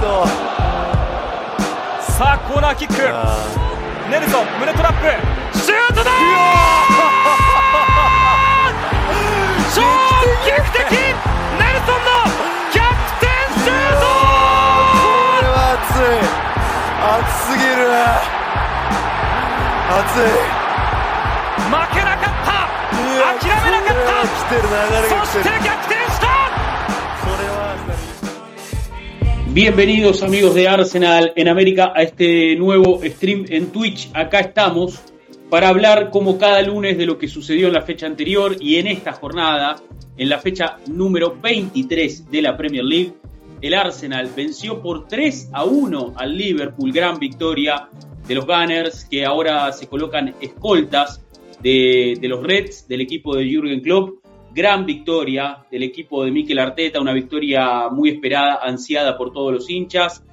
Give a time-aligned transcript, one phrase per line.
[0.00, 0.26] ト
[2.00, 2.94] さあコーナーキック。
[4.10, 5.06] ネルソン胸トラップ。
[5.58, 6.10] シュートだ
[9.74, 9.82] 超
[10.46, 12.10] 劇的ネルソンの
[12.72, 12.82] 逆
[13.20, 13.26] 転
[13.62, 14.06] シュート！
[14.06, 16.24] これは熱い。
[16.98, 17.86] 熱すぎる
[19.88, 20.30] 熱い。
[21.68, 22.50] 負けなかった。
[23.38, 24.24] 諦めなかった。
[25.08, 25.77] そして逆
[29.54, 34.10] Bienvenidos amigos de Arsenal en América a este nuevo stream en Twitch.
[34.12, 35.00] Acá estamos
[35.48, 38.86] para hablar como cada lunes de lo que sucedió en la fecha anterior y en
[38.86, 39.76] esta jornada,
[40.18, 43.14] en la fecha número 23 de la Premier League.
[43.62, 47.88] El Arsenal venció por 3 a 1 al Liverpool, gran victoria
[48.28, 51.24] de los Gunners que ahora se colocan escoltas
[51.62, 54.17] de, los Reds, del equipo de Jürgen Klopp
[54.52, 59.70] gran victoria del equipo de Mikel Arteta, una victoria muy esperada, ansiada por todos los
[59.70, 60.24] hinchas,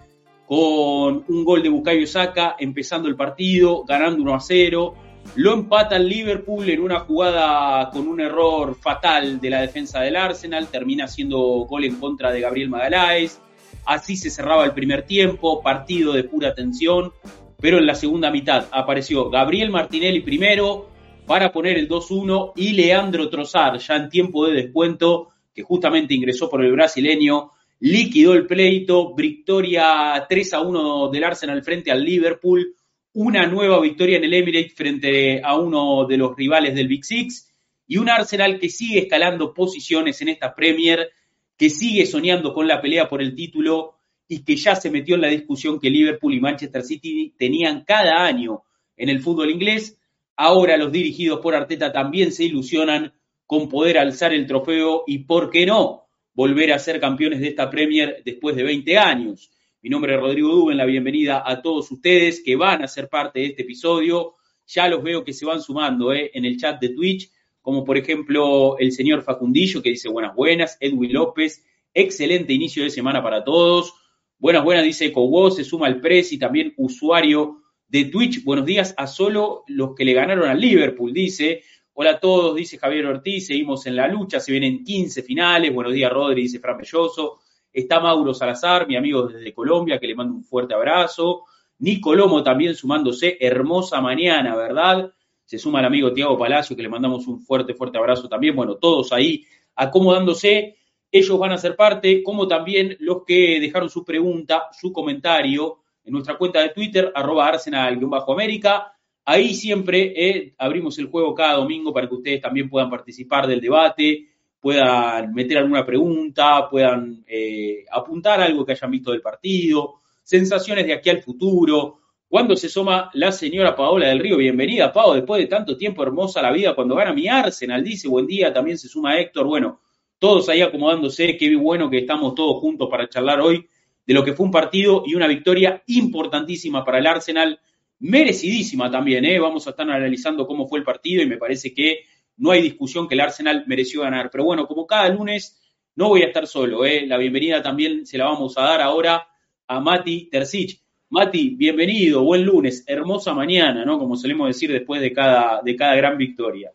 [0.48, 4.94] con un gol de Bukayo Saka empezando el partido, ganando 1 a 0.
[5.36, 10.16] Lo empata el Liverpool en una jugada con un error fatal de la defensa del
[10.16, 13.42] Arsenal, termina siendo gol en contra de Gabriel Magaláes.
[13.86, 17.12] Así se cerraba el primer tiempo, partido de pura tensión,
[17.60, 20.90] pero en la segunda mitad apareció Gabriel Martinelli primero,
[21.26, 26.50] para poner el 2-1 y Leandro Trozar, ya en tiempo de descuento, que justamente ingresó
[26.50, 32.76] por el brasileño, liquidó el pleito, victoria 3-1 del Arsenal frente al Liverpool,
[33.14, 37.52] una nueva victoria en el Emirates frente a uno de los rivales del Big Six
[37.88, 41.12] y un Arsenal que sigue escalando posiciones en esta Premier,
[41.58, 43.96] que sigue soñando con la pelea por el título
[44.28, 48.26] y que ya se metió en la discusión que Liverpool y Manchester City tenían cada
[48.26, 48.64] año
[48.98, 49.98] en el fútbol inglés
[50.38, 53.14] Ahora los dirigidos por Arteta también se ilusionan
[53.46, 57.70] con poder alzar el trofeo y, ¿por qué no?, volver a ser campeones de esta
[57.70, 59.52] Premier después de 20 años.
[59.82, 63.40] Mi nombre es Rodrigo Duben, la bienvenida a todos ustedes que van a ser parte
[63.40, 64.34] de este episodio.
[64.68, 66.32] Ya los veo que se van sumando ¿eh?
[66.34, 67.32] en el chat de Twitch,
[67.62, 71.64] como por ejemplo el señor Facundillo que dice buenas buenas, Edwin López,
[71.94, 73.94] excelente inicio de semana para todos.
[74.38, 77.62] Buenas buenas, dice Cobo, se suma el Pres y también usuario
[77.96, 78.44] de Twitch.
[78.44, 81.64] Buenos días a solo los que le ganaron al Liverpool, dice.
[81.94, 85.74] Hola a todos, dice Javier Ortiz, seguimos en la lucha, se vienen 15 finales.
[85.74, 87.40] Buenos días, Rodri, dice Fran Belloso.
[87.72, 91.44] Está Mauro Salazar, mi amigo desde Colombia, que le mando un fuerte abrazo.
[91.80, 95.14] Nico Lomo también sumándose, hermosa mañana, ¿verdad?
[95.46, 98.58] Se suma el amigo Tiago Palacio, que le mandamos un fuerte, fuerte abrazo también.
[98.58, 100.76] Bueno, todos ahí acomodándose.
[101.10, 106.14] Ellos van a ser parte, como también los que dejaron su pregunta, su comentario en
[106.14, 108.94] nuestra cuenta de Twitter, arroba arsenal-américa.
[109.26, 113.60] Ahí siempre eh, abrimos el juego cada domingo para que ustedes también puedan participar del
[113.60, 114.28] debate,
[114.60, 120.94] puedan meter alguna pregunta, puedan eh, apuntar algo que hayan visto del partido, sensaciones de
[120.94, 122.00] aquí al futuro.
[122.28, 126.42] Cuando se suma la señora Paola del Río, bienvenida, Pao, después de tanto tiempo hermosa
[126.42, 129.80] la vida, cuando gana mi Arsenal, dice buen día, también se suma Héctor, bueno,
[130.20, 133.68] todos ahí acomodándose, qué bueno que estamos todos juntos para charlar hoy
[134.06, 137.60] de lo que fue un partido y una victoria importantísima para el Arsenal,
[138.00, 139.40] merecidísima también, ¿eh?
[139.40, 142.02] vamos a estar analizando cómo fue el partido y me parece que
[142.38, 144.30] no hay discusión que el Arsenal mereció ganar.
[144.30, 145.62] Pero bueno, como cada lunes,
[145.96, 147.06] no voy a estar solo, ¿eh?
[147.08, 149.28] la bienvenida también se la vamos a dar ahora
[149.68, 150.82] a Mati Terzic.
[151.10, 153.98] Mati, bienvenido, buen lunes, hermosa mañana, ¿no?
[154.00, 156.72] Como solemos decir después de cada, de cada gran victoria.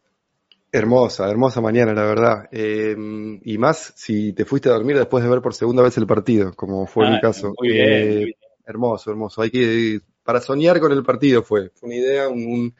[0.72, 2.48] Hermosa, hermosa mañana, la verdad.
[2.52, 2.94] Eh,
[3.42, 6.52] y más si te fuiste a dormir después de ver por segunda vez el partido,
[6.54, 7.52] como fue ah, mi caso.
[7.58, 8.34] Muy bien, eh, muy bien.
[8.64, 9.42] Hermoso, hermoso.
[9.42, 11.70] Hay que, para soñar con el partido fue.
[11.70, 12.72] Fue una idea, un,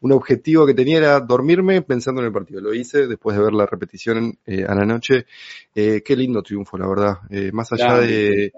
[0.00, 2.60] un, objetivo que tenía era dormirme pensando en el partido.
[2.60, 5.26] Lo hice después de ver la repetición eh, a la noche.
[5.72, 7.18] Eh, qué lindo triunfo, la verdad.
[7.52, 8.52] Más allá claro, de,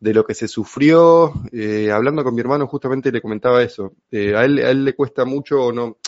[0.00, 1.32] de, lo que se sufrió,
[1.92, 3.94] hablando con mi hermano justamente le comentaba eso.
[4.10, 5.98] a, él, a él le cuesta mucho, no,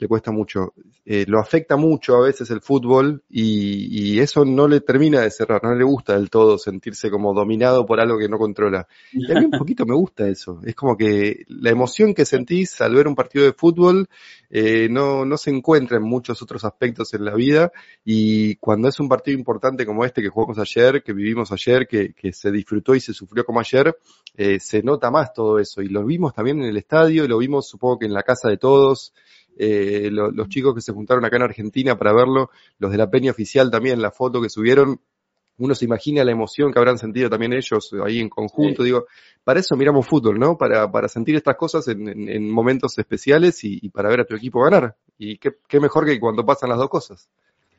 [0.00, 0.72] le cuesta mucho.
[1.04, 5.30] Eh, lo afecta mucho a veces el fútbol y, y, eso no le termina de
[5.30, 8.88] cerrar, no le gusta del todo sentirse como dominado por algo que no controla.
[9.12, 10.60] Y a mí un poquito me gusta eso.
[10.64, 14.08] Es como que la emoción que sentís al ver un partido de fútbol
[14.48, 17.70] eh, no, no se encuentra en muchos otros aspectos en la vida
[18.04, 22.14] y cuando es un partido importante como este que jugamos ayer, que vivimos ayer, que,
[22.14, 23.96] que se disfrutó y se sufrió como ayer,
[24.36, 27.68] eh, se nota más todo eso y lo vimos también en el estadio, lo vimos
[27.68, 29.12] supongo que en la casa de todos
[29.58, 33.10] eh, lo, los chicos que se juntaron acá en Argentina para verlo, los de la
[33.10, 35.00] peña oficial también, la foto que subieron,
[35.60, 38.86] uno se imagina la emoción que habrán sentido también ellos ahí en conjunto, sí.
[38.86, 39.06] digo,
[39.44, 40.56] para eso miramos fútbol, ¿no?
[40.56, 44.24] Para, para sentir estas cosas en, en, en momentos especiales y, y, para ver a
[44.24, 44.96] tu equipo ganar.
[45.18, 47.28] Y qué, qué mejor que cuando pasan las dos cosas.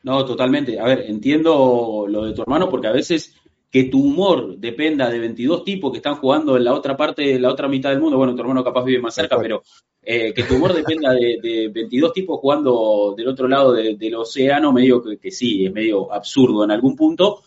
[0.03, 0.79] No, totalmente.
[0.79, 3.35] A ver, entiendo lo de tu hermano porque a veces
[3.71, 7.39] que tu humor dependa de 22 tipos que están jugando en la otra parte, de
[7.39, 9.63] la otra mitad del mundo, bueno, tu hermano capaz vive más cerca, pero
[10.03, 15.01] eh, que tu humor dependa de, 22 tipos jugando del otro lado del océano, medio
[15.03, 17.43] que, que, sí, es medio absurdo en algún punto,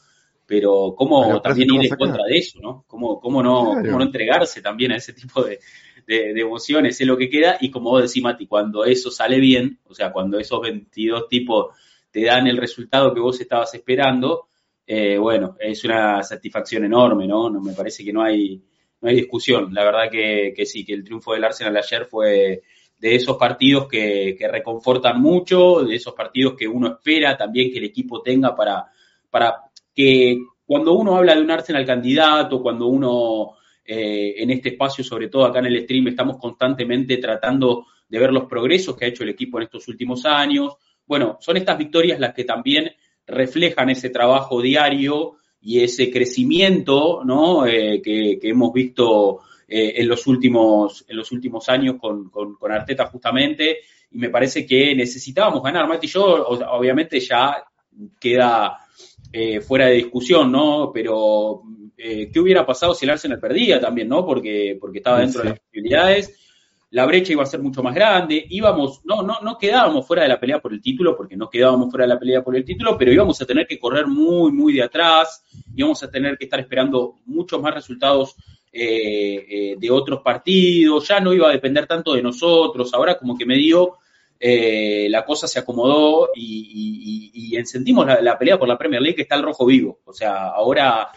[0.46, 2.84] pero cómo también ir en contra de eso, ¿no?
[2.86, 5.58] ¿Cómo, cómo no, cómo no entregarse también a ese tipo de,
[6.06, 9.80] de, emociones, es lo que queda, y como vos decís, Mati, cuando eso sale bien,
[9.88, 11.74] o sea, cuando esos 22 tipos
[12.10, 14.46] te dan el resultado que vos estabas esperando,
[14.86, 17.48] eh, bueno, es una satisfacción enorme, ¿no?
[17.50, 17.60] ¿no?
[17.60, 18.62] Me parece que no hay,
[19.04, 19.74] no hay discusión.
[19.74, 22.62] La verdad que, que sí, que el triunfo del Arsenal ayer fue
[22.98, 27.78] de esos partidos que, que, reconfortan mucho, de esos partidos que uno espera también que
[27.78, 28.86] el equipo tenga para,
[29.28, 29.56] para
[29.94, 35.28] que cuando uno habla de un Arsenal candidato, cuando uno eh, en este espacio, sobre
[35.28, 39.22] todo acá en el stream, estamos constantemente tratando de ver los progresos que ha hecho
[39.22, 40.76] el equipo en estos últimos años.
[41.06, 42.90] Bueno, son estas victorias las que también
[43.26, 47.66] reflejan ese trabajo diario y ese crecimiento ¿no?
[47.66, 53.06] Eh, que, hemos visto eh, en, los últimos, en los últimos años con, con, Arteta
[53.06, 53.78] justamente.
[54.12, 55.88] Y me parece que necesitábamos ganar.
[55.88, 57.64] Mati y yo, obviamente, ya
[58.20, 58.78] queda
[59.66, 60.92] fuera de discusión, ¿no?
[60.94, 61.64] Pero
[61.96, 64.26] eh, qué hubiera pasado si el Arsenal perdía también, ¿no?
[64.26, 66.43] Porque, porque estaba dentro de las posibilidades.
[66.94, 68.46] La brecha iba a ser mucho más grande.
[68.48, 71.90] Íbamos, no, no, no quedábamos fuera de la pelea por el título, porque no quedábamos
[71.90, 74.74] fuera de la pelea por el título, pero íbamos a tener que correr muy, muy
[74.74, 75.42] de atrás.
[75.74, 78.36] Íbamos a tener que estar esperando muchos más resultados
[78.70, 81.08] eh, eh, de otros partidos.
[81.08, 82.94] Ya no iba a depender tanto de nosotros.
[82.94, 83.98] Ahora, como que me dio.
[84.38, 89.42] la cosa se acomodó y, encendimos la, pelea por la Premier League que está el
[89.42, 89.98] rojo vivo.
[90.04, 91.10] O sea, ahora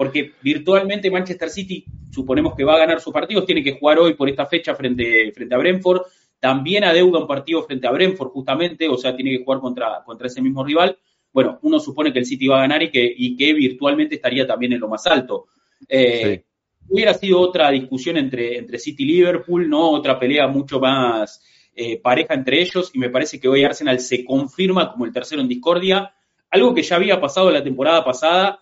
[0.00, 4.14] porque virtualmente Manchester City suponemos que va a ganar sus partidos, tiene que jugar hoy
[4.14, 6.00] por esta fecha frente, frente a Brentford,
[6.38, 10.28] también adeuda un partido frente a Brentford justamente, o sea, tiene que jugar contra, contra
[10.28, 10.96] ese mismo rival.
[11.30, 14.46] Bueno, uno supone que el City va a ganar y que, y que virtualmente estaría
[14.46, 15.48] también en lo más alto.
[15.86, 16.44] Eh,
[16.88, 19.90] hubiera sido otra discusión entre, entre City y Liverpool, ¿no?
[19.90, 21.44] Otra pelea mucho más
[21.76, 25.42] eh, pareja entre ellos, y me parece que hoy Arsenal se confirma como el tercero
[25.42, 26.14] en discordia,
[26.48, 28.60] algo que ya había pasado la temporada pasada,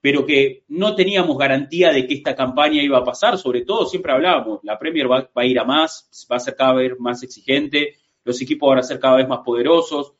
[0.00, 4.12] pero que no teníamos garantía de que esta campaña iba a pasar, sobre todo siempre
[4.12, 7.96] hablábamos, la Premier va, a ir a más, va a ser cada vez más exigente,
[8.24, 10.14] los equipos van a ser cada vez más poderosos,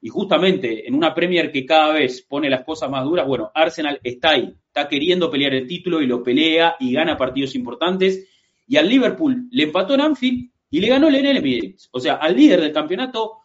[0.00, 4.00] y justamente en una Premier que cada vez pone las cosas más duras, bueno, Arsenal
[4.02, 8.26] está ahí, está queriendo pelear el título y lo pelea y gana partidos importantes,
[8.66, 12.34] y al Liverpool le empató en Anfield y le ganó el Emirates, o sea, al
[12.34, 13.40] líder del campeonato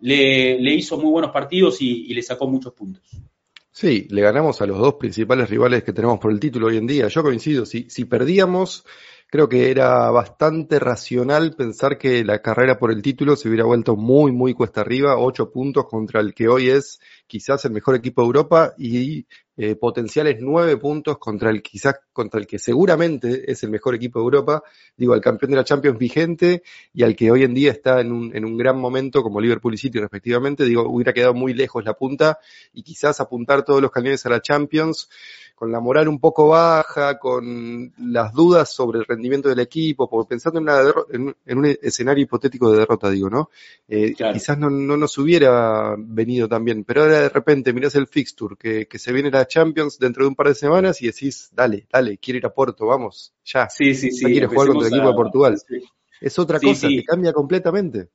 [0.00, 3.02] le, hizo muy buenos partidos y le sacó muchos puntos.
[3.76, 6.86] Sí, le ganamos a los dos principales rivales que tenemos por el título hoy en
[6.86, 7.08] día.
[7.08, 8.86] Yo coincido, si, si perdíamos,
[9.28, 13.96] creo que era bastante racional pensar que la carrera por el título se hubiera vuelto
[13.96, 18.22] muy, muy cuesta arriba, ocho puntos contra el que hoy es quizás el mejor equipo
[18.22, 19.26] de Europa y
[19.56, 24.18] eh, potenciales nueve puntos contra el quizás contra el que seguramente es el mejor equipo
[24.18, 24.62] de Europa,
[24.96, 26.62] digo, al campeón de la Champions vigente
[26.92, 29.74] y al que hoy en día está en un, en un gran momento como Liverpool
[29.74, 32.38] y City respectivamente, digo, hubiera quedado muy lejos la punta
[32.72, 35.08] y quizás apuntar todos los cañones a la Champions
[35.54, 40.30] con la moral un poco baja, con las dudas sobre el rendimiento del equipo, porque
[40.30, 43.50] pensando en, una en, un escenario hipotético de derrota, digo, ¿no?
[43.88, 48.08] Eh, quizás no, no, nos hubiera venido tan bien, pero ahora de repente mirás el
[48.08, 51.50] fixture, que, que se viene la Champions dentro de un par de semanas y decís,
[51.52, 53.68] dale, dale, quiero ir a Porto, vamos, ya.
[53.68, 54.24] Sí, sí, sí.
[54.26, 55.58] quiero jugar contra el equipo de Portugal.
[56.20, 58.08] Es otra cosa, te cambia completamente.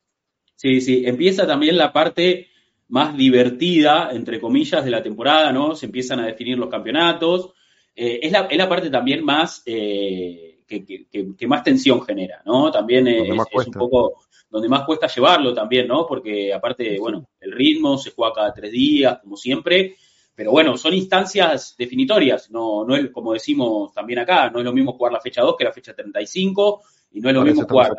[0.55, 2.47] Sí, sí, empieza también la parte
[2.89, 5.75] más divertida, entre comillas, de la temporada, ¿no?
[5.75, 7.53] Se empiezan a definir los campeonatos.
[7.95, 12.71] Eh, es, la, es, la, parte también más eh, que, que, más tensión genera, ¿no?
[12.71, 16.05] También es, un poco donde más cuesta llevarlo también, ¿no?
[16.07, 19.95] Porque aparte, bueno, el ritmo se juega cada tres días, como siempre,
[20.39, 24.71] pero bueno, son instancias definitorias, no, no es como decimos también acá, no es lo
[24.71, 26.81] mismo jugar la fecha 2 que la fecha 35,
[27.11, 27.91] y no es lo mismo jugar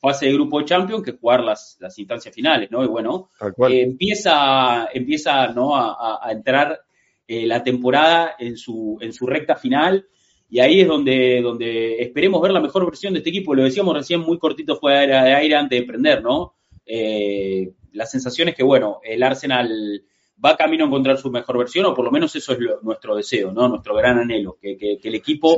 [0.00, 2.82] fase de grupo de Champions que jugar las, las instancias finales, ¿no?
[2.82, 3.30] Y bueno,
[3.68, 5.76] eh, empieza, empieza ¿no?
[5.76, 6.80] a, a entrar
[7.28, 10.04] eh, la temporada en su, en su recta final
[10.50, 13.54] y ahí es donde, donde esperemos ver la mejor versión de este equipo.
[13.54, 16.54] Lo decíamos recién muy cortito fuera de aire antes de prender, ¿no?
[16.84, 20.02] Eh, la sensación es que, bueno, el Arsenal
[20.44, 23.52] va camino a encontrar su mejor versión, o por lo menos eso es nuestro deseo,
[23.52, 23.68] ¿no?
[23.68, 25.56] Nuestro gran anhelo, que, que, el equipo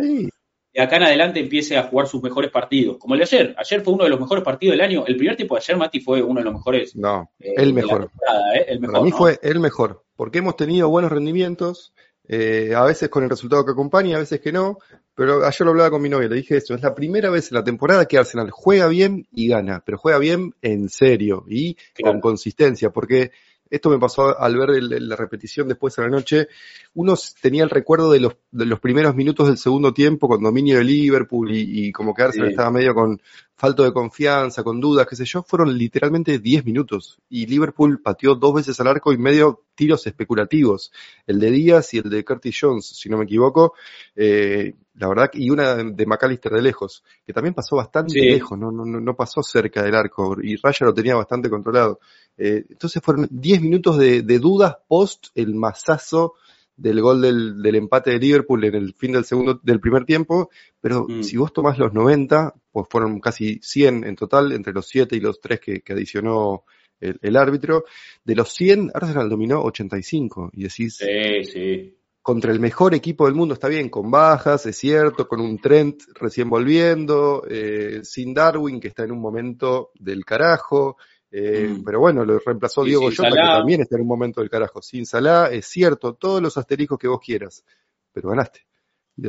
[0.73, 2.97] de acá en adelante empiece a jugar sus mejores partidos.
[2.99, 3.55] Como el de ayer.
[3.59, 5.05] Ayer fue uno de los mejores partidos del año.
[5.07, 6.95] El primer tiempo de ayer, Mati, fue uno de los mejores.
[6.95, 8.11] No, eh, el, mejor.
[8.55, 8.65] ¿eh?
[8.69, 8.95] el mejor.
[8.95, 10.05] Para mí fue el mejor.
[10.15, 11.93] Porque hemos tenido buenos rendimientos.
[12.29, 14.79] Eh, a veces con el resultado que acompaña, a veces que no.
[15.17, 16.75] Pero ayer lo hablaba con mi novia, le dije eso.
[16.75, 19.83] Es la primera vez en la temporada que Arsenal juega bien y gana.
[19.85, 22.91] Pero juega bien en serio y con consistencia.
[22.91, 23.33] Porque
[23.71, 26.49] esto me pasó al ver la repetición después de la noche.
[26.95, 30.79] Uno tenía el recuerdo de los de los primeros minutos del segundo tiempo con dominio
[30.79, 32.53] de Liverpool y, y como que Arsenal Sí.
[32.53, 33.21] estaba medio con
[33.61, 37.19] falto de confianza, con dudas, qué sé yo, fueron literalmente 10 minutos.
[37.29, 40.91] Y Liverpool pateó dos veces al arco y medio tiros especulativos.
[41.27, 43.75] El de Díaz y el de Curtis Jones, si no me equivoco.
[44.17, 48.21] Eh, la verdad, y una de McAllister de lejos, que también pasó bastante Sí.
[48.21, 50.37] lejos, no, no, no no pasó cerca del arco.
[50.43, 52.01] Y Raya lo tenía bastante controlado.
[52.39, 56.35] Eh, entonces fueron 10 minutos de, de dudas post el masazo
[56.81, 60.51] del gol del, del empate de Liverpool en el fin del segundo, del primer tiempo,
[60.81, 61.23] pero Mm.
[61.23, 65.21] si vos tomás los 90, pues fueron casi 100 en total, entre los 7 y
[65.21, 66.65] los 3 que, que adicionó
[67.01, 67.85] el, el árbitro.
[68.25, 70.51] De los 100, Arsenal dominó 85.
[70.55, 71.97] Y decís, Sí, sí.
[72.23, 76.03] contra el mejor equipo del mundo, está bien, con bajas, es cierto, con un Trent
[76.15, 80.97] recién volviendo, eh, sin Darwin, que está en un momento del carajo,
[81.31, 81.85] eh, Mm.
[81.85, 84.83] pero bueno, lo reemplazó Diego Jota, que también está en un momento del carajo.
[84.83, 87.65] Sin Salah, es cierto, todos los asteriscos que vos quieras,
[88.13, 88.61] pero ganaste.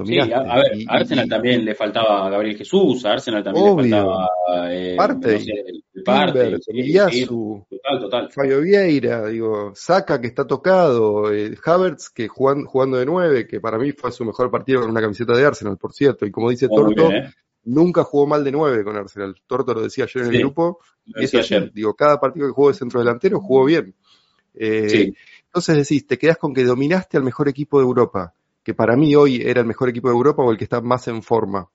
[0.05, 3.12] Sí, a, a ver, Y- a Arsenal y- también le faltaba a Gabriel Jesús, a
[3.12, 3.84] Arsenal también Obvio.
[3.84, 4.27] le faltaba
[4.74, 5.34] eh, Parte.
[5.34, 6.60] no sé, el, el parte,
[7.70, 8.31] total, total.
[8.31, 13.60] Fabio Vieira, digo, Saka que está tocado, eh, Havertz que jugan- jugando de nueve, que
[13.60, 16.50] para mí fue su mejor partido con una camiseta de Arsenal, por cierto, y como
[16.50, 17.34] dice Torto, bien, ¿eh?
[17.63, 19.35] Nunca jugó mal de nueve con Arsenal.
[19.47, 21.73] Torto lo decía ayer en Sí, el grupo, y eso ayer, ayer.
[21.73, 23.95] digo, cada partido que jugó de centro delantero jugó bien.
[24.53, 25.13] Eh, Sí.
[25.45, 29.15] Entonces decís, te quedás con que dominaste al mejor equipo de Europa, que para mí
[29.15, 31.69] hoy era el mejor equipo de Europa o el que está más en forma.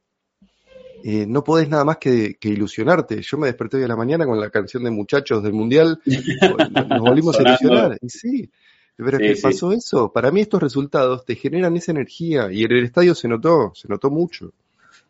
[1.05, 3.21] Eh, no podés nada más que, que ilusionarte.
[3.23, 6.01] Yo me desperté hoy a la mañana con la canción de muchachos del Mundial,
[6.89, 7.99] nos volvimos a ilusionar.
[8.01, 8.51] Y sí,
[8.97, 9.43] pero Sí, ¿qué sí.
[9.43, 10.11] pasó eso?
[10.11, 13.89] Para mí estos resultados te generan esa energía y en el estadio se notó, se
[13.89, 14.53] notó mucho.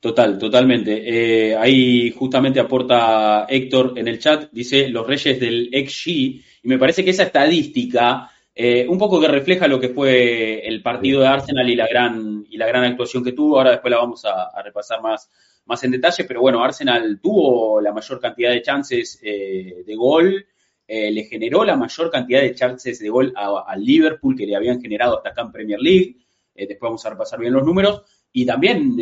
[0.07, 1.03] Total, totalmente.
[1.05, 6.79] Eh, ahí justamente aporta Héctor en el chat, dice los reyes del XG, y me
[6.79, 11.27] parece que esa estadística, eh, un poco que refleja lo que fue el partido de
[11.27, 14.63] Arsenal y la gran, y la gran actuación que tuvo, ahora después la vamos a,
[14.63, 15.29] repasar más,
[15.65, 20.47] más en detalle, pero bueno, Arsenal tuvo la mayor cantidad de chances eh, de gol,
[20.87, 25.17] le generó la mayor cantidad de chances de gol al Liverpool que le habían generado
[25.17, 26.15] hasta acá en Premier League,
[26.55, 28.97] después vamos a repasar bien los números, y también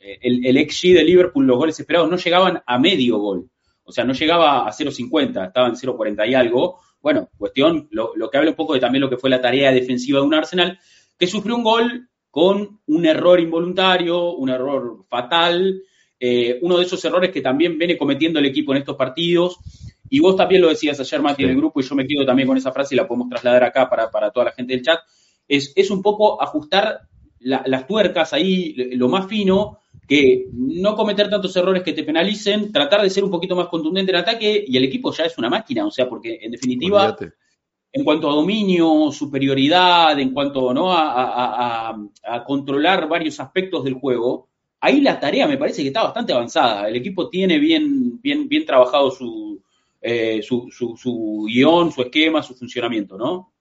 [0.00, 3.50] el, el XG de Liverpool, los goles esperados no llegaban a medio gol.
[3.84, 6.78] O sea, no llegaba a 0.50, estaba en 0.40 y algo.
[7.00, 9.72] Bueno, cuestión, lo, lo que habla un poco de también lo que fue la tarea
[9.72, 10.78] defensiva de un Arsenal,
[11.18, 15.82] que sufrió un gol con un error involuntario, un error fatal,
[16.20, 19.58] eh, uno de esos errores que también viene cometiendo el equipo en estos partidos.
[20.08, 22.46] Y vos también lo decías ayer, Mati, en el grupo, y yo me quedo también
[22.46, 25.00] con esa frase y la podemos trasladar acá para, para toda la gente del chat.
[25.48, 27.00] Es, es un poco ajustar
[27.40, 32.72] la- las tuercas ahí, lo más fino, que no cometer tantos errores que te penalicen,
[32.72, 35.48] tratar de ser un poquito más contundente en ataque, y el equipo ya es una
[35.48, 37.32] máquina, o sea, porque en definitiva, Olvídate.
[37.92, 40.92] en cuanto a dominio, superioridad, en cuanto ¿no?
[40.92, 44.48] a, a- a- a controlar varios aspectos del juego,
[44.80, 46.88] ahí la tarea me parece que está bastante avanzada.
[46.88, 49.60] El equipo tiene bien, bien, bien trabajado su,
[50.00, 53.52] eh, su, su, su guion, su esquema, su funcionamiento, ¿no?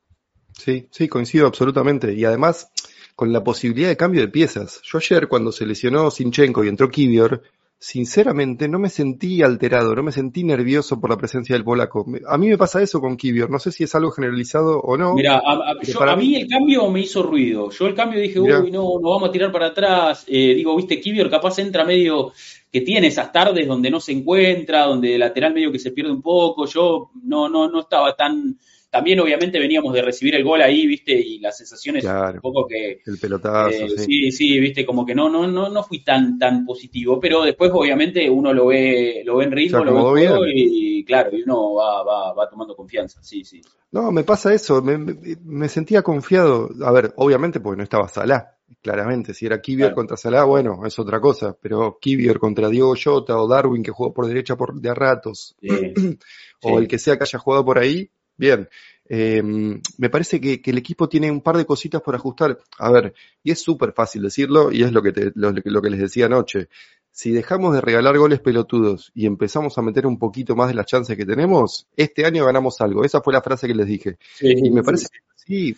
[0.54, 2.14] Sí, sí, coincido absolutamente.
[2.14, 2.72] Y además,
[3.20, 4.80] con la posibilidad de cambio de piezas.
[4.82, 7.42] Yo ayer, cuando se lesionó Sinchenko y entró Kivior,
[7.78, 12.06] sinceramente no me sentí alterado, no me sentí nervioso por la presencia del polaco.
[12.30, 15.16] A mí me pasa eso con Kivior, no sé si es algo generalizado o no.
[15.16, 17.70] Mira, a, a- que yo- para a mí mí- el cambio me hizo ruido.
[17.72, 18.62] Yo el cambio dije, Mirá.
[18.62, 20.24] uy, no, nos vamos a tirar para atrás.
[20.28, 22.32] Eh, digo, viste, Kivior capaz entra medio
[22.72, 26.12] que tiene esas tardes donde no se encuentra, donde el lateral medio que se pierde
[26.12, 26.66] un poco.
[26.68, 28.58] Yo no, no, no estaba tan.
[28.92, 32.34] También, obviamente, veníamos de recibir el gol ahí, viste, y las sensaciones Claro.
[32.36, 33.02] un poco que.
[33.06, 34.04] El pelotazo, eh, sí.
[34.06, 37.70] sí, sí, viste, como que no, no, no, no fui tan, tan positivo, pero después
[37.74, 41.44] obviamente uno lo ve, lo ve en ritmo, lo ve en juego y, claro, y
[41.44, 43.62] uno va, va, va tomando confianza, sí, sí.
[43.92, 46.70] No, me pasa eso, me, me- sentía confiado.
[46.84, 49.34] A ver, obviamente porque no estaba Salah, claramente.
[49.34, 49.96] Si era Kivior Claro.
[49.96, 51.56] contra Salah, bueno, es otra cosa.
[51.60, 55.56] Pero Kivior contra Diego Jota o Darwin que jugó por derecha por, de a ratos,
[56.62, 56.84] o sí.
[56.84, 58.70] el que sea que haya jugado por ahí, bien.
[59.12, 62.58] Eh, me parece que, que el equipo tiene un par de cositas por ajustar.
[62.78, 65.90] A ver, y es súper fácil decirlo, y es lo que, te- lo, lo que
[65.90, 66.70] les decía anoche.
[67.12, 70.86] Si dejamos de regalar goles pelotudos y empezamos a meter un poquito más de las
[70.86, 73.04] chances que tenemos, este año ganamos algo.
[73.04, 74.18] Esa fue la frase que les dije.
[74.36, 75.76] Sí, Y me parece que sí,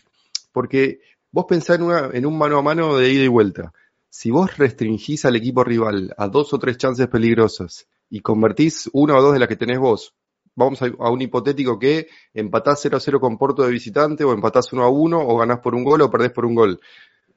[0.51, 1.00] porque
[1.32, 3.74] vos pensás en, una, en un mano a mano de ida y vuelta.
[4.10, 9.15] Si vos restringís al equipo rival a dos o tres chances peligrosas y convertís una
[9.18, 10.13] o dos de las que tenés vos,
[10.55, 14.34] vamos a, a un hipotético que empatás 0 a 0 con Porto de visitante o
[14.34, 16.79] empatás 1 a 1 o ganás por un gol o perdés por un gol.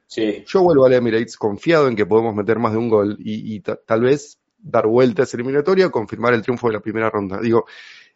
[0.07, 0.43] sí.
[0.47, 3.59] Yo vuelvo al Emirates confiado en que podemos meter más de un gol y, y
[3.61, 7.09] ta- tal vez dar vuelta a esa eliminatoria o confirmar el triunfo de la primera
[7.09, 7.39] ronda.
[7.39, 7.65] Digo,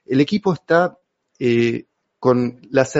[0.06, 0.98] el equipo está
[1.40, 1.86] eh,
[2.20, 2.94] con las,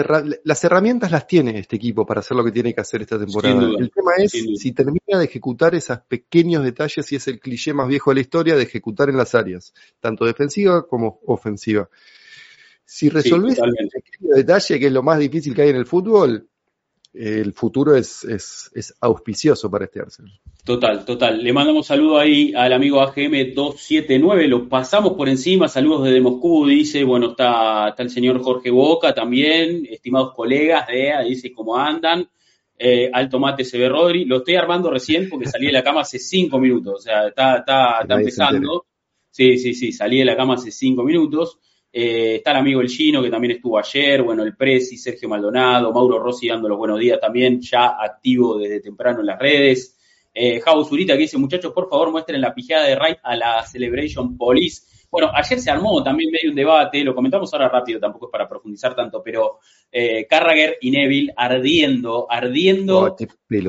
[0.44, 3.68] las herramientas las tiene este equipo para hacer lo que tiene que hacer esta temporada.
[3.78, 7.86] el tema es si termina de ejecutar esos pequeños detalles y es el cliché más
[7.86, 11.88] viejo de la historia de ejecutar en las áreas, tanto defensiva como ofensiva.
[12.84, 16.48] Si resolvés ese pequeño detalle, que es lo más difícil que hay en el fútbol,
[17.12, 20.32] el futuro es, es, es, auspicioso para este Arsenal.
[20.64, 21.42] Total, total.
[21.42, 27.02] Le mandamos saludo ahí al amigo AGM279, lo pasamos por encima, saludos desde Moscú, dice,
[27.02, 32.28] bueno, está, está el señor Jorge Boca también, estimados colegas de dice cómo andan.
[32.82, 36.00] Eh, Alto Mate se ve Rodri, lo estoy armando recién porque salí de la cama
[36.00, 38.86] hace cinco minutos, o sea, está, está, está empezando.
[39.30, 41.58] Sí, sí, sí, salí de la cama hace cinco minutos.
[41.92, 45.92] Eh, está el amigo El Gino, que también estuvo ayer, bueno, el Presi, Sergio Maldonado,
[45.92, 49.96] Mauro Rossi dando los buenos días también, ya activo desde temprano en las redes.
[50.32, 53.66] Eh, Javo Zurita que dice, muchachos, por favor muestren la pijada de Wright a la
[53.66, 54.82] Celebration Police.
[55.10, 58.48] Bueno, ayer se armó también medio un debate, lo comentamos ahora rápido, tampoco es para
[58.48, 59.58] profundizar tanto, pero
[59.90, 63.16] eh, Carragher y Neville ardiendo, ardiendo, oh,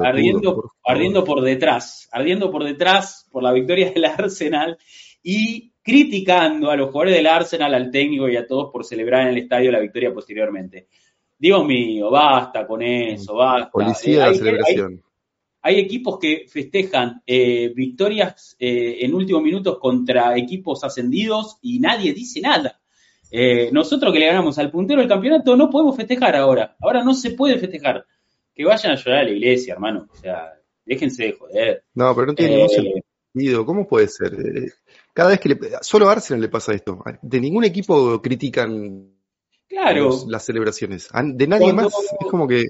[0.04, 4.78] ardiendo, ardiendo por detrás, ardiendo por detrás por la victoria del Arsenal
[5.24, 9.30] y criticando a los jugadores del Arsenal, al técnico y a todos por celebrar en
[9.30, 10.88] el estadio la victoria posteriormente.
[11.38, 13.72] Dios mío, basta con eso, basta.
[13.72, 15.04] Policía de celebración.
[15.64, 22.14] Hay, equipos que festejan eh, victorias eh, en últimos minutos contra equipos ascendidos y nadie
[22.14, 22.80] dice nada.
[23.32, 26.76] Eh, nosotros que le ganamos al puntero del campeonato no podemos festejar ahora.
[26.80, 28.06] Ahora no se puede festejar.
[28.54, 30.08] Que vayan a llorar a la iglesia, hermano.
[30.12, 30.54] O sea,
[30.86, 31.84] déjense de joder.
[31.96, 33.66] No, pero no tiene ningún sentido.
[33.66, 34.34] ¿Cómo puede ser?
[35.14, 37.04] Cada vez que le, solo a Arsenal le pasa esto.
[37.22, 39.12] De ningún equipo critican
[40.28, 41.10] las celebraciones.
[41.24, 42.68] De nadie más es como que.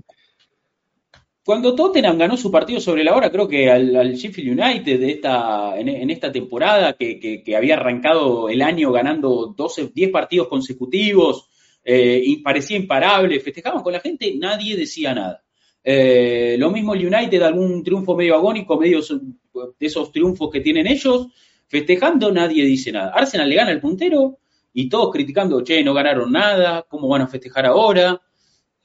[1.43, 5.77] Cuando Tottenham ganó su partido sobre la hora, creo que al, Sheffield United de esta,
[5.79, 11.49] en, esta temporada, que, había arrancado el año ganando 12, 10 partidos consecutivos,
[11.83, 15.43] eh, y parecía imparable, festejaban con la gente, nadie decía nada.
[15.83, 20.85] Eh, lo mismo el United, algún triunfo medio agónico, medio de esos triunfos que tienen
[20.85, 21.27] ellos,
[21.71, 23.13] Festejando nadie dice nada.
[23.13, 24.39] Arsenal le gana el puntero
[24.73, 28.21] y todos criticando, che, no ganaron nada, ¿cómo van a festejar ahora?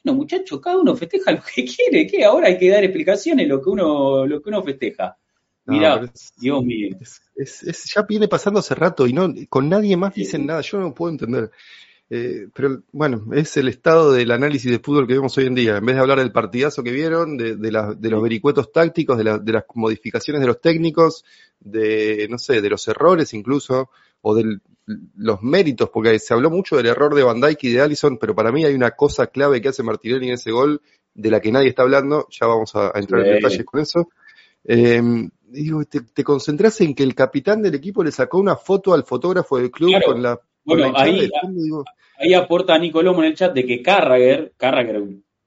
[0.04, 3.60] Bueno, muchachos, cada uno festeja lo que quiere, que ahora hay que dar explicaciones lo
[3.60, 5.18] que uno, lo que uno festeja.
[5.64, 6.00] Mira,
[6.36, 6.96] Dios mío.
[7.92, 10.60] ya viene pasando hace rato y no con nadie más dicen nada.
[10.60, 11.50] Yo no puedo entender.
[12.08, 15.78] Eh, pero bueno, es el estado del análisis de fútbol que vemos hoy en día.
[15.78, 19.52] En vez de hablar del partidazo que vieron, de, de, los vericuetos tácticos, de, de,
[19.52, 21.24] las modificaciones de los técnicos,
[21.58, 23.90] de, no sé, de los errores incluso,
[24.22, 24.58] o de
[25.16, 28.36] los méritos, porque se habló mucho del error de Van Dijk y de Allison, pero
[28.36, 30.80] para mí hay una cosa clave que hace Martinelli en ese gol,
[31.12, 34.08] de la que nadie está hablando, ya vamos a, entrar en detalles con eso.
[34.64, 35.02] Eh,
[35.48, 39.04] digo, te, te concentras en que el capitán del equipo le sacó una foto al
[39.04, 41.30] fotógrafo del club con la bueno, ahí,
[42.18, 45.02] ahí aporta Nico Lomo en el chat de que Carragher, Carragher,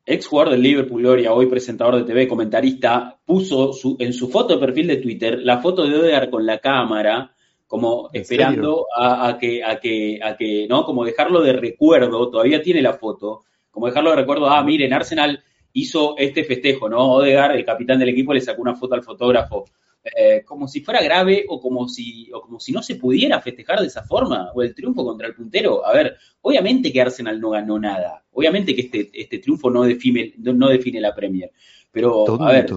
[0.06, 4.56] ex jugador del Liverpool Gloria, hoy presentador de TV, comentarista, puso su, en su foto
[4.56, 7.32] de perfil de Twitter la foto de Odegaard con la cámara,
[7.68, 10.84] como esperando a, que, a que, a que, ¿no?
[10.86, 15.44] Como dejarlo de recuerdo, todavía tiene la foto, como dejarlo de recuerdo, ah, miren, Arsenal
[15.74, 17.12] hizo este festejo, ¿no?
[17.14, 19.66] Odegaard, el capitán del equipo, le sacó una foto al fotógrafo.
[20.02, 23.82] Eh, como si fuera grave o como si, o como si no se pudiera festejar
[23.82, 25.86] de esa forma, o el triunfo contra el puntero.
[25.86, 30.34] A ver, obviamente que Arsenal no ganó nada, obviamente que este, este triunfo no define,
[30.38, 31.52] no define la Premier,
[31.92, 32.70] pero a ver,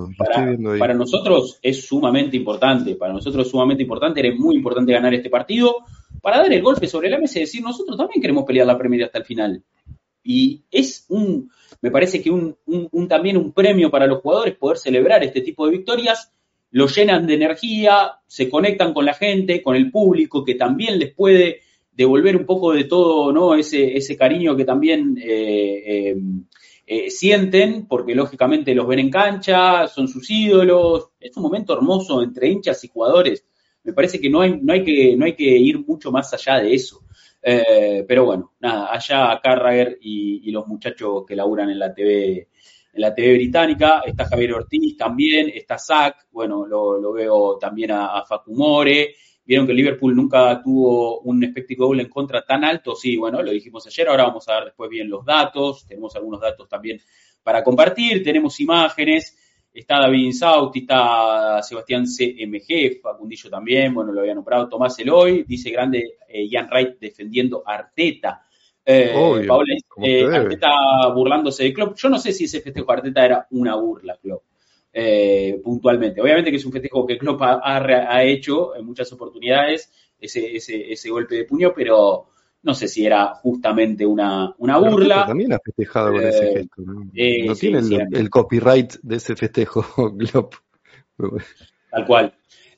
[0.79, 5.31] para, nosotros es sumamente importante, para nosotros es sumamente importante, era muy importante ganar este
[5.31, 5.77] partido
[6.21, 9.05] para dar el golpe sobre la mesa y decir, nosotros también queremos pelear la Premier
[9.05, 9.63] hasta el final.
[10.25, 14.79] Y es un, me parece que un, un, también un premio para los jugadores poder
[14.79, 16.33] celebrar este tipo de victorias
[16.73, 21.15] lo llenan de energía, se conectan con la gente, con el público, que también les
[21.15, 21.61] puede
[21.93, 23.55] devolver un poco de todo, ¿no?
[23.55, 26.17] Ese, ese cariño que también eh, eh,
[26.87, 31.11] eh, sienten, porque lógicamente los ven en cancha, son sus ídolos.
[31.21, 33.45] Es un momento hermoso entre hinchas y jugadores.
[33.85, 36.59] Me parece que no hay, no hay, que, no hay que ir mucho más allá
[36.59, 37.03] de eso.
[37.43, 42.49] pero bueno, nada, allá Carragher y, y los muchachos que laburan en la TV
[42.93, 48.19] en la TV británica, está Javier Ortiz también, está Zach, bueno, lo, veo también a,
[48.19, 53.17] a Facumore, vieron que Liverpool nunca tuvo un expected goal en contra tan alto, sí,
[53.17, 56.69] bueno, lo dijimos ayer, ahora vamos a ver después bien los datos, tenemos algunos datos
[56.69, 57.01] también
[57.43, 59.37] para compartir, tenemos imágenes,
[59.73, 65.71] está David Insauti, está Sebastián CMG, Facundillo también, bueno, lo había nombrado Tomás Eloy, dice
[65.71, 68.47] grande eh, Ian Wright defendiendo Arteta.
[68.85, 71.97] Eh, Paola eh, Arteta burlándose de Klopp.
[71.97, 74.43] Yo no sé si ese festejo de Arteta era una burla, Klopp,
[74.93, 76.21] eh, puntualmente.
[76.21, 81.11] Obviamente que es un festejo que Klopp ha, hecho en muchas oportunidades, ese, ese, ese,
[81.11, 82.27] golpe de puño, pero
[82.63, 85.27] no sé si era justamente una, una burla.
[85.27, 87.05] también ha festejado con ese gesto, ¿no?
[87.05, 89.85] no tiene el, copyright de ese festejo,
[90.17, 90.51] Glob.
[91.91, 92.35] Tal cual.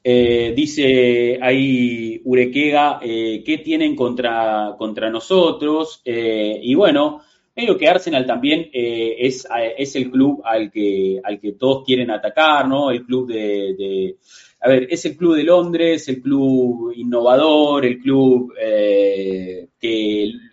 [0.07, 6.03] Eh, dice ahí Urequega, eh, ¿qué tienen contra, contra nosotros?
[6.05, 7.23] Eh, y bueno,
[7.57, 12.69] medio que Arsenal también es, es, el club al que, al que todos quieren atacar,
[12.69, 12.91] ¿no?
[12.91, 14.17] El club de,
[14.61, 19.69] a ver, es el club de Londres, el club innovador, el club que,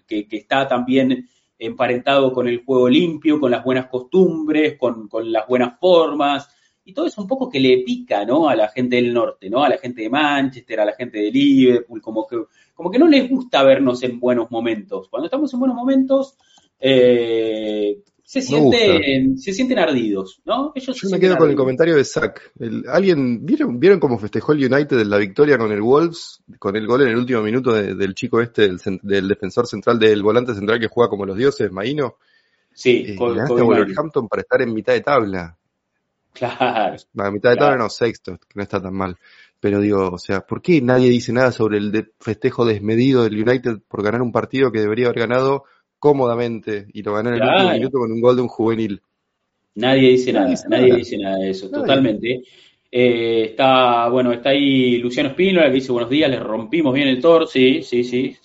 [0.07, 1.27] que, está también
[1.59, 6.47] emparentado con el juego limpio, con las buenas costumbres, con, con las buenas formas
[6.91, 8.49] y todo eso un poco que le pica, ¿no?
[8.49, 9.63] A la gente del norte, ¿no?
[9.63, 12.37] A la gente de Manchester, a la gente de Liverpool, como que,
[12.73, 15.07] como que no les gusta vernos en buenos momentos.
[15.09, 16.37] Cuando estamos en buenos momentos,
[16.79, 20.73] eh, se, sienten, se sienten ardidos, ¿no?
[20.75, 22.41] Yo me quedo con el comentario de Zach.
[22.89, 26.43] ¿Alguien, ¿vieron, ¿vieron cómo festejó el United la victoria con el Wolves?
[26.59, 28.69] Con el gol en el último minuto del chico este,
[29.01, 32.17] del, defensor central, del volante central que juega como los dioses, Maíno.
[32.73, 35.57] Sí, eh, con, Wolverhampton para estar en mitad de tabla.
[36.33, 36.95] Claro.
[37.13, 39.17] La mitad de tabla no, sexto, que no está tan mal.
[39.59, 43.79] Pero digo, o sea, ¿por qué nadie dice nada sobre el festejo desmedido del United
[43.87, 45.65] por ganar un partido que debería haber ganado
[45.99, 49.01] cómodamente y lo ganar en el último minuto con un gol de un juvenil?
[49.75, 52.41] Nadie dice nada, nadie dice nada de eso, totalmente.
[52.91, 57.21] Eh, está, bueno, está ahí Luciano Espino, que dice buenos días, le rompimos bien el
[57.21, 58.35] toro, sí, sí, sí,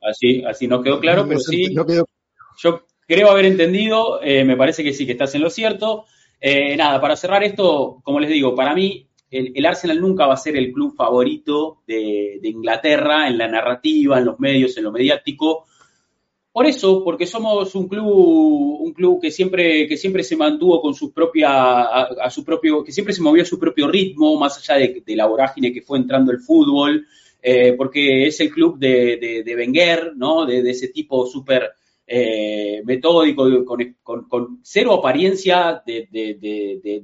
[0.00, 4.92] así, así nos quedó claro, pero sí, yo creo haber entendido, eh, me parece que
[4.92, 6.04] sí, que estás en lo cierto.
[6.40, 10.38] Eh, nada, para cerrar esto, como les digo, para mí el, Arsenal nunca va a
[10.38, 15.66] ser el club favorito de, Inglaterra en la narrativa, en los medios, en lo mediático.
[16.52, 20.94] Por eso, porque somos un club, un club que siempre, que siempre se mantuvo con
[20.94, 24.80] su propia, a, su propio, que siempre se movió a su propio ritmo, más allá
[24.84, 27.06] de, la vorágine que fue entrando el fútbol,
[27.40, 30.44] eh, porque es el club de, de, Wenger, ¿no?
[30.44, 31.70] De, ese tipo súper
[32.12, 33.48] eh, metódico,
[34.02, 36.08] con, cero apariencia de,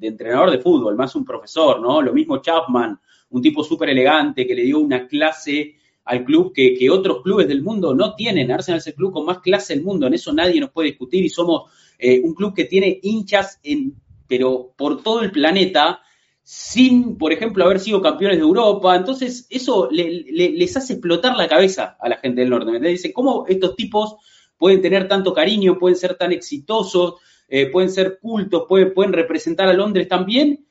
[0.03, 2.03] entrenador de fútbol, más un profesor, ¿no?
[2.03, 2.99] Lo mismo Chapman,
[3.31, 7.63] un tipo súper elegante que le dio una clase al club que, otros clubes del
[7.63, 8.51] mundo no tienen.
[8.51, 11.25] Arsenal es el club con más clase del mundo, en eso nadie nos puede discutir
[11.25, 13.95] y somos eh, un club que tiene hinchas en,
[14.27, 16.01] pero por todo el planeta,
[16.43, 18.97] sin, por ejemplo, haber sido campeones de Europa.
[18.97, 22.73] Entonces, eso les hace explotar la cabeza a la gente del norte.
[22.73, 24.17] ¿me Dice, ¿cómo estos tipos
[24.59, 27.15] pueden tener tanto cariño, pueden ser tan exitosos,
[27.49, 30.67] eh, pueden ser cultos, pueden, representar a Londres también,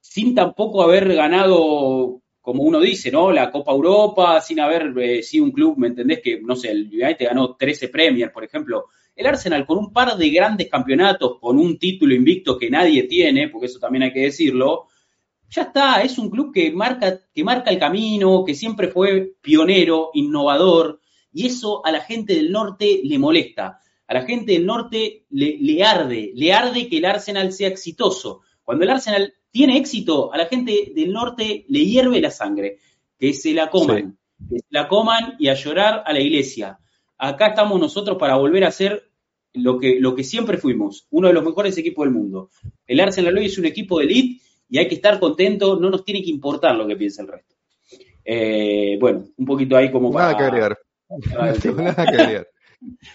[0.00, 3.30] sin tampoco haber ganado, como uno dice, ¿no?
[3.30, 6.20] La Copa Europa, sin haber eh, sido un club, ¿me entendés?
[6.22, 8.86] Que, no sé, el United ganó 13 Premier, por ejemplo.
[9.14, 13.48] El Arsenal con un par de grandes campeonatos, con un título invicto que nadie tiene,
[13.48, 14.86] porque eso también hay que decirlo,
[15.50, 20.10] ya está, es un club que marca, que marca el camino, que siempre fue pionero,
[20.14, 21.00] innovador,
[21.32, 23.80] y eso a la gente del norte le molesta.
[24.06, 28.40] A la gente del norte le, arde, le arde que el Arsenal sea exitoso.
[28.64, 32.78] Cuando el Arsenal tiene éxito, a la gente del norte le hierve la sangre,
[33.18, 36.78] que se la coman, que se la coman y a llorar a la iglesia.
[37.18, 39.10] Acá estamos nosotros para volver a ser
[39.52, 42.50] lo que, lo que siempre fuimos, uno de los mejores equipos del mundo.
[42.86, 46.04] El Arsenal hoy es un equipo de elite y hay que estar contento, no nos
[46.04, 47.54] tiene que importar lo que piensa el resto.
[48.24, 50.36] Eh, bueno, un poquito ahí como para...
[50.36, 50.78] que agregar.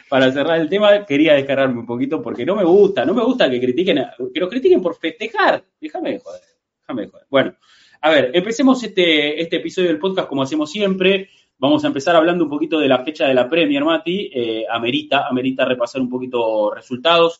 [0.09, 3.49] Para cerrar el tema, quería descargarme un poquito porque no me gusta, no me gusta
[3.49, 5.63] que critiquen, que nos critiquen por festejar.
[5.81, 6.41] Déjame joder,
[6.81, 7.25] déjame joder.
[7.29, 7.55] Bueno,
[8.01, 11.29] a ver, empecemos este, este episodio del podcast como hacemos siempre.
[11.57, 14.29] Vamos a empezar hablando un poquito de la fecha de la Premier, Mati.
[14.31, 17.39] Eh, amerita, amerita repasar un poquito resultados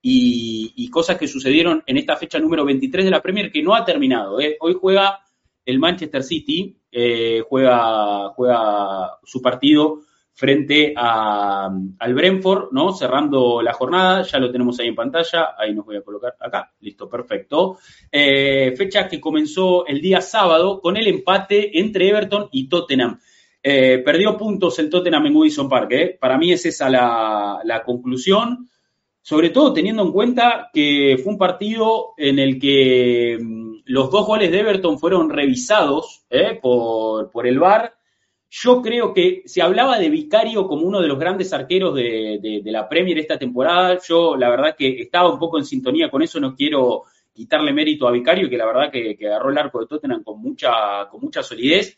[0.00, 3.84] y, cosas que sucedieron en esta fecha número 23 de la Premier que no ha
[3.84, 4.40] terminado.
[4.40, 4.56] Eh.
[4.60, 5.20] Hoy juega
[5.64, 10.00] el Manchester City eh, juega, juega su partido
[10.32, 12.94] frente a, al Brentford, ¿no?
[12.94, 16.72] Cerrando la jornada, ya lo tenemos ahí en pantalla, ahí nos voy a colocar acá,
[16.80, 17.76] listo, perfecto.
[18.10, 23.20] Eh, fecha que comenzó el día sábado con el empate entre Everton y Tottenham.
[23.62, 28.70] Eh, perdió puntos el Tottenham en Goodison Park, para mí es esa la, la conclusión
[29.20, 34.26] sobre todo teniendo en cuenta que fue un partido en el que mm, los dos
[34.26, 36.58] goles de Everton fueron revisados ¿eh?
[36.60, 37.94] por, por, el VAR.
[38.50, 42.88] Yo creo que se hablaba de Vicario como uno de los grandes arqueros de, la
[42.88, 43.98] Premier esta temporada.
[44.06, 48.08] Yo la verdad que estaba un poco en sintonía con eso, no quiero quitarle mérito
[48.08, 51.42] a Vicario, que la verdad que, agarró el arco de Tottenham con mucha, con mucha
[51.42, 51.96] solidez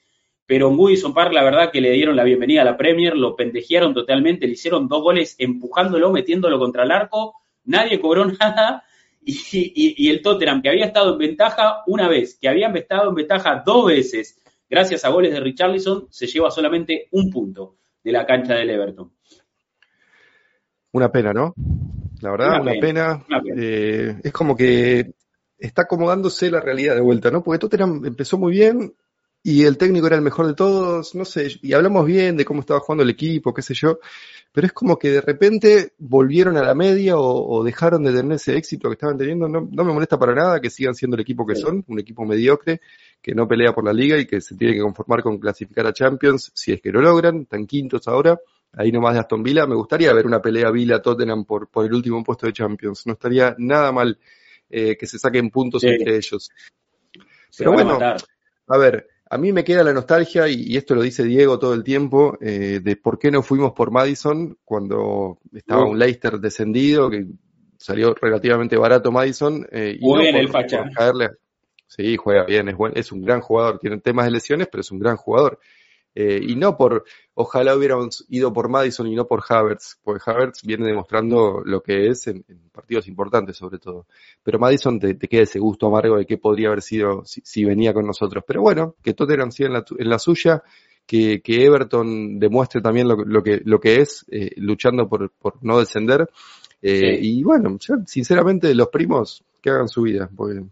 [0.48, 3.36] pero en Woodison Park la verdad que le dieron la bienvenida a la Premier, lo
[3.36, 8.82] pendejearon totalmente, le hicieron dos goles empujándolo, metiéndolo contra el arco, nadie cobró nada
[9.28, 13.62] y, el Tottenham que había estado en ventaja una vez, que había estado en ventaja
[13.64, 18.54] dos veces gracias a goles de Richarlison, se lleva solamente un punto de la cancha
[18.54, 19.12] del Everton.
[20.92, 21.54] Una pena, ¿no?
[22.20, 23.24] La verdad, una, pena.
[23.54, 25.12] Eh, es como que
[25.58, 27.42] está acomodándose la realidad de vuelta, ¿no?
[27.42, 28.94] Porque Tottenham empezó muy bien
[29.48, 32.60] y el técnico era el mejor de todos, no sé, y hablamos bien de cómo
[32.60, 33.98] estaba jugando el equipo, qué sé yo,
[34.52, 38.56] pero es como que de repente volvieron a la media o, dejaron de tener ese
[38.58, 39.48] éxito que estaban teniendo.
[39.48, 42.82] No, me molesta para nada que sigan siendo el equipo que son, un equipo mediocre,
[43.22, 45.94] que no pelea por la liga y que se tiene que conformar con clasificar a
[45.94, 48.38] Champions si es que lo logran, están quintos ahora
[48.72, 49.66] ahí nomás de Aston Villa.
[49.66, 53.06] Me gustaría ver una pelea Villa-Tottenham por, por el último puesto de Champions.
[53.06, 54.18] No estaría nada mal
[54.68, 56.50] eh, que se saquen puntos entre ellos.
[57.56, 57.98] Pero bueno,
[58.68, 61.84] a, ver, a mí me queda la nostalgia, y, esto lo dice Diego todo el
[61.84, 67.26] tiempo, eh, de por qué no fuimos por Madison cuando estaba un Leicester descendido, que
[67.76, 69.66] salió relativamente barato Madison.
[69.70, 70.84] Eh, y no el facha.
[71.86, 74.90] Sí, juega bien, es, buen, es un gran jugador, tiene temas de lesiones, pero es
[74.90, 75.58] un gran jugador.
[76.20, 77.04] Eh, y no por,
[77.34, 82.08] ojalá hubiéramos ido por Madison y no por Havertz, porque Havertz viene demostrando lo que
[82.08, 84.04] es en, partidos importantes sobre todo.
[84.42, 88.04] Pero Madison te, queda ese gusto amargo de qué podría haber sido si, venía con
[88.04, 88.42] nosotros.
[88.44, 90.64] Pero bueno, que Tottenham siga en la, en la suya,
[91.06, 95.64] que, que, Everton demuestre también lo, lo, que, lo que es, eh, luchando por, por,
[95.64, 96.28] no descender.
[96.82, 100.64] Eh, y bueno, sinceramente los primos que hagan su vida, porque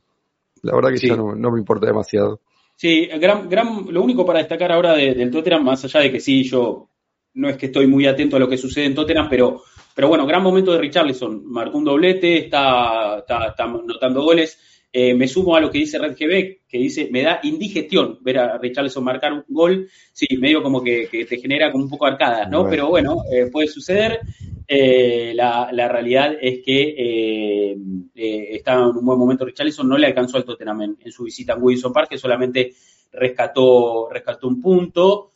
[0.63, 2.41] la verdad que ya no, no me importa demasiado.
[2.77, 6.45] Sí, gran, gran, lo único para destacar ahora del Tottenham, más allá de que sí,
[6.45, 6.91] yo
[7.37, 9.62] no es que estoy muy atento a lo que sucede en Tottenham, pero,
[9.95, 11.45] pero bueno, gran momento de Richarlison.
[11.47, 14.59] Marcó un doblete, está, está, está notando goles.
[14.93, 18.39] Eh, me sumo a lo que dice Red GB, que dice, me da indigestión ver
[18.39, 19.89] a Richarlison marcar un gol.
[20.12, 22.69] Sí, medio como que, te genera como un poco arcadas, ¿no?
[22.69, 24.21] Pero bueno, eh, puede suceder.
[24.68, 27.76] Eh, la, realidad es que
[28.14, 31.57] está en un buen momento Richarlison, no le alcanzó al Tottenham en, su visita a
[31.57, 32.72] Wilson Park, que solamente
[33.12, 35.33] rescató, rescató un punto.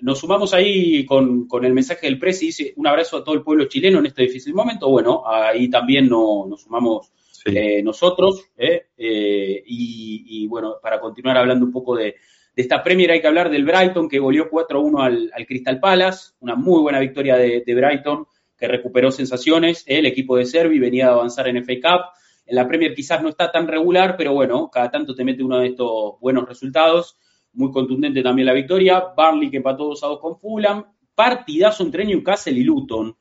[0.00, 3.66] nos sumamos ahí con, el mensaje del Presi, dice un abrazo a todo el pueblo
[3.66, 4.88] chileno en este difícil momento.
[4.88, 7.12] Bueno, ahí también nos sumamos
[7.44, 8.50] eh, nosotros.
[8.56, 12.16] Eh, eh, y, bueno, para continuar hablando un poco de,
[12.56, 16.80] esta Premier, hay que hablar del Brighton que goleó 4-1 al, Crystal Palace, una muy
[16.80, 19.82] buena victoria de, Brighton que recuperó sensaciones.
[19.86, 22.00] El equipo de Servi venía a avanzar en FA Cup.
[22.46, 25.58] En la Premier quizás no está tan regular, pero bueno, cada tanto te mete uno
[25.58, 27.18] de estos buenos resultados.
[27.54, 29.02] Muy contundente también la victoria.
[29.16, 30.84] Barley que empató 2 a 2 con Fulham.
[31.14, 33.16] Partidazo entre Newcastle y Luton.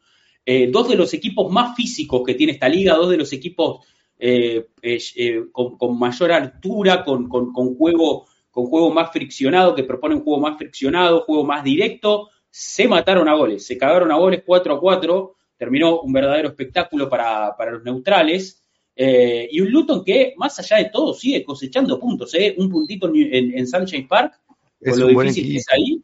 [0.70, 3.86] dos de los equipos más físicos que tiene esta liga, dos de los equipos
[4.26, 7.28] eh, eh, con, mayor altura, con,
[7.76, 12.88] juego, con juego más friccionado, que propone un juego más friccionado, juego más directo, se
[12.88, 17.56] mataron a goles, se cagaron a goles 4 a 4, terminó un verdadero espectáculo para,
[17.72, 18.64] los neutrales.
[18.96, 23.66] Eh, y un Luton que, más allá de todo, sigue cosechando puntos, un puntito en,
[23.66, 24.40] Sunshine Park,
[24.80, 26.04] es lo difícil que es ahí.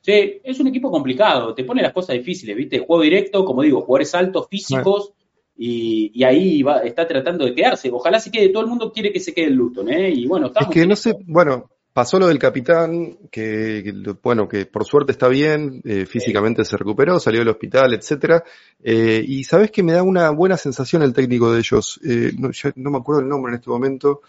[0.00, 2.80] Sí, es un equipo complicado, te pone las cosas difíciles, ¿viste?
[2.80, 5.12] Juego directo, como digo, jugadores altos, físicos,
[5.58, 7.90] y, ahí va, está tratando de quedarse.
[7.90, 10.10] Ojalá se quede, todo el mundo quiere que se quede el Luton, ¿eh?
[10.10, 10.68] Y bueno, estamos.
[10.68, 13.92] Es que no sé, bueno, pasó lo del capitán, que,
[14.22, 18.44] bueno, que por suerte está bien, eh, físicamente se recuperó, salió del hospital, etcétera.
[18.82, 21.98] Eh, y sabes que me da una buena sensación el técnico de ellos.
[22.06, 24.20] Eh, no, no me acuerdo el nombre en este momento.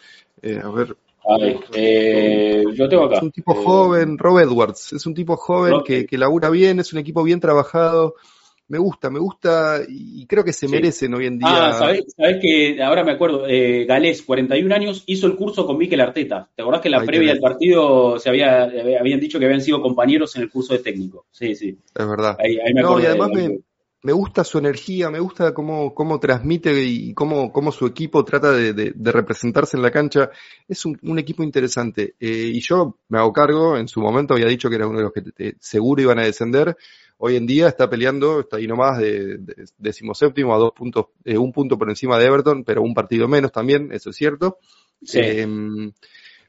[0.41, 0.95] a ver.
[2.73, 3.17] yo tengo acá.
[3.17, 6.93] Es un tipo joven, Rob Edwards, es un tipo joven que, que labura bien, es
[6.93, 8.15] un equipo bien trabajado
[8.69, 11.69] me gusta, me gusta y creo que se merecen hoy en día.
[11.69, 12.05] Ah, ¿sabés,
[12.41, 13.47] que ahora me acuerdo?
[13.47, 16.49] Eh, Galés, 41 años, hizo el curso con Miquel Arteta.
[16.53, 20.35] ¿Te acordás que la previa del partido se había, habían dicho que habían sido compañeros
[20.35, 21.25] en el curso de técnico?
[21.31, 21.77] Sí, sí.
[21.95, 22.35] Es verdad.
[22.39, 23.29] Ahí, me no, y además
[24.03, 28.51] me, gusta su energía, me gusta cómo, cómo transmite y cómo, cómo su equipo trata
[28.51, 30.29] de, representarse en la cancha.
[30.67, 32.15] Es un, equipo interesante.
[32.19, 35.03] Eh, y yo me hago cargo, en su momento había dicho que era uno de
[35.05, 36.75] los que seguro iban a descender
[37.17, 41.37] hoy en día está peleando, está ahí nomás de, de decimoséptimo a dos puntos, eh,
[41.37, 44.57] un punto por encima de Everton, pero un partido menos también, eso es cierto.
[45.13, 45.91] Em,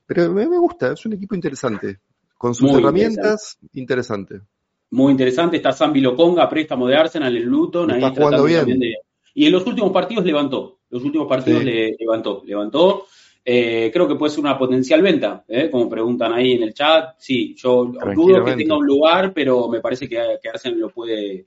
[0.06, 1.98] pero me, gusta, es un equipo interesante,
[2.36, 4.40] con sus herramientas, interesante.
[4.90, 8.80] Muy interesante, está Sambi Loconga, préstamo de Arsenal, el Luton, está jugando bien.
[9.34, 13.06] Y en los últimos partidos levantó, los últimos partidos le, levantó, levantó.
[13.50, 15.70] Eh, creo que puede ser una potencial venta, ¿eh?
[15.70, 17.14] como preguntan ahí en el chat.
[17.16, 21.46] Sí, yo dudo que tenga un lugar, pero me parece que, que lo puede,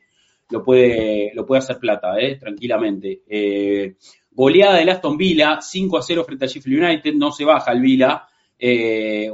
[0.49, 2.37] lo puede, lo puede hacer plata, ¿eh?
[2.37, 3.21] tranquilamente.
[3.29, 3.97] Eh,
[4.31, 7.81] goleada del Aston Villa, 5 a 0 frente a Sheffield United, no se baja el
[7.81, 8.27] Villa,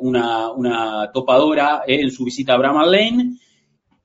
[0.01, 3.37] una, una topadora en su visita a Bramall Lane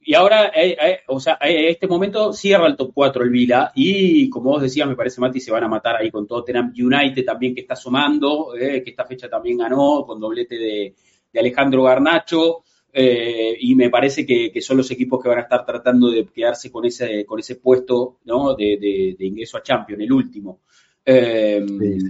[0.05, 3.71] y ahora, eh, eh, o sea, en este momento cierra el top 4 el Vila
[3.75, 7.25] y como vos decías, me parece, Mati, se van a matar ahí con Tottenham United
[7.25, 10.95] también que está sumando, eh, que esta fecha también ganó con doblete de,
[11.39, 12.65] Alejandro Garnacho.
[12.93, 16.71] eh, y me parece que, son los equipos que van a estar tratando de quedarse
[16.71, 18.55] con ese, con ese puesto ¿no?
[18.55, 20.61] de, ingreso a Champions, el último.
[21.05, 21.65] Eh,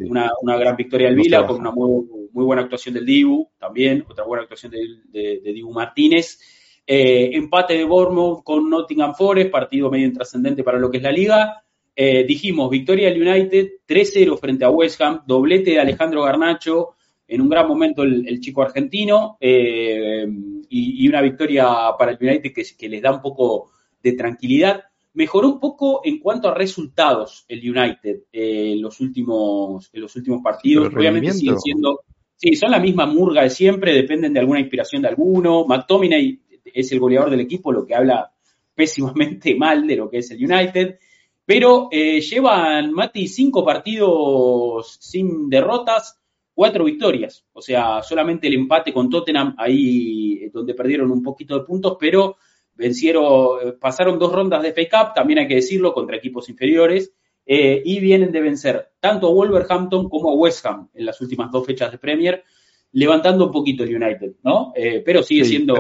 [0.07, 4.43] una, gran victoria del Vila con una muy, buena actuación del Dibu también, otra buena
[4.43, 6.39] actuación de, Dibu Martínez.
[6.87, 11.13] Eh, empate de Bournemouth con Nottingham Forest, partido medio intrascendente para lo que es la
[11.13, 11.63] liga.
[11.95, 16.97] dijimos, victoria del United 3-0 frente a West Ham, doblete de Alejandro Garnacho,
[17.33, 20.27] en un gran momento el, chico argentino eh,
[20.69, 21.67] y, una victoria
[21.99, 23.71] para el United que, les da un poco
[24.03, 24.83] de tranquilidad.
[25.15, 30.15] Mejoró un poco en cuanto a resultados el United eh, en, los últimos, en los
[30.15, 30.93] últimos partidos.
[30.95, 32.01] Obviamente siguen siendo,
[32.37, 35.65] sí, son la misma murga de siempre, dependen de alguna inspiración de alguno.
[35.67, 38.33] McTominay es el goleador del equipo, lo que habla
[38.75, 40.99] pésimamente mal de lo que es el United.
[41.45, 46.21] Pero eh, llevan, Mati, cinco partidos sin derrotas,
[46.55, 47.45] cuatro victorias.
[47.53, 52.37] O sea, solamente el empate con Tottenham ahí donde perdieron un poquito de puntos, pero
[52.75, 57.13] vencieron, eh, pasaron dos rondas de FA Cup, también hay que decirlo, contra equipos inferiores,
[57.45, 61.51] eh, y vienen de vencer tanto a Wolverhampton como a West Ham en las últimas
[61.51, 62.45] dos fechas de Premier,
[62.93, 64.73] levantando un poquito el United, ¿no?
[65.05, 65.75] pero sigue siendo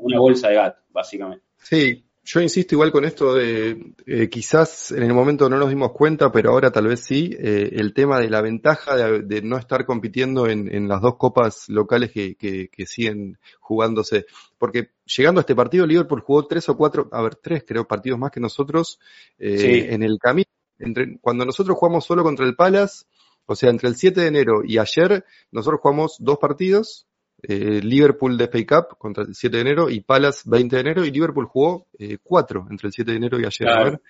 [0.00, 1.44] una bolsa de gato, básicamente.
[1.56, 5.92] Sí, yo insisto igual con esto de eh, quizás en el momento no nos dimos
[5.92, 9.86] cuenta, pero ahora tal vez sí, eh, el tema de la ventaja de, no estar
[9.86, 14.26] compitiendo en, las dos copas locales que, siguen jugándose.
[14.58, 18.18] Porque llegando a este partido, Liverpool jugó tres o cuatro, a ver, tres creo, partidos
[18.18, 19.00] más que nosotros
[19.38, 20.50] eh, en el camino.
[20.78, 23.06] Entre, cuando nosotros jugamos solo contra el Palace,
[23.48, 27.06] o sea, entre el 7 de enero y ayer, nosotros jugamos dos partidos
[27.42, 31.04] eh, Liverpool de FA Cup contra el 7 de enero y Palace 20 de enero
[31.04, 34.00] y Liverpool jugó eh, 4 entre el 7 de enero y ayer.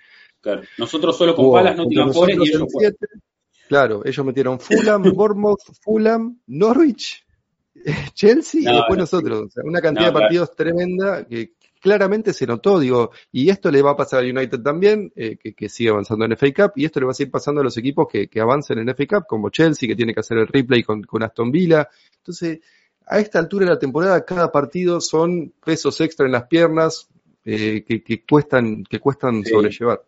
[0.41, 2.63] Claro, Nosotros solo con Palace no tiramos y ellos
[3.69, 7.23] Claro, ellos metieron Fulham, Bournemouth, Fulham, Norwich,
[8.13, 9.41] Chelsea y después nosotros.
[9.41, 13.81] O sea, una cantidad de partidos tremenda que claramente se notó, digo, y esto le
[13.81, 16.99] va a pasar al United también, eh, que, sigue avanzando en FA Cup, y esto
[16.99, 19.49] le va a seguir pasando a los equipos que, que avancen en FA Cup, como
[19.49, 21.87] Chelsea, que tiene que hacer el replay con, con Aston Villa.
[22.17, 22.59] Entonces,
[23.09, 27.09] a esta altura de la temporada cada partido son pesos extra en las piernas
[27.43, 30.03] eh, que, cuestan, que cuestan sobrellevar.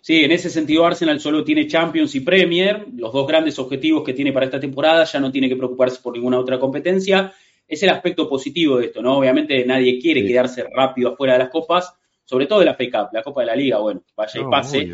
[0.00, 4.12] Sí, en ese sentido Arsenal solo tiene Champions y Premier, los dos grandes objetivos que
[4.12, 7.32] tiene para esta temporada, ya no tiene que preocuparse por ninguna otra competencia.
[7.72, 9.16] Es el aspecto positivo de esto, ¿no?
[9.16, 13.08] Obviamente nadie quiere quedarse rápido afuera de las copas, sobre todo de la FA Cup,
[13.14, 14.90] la Copa de la Liga, bueno, vaya y pase.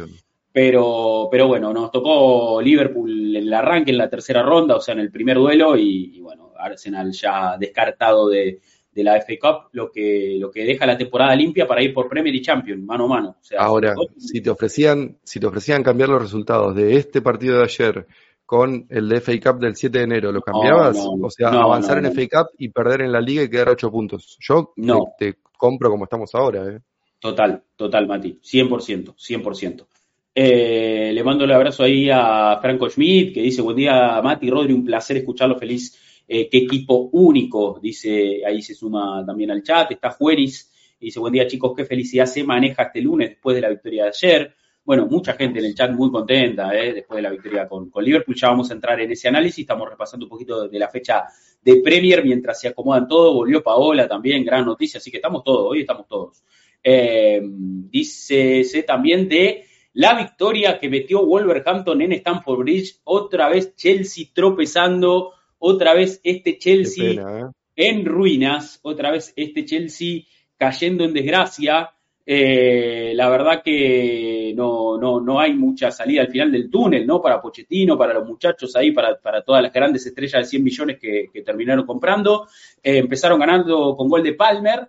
[0.52, 4.94] Pero, pero bueno, nos tocó Liverpool en el arranque, en la tercera ronda, o sea,
[4.94, 8.60] en el primer duelo, y bueno, Arsenal ya descartado de,
[8.94, 12.34] la FA Cup, lo que, lo que deja la temporada limpia para ir por Premier
[12.34, 13.36] y Champions, mano a mano.
[13.56, 18.06] Ahora, si te ofrecían, si te ofrecían cambiar los resultados de este partido de ayer
[18.48, 20.96] con el de FA Cup del 7 de enero, ¿lo cambiabas?
[20.98, 24.38] o sea, avanzar en FA Cup y perder en la liga y quedar 8 puntos.
[24.40, 24.72] Yo
[25.18, 26.80] te, compro como estamos ahora, ¿eh?
[27.18, 29.86] Total, total, Mati, 100%, 100%.
[30.34, 34.72] Eh, le mando el abrazo ahí a Franco Schmidt, que dice, buen día, Mati, Rodri,
[34.72, 39.90] un placer escucharlo, feliz eh, qué equipo único, dice, ahí se suma también al chat,
[39.90, 43.68] está Jueris, dice, buen día chicos, qué felicidad se maneja este lunes después de la
[43.68, 44.54] victoria de ayer.
[44.88, 48.34] Bueno, mucha gente en el chat muy contenta eh, después de la victoria con, Liverpool.
[48.34, 49.58] Ya vamos a entrar en ese análisis.
[49.58, 51.26] Estamos repasando un poquito de, la fecha
[51.60, 53.34] de Premier mientras se acomodan todos.
[53.34, 54.96] Volvió Paola también, gran noticia.
[54.96, 56.42] Así que estamos todos, hoy estamos todos.
[56.82, 63.00] Eh, dice también de la victoria que metió Wolverhampton en Stamford Bridge.
[63.04, 67.44] Otra vez Chelsea tropezando otra vez este Chelsea ¿eh?
[67.76, 70.22] en ruinas, otra vez este Chelsea
[70.56, 71.90] cayendo en desgracia.
[72.30, 77.22] Eh, la verdad que no, no, no hay mucha salida al final del túnel, ¿no?
[77.22, 80.98] Para Pochettino, para los muchachos ahí, para, para todas las grandes estrellas de 100 millones
[80.98, 82.46] que, terminaron comprando.
[82.82, 84.88] Eh, empezaron ganando con gol de Palmer,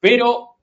[0.00, 0.56] pero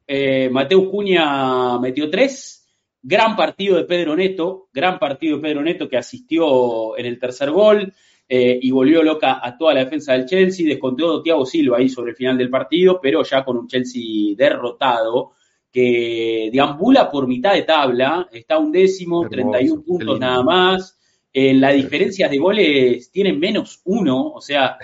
[0.52, 2.66] Mateo Cuña metió tres.
[3.04, 7.52] Gran partido de Pedro Neto, gran partido de Pedro Neto que asistió en el tercer
[7.52, 7.94] gol.
[8.28, 10.68] Eh, y volvió loca a toda la defensa del Chelsea.
[10.68, 15.34] Descontó Thiago Silva ahí sobre el final del partido, pero ya con un Chelsea derrotado
[15.76, 20.98] que deambula por mitad de tabla, está un décimo, 31 puntos nada más.
[21.34, 24.78] Eh, la diferencia de goles tiene menos uno, o sea,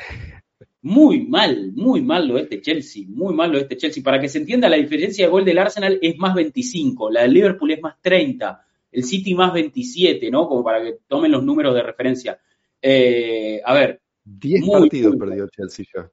[0.81, 4.03] muy mal, muy mal lo de este Chelsea, muy mal lo de este Chelsea.
[4.03, 7.35] Para que se entienda, la diferencia de gol del Arsenal es más 25, la del
[7.35, 8.61] Liverpool es más 30,
[8.91, 10.45] el City más 27, ¿no?
[10.45, 12.37] Como para que tomen los números de referencia.
[12.81, 14.01] Eh, a ver.
[14.25, 16.11] 10 partidos perdió Chelsea ya.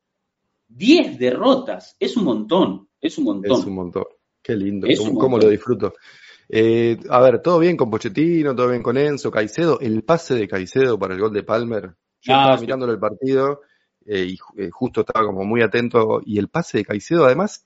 [0.69, 1.97] 10 derrotas.
[1.99, 2.89] Es un montón.
[3.01, 3.59] Es un montón.
[3.59, 4.05] Es un montón.
[4.43, 4.87] Qué lindo.
[5.19, 5.95] ¿Cómo, lo disfruto?
[6.49, 9.79] Eh, a ver, todo bien con Pochettino, todo bien con Enzo, Caicedo.
[9.81, 11.95] El pase de Caicedo para el gol de Palmer.
[12.21, 13.61] Yo ah, estaba mirándolo el partido
[14.07, 14.39] eh, y
[14.71, 16.21] justo estaba como muy atento.
[16.25, 17.65] Y el pase de Caicedo, además,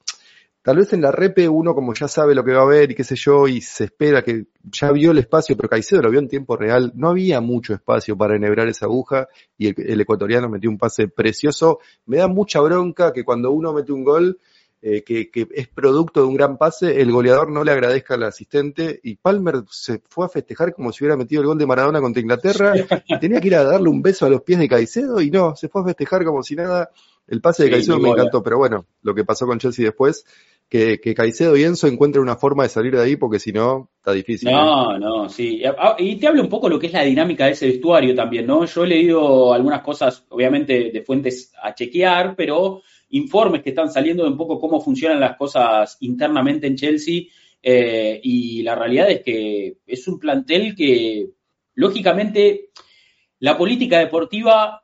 [0.62, 2.94] tal vez en la repe uno como ya sabe lo que va a ver y
[2.94, 6.20] qué sé yo, y se espera que ya vio el espacio, pero Caicedo lo vio
[6.20, 10.48] en tiempo real, no había mucho espacio para enhebrar esa aguja y el, el ecuatoriano
[10.48, 11.78] metió un pase precioso.
[12.06, 14.40] Me da mucha bronca que cuando uno mete un gol,
[14.84, 18.24] eh, que, que, es producto de un gran pase, el goleador no le agradezca al
[18.24, 22.00] asistente y Palmer se fue a festejar como si hubiera metido el gol de Maradona
[22.00, 22.72] contra Inglaterra,
[23.20, 25.68] tenía que ir a darle un beso a los pies de Caicedo y no, se
[25.68, 26.90] fue a festejar como si nada.
[27.28, 30.24] El pase de sí, Caicedo me encantó, pero bueno, lo que pasó con Chelsea después,
[30.68, 33.88] que, que Caicedo y Enzo encuentren una forma de salir de ahí porque si no,
[33.98, 34.50] está difícil.
[34.50, 35.62] No, no, sí.
[35.98, 38.64] Y te hablo un poco lo que es la dinámica de ese vestuario también, ¿no?
[38.64, 44.24] Yo he leído algunas cosas, obviamente, de fuentes a chequear, pero informes que están saliendo
[44.24, 47.22] de un poco cómo funcionan las cosas internamente en Chelsea
[47.62, 51.28] eh, y la realidad es que es un plantel que,
[51.74, 52.70] lógicamente,
[53.38, 54.82] la política deportiva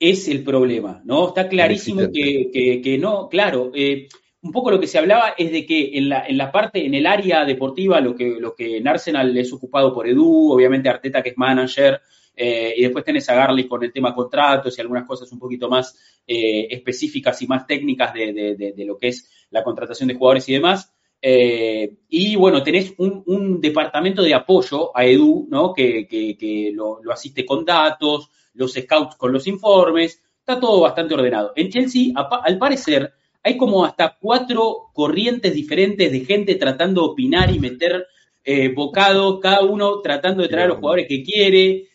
[0.00, 1.28] es el problema, ¿no?
[1.28, 4.08] Está clarísimo que, que, que, no, claro, eh,
[4.40, 6.94] un poco lo que se hablaba es de que en la, en la parte, en
[6.94, 11.22] el área deportiva, lo que, lo que en Arsenal es ocupado por Edu, obviamente Arteta
[11.22, 12.00] que es manager,
[12.40, 15.68] eh, y después tenés a Garley con el tema contratos y algunas cosas un poquito
[15.68, 20.08] más eh, específicas y más técnicas de, de, de, de, lo que es la contratación
[20.08, 20.92] de jugadores y demás.
[21.20, 25.74] Eh, y bueno, tenés un, un, departamento de apoyo a Edu, ¿no?
[25.74, 30.82] Que, que, que lo, lo, asiste con datos, los scouts con los informes, está todo
[30.82, 31.52] bastante ordenado.
[31.56, 33.12] En Chelsea, al parecer,
[33.42, 38.06] hay como hasta cuatro corrientes diferentes de gente tratando de opinar y meter
[38.44, 41.87] eh, bocado, cada uno tratando de traer a los jugadores que quiere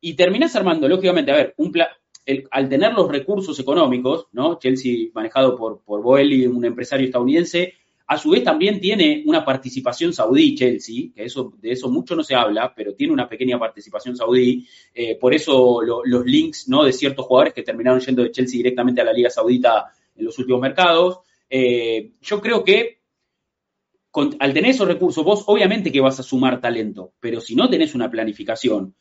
[0.00, 1.88] y terminás armando, lógicamente, a ver, un plan,
[2.26, 4.58] el, al tener los recursos económicos, ¿no?
[4.58, 7.74] Chelsea manejado por, por Boeli, un empresario estadounidense,
[8.10, 12.24] a su vez también tiene una participación saudí, Chelsea, que eso, de eso mucho no
[12.24, 16.82] se habla, pero tiene una pequeña participación saudí, eh, por eso lo, los links ¿no?
[16.82, 20.36] de ciertos jugadores que terminaron yendo de Chelsea directamente a la Liga Saudita en los
[20.40, 21.20] últimos mercados.
[21.48, 22.98] Eh, yo creo que
[24.10, 27.70] con, al tener esos recursos, vos obviamente que vas a sumar talento, pero si no
[27.70, 28.92] tenés una planificación,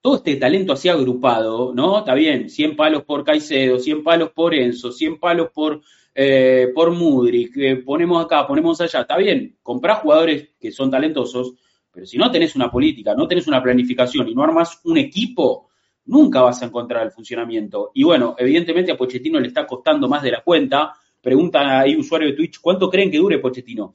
[0.00, 1.98] todo este talento así agrupado, ¿no?
[1.98, 5.82] Está bien, 100 palos por Caicedo, 100 palos por Enzo, 100 palos por,
[6.14, 11.54] eh, por Mudrik, eh, ponemos acá, ponemos allá, está bien, comprás jugadores que son talentosos,
[11.92, 15.68] pero si no tenés una política, no tenés una planificación y no armas un equipo,
[16.06, 17.90] nunca vas a encontrar el funcionamiento.
[17.94, 20.92] Y bueno, evidentemente a Pochettino le está costando más de la cuenta.
[21.20, 23.94] Pregunta ahí usuario de Twitch, ¿cuánto creen que dure Pochettino?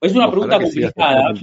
[0.00, 1.34] Es una Ojalá pregunta complicada.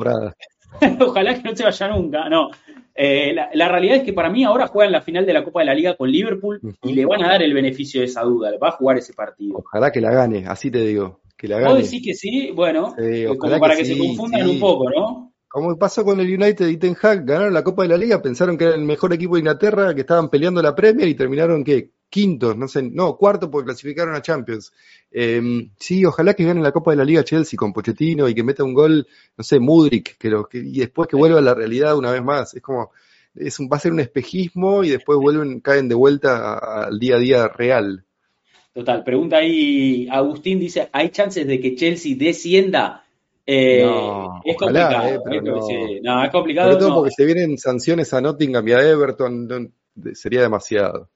[0.99, 2.49] Ojalá que no se vaya nunca, no.
[2.95, 5.61] Eh, la, la, realidad es que para mí ahora juegan la final de la Copa
[5.61, 8.51] de la Liga con Liverpool y le van a dar el beneficio de esa duda,
[8.61, 9.57] va a jugar ese partido.
[9.57, 11.75] Ojalá que la gane, así te digo, que la gane.
[11.75, 12.51] ¿Vos decís que sí?
[12.53, 14.49] Bueno, sí, como para que, que sí, se confundan sí.
[14.49, 15.33] un poco, ¿no?
[15.47, 18.57] Como pasó con el United y Ten Hag, ganaron la Copa de la Liga, pensaron
[18.57, 21.91] que era el mejor equipo de Inglaterra, que estaban peleando la Premier y terminaron que
[22.09, 24.73] quintos, no sé, no, cuarto porque clasificaron a Champions.
[25.11, 28.43] Eh, sí, ojalá que ganen la Copa de la Liga Chelsea con Pochettino y que
[28.43, 29.07] meta un gol,
[29.37, 32.23] no sé, Mudrik, que, lo, que y después que vuelva a la realidad una vez
[32.23, 32.53] más.
[32.53, 32.91] Es como,
[33.35, 37.15] es un, va a ser un espejismo y después vuelven, caen de vuelta al día
[37.15, 38.03] a día real.
[38.73, 43.03] Total, pregunta ahí, Agustín dice, ¿hay chances de que Chelsea descienda?
[43.45, 45.15] Eh, no, es ojalá, complicado.
[45.15, 46.23] Eh, pero es, no.
[46.23, 46.71] es complicado.
[46.71, 46.95] Sobre todo no.
[46.97, 49.73] porque se vienen sanciones a Nottingham y a Everton,
[50.13, 51.09] sería demasiado.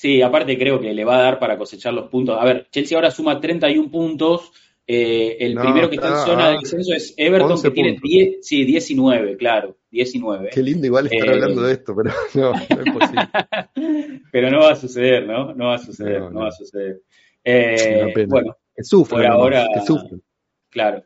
[0.00, 2.34] Sí, aparte creo que le va a dar para cosechar los puntos.
[2.40, 4.50] A ver, Chelsea ahora suma 31 puntos.
[4.86, 7.90] Eh, el No, primero que está en zona de descenso es Everton, 11 que tiene
[7.92, 8.10] puntos.
[8.10, 10.48] 10, sí, 19, claro, 19.
[10.54, 13.28] Qué lindo igual estar Eh, hablando de esto, pero no, no es posible.
[14.32, 15.52] Pero no va a suceder, ¿no?
[15.54, 17.02] No va a suceder, No, va a suceder.
[17.44, 20.22] Eh, bueno, Que sufren, Por ahora- que sufren.
[20.70, 21.02] claro.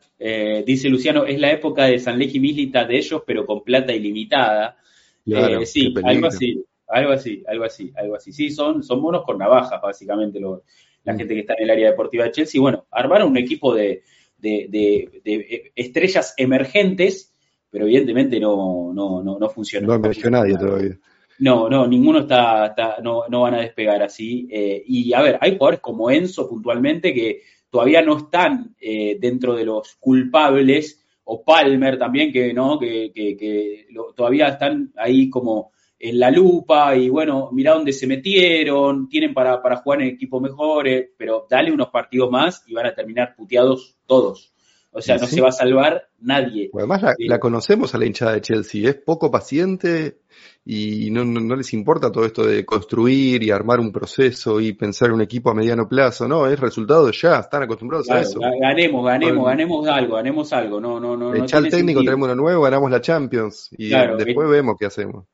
[0.64, 4.76] Dice Luciano, es la época de San y Milita de ellos, pero con plata ilimitada.
[5.24, 8.32] Claro, sí, algo así, algo así, algo así, algo así.
[8.32, 10.60] Sí, son, son monos con navajas, básicamente, los-
[11.04, 11.18] la Mm.
[11.18, 12.60] gente que está en el área deportiva de Chelsea.
[12.60, 14.02] Bueno, armaron un equipo de,
[14.38, 17.34] de- de- de estrellas emergentes,
[17.70, 19.86] pero evidentemente no, no, no, no funciona.
[19.86, 20.98] No emergió nadie todavía.
[21.40, 24.46] No, no, ninguno está, está- no, no van a despegar así.
[24.50, 29.54] Eh, y a ver, hay jugadores como Enzo puntualmente que todavía no están eh, dentro
[29.56, 35.28] de los culpables, o Palmer también, que no, que, que, que lo- todavía están ahí
[35.28, 35.72] como
[36.06, 40.42] en la lupa y bueno, mirá dónde se metieron, tienen para, para jugar en equipos
[40.42, 44.50] mejores, pero dale unos partidos más y van a terminar puteados todos.
[44.96, 45.34] O sea, no Sí.
[45.36, 46.70] se va a salvar nadie.
[46.72, 47.26] Bueno, además la, Sí.
[47.26, 50.18] la conocemos a la hinchada de Chelsea, es poco paciente
[50.64, 54.72] y no, no, no les importa todo esto de construir y armar un proceso y
[54.74, 58.38] pensar un equipo a mediano plazo, no, es resultado ya, están acostumbrados a eso.
[58.38, 59.44] ga- ganemos, ganemos, Bueno.
[59.48, 60.80] ganemos algo, ganemos algo.
[60.80, 61.34] No, no, no.
[61.34, 62.04] Echar al técnico, sentido.
[62.04, 65.24] traemos uno nuevo, ganamos la Champions y Claro, después es- vemos qué hacemos.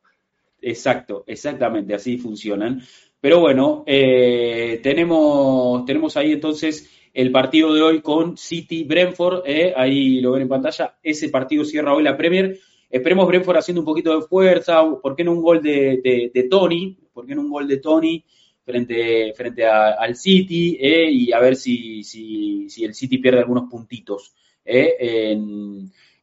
[0.62, 2.82] Exacto, exactamente, así funcionan.
[3.20, 9.74] Pero bueno, eh, tenemos, tenemos ahí entonces el partido de hoy con City Brentford, eh,
[9.76, 12.58] ahí lo ven en pantalla, ese partido cierra hoy la Premier.
[12.88, 16.98] Esperemos Brentford haciendo un poquito de fuerza, ¿por qué no un gol de, Tony?
[17.12, 18.24] ¿Por qué no un gol de Tony
[18.64, 20.76] frente, frente al City?
[20.80, 24.34] Eh, y a ver si, si, si, el City pierde algunos puntitos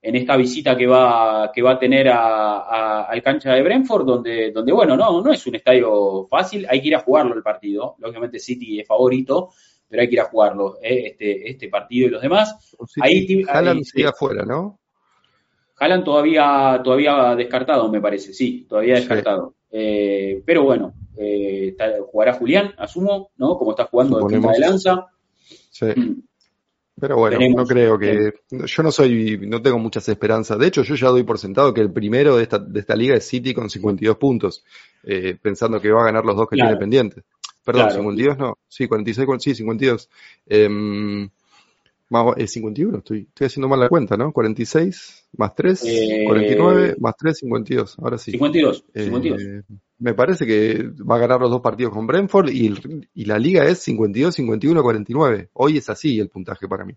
[0.01, 4.51] en, esta visita que va, que va a tener a, al cancha de Brentford, donde,
[4.51, 7.95] donde, bueno, no, no es un estadio fácil, hay que ir a jugarlo el partido.
[7.99, 9.49] Lógicamente City es favorito,
[9.87, 12.75] pero hay que ir a jugarlo, eh, este, este partido y los demás.
[13.01, 14.79] ahí, Haaland sigue afuera, ¿no?
[15.79, 19.55] Haaland todavía, todavía descartado, me parece, sí, todavía descartado.
[19.69, 21.75] Eh, pero bueno, eh,
[22.11, 23.57] jugará Julián, asumo, ¿no?
[23.57, 25.07] Como está jugando de punta de lanza.
[25.69, 25.85] Sí.
[25.85, 26.26] Mm.
[26.99, 28.33] Pero bueno, no creo que.
[28.49, 29.39] Yo no soy.
[29.47, 30.57] No tengo muchas esperanzas.
[30.57, 33.15] De hecho, yo ya doy por sentado que el primero de esta, de esta liga
[33.15, 34.63] es City con 52 puntos.
[35.41, 37.23] pensando que va a ganar los dos que tiene pendientes.
[37.67, 38.57] Perdón, 52 no.
[38.67, 40.09] Sí, 46, sí, 52.
[40.45, 40.69] Eh,
[42.09, 44.31] más, 51, estoy, estoy haciendo mal la cuenta, ¿no?
[44.31, 45.81] 46 más 3,
[46.25, 47.99] 49 más 3, 52.
[47.99, 48.31] Ahora sí.
[48.31, 49.41] 52, 52.
[49.99, 52.73] Me parece que va a ganar los dos partidos con Brentford y,
[53.13, 55.49] y la liga es 52, 51, 49.
[55.53, 56.93] Hoy es así el puntaje para mí.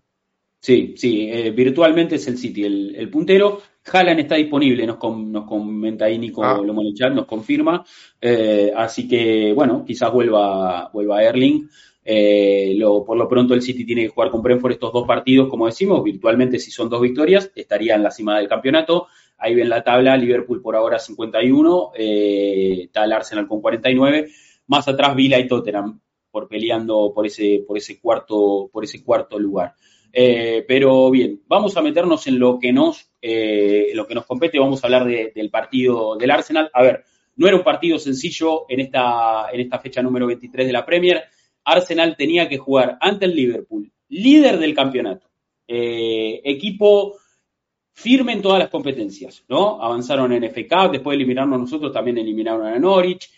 [0.61, 3.61] Sí, sí, eh, virtualmente es el City el, puntero.
[3.91, 6.61] Haaland está disponible, nos, nos comenta ahí Nico ah.
[7.09, 7.83] nos confirma.
[8.21, 11.67] Eh, así que, bueno, quizás vuelva, vuelva Erling.
[12.03, 15.49] Eh, lo, por lo pronto el City tiene que jugar con Brentford estos dos partidos,
[15.49, 19.07] como decimos, virtualmente si son dos victorias, estaría en la cima del campeonato.
[19.41, 24.29] Ahí ven la tabla, Liverpool por ahora 51, eh, está el Arsenal con 49,
[24.67, 25.99] más atrás Villa y Tottenham
[26.31, 29.73] por peleando por ese, por ese cuarto, por ese cuarto lugar.
[30.13, 34.59] Eh, pero bien, vamos a meternos en lo que nos, eh, lo que nos compete,
[34.59, 36.69] vamos a hablar del partido del Arsenal.
[36.73, 37.03] A ver,
[37.35, 41.23] no era un partido sencillo en esta, en esta fecha número 23 de la Premier.
[41.63, 45.29] Arsenal tenía que jugar ante el Liverpool, líder del campeonato,
[45.67, 47.17] eh, equipo
[47.93, 49.81] firme en todas las competencias, ¿no?
[49.81, 53.29] Avanzaron en Cup, después de eliminarnos nosotros, también eliminaron a Norwich.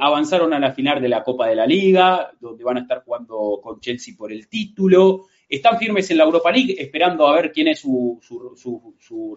[0.00, 3.60] avanzaron a la final de la Copa de la Liga, donde van a estar jugando
[3.62, 5.26] con Chelsea por el título.
[5.48, 8.20] Están firmes en la Europa League, esperando a ver quién es su,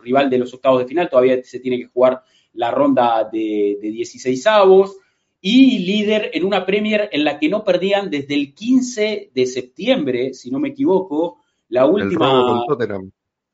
[0.04, 1.10] rival de los octavos de final.
[1.10, 2.22] Todavía se tiene que jugar
[2.54, 4.98] la ronda de, de 16 avos.
[5.44, 10.34] Y líder en una Premier en la que no perdían desde el 15 de septiembre,
[10.36, 11.40] si no me equivoco,
[11.70, 12.64] la última.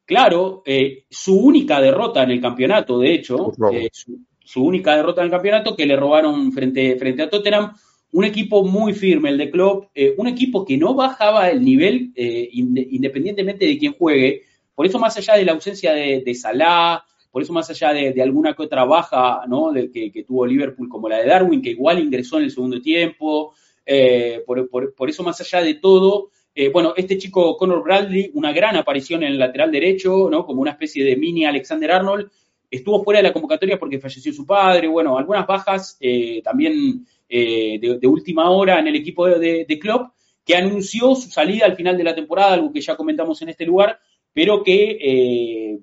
[0.08, 5.26] Claro, eh, su única derrota en el campeonato, de hecho, eh, su, única derrota en
[5.26, 7.74] el campeonato que le robaron frente, frente a Tottenham
[8.14, 12.14] un equipo muy firme, el de Klopp, eh, un equipo que no bajaba el nivel
[12.16, 14.44] independientemente de quién juegue.
[14.74, 18.54] Por eso, más allá de la ausencia de, Salah, por eso, más allá de, alguna
[18.54, 19.74] que otra baja ¿no?
[19.74, 23.54] de, que, tuvo Liverpool, como la de Darwin, que igual ingresó en el segundo tiempo,
[23.86, 26.30] eh, por, eso, más allá de todo,
[26.74, 30.46] bueno, este chico Conor Bradley, una gran aparición en el lateral derecho, ¿no?
[30.46, 32.30] como una especie de mini Alexander Arnold,
[32.70, 36.00] estuvo fuera de la convocatoria porque falleció su padre, bueno, algunas bajas
[36.44, 40.14] también eh, de, última hora en el equipo de, de, Klopp,
[40.46, 43.66] que anunció su salida al final de la temporada, algo que ya comentamos en este
[43.66, 44.00] lugar,
[44.32, 45.80] pero que eh,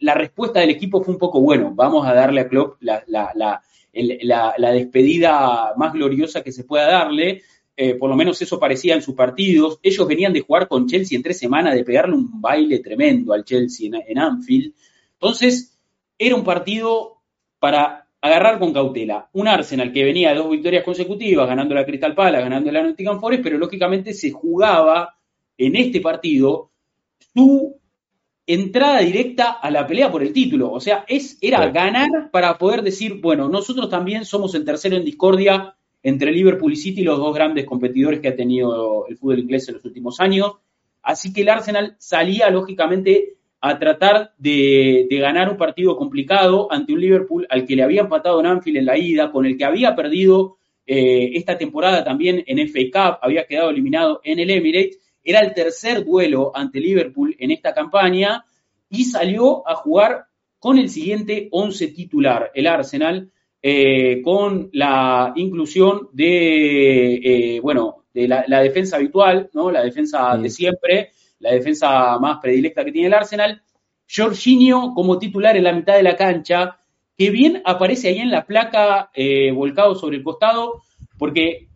[0.00, 1.72] la respuesta del equipo fue un poco bueno.
[1.74, 3.62] Vamos a darle a Klopp la,
[4.72, 7.42] despedida más gloriosa que se pueda darle.
[7.76, 9.78] Eh, por lo menos eso parecía en sus partidos.
[9.82, 13.44] Ellos venían de jugar con Chelsea en tres semanas, de pegarle un baile tremendo al
[13.44, 14.74] Chelsea en, en Anfield.
[15.14, 15.78] Entonces,
[16.18, 17.22] era un partido
[17.58, 19.28] para agarrar con cautela.
[19.32, 23.20] Un Arsenal que venía de dos victorias consecutivas, ganando la Crystal Palace, ganando la Nottingham
[23.20, 25.16] Forest, pero lógicamente se jugaba
[25.58, 26.70] en este partido
[27.34, 27.80] su
[28.46, 30.70] entrada directa a la pelea por el título.
[30.70, 35.04] O sea, es, era ganar para poder decir, bueno, nosotros también somos el tercero en
[35.04, 39.68] discordia entre Liverpool y City, los dos grandes competidores que ha tenido el fútbol inglés
[39.68, 40.54] en los últimos años.
[41.02, 47.00] Así que el Arsenal salía, lógicamente, a tratar de, ganar un partido complicado ante un
[47.00, 49.94] Liverpool al que le había empatado en Anfield en la ida, con el que había
[49.94, 54.98] perdido eh, esta temporada también en FA Cup, había quedado eliminado en el Emirates.
[55.22, 58.44] Era el tercer duelo ante Liverpool en esta campaña
[58.90, 60.26] y salió a jugar
[60.58, 63.30] con el siguiente 11 titular, el Arsenal,
[63.62, 69.70] eh, con la inclusión de, eh, bueno, de la, defensa habitual, ¿no?
[69.70, 73.62] La defensa de siempre, la defensa más predilecta que tiene el Arsenal.
[74.14, 76.78] Jorginho como titular en la mitad de la cancha,
[77.16, 80.82] que bien aparece ahí en la placa eh, volcado sobre el costado,
[81.16, 81.68] porque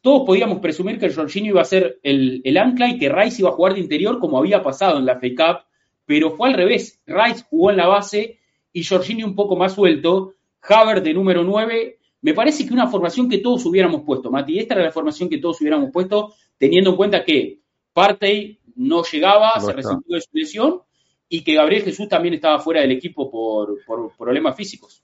[0.00, 3.54] todos podíamos presumir que Jorginho iba a ser el, ancla y que Rice iba a
[3.54, 5.66] jugar de interior como había pasado en la FA Cup,
[6.04, 7.00] pero fue al revés.
[7.06, 8.38] Rice jugó en la base
[8.72, 10.34] y Jorginho un poco más suelto.
[10.74, 11.98] Haver de número 9.
[12.22, 14.58] Me parece que una formación que todos hubiéramos puesto, Mati.
[14.58, 17.60] Esta era la formación que todos hubiéramos puesto, teniendo en cuenta que
[17.92, 20.80] Partey no llegaba, No se resintió de su lesión
[21.28, 25.02] y que Gabriel Jesús también estaba fuera del equipo por, por problemas físicos.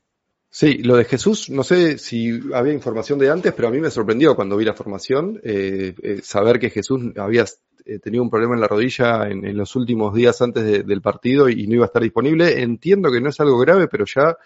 [0.51, 3.91] Sí, lo de Jesús, no sé si había información de antes, pero a mí me
[3.91, 7.45] sorprendió cuando vi la formación, eh, eh, saber que Jesús había
[7.85, 11.03] eh, tenido un problema en la rodilla en, en los últimos días antes de- del
[11.03, 12.63] partido y, no iba a estar disponible.
[12.63, 14.37] Entiendo que no es algo grave, pero ya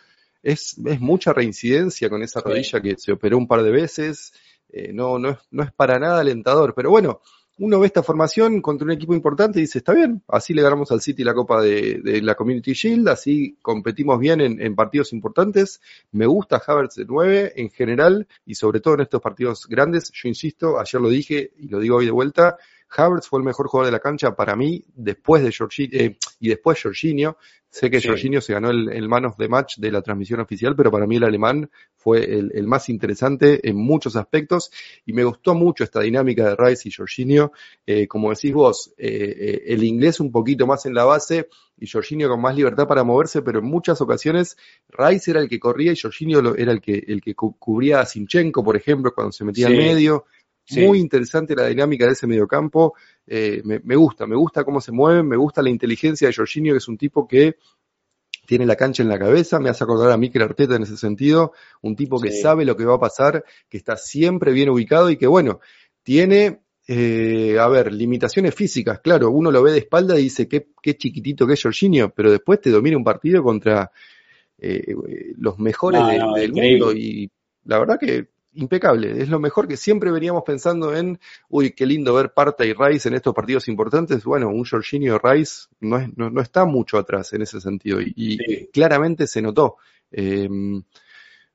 [0.43, 2.49] es, es mucha reincidencia con esa Sí.
[2.49, 4.32] rodilla que se operó un par de veces.
[4.70, 7.20] Eh, no, no, es, no es para nada alentador, pero bueno,
[7.61, 10.93] uno ve esta formación contra un equipo importante y dice, está bien, así le ganamos
[10.93, 15.12] al City la Copa de, de la Community Shield, así competimos bien en, en partidos
[15.12, 15.80] importantes.
[16.12, 20.12] Me gusta Havertz de 9 en general y sobre todo en estos partidos grandes.
[20.12, 22.59] Yo insisto, ayer lo dije y lo digo hoy de vuelta,
[22.97, 26.49] Havertz fue el mejor jugador de la cancha para mí después de Jorginho, eh, y
[26.49, 27.36] después Jorginho.
[27.70, 28.09] Sé que Sí.
[28.09, 31.07] Jorginho se ganó el, el man of the match de la transmisión oficial, pero para
[31.07, 34.70] mí el alemán fue el, el más interesante en muchos aspectos
[35.05, 37.53] y me gustó mucho esta dinámica de Rice y Jorginho.
[37.86, 39.07] Eh, como decís vos, eh,
[39.39, 43.05] eh, el inglés un poquito más en la base y Jorginho con más libertad para
[43.05, 44.57] moverse, pero en muchas ocasiones
[44.89, 48.07] Rice era el que corría y Jorginho era el que, el que cu- cubría a
[48.07, 49.72] Sinchenko, por ejemplo, cuando se metía Sí.
[49.74, 50.24] al medio.
[50.68, 50.80] Sí.
[50.86, 52.94] Muy interesante la dinámica de ese mediocampo.
[53.26, 56.74] Eh, me, me gusta, me gusta cómo se mueven, me gusta la inteligencia de Jorginho,
[56.74, 57.56] que es un tipo que
[58.46, 61.52] tiene la cancha en la cabeza, me hace acordar a Mikel Arteta en ese sentido,
[61.82, 62.40] un tipo que Sí.
[62.42, 65.60] sabe lo que va a pasar, que está siempre bien ubicado y que bueno,
[66.02, 70.68] tiene, eh, a ver, limitaciones físicas, claro, uno lo ve de espalda y dice qué,
[70.82, 73.90] qué chiquitito que es Jorginho, pero después te domina un partido contra
[74.58, 76.78] eh, eh, los mejores No, de- no, del increíble.
[76.86, 77.30] mundo y
[77.64, 81.18] la verdad que impecable, es lo mejor que siempre veníamos pensando en,
[81.49, 85.66] uy, qué lindo ver Parta y Rice en estos partidos importantes, bueno, un Jorginho Rice
[85.80, 88.68] no, es- no, no está mucho atrás en ese sentido y, y Sí.
[88.72, 89.76] claramente se notó.
[90.11, 90.49] Eh,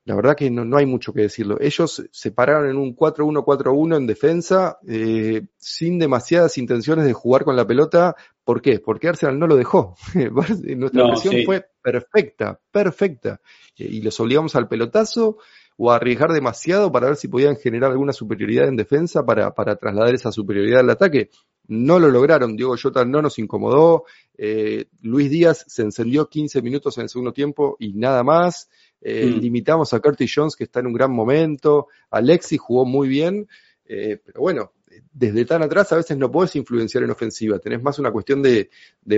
[0.06, 1.56] la verdad que no, no hay mucho que decirlo.
[1.60, 7.56] Ellos se pararon en un 4-1-4-1 en defensa, eh, sin demasiadas intenciones de jugar con
[7.56, 8.14] la pelota.
[8.44, 8.80] ¿Por qué?
[8.80, 9.96] Porque Arsenal no lo dejó.
[10.14, 11.44] Nuestra No, presión sí.
[11.46, 13.40] fue perfecta, perfecta.
[13.78, 15.38] Eh, y los obligamos al pelotazo
[15.76, 20.14] o arriesgar demasiado para ver si podían generar alguna superioridad en defensa para, para trasladar
[20.14, 21.30] esa superioridad al ataque.
[21.66, 22.56] No lo lograron.
[22.56, 24.04] Diego Jota no nos incomodó.
[24.36, 28.68] Eh, Luis Díaz se encendió 15 minutos en el segundo tiempo y nada más.
[29.00, 29.40] Eh, Mm.
[29.40, 31.88] Limitamos a Curtis Jones, que está en un gran momento.
[32.10, 33.48] Alexis jugó muy bien.
[33.86, 34.72] eh, pero bueno,
[35.12, 37.58] desde tan atrás a veces no podés influenciar en ofensiva.
[37.58, 38.70] Tenés más una cuestión de,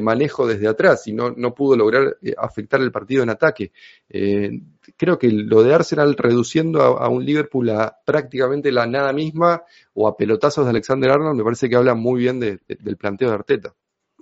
[0.02, 3.72] manejo desde atrás y no, no pudo lograr eh, afectar el partido en ataque.
[4.08, 4.60] Eh,
[4.96, 9.62] creo que lo de Arsenal reduciendo a, un Liverpool a prácticamente la nada misma
[9.94, 12.96] o a pelotazos de Alexander Arnold me parece que habla muy bien de- de- del
[12.96, 13.74] planteo de Arteta.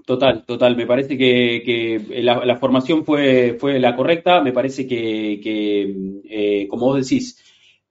[0.06, 0.76] Total, total.
[0.76, 4.42] Me parece que, la, formación fue, fue la correcta.
[4.42, 7.38] Me parece que, que, eh, como vos decís,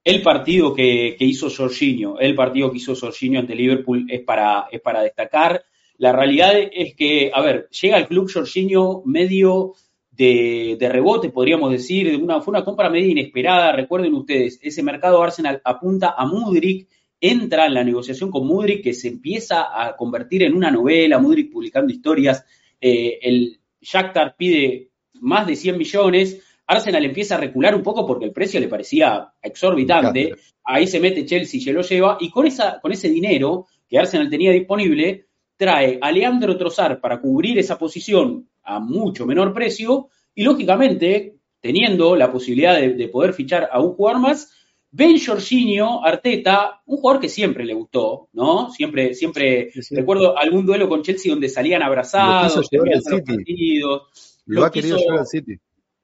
[0.03, 4.81] el partido que, hizo Jorginho, el partido que hizo Jorginho ante Liverpool es para, es
[4.81, 5.63] para destacar.
[5.97, 9.73] La realidad es que, a ver, llega al club Jorginho medio
[10.11, 13.71] de, rebote, podríamos decir, de una, fue una compra media inesperada.
[13.71, 16.87] Recuerden ustedes, ese mercado Arsenal apunta a Mudrik,
[17.21, 21.51] entra en la negociación con Mudrik, que se empieza a convertir en una novela, Mudrik
[21.51, 22.45] publicando historias,
[22.81, 24.89] eh, el Shakhtar pide
[25.21, 29.33] más de 100 millones, Arsenal empieza a recular un poco porque el precio le parecía
[29.41, 30.33] exorbitante,
[30.63, 34.29] ahí se mete Chelsea, se lo lleva, y con, esa, con ese dinero que Arsenal
[34.29, 40.43] tenía disponible, trae a Leandro Trossard para cubrir esa posición a mucho menor precio, y
[40.43, 44.51] lógicamente, teniendo la posibilidad de, de poder fichar a un jugador más,
[44.95, 48.69] Ben Jorginho, Arteta, un jugador que siempre le gustó, ¿no?
[48.69, 49.95] Siempre, siempre, Sí, sí.
[49.95, 53.35] recuerdo algún duelo con Chelsea donde salían abrazados, Lo quiso llevar al terminando los City.
[53.35, 54.41] partidos.
[54.45, 55.57] Lo, Lo ha querido llevar al City.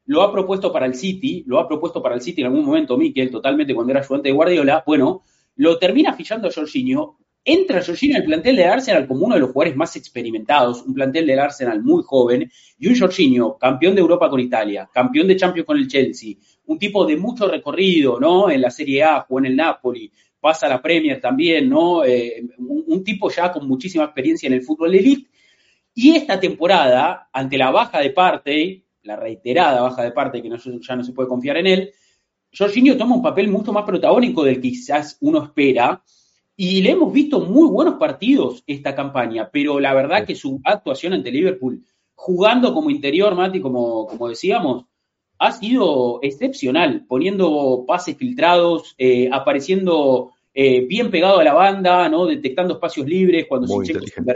[0.10, 2.98] Lo ha propuesto para el City, lo ha propuesto para el City en algún momento
[2.98, 5.22] Mikel, totalmente cuando era ayudante de Guardiola, bueno,
[5.58, 9.52] lo termina fichando a Jorginho, entra Jorginho el plantel de Arsenal como uno de los
[9.52, 14.32] jugadores más experimentados, un plantel del Arsenal muy joven, y un Jorginho, campeón de Europa
[14.32, 18.50] con Italia, campeón de Champions con el Chelsea, un tipo de mucho recorrido, ¿no?
[18.50, 22.04] En la Serie A, jugó en el Napoli, pasa a la Premier también, ¿no?
[22.04, 25.30] Eh, un, un tipo ya con muchísima experiencia en el fútbol elite,
[25.94, 30.58] y esta temporada, ante la baja de Partey, la reiterada baja de Partey, que no-
[30.58, 31.92] ya no se puede confiar en él,
[32.58, 36.04] Jorginho toma un papel mucho más protagónico del que quizás uno espera,
[36.56, 41.14] y le hemos visto muy buenos partidos esta campaña, pero la verdad que su actuación
[41.14, 41.84] ante Liverpool,
[42.16, 44.86] jugando como interior, Mati, como, como decíamos,
[45.38, 52.26] ha sido excepcional, poniendo pases filtrados, eh, apareciendo eh, bien pegado a la banda, ¿no?
[52.26, 54.32] detectando espacios libres cuando Sinchenko se inteligente.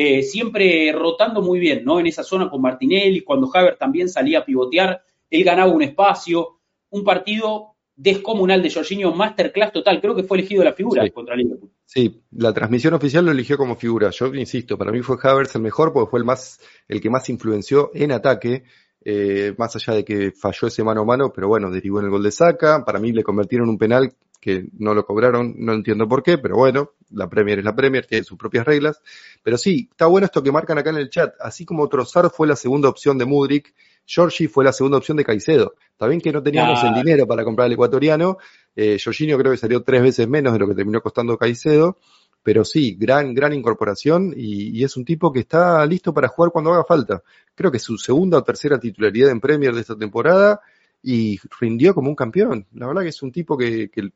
[0.00, 1.98] Eh, siempre rotando muy bien, ¿no?
[1.98, 6.60] En esa zona con Martinelli, cuando Haver también salía a pivotear, él ganaba un espacio,
[6.90, 10.00] un partido descomunal de Jorginho, masterclass total.
[10.00, 11.10] Creo que fue elegido la figura Sí.
[11.10, 11.72] contra Liverpool.
[11.84, 14.10] Sí, la transmisión oficial lo eligió como figura.
[14.10, 17.28] Yo insisto, para mí fue Havertz el mejor porque fue el más, el que más
[17.28, 18.62] influenció en ataque,
[19.04, 22.12] eh, más allá de que falló ese mano a mano, pero bueno, derivó en el
[22.12, 22.84] gol de Saca.
[22.84, 26.56] Para mí le convirtieron un penal que no lo cobraron, no entiendo por qué, pero
[26.56, 29.00] bueno, la Premier es la Premier, tiene sus propias reglas.
[29.42, 31.34] Pero sí, está bueno esto que marcan acá en el chat.
[31.40, 33.74] Así como Trossard fue la segunda opción de Mudrik,
[34.06, 35.74] Georgie fue la segunda opción de Caicedo.
[35.92, 38.38] Está bien que no teníamos el dinero para comprar al ecuatoriano.
[38.74, 41.98] Eh, Jorginho creo que salió tres veces menos de lo que terminó costando Caicedo.
[42.42, 46.52] Pero sí, gran, gran incorporación y, y es un tipo que está listo para jugar
[46.52, 47.22] cuando haga falta.
[47.54, 50.60] Creo que su segunda o tercera titularidad en Premier de esta temporada
[51.02, 52.66] y rindió como un campeón.
[52.74, 54.10] La verdad que es un tipo que, que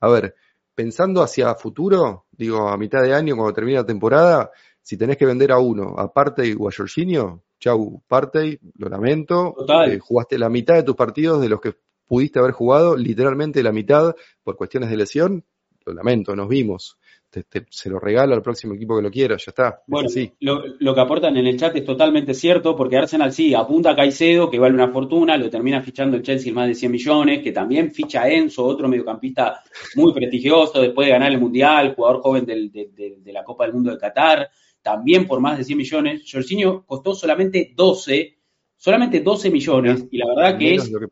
[0.00, 0.34] a ver,
[0.74, 5.26] pensando hacia futuro, digo, a mitad de año, cuando termine la temporada, si tenés que
[5.26, 9.92] vender a uno, a Partey o a Jorginho, chau, Partey, lo lamento, Total.
[9.92, 11.74] eh, jugaste la mitad de tus partidos de los que
[12.06, 15.44] pudiste haber jugado, literalmente la mitad por cuestiones de lesión,
[15.84, 16.97] lo lamento, nos vimos.
[17.30, 19.82] Te- te- se lo regalo al próximo equipo que lo quiera, ya está.
[19.86, 20.32] Bueno, sí.
[20.40, 23.96] lo, lo que aportan en el chat es totalmente cierto, porque Arsenal sí apunta a
[23.96, 27.52] Caicedo, que vale una fortuna, lo termina fichando el Chelsea más de 100 millones, que
[27.52, 29.62] también ficha a Enzo, otro mediocampista
[29.96, 33.64] muy prestigioso, después de ganar el Mundial, jugador joven del- de, de- de la Copa
[33.64, 34.48] del Mundo de Qatar,
[34.80, 36.22] también por más de 100 millones.
[36.32, 38.37] Jorginho costó solamente 12,
[38.78, 41.08] solamente 12 millones, y la verdad que es lo que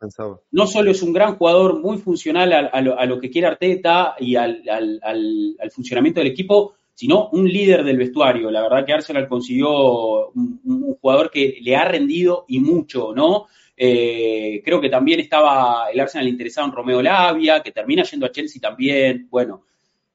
[0.51, 3.47] no solo es un gran jugador muy funcional a, a lo, a lo que quiere
[3.47, 8.49] Arteta y al, al- al- al funcionamiento del equipo, sino un líder del vestuario.
[8.49, 13.47] La verdad que Arsenal consiguió un, un jugador que le ha rendido y mucho, ¿no?
[13.75, 18.31] Eh, creo que también estaba el Arsenal interesado en Romeo Lavia, que termina yendo a
[18.31, 19.27] Chelsea también.
[19.29, 19.63] Bueno,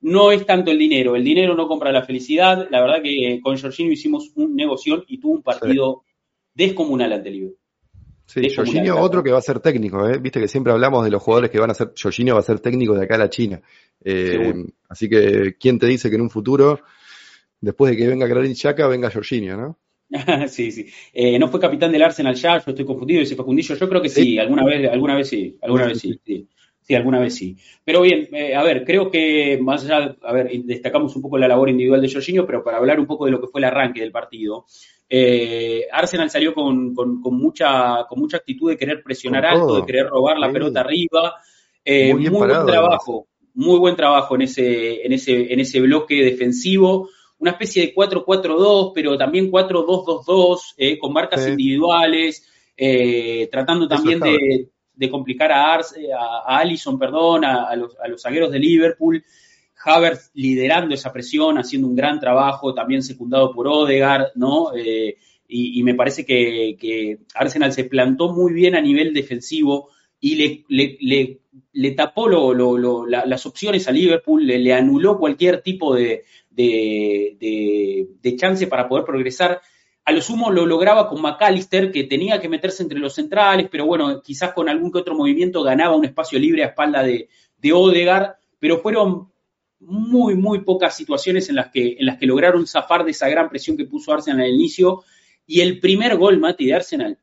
[0.00, 2.66] no es tanto el dinero, el dinero no compra la felicidad.
[2.70, 6.02] La verdad que con Jorginho hicimos un negocio y tuvo un partido
[6.54, 7.58] descomunal ante el Liverpool.
[8.26, 10.18] Sí, Jorginho, otro que va a ser técnico, ¿eh?
[10.18, 12.60] Viste que siempre hablamos de los jugadores que van a ser, Jorginho va a ser
[12.60, 13.60] técnico de acá a la China.
[14.02, 14.54] Eh,
[14.88, 16.80] así que, ¿quién te dice que en un futuro,
[17.60, 19.78] después de que venga Granit Xhaka, venga Jorginho, ¿no?
[20.48, 20.86] sí, sí.
[21.12, 23.74] Eh, no fue capitán del Arsenal ya, yo estoy confundido, dice Facundillo.
[23.74, 24.38] Yo creo que sí, Sí.
[24.38, 26.48] alguna vez, alguna vez sí, alguna Sí, vez sí, sí,
[26.92, 26.96] sí.
[26.96, 27.56] Alguna vez sí.
[27.84, 31.48] Pero bien, eh, a ver, creo que más allá, a ver, destacamos un poco la
[31.48, 34.00] labor individual de Jorginho, pero para hablar un poco de lo que fue el arranque
[34.00, 34.66] del partido,
[35.08, 39.84] eh, Arsenal salió con, con- con mucha, con mucha actitud de querer presionar alto, de
[39.86, 40.52] querer robar la Sí.
[40.54, 41.34] pelota arriba.
[41.84, 45.60] Eh, Muy bien muy parado, buen trabajo, muy buen trabajo en ese, en ese, en
[45.60, 47.08] ese bloque defensivo.
[47.38, 51.50] Una especie de 4-4-2, pero también 4-2-2-2, eh, con marcas Sí.
[51.50, 52.48] individuales,
[53.50, 58.22] tratando también de, de complicar a, Arce- a, a Allison, perdón, a, los, a los
[58.22, 59.22] zagueros de Liverpool.
[59.84, 64.72] Havertz liderando esa presión, haciendo un gran trabajo, también secundado por Odegaard, ¿no?
[64.76, 65.16] Eh,
[65.48, 69.90] y, me parece que, Arsenal se plantó muy bien a nivel defensivo
[70.20, 71.40] y le, le,
[71.72, 76.24] le, tapó lo- lo- lo- la- las opciones a Liverpool, le, anuló cualquier tipo de,
[76.48, 79.60] de- de chance para poder progresar.
[80.04, 83.86] A lo sumo lo lograba con McAllister, que tenía que meterse entre los centrales, pero
[83.86, 87.28] bueno, quizás con algún que otro movimiento ganaba un espacio libre a espalda de,
[87.58, 89.32] de Odegaard, pero fueron
[89.80, 93.48] muy, muy pocas situaciones en las, que, en las que lograron zafar de esa gran
[93.48, 95.02] presión que puso Arsenal al inicio.
[95.46, 97.18] Y el primer gol, Mati, de Arsenal,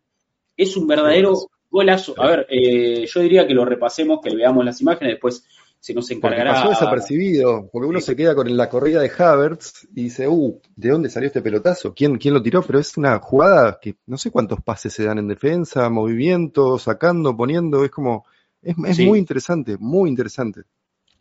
[0.55, 1.35] es un verdadero
[1.69, 2.15] golazo.
[2.17, 5.45] A ver, eh, yo diría que lo repasemos, que veamos las imágenes, después
[5.79, 6.53] se nos Porque encargará.
[6.53, 10.89] pasó desapercibido, porque uno se queda con la corrida de Havertz y dice, uh, ¿de
[10.89, 11.93] dónde salió este pelotazo?
[11.93, 12.61] ¿Quién, quién lo tiró?
[12.63, 17.35] Pero es una jugada que no sé cuántos pases se dan en defensa, movimiento, sacando,
[17.37, 18.25] poniendo, es como,
[18.61, 19.05] es, es Sí.
[19.05, 20.61] muy interesante, muy interesante.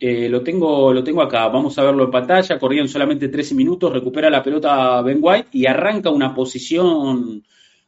[0.01, 3.91] Eh, lo, tengo, lo tengo acá, vamos a verlo en pantalla, corrían solamente 13 minutos,
[3.91, 7.43] recupera la pelota Ben White y arranca una posición,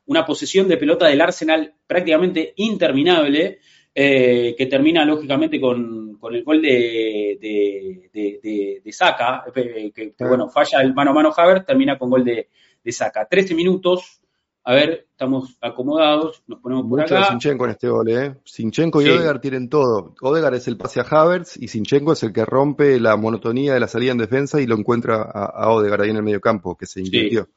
[0.05, 3.59] una posesión de pelota del Arsenal prácticamente interminable,
[3.93, 9.91] eh, que termina lógicamente con, con el gol de, de, de, de- de Saka, eh,
[9.93, 12.47] que, que, bueno, falla el mano a mano Havertz, termina con gol de,
[12.83, 13.27] de Saka.
[13.27, 14.21] 13 minutos,
[14.63, 17.29] a ver, estamos acomodados, nos ponemos por Mucho de acá.
[17.31, 18.35] Sinchenko en este gol, ¿eh?
[18.45, 19.11] Sinchenko y Sí.
[19.11, 20.13] Odegaard tienen todo.
[20.21, 23.79] Odegaard es el pase a Havertz y Sinchenko es el que rompe la monotonía de
[23.79, 26.75] la salida en defensa y lo encuentra a, a Odegaard ahí en el medio campo,
[26.77, 27.49] que se invirtió.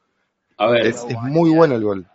[0.56, 2.06] A ver, Es, es muy bueno el gol.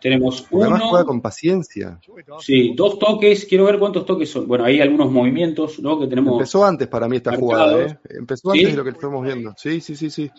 [0.00, 0.90] Tenemos Porque además uno.
[0.90, 2.00] juega con paciencia.
[2.40, 4.46] Sí, dos toques, quiero ver cuántos toques son.
[4.46, 5.98] Bueno, hay algunos movimientos, ¿no?
[5.98, 6.34] Que tenemos.
[6.34, 7.50] Empezó antes para mí esta marcados.
[7.50, 7.98] jugada, ¿eh?
[8.10, 8.58] Empezó ¿Sí?
[8.60, 9.54] antes de lo que estamos viendo.
[9.56, 10.30] Sí, sí, sí, sí.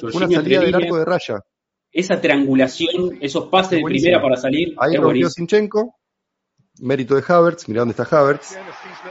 [0.00, 1.40] Jorginho Una salida del arco de raya.
[1.92, 4.74] Esa triangulación, esos pases de primera para salir.
[4.78, 5.28] Ahí rompió.
[5.28, 5.96] Sinchenko.
[6.80, 7.68] Mérito de Havertz.
[7.68, 8.56] Mirá dónde está Havertz.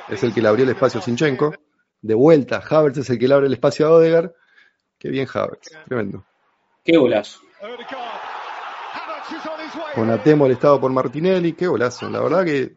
[0.10, 1.54] Es el que le abrió el espacio a Sinchenko.
[2.02, 4.32] De vuelta, Havertz es el que le abre el espacio a Odegaard.
[4.98, 5.70] Qué bien Havertz.
[5.86, 6.26] Tremendo.
[6.84, 7.40] Qué golazo.
[9.96, 11.54] Con Ate molestado por Martinelli.
[11.54, 12.10] Qué golazo.
[12.10, 12.74] La verdad que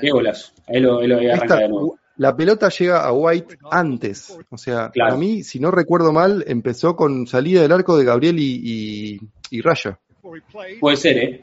[0.00, 0.52] Qué golazo.
[0.66, 1.98] Ahí lo, ahí lo- ahí arranca Esta- de nuevo.
[2.16, 4.38] la pelota llega a White antes.
[4.50, 5.10] O sea, Claro.
[5.10, 9.18] para mí, si no recuerdo mal, empezó con salida del arco de Gabriel y, y,
[9.50, 9.98] y Raya.
[10.80, 11.40] Puede ser, ¿eh?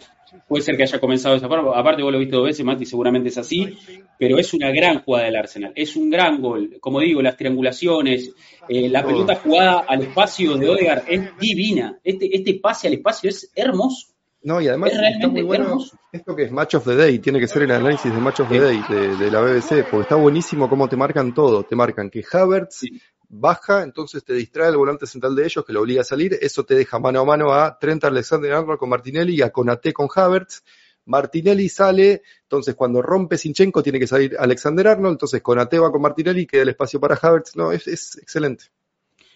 [0.49, 1.77] Puede ser que haya comenzado de esa forma.
[1.77, 3.77] Aparte, vos lo viste dos veces, Mati, seguramente es así.
[4.19, 5.71] Pero es una gran jugada del Arsenal.
[5.75, 6.77] Es un gran gol.
[6.81, 8.33] Como digo, las triangulaciones,
[8.67, 11.97] eh, la pelota jugada al espacio de Odegaard es divina.
[12.03, 14.07] Este, este pase al espacio es hermoso.
[14.45, 15.97] No, y además Es está muy bueno hermoso.
[16.11, 18.49] esto que es Match of the Day, tiene que ser el análisis de Match of
[18.49, 21.63] the Day de, de la BBC, porque está buenísimo cómo te marcan todo.
[21.63, 23.01] Te marcan que Havertz Sí.
[23.27, 26.63] baja, entonces te distrae el volante central de ellos, que lo obliga a salir, eso
[26.63, 30.63] te deja mano a mano a Trent Alexander-Arnold con Martinelli y a Konaté con Havertz.
[31.07, 36.41] Martinelli sale, entonces cuando rompe Sinchenko tiene que salir Alexander-Arnold, entonces Konaté va con Martinelli
[36.41, 37.55] y queda el espacio para Havertz.
[37.55, 38.65] No, es, es excelente.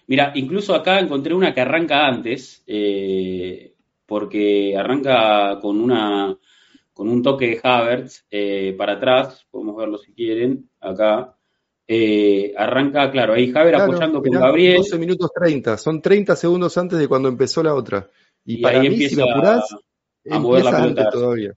[0.07, 3.73] Mira, incluso acá encontré una que arranca antes, eh,
[4.09, 6.35] porque arranca con una
[6.91, 11.33] con un toque de Havertz eh, para atrás, podemos verlo si quieren, acá.
[11.87, 14.77] Eh, arranca, claro, ahí Havertz Claro, apoyando con Gabriel.
[14.77, 18.09] 12 minutos 30, son 30 segundos antes de cuando empezó la otra.
[18.43, 19.63] Y, Y para ahí mí, si empieza me apurás,
[20.29, 21.09] a mover la pelota.
[21.09, 21.53] todavía.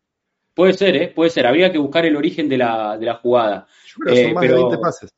[0.55, 1.09] Puede ser, ¿eh?
[1.09, 1.47] Puede ser.
[1.47, 3.67] Habría que buscar el origen de la, de la jugada.
[3.87, 5.11] Yo creo que Eh, son más pero- de 20 pases.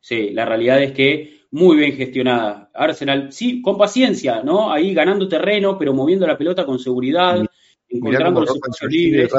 [0.00, 2.70] Sí, la realidad es que muy bien gestionada.
[2.74, 4.72] Arsenal, sí, con paciencia, ¿no?
[4.72, 7.48] Ahí ganando terreno, pero moviendo la pelota con seguridad, Mirá
[7.88, 9.32] encontrando los espacios libres.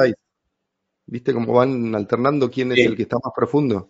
[1.05, 2.83] ¿Viste cómo van alternando quién es Sí.
[2.85, 3.89] el que está más profundo?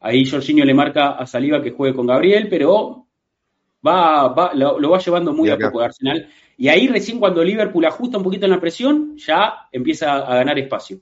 [0.00, 3.06] Ahí Jorginho le marca a Saliba que juegue con Gabriel, pero
[3.86, 6.28] va, va- lo, lo va llevando muy a poco Arsenal.
[6.56, 10.58] Y ahí recién cuando Liverpool ajusta un poquito en la presión, ya empieza a ganar
[10.58, 11.00] espacio.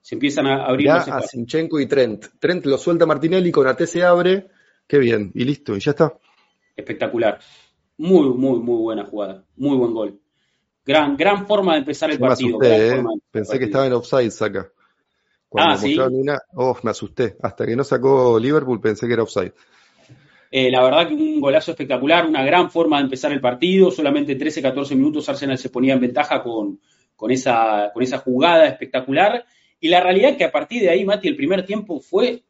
[0.00, 1.30] Se empiezan a abrir Ya los a espacios.
[1.30, 2.26] Sinchenko y Trent.
[2.40, 4.48] Trent lo suelta Martinelli, con AT se abre.
[4.86, 6.12] Qué bien, y listo, y ya está.
[6.76, 7.38] Espectacular.
[7.98, 9.44] Muy, muy, muy buena jugada.
[9.56, 10.20] Muy buen gol.
[10.84, 12.58] Gran, gran forma de empezar el Yo me partido.
[12.58, 13.04] gran asusté, ¿eh?
[13.30, 14.72] Pensé que estaba en offside acá.
[15.48, 15.98] Cuando Ah, ¿sí?
[15.98, 17.36] una, oh, me asusté.
[17.42, 19.52] Hasta que no sacó Liverpool pensé que era offside.
[20.50, 23.90] Eh, la verdad que un golazo espectacular, una gran forma de empezar el partido.
[23.90, 26.80] Solamente 13-14 minutos Arsenal se ponía en ventaja con,
[27.16, 29.44] con, esa, con esa jugada espectacular.
[29.78, 32.44] Y la realidad es que a partir de ahí, Mati, el primer tiempo fue,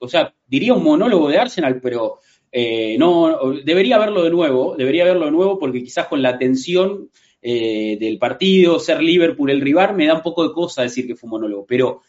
[0.00, 2.18] o sea, diría un monólogo de Arsenal, pero
[2.50, 7.10] eh, no, debería verlo de nuevo, debería verlo de nuevo porque quizás con la tensión
[7.42, 11.14] eh, del partido, ser Liverpool el rival, me da un poco de cosa decir que
[11.14, 11.66] fue un monólogo.
[11.66, 12.00] Pero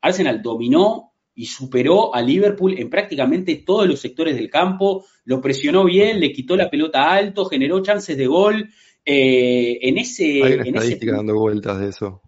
[0.00, 5.84] Arsenal dominó y superó a Liverpool en prácticamente todos los sectores del campo, lo presionó
[5.84, 8.68] bien, le quitó la pelota alto, generó chances de gol.
[9.04, 12.22] eh, en ese, Hay una en ese dando vueltas de eso.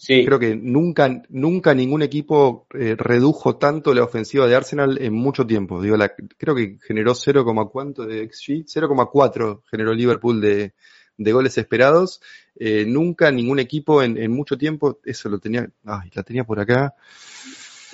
[0.00, 5.12] Sí, Creo que nunca, nunca ningún equipo eh, redujo tanto la ofensiva de Arsenal en
[5.12, 5.80] mucho tiempo.
[5.82, 10.72] Digo, la- creo que generó 0, cuánto de XG, 0,4 generó Liverpool de,
[11.18, 12.20] de goles esperados.
[12.56, 16.60] Eh, nunca ningún equipo en, en mucho tiempo, eso lo tenía, ay, la tenía por
[16.60, 16.94] acá.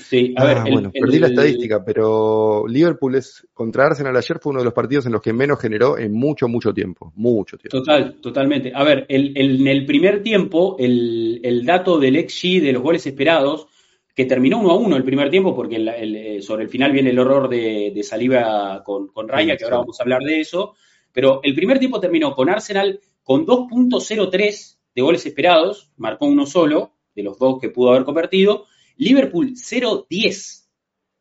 [0.09, 0.35] Sí.
[0.37, 4.39] A Ah, ver, el- bueno, el- perdí la estadística, pero Liverpool es contra Arsenal ayer
[4.41, 7.13] fue uno de los partidos en los que menos generó en mucho, mucho tiempo.
[7.17, 7.79] Mucho tiempo.
[7.79, 8.73] Total, totalmente.
[8.75, 12.83] A ver, el, el- en el primer tiempo, el, el dato del XG de los
[12.83, 13.69] goles esperados,
[14.15, 17.19] que terminó uno a uno el primer tiempo, porque eh, sobre el final viene el
[17.19, 20.75] horror de, de Saliba con, con Raya, Sí, que ahora vamos a hablar de eso,
[21.13, 26.93] pero el primer tiempo terminó con Arsenal con 2.03 de goles esperados, marcó uno solo,
[27.15, 28.65] de los dos que pudo haber convertido,
[28.97, 30.67] Liverpool 0.10.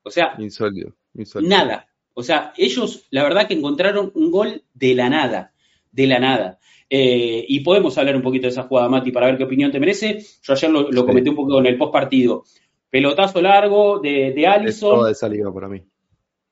[0.04, 1.50] O sea, Insólito, insólito.
[1.50, 1.88] Nada.
[2.14, 5.54] O sea, ellos la verdad que encontraron un gol de la nada,
[5.92, 6.60] de la nada.
[6.90, 9.80] Eh, y podemos hablar un poquito de esa jugada, Mati, para ver qué opinión te
[9.80, 10.24] merece.
[10.44, 11.08] Yo ayer lo, lo Sí.
[11.08, 12.44] comenté un poco en el post partido.
[12.90, 14.96] Pelotazo largo de, de Es Allison.
[14.96, 15.82] toda esa liga para mí.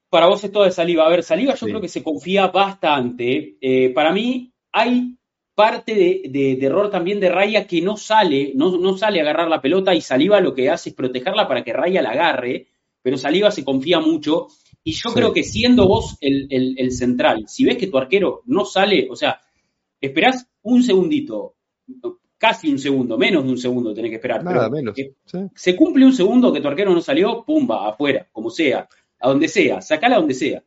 [0.09, 1.05] Para vos es todo de Saliva.
[1.05, 1.71] A ver, Saliva yo Sí.
[1.71, 3.57] creo que se confía bastante.
[3.61, 5.15] Eh, para mí hay
[5.55, 9.23] parte de, de- de error también de Raya que no sale, no, no sale a
[9.23, 12.67] agarrar la pelota y Saliva lo que hace es protegerla para que Raya la agarre,
[13.01, 14.47] pero Saliva se confía mucho.
[14.83, 15.15] Y yo Sí.
[15.15, 19.07] creo que siendo vos el, el- el central, si ves que tu arquero no sale,
[19.09, 19.39] o sea,
[20.01, 21.55] esperás un segundito,
[22.37, 24.43] casi un segundo, menos de un segundo tenés que esperar.
[24.43, 24.95] Nada pero menos.
[24.95, 25.37] que Sí.
[25.55, 28.87] se cumple un segundo que tu arquero no salió, pumba, afuera, como sea,
[29.19, 30.61] a donde sea, sacala a donde sea.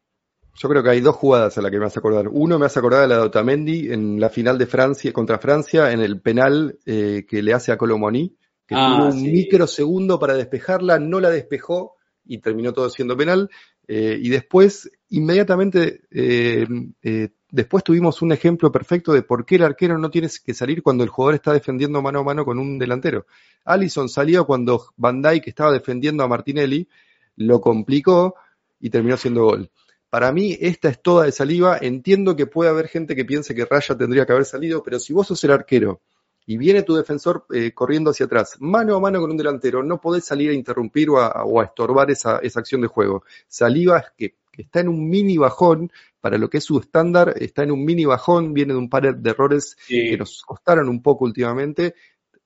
[0.58, 2.28] Yo creo que hay dos jugadas a las que me hace acordar.
[2.30, 5.92] Uno me hace acordar de la de Otamendi en la final de Francia contra Francia
[5.92, 8.34] en el penal eh, que le hace a Colomoni,
[8.66, 9.30] que Ah, tuvo un sí.
[9.30, 13.50] microsegundo para despejarla, no la despejó y terminó todo siendo penal.
[13.86, 16.66] Eh, y después, inmediatamente, eh,
[17.02, 20.82] eh, después tuvimos un ejemplo perfecto de por qué el arquero no tiene que salir
[20.82, 23.26] cuando el jugador está defendiendo mano a mano con un delantero.
[23.64, 26.88] Allison salió cuando Van Dijk estaba defendiendo a Martinelli,
[27.36, 28.34] lo complicó
[28.80, 29.70] y terminó siendo gol.
[30.10, 31.78] Para mí, esta es toda de saliva.
[31.80, 35.12] Entiendo que puede haber gente que piense que Raya tendría que haber salido, pero si
[35.12, 36.00] vos sos el arquero
[36.46, 40.00] y viene tu defensor eh, corriendo hacia atrás, mano a mano con un delantero, no
[40.00, 43.24] podés salir a interrumpir o a, o a estorbar esa, esa, acción de juego.
[43.48, 45.90] Saliva que, que, está en un mini bajón,
[46.20, 49.16] para lo que es su estándar, está en un mini bajón, viene de un par
[49.16, 50.10] de errores sí.
[50.10, 51.94] que nos costaron un poco últimamente.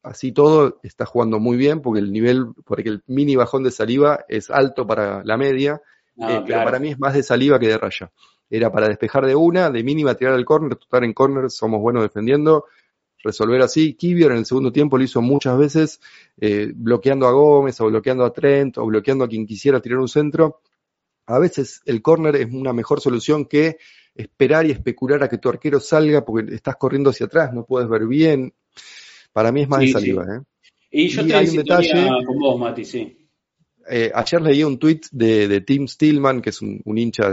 [0.03, 4.25] Así todo está jugando muy bien porque el nivel, porque el mini bajón de saliva
[4.29, 5.83] es alto para la media,
[6.17, 6.45] no, eh, claro.
[6.47, 8.11] pero para mí es más de saliva que de raya.
[8.49, 12.03] Era para despejar de una, de mínima tirar al córner, total en córner, somos buenos
[12.03, 12.67] defendiendo,
[13.23, 13.95] resolver así.
[13.95, 16.01] Kivior en el segundo tiempo lo hizo muchas veces,
[16.41, 20.09] eh, bloqueando a Gómez o bloqueando a Trent o bloqueando a quien quisiera tirar un
[20.09, 20.63] centro.
[21.27, 23.79] A veces el córner es una mejor solución que
[24.15, 27.89] esperar y especular a que tu arquero salga porque estás corriendo hacia atrás, no puedes
[27.89, 28.53] ver bien.
[29.33, 30.25] Para mí es más sí, de saliva.
[30.25, 30.31] Sí.
[30.33, 30.41] ¿eh?
[30.91, 33.17] Y yo y hay un detalle con vos, Mati, sí.
[33.93, 37.33] Eh, ayer leí un tweet de, Tim Stillman, que es un, hincha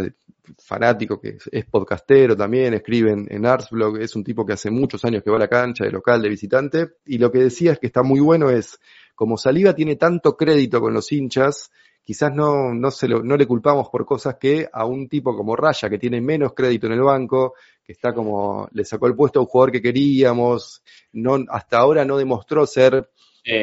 [0.57, 4.71] fanático, que es, es, podcastero también, escribe en, en Artsblog, es un tipo que hace
[4.71, 7.73] muchos años que va a la cancha de local, de visitante, y lo que decía
[7.73, 8.79] es que está muy bueno es,
[9.13, 11.69] como Saliva tiene tanto crédito con los hinchas,
[12.03, 15.55] quizás no, no, se lo, no le culpamos por cosas que a un tipo como
[15.55, 17.53] Raya, que tiene menos crédito en el banco,
[17.83, 20.81] que está como, le sacó el puesto a un jugador que queríamos,
[21.13, 23.09] no, hasta ahora no demostró ser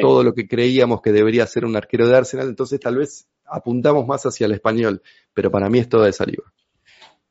[0.01, 4.07] todo lo que creíamos que debería ser un arquero de Arsenal, entonces tal vez apuntamos
[4.07, 5.01] más hacia el español,
[5.33, 6.43] pero para mí es toda de Saliva.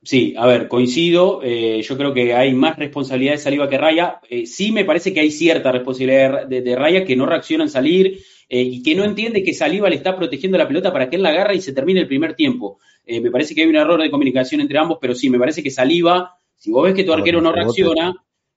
[0.04, 1.40] Sí, a ver, coincido.
[1.42, 4.20] Eh, yo creo que hay más responsabilidad de Saliva que Raya.
[4.28, 8.20] Eh, sí me parece que hay cierta responsabilidad de, Raya que no reacciona en salir
[8.50, 11.22] eh, y que no entiende que Saliva le está protegiendo la pelota para que él
[11.22, 12.78] la agarre y se termine el primer tiempo.
[13.06, 15.70] Me parece que hay un error de comunicación entre ambos, pero sí, me parece que
[15.70, 18.14] Saliva, si vos ves que tu arquero no reacciona,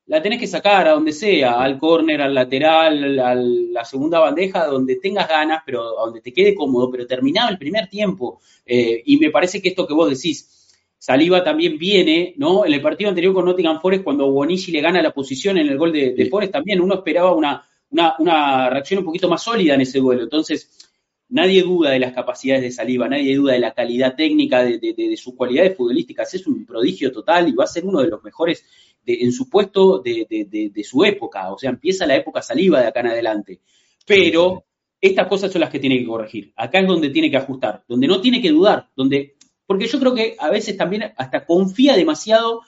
[0.07, 4.65] la tenés que sacar a donde sea, al córner, al lateral, a la segunda bandeja,
[4.65, 8.39] donde tengas ganas, pero a donde te quede cómodo, pero terminado el primer tiempo.
[8.65, 10.57] Eh, y me parece que esto que vos decís,
[10.97, 12.65] Saliva también viene, ¿no?
[12.65, 15.77] En el partido anterior con Nottingham Forest, cuando Bonici le gana la posición en el
[15.77, 16.25] gol de, de.
[16.27, 20.23] Forest, también uno esperaba una, una, una, reacción un poquito más sólida en ese duelo.
[20.23, 20.89] Entonces,
[21.29, 24.93] nadie duda de las capacidades de Saliva, nadie duda de la calidad técnica, de, de,
[24.95, 26.33] de sus cualidades futbolísticas.
[26.33, 28.65] Es un prodigio total y va a ser uno de los mejores
[29.07, 31.51] en su puesto de, su época.
[31.51, 33.61] O sea, empieza la época Saliva de acá en adelante.
[34.05, 34.65] Pero
[34.99, 36.53] estas cosas son las que tiene que corregir.
[36.55, 39.35] Acá es donde tiene que ajustar, donde no tiene que dudar, donde
[39.65, 42.61] porque yo creo que a veces también hasta confía demasiado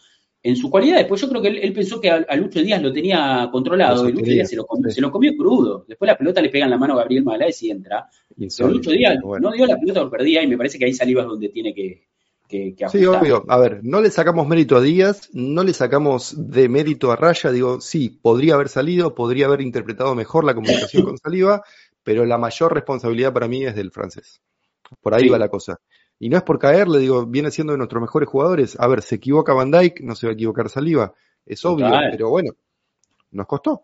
[0.43, 0.97] en su cualidad.
[0.97, 4.07] Después yo creo que él, él pensó que a, a, Lucho Díaz lo tenía controlado
[4.07, 4.95] y Lucho Díaz se lo, comió, sí.
[4.95, 5.85] se lo, comió, crudo.
[5.87, 8.09] Después la pelota le pega en la mano a Gabriel Magaláes y entra.
[8.37, 9.49] Pero Lucho Díaz bueno.
[9.49, 11.73] no dio la pelota por perdida y me parece que ahí Saliva es donde tiene
[11.73, 12.03] que,
[12.50, 13.45] que, que sí, obvio.
[13.47, 17.52] A ver, no le sacamos mérito a Díaz, no le sacamos de mérito a Raya.
[17.52, 21.64] Digo, sí, podría haber salido, podría haber interpretado mejor la comunicación con Saliva,
[22.04, 24.41] pero la mayor responsabilidad para mí es del francés.
[25.00, 25.30] Por ahí sí.
[25.30, 25.80] va la cosa.
[26.18, 28.78] Y no es por caer, le digo, viene siendo de nuestros mejores jugadores.
[28.80, 31.14] A ver, se equivoca Van Dyke, no se va a equivocar Saliva.
[31.45, 32.10] Es obvio, Total.
[32.12, 32.52] pero bueno,
[33.32, 33.84] nos costó.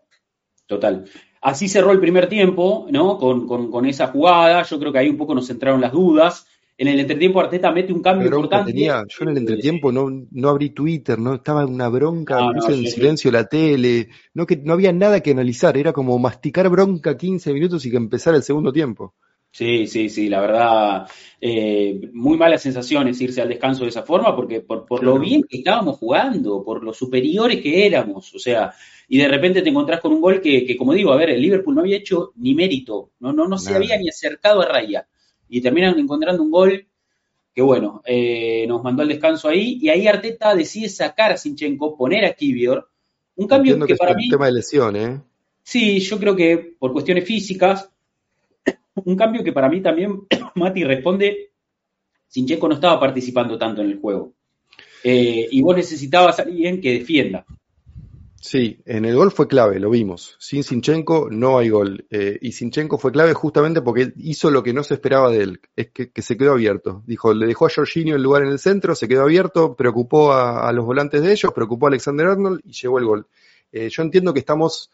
[0.66, 1.04] Total.
[1.40, 3.16] Así cerró el primer tiempo, ¿no?
[3.16, 4.64] Con, con, con, esa jugada.
[4.64, 6.46] Yo creo que ahí un poco nos entraron las dudas.
[6.78, 8.72] En el entretiempo Arteta mete un cambio importante.
[8.72, 12.52] Tenía, yo en el entretiempo no, no abrí Twitter, no estaba en una bronca, no,
[12.52, 13.32] puse no, en sí, silencio sí.
[13.34, 17.86] la tele, no, que, no había nada que analizar, era como masticar bronca 15 minutos
[17.86, 19.14] y que empezara el segundo tiempo.
[19.56, 21.08] Sí, sí, sí, la verdad,
[21.40, 25.44] eh, muy malas sensaciones irse al descanso de esa forma, porque por, por lo bien
[25.48, 28.74] que estábamos jugando, por lo superiores que éramos, o sea,
[29.08, 31.40] y de repente te encontrás con un gol que, que como digo, a ver, el
[31.40, 35.08] Liverpool no había hecho ni mérito, no, no, no se había ni acercado a raya,
[35.48, 36.86] y terminan encontrando un gol
[37.56, 41.96] que bueno, eh, nos mandó al descanso ahí, y ahí Arteta decide sacar a Sinchenko,
[41.96, 42.90] poner a Kivior,
[43.36, 44.28] un cambio Entiendo que, que para mí...
[44.28, 45.20] tema de ¿eh?
[45.62, 47.90] Sí, yo creo que por cuestiones físicas,
[48.96, 51.52] un cambio que para mí también, Mati, responde,
[52.28, 54.34] Sinchenko no estaba participando tanto en el juego.
[55.02, 57.46] Eh, y vos necesitabas a alguien que defienda.
[58.46, 60.36] Sí, en el gol fue clave, lo vimos.
[60.38, 62.06] Sin Sinchenko no hay gol.
[62.10, 65.60] Eh, y Sinchenko fue clave justamente porque hizo lo que no se esperaba de él,
[65.74, 67.02] es que, se quedó abierto.
[67.08, 70.68] Dijo, le dejó a Jorginho el lugar en el centro, se quedó abierto, preocupó a,
[70.68, 73.26] a los volantes de ellos, preocupó a Alexander Arnold y llegó el gol.
[73.72, 74.92] Eh, yo entiendo que estamos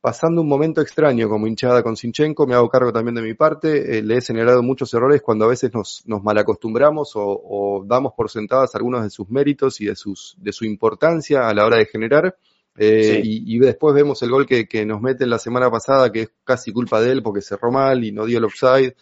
[0.00, 3.98] pasando un momento extraño como hinchada con Sinchenko, me hago cargo también de mi parte,
[3.98, 8.14] eh, le he señalado muchos errores cuando a veces nos, nos malacostumbramos o, o, damos
[8.14, 11.78] por sentadas algunos de sus méritos y de, sus, de su importancia a la hora
[11.78, 12.36] de generar.
[12.76, 13.42] Eh, sí.
[13.46, 16.30] y, y, después vemos el gol que, que, nos mete la semana pasada, que es
[16.42, 18.94] casi culpa de él porque cerró mal y no dio el offside.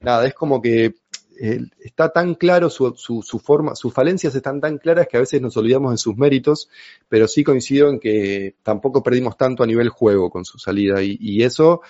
[0.00, 0.94] Nada, es como que
[1.40, 5.20] eh, está tan claro su, su, su, forma, sus falencias están tan claras que a
[5.20, 6.68] veces nos olvidamos de sus méritos,
[7.08, 11.16] pero sí coincido en que tampoco perdimos tanto a nivel juego con su salida y,
[11.20, 11.80] y eso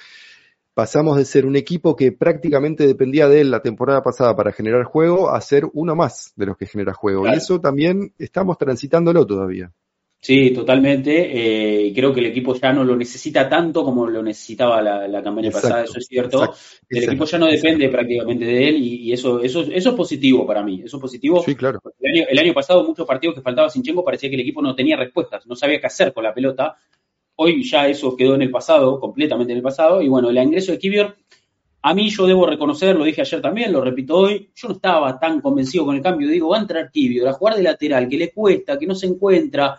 [0.75, 4.85] pasamos de ser un equipo que prácticamente dependía de él la temporada pasada para generar
[4.85, 7.23] juego a ser uno más de los que genera juego.
[7.23, 7.35] Claro.
[7.35, 9.73] Y eso también estamos transitándolo todavía.
[10.21, 11.87] Sí, totalmente.
[11.87, 15.51] Eh, creo que el equipo ya no lo necesita tanto como lo necesitaba la, campaña
[15.51, 16.55] pasada, eso es cierto.
[16.89, 20.63] El equipo ya no depende prácticamente de él y, eso, eso, eso es positivo para
[20.63, 20.83] mí.
[20.85, 21.43] Eso es positivo.
[21.43, 21.81] Sí, claro.
[22.01, 25.47] El año, pasado, muchos partidos que faltaba Sinchenko parecía que el equipo no tenía respuestas,
[25.47, 26.77] no sabía qué hacer con la pelota.
[27.37, 30.03] Hoy ya eso quedó en el pasado, completamente en el pasado.
[30.03, 31.17] Y bueno, el ingreso de Kivior,
[31.83, 35.17] a mí yo debo reconocer, lo dije ayer también, lo repito hoy, yo no estaba
[35.21, 36.29] tan convencido con el cambio.
[36.29, 39.07] Digo, va a entrar Kivior a jugar de lateral, que le cuesta, que no se
[39.07, 39.79] encuentra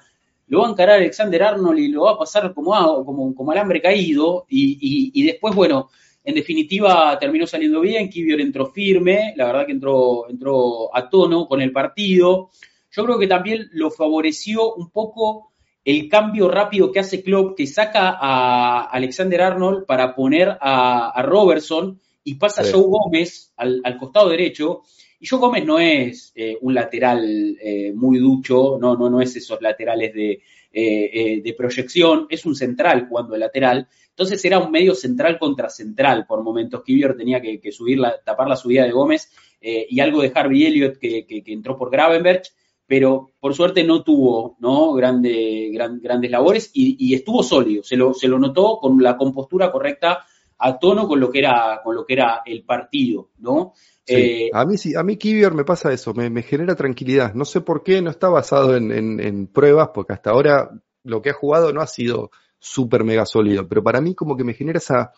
[0.49, 3.81] lo va a encarar Alexander Arnold y lo va a pasar como, como, como alambre
[3.81, 4.45] caído.
[4.49, 5.89] Y, después, bueno,
[6.23, 8.09] en definitiva terminó saliendo bien.
[8.09, 12.49] Kivior entró firme, la verdad que entró, entró a tono con el partido.
[12.91, 15.53] Yo creo que también lo favoreció un poco
[15.85, 22.01] el cambio rápido que hace Klopp, que saca a Alexander Arnold para poner a, Robertson
[22.23, 24.81] y pasa a Joe Gómez al, al costado derecho.
[25.20, 29.36] Y Joe Gómez no es eh, un lateral eh, muy ducho, no, no, no es
[29.36, 30.41] esos laterales de,
[30.72, 33.88] eh, de proyección, es un central jugando de lateral.
[34.07, 36.84] Entonces era un medio central contra central por momentos.
[36.84, 39.30] Kivior tenía que, subir la, tapar la subida de Gómez
[39.61, 42.43] y algo de Harvey Elliott que, entró por Gravenberg,
[42.86, 44.93] pero por suerte no tuvo ¿no?
[44.93, 47.84] Grande, grandes labores y, estuvo sólido.
[47.84, 50.26] Se lo, se lo notó con la compostura correcta
[50.60, 53.74] a tono con lo que era, con lo que era el partido, ¿no?
[54.05, 57.34] Eh, a mí sí, a mí Kivior me pasa eso, me, genera tranquilidad.
[57.34, 60.70] No sé por qué, no está basado en, pruebas, porque hasta ahora
[61.03, 64.43] lo que ha jugado no ha sido súper mega sólido, pero para mí como que
[64.43, 65.14] me genera esa,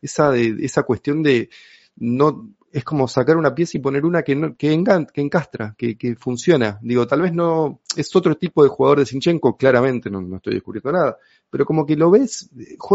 [0.00, 1.48] esa, de, esa cuestión de
[1.96, 5.96] no, es como sacar una pieza y poner una que, no, que, que encastra, que,
[5.96, 6.80] que, funciona.
[6.82, 10.54] Digo, tal vez no, es otro tipo de jugador de Sinchenko, claramente, no, no estoy
[10.54, 11.18] descubriendo nada,
[11.50, 12.50] pero como que lo ves,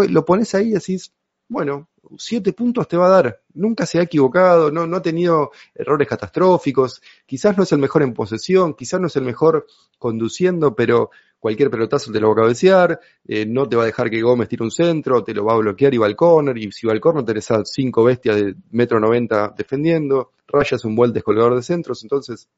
[0.10, 1.14] lo pones ahí y decís,
[1.50, 3.41] bueno, siete puntos te va a dar.
[3.54, 7.02] Nunca se ha equivocado, no, no ha tenido errores catastróficos.
[7.26, 9.66] Quizás no es el mejor en posesión, quizás no es el mejor
[9.98, 14.10] conduciendo, pero cualquier pelotazo te lo va a cabecear, eh, no te va a dejar
[14.10, 16.72] que Gómez tire un centro, te lo va a bloquear y va al corner, y
[16.72, 21.14] si va al corner tenés a cinco bestias de metro noventa defendiendo, rayas un buen
[21.14, 22.50] descolgador de centros, entonces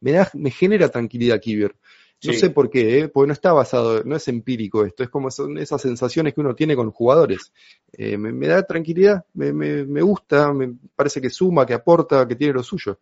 [0.00, 1.74] me, da, me genera tranquilidad Kivier.
[2.24, 3.08] No sé por qué, ¿eh?
[3.08, 6.54] porque no está basado, no es empírico esto, es como son esas sensaciones que uno
[6.54, 7.52] tiene con jugadores.
[7.92, 12.54] Eh, me, da tranquilidad, me, me, gusta, me parece que suma, que aporta, que tiene
[12.54, 12.98] lo suyo.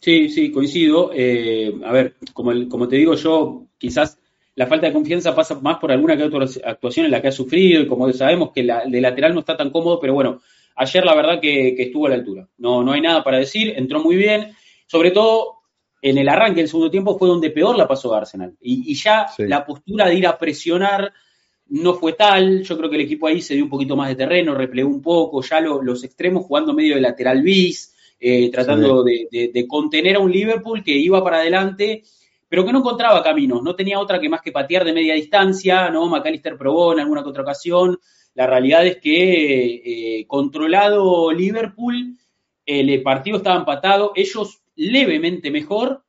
[0.00, 1.12] Sí, sí, coincido.
[1.14, 4.18] Eh, a ver, como, como te digo yo, quizás
[4.56, 7.32] la falta de confianza pasa más por alguna que otra actuación en la que ha
[7.32, 10.40] sufrido y como sabemos que la, de lateral no está tan cómodo, pero bueno,
[10.76, 12.48] ayer la verdad que, que estuvo a la altura.
[12.58, 14.52] No, no hay nada para decir, entró muy bien.
[14.86, 15.61] Sobre todo
[16.02, 18.56] en el arranque del segundo tiempo fue donde peor la pasó Arsenal.
[18.60, 21.12] Y, ya la postura de ir a presionar
[21.68, 22.64] no fue tal.
[22.64, 25.00] Yo creo que el equipo ahí se dio un poquito más de terreno, replegó un
[25.00, 30.32] poco, ya los extremos jugando medio de lateral bis, eh, tratando de, contener a un
[30.32, 32.02] Liverpool que iba para adelante,
[32.48, 35.88] pero que no encontraba caminos, no tenía otra que más que patear de media distancia,
[35.88, 36.08] ¿no?
[36.08, 37.98] McAllister probó en alguna otra ocasión.
[38.34, 42.18] La realidad es que eh, controlado Liverpool,
[42.66, 46.04] el partido estaba empatado, ellos levemente mejor,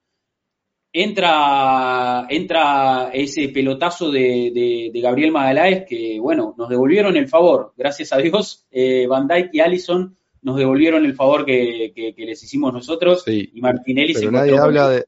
[0.91, 8.17] entra, entra ese pelotazo de, Gabriel Magaláes que, bueno, nos devolvieron el favor, gracias a
[8.17, 13.61] Dios, eh, Van Dijk y Allison nos devolvieron el favor que, les hicimos nosotros y
[13.61, 15.05] Martinelli se nadie habla de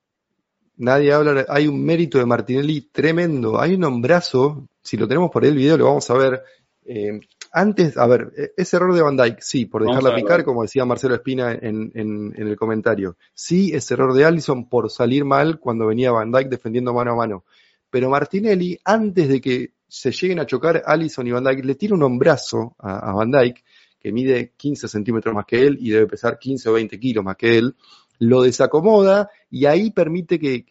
[0.77, 5.45] Nadie habla, hay un mérito de Martinelli tremendo, hay un hombrazo, si lo tenemos por
[5.45, 6.43] el video lo vamos a ver,
[6.85, 7.19] eh,
[7.51, 10.85] antes, a ver, e, ese error de Van Dyke, sí, por dejarla picar, como decía
[10.85, 11.91] Marcelo Espina en,
[12.35, 13.17] el comentario.
[13.33, 17.15] Sí, ese error de Allison por salir mal cuando venía Van Dyke defendiendo mano a
[17.15, 17.45] mano.
[17.89, 21.95] Pero Martinelli, antes de que se lleguen a chocar Allison y Van Dyke, le tira
[21.95, 23.63] un hombrazo a, Van Dyke,
[23.99, 27.37] que mide 15 centímetros más que él y debe pesar 15 o 20 kilos más
[27.37, 27.75] que él,
[28.19, 30.65] lo desacomoda y ahí permite que,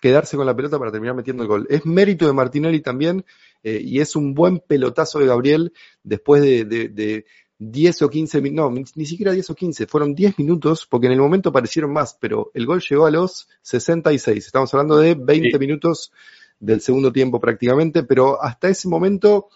[0.00, 1.66] quedarse con la pelota para terminar metiendo el gol.
[1.68, 3.24] Es mérito de Martinelli también
[3.62, 5.72] eh, y es un buen pelotazo de Gabriel
[6.02, 7.24] después de, de,
[7.58, 11.12] 10 o 15 minutos, no, ni siquiera 10 o 15, fueron 10 minutos porque en
[11.12, 15.58] el momento parecieron más, pero el gol llegó a los 66, estamos hablando de 20
[15.58, 16.10] minutos
[16.58, 19.48] del segundo tiempo prácticamente, pero hasta ese momento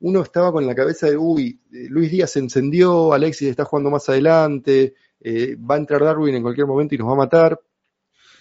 [0.00, 3.90] uno estaba con la cabeza de, uy, eh, Luis Díaz se encendió, Alexis está jugando
[3.90, 7.60] más adelante, eh, va a entrar Darwin en cualquier momento y nos va a matar,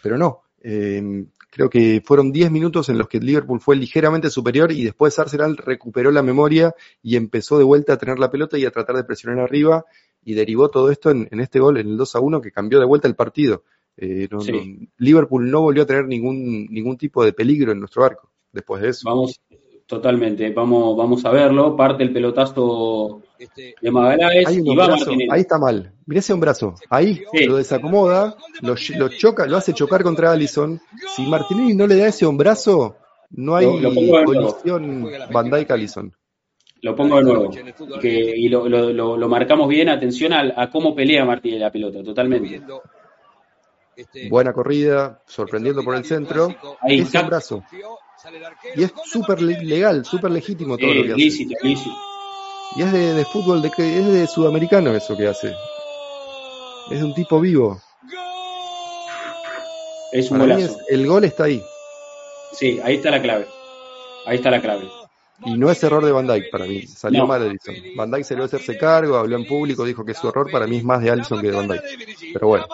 [0.03, 0.43] pero no,
[1.49, 5.57] Creo que fueron 10 minutos en los que Liverpool fue ligeramente superior y después Arsenal
[5.57, 9.03] recuperó la memoria y empezó de vuelta a tener la pelota y a tratar de
[9.03, 9.85] presionar arriba
[10.23, 12.85] y derivó todo esto en, este gol, en el 2 a 1 que cambió de
[12.85, 13.63] vuelta el partido.
[13.95, 14.27] Eh,
[14.97, 18.89] Liverpool no volvió a tener ningún, ningún tipo de peligro en nuestro arco después de
[18.89, 19.09] eso.
[19.09, 19.39] Vamos,
[19.87, 21.75] totalmente, vamos, vamos a verlo.
[21.75, 24.95] Parte el pelotazo este, de Magallanes y va
[25.31, 25.93] Ahí está mal.
[26.05, 26.75] Mirá ese un brazo.
[26.89, 28.75] Ahí lo desacomoda, lo,
[29.09, 30.79] choca, lo hace chocar contra Allison.
[31.15, 32.95] Si Martinelli no le da ese hombrazo,
[33.31, 36.13] No hay Lo- lo colisión Van Dijk Allison.
[36.81, 37.49] Lo pongo de nuevo.
[37.99, 39.89] Que, y lo, lo- lo- lo marcamos bien.
[39.89, 42.61] Atención a, a cómo pelea Martínez la pelota, totalmente.
[44.29, 46.55] Buena corrida, sorprendiendo por el centro.
[46.81, 47.23] Ahí Ese está.
[47.23, 47.63] brazo.
[48.75, 51.17] Y es súper le- legal, súper legítimo todo lo que hace.
[51.21, 51.95] lícito, lícito.
[52.75, 55.53] Y es de, de fútbol, de, es de sudamericano eso que hace.
[56.91, 57.81] Es de un tipo vivo.
[60.11, 60.79] Es un Para mí golazo.
[60.81, 61.61] es- el gol está ahí.
[62.53, 63.47] Sí, ahí está la clave.
[64.25, 64.87] Ahí está la clave.
[65.45, 66.87] Y no es error de Van Dijk para mí.
[66.87, 67.27] Salió No.
[67.27, 67.75] mal Alisson.
[67.95, 70.49] Van Dijk salió a hacerse cargo, habló en público, dijo que es su error.
[70.51, 71.81] Para mí es más de Alisson que de Van Dijk.
[72.33, 72.65] Pero bueno.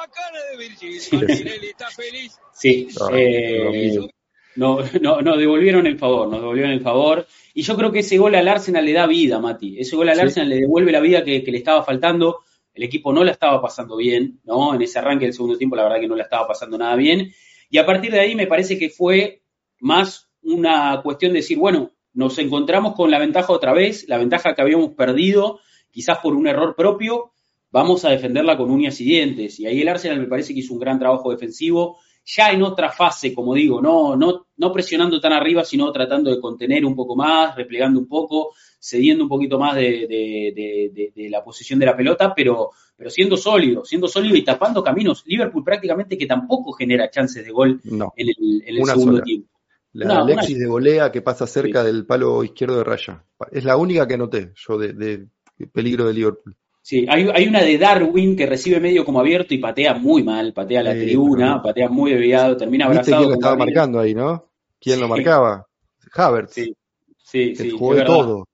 [2.54, 4.08] Sí, No, eh, lo mismo.
[4.56, 7.26] No, no, nos devolvieron el favor, nos devolvieron el favor.
[7.54, 9.80] Y yo creo que ese gol al Arsenal le da vida, Mati.
[9.80, 10.22] Ese gol al Sí.
[10.22, 12.40] Arsenal le devuelve la vida que, que le estaba faltando.
[12.74, 14.74] El equipo no la estaba pasando bien, ¿no?
[14.74, 17.32] En ese arranque del segundo tiempo, la verdad que no la estaba pasando nada bien.
[17.70, 19.44] Y a partir de ahí me parece que fue
[19.80, 24.54] más una cuestión de decir, bueno, nos encontramos con la ventaja otra vez, la ventaja
[24.56, 25.60] que habíamos perdido,
[25.92, 27.32] quizás por un error propio,
[27.72, 29.60] vamos a defenderla con uñas y dientes.
[29.60, 32.90] Y ahí el Arsenal me parece que hizo un gran trabajo defensivo, ya en otra
[32.92, 37.16] fase, como digo, no, no, no presionando tan arriba, sino tratando de contener un poco
[37.16, 41.80] más, replegando un poco, cediendo un poquito más de, de- de- de- de la posición
[41.80, 45.24] de la pelota, pero, pero siendo sólido, siendo sólido y tapando caminos.
[45.26, 48.14] Liverpool prácticamente que tampoco genera chances de gol No.
[48.16, 49.24] en el, en el segundo sola.
[49.24, 49.50] tiempo.
[49.94, 53.24] La Una- Alexis de volea que pasa cerca del palo izquierdo de raya.
[53.52, 55.28] Es la única que noté yo de
[55.72, 56.56] peligro de Liverpool.
[56.86, 60.52] Sí, hay, hay una de Darwin que recibe medio como abierto y patea muy mal,
[60.52, 63.18] patea la Sí, tribuna, pero- patea muy desviado, termina ¿Viste abrazado.
[63.22, 63.76] quién lo estaba Gabriel.
[63.76, 64.52] marcando ahí, no?
[64.82, 65.66] ¿Quién lo marcaba?
[66.14, 66.54] Havertz.
[66.54, 66.76] Sí,
[67.18, 68.46] sí, que sí, jugó de todo.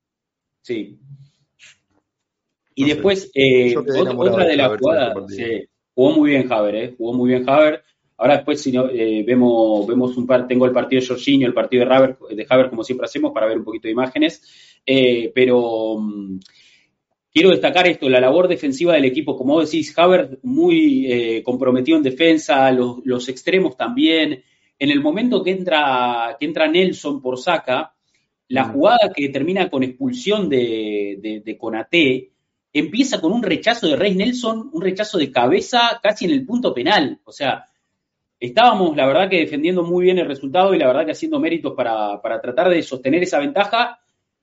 [0.61, 0.99] Sí.
[2.75, 5.65] Y No después, eh, otra, otra de las este jugadas, sí,
[5.95, 7.83] jugó muy bien Haver, eh, jugó muy bien Haver.
[8.15, 11.53] Ahora después si no, eh, vemos, vemos un par, tengo el partido de Jorginho, el
[11.53, 14.43] partido de Haver, de como siempre hacemos para ver un poquito de imágenes,
[14.85, 16.39] Eh, pero mm,
[17.39, 22.03] quiero destacar esto, la labor defensiva del equipo, como decís, Haver muy eh, comprometido en
[22.03, 24.43] defensa, los, los extremos también.
[24.77, 27.93] En el momento que entra, que entra Nelson por saca,
[28.49, 28.73] la Mm.
[28.73, 32.31] jugada que termina con expulsión de, de, de
[32.73, 36.73] empieza con un rechazo de Rey Nelson, un rechazo de cabeza casi en el punto
[36.73, 37.21] penal.
[37.23, 37.63] O sea,
[38.37, 41.73] estábamos, la verdad, que defendiendo muy bien el resultado y la verdad que haciendo méritos
[41.73, 44.01] para, para tratar de sostener esa ventaja.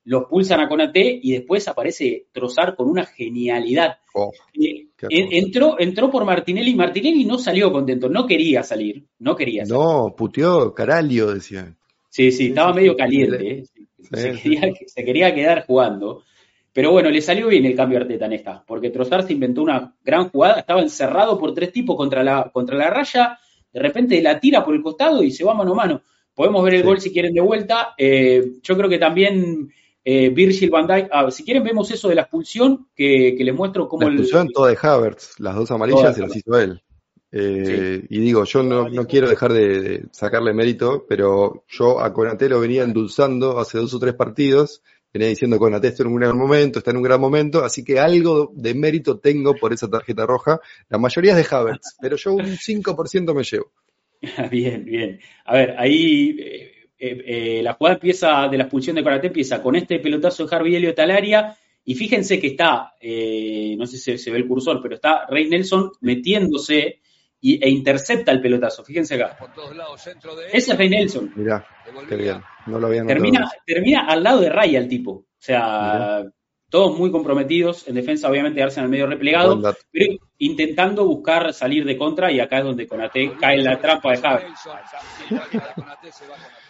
[0.09, 3.99] Los pulsan a Konaté y después aparece Trozar con una genialidad.
[4.15, 6.74] Oh, Eh, entró, entró por Martinelli.
[6.74, 9.78] Martinelli no salió contento, no quería salir, no quería salir.
[9.83, 11.74] no, puteó Caralio, decía.
[12.09, 13.59] Sí, sí, estaba medio caliente.
[13.59, 13.65] ¿eh?
[14.12, 16.23] Se, quería, se quería quedar jugando.
[16.73, 19.95] Pero bueno, le salió bien el cambio Arteta en esta, porque Trossard se inventó una
[20.05, 23.39] gran jugada, estaba encerrado por tres tipos contra la, contra la raya,
[23.73, 26.03] de repente la tira por el costado y se va mano a mano.
[26.35, 26.87] Podemos ver el Sí.
[26.87, 27.95] gol si quieren de vuelta.
[27.99, 29.70] Eh, yo creo que también
[30.09, 33.53] eh, Virgil van Dijk, ah, si quieren vemos eso de la expulsión, que, que les
[33.53, 34.20] muestro cómo La el...
[34.20, 36.81] expulsión toda de Havertz, las dos amarillas se las hizo él.
[37.33, 42.12] Eh, Y digo, yo no, no quiero dejar de, de sacarle mérito, pero yo a
[42.12, 44.81] Konaté lo venía endulzando hace dos o tres partidos,
[45.12, 47.99] venía diciendo Konaté está en un gran momento, está en un gran momento, así que
[47.99, 50.61] algo de mérito tengo por esa tarjeta roja.
[50.89, 53.73] La mayoría es de Havertz, pero yo un 5% me llevo.
[54.51, 55.19] Bien, bien.
[55.45, 59.62] A ver, ahí eh, eh, eh, la jugada empieza, de la expulsión de Karate empieza
[59.62, 63.97] con este pelotazo de Harvey Elliott al área, y fíjense que está, eh, no sé
[63.98, 67.01] si se ve el cursor, pero está Rey Nelson metiéndose
[67.40, 68.82] y, e intercepta el pelotazo.
[68.85, 69.39] Fíjense acá.
[70.52, 71.32] Ese es Rey Nelson.
[71.36, 71.64] Mirá,
[72.09, 73.05] qué bien, no lo había.
[73.06, 75.12] Termina, termina al lado de Raya el tipo.
[75.12, 75.60] O sea,
[76.23, 76.32] Mirá.
[76.68, 77.86] todos muy comprometidos.
[77.86, 79.78] En defensa, obviamente, Arsenal medio replegado, Buen dato.
[79.93, 84.10] pero intentando buscar salir de contra, y acá es donde Conate cae en la trampa
[84.10, 84.44] de Javi.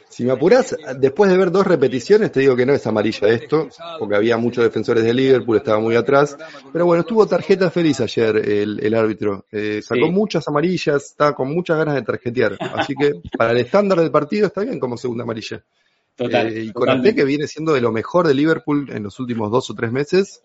[0.08, 3.68] Si me apurás, después de ver dos repeticiones, te digo que no es amarilla esto,
[3.98, 6.36] porque había muchos defensores de Liverpool, estaba muy atrás.
[6.72, 9.44] Pero bueno, estuvo tarjeta feliz ayer el, el árbitro.
[9.52, 10.12] Eh, sacó Sí.
[10.12, 12.56] muchas amarillas, estaba con muchas ganas de tarjetear.
[12.60, 15.62] Así que para el estándar del partido está bien como segunda amarilla.
[16.14, 16.46] Total.
[16.48, 16.72] Eh, y.
[16.72, 19.92] Konaté, que viene siendo de lo mejor de Liverpool en los últimos dos o tres
[19.92, 20.40] meses,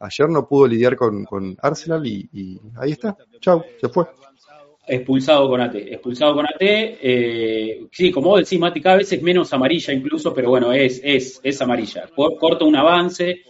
[0.00, 3.16] ayer no pudo lidiar con, con Arsenal y, y ahí está.
[3.40, 4.06] Chau, se fue.
[4.84, 6.56] Expulsado con AT, expulsado con AT.
[6.60, 11.00] eh, sí, como vos decís, Mati, cada vez es menos amarilla incluso, pero bueno, es,
[11.04, 12.08] es, es amarilla.
[12.14, 13.42] Cor- Corta un avance,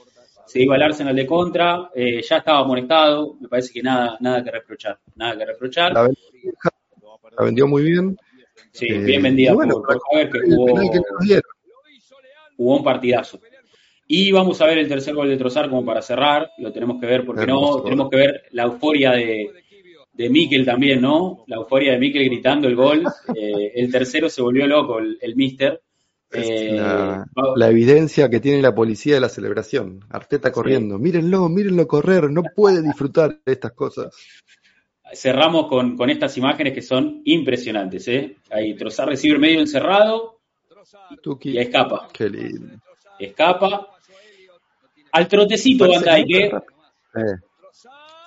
[0.45, 4.45] se iba al Arsenal de contra, eh, ya estaba amonestado, me parece que nada, nada
[4.45, 5.95] que reprochar, nada que reprochar.
[5.95, 6.53] La vendió,
[7.39, 8.17] la vendió muy bien.
[8.71, 11.41] Sí, Eh, bien vendida bueno, por, por Javier, que jugó, que
[12.59, 13.41] un partidazo.
[14.07, 17.07] Y vamos a ver el tercer gol de Trozar como para cerrar, lo tenemos que
[17.07, 19.51] ver, porque no, tenemos que ver la euforia de,
[20.13, 21.45] de Mikel también, ¿no?
[21.47, 23.05] La euforia de Mikel gritando el gol.
[23.35, 25.81] Eh, el tercero se volvió loco, el, el Mister.
[26.31, 27.27] Eh, la,
[27.57, 30.01] la, evidencia que tiene la policía de la celebración.
[30.11, 30.99] Arteta corriendo.
[30.99, 32.31] Mírenlo, mírenlo correr.
[32.31, 34.15] No puede disfrutar de estas cosas.
[35.15, 38.09] Cerramos con, con estas imágenes que son impresionantes.
[38.09, 38.37] ¿eh?
[38.51, 40.41] Ahí Trozar recibe medio encerrado
[41.43, 42.09] y escapa.
[42.13, 42.77] Qué lindo.
[43.19, 43.89] Escapa.
[45.13, 46.55] Al trotecito Van Dijk.
[47.15, 47.37] Eh,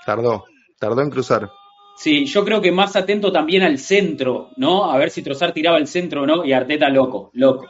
[0.05, 0.45] tardó,
[0.77, 1.49] tardó en cruzar.
[1.97, 4.91] Sí, yo creo que más atento también al centro, ¿no?
[4.91, 7.67] A ver si Trozar tiraba el centro o no, y Arteta loco, loco.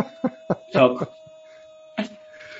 [0.74, 1.08] loco.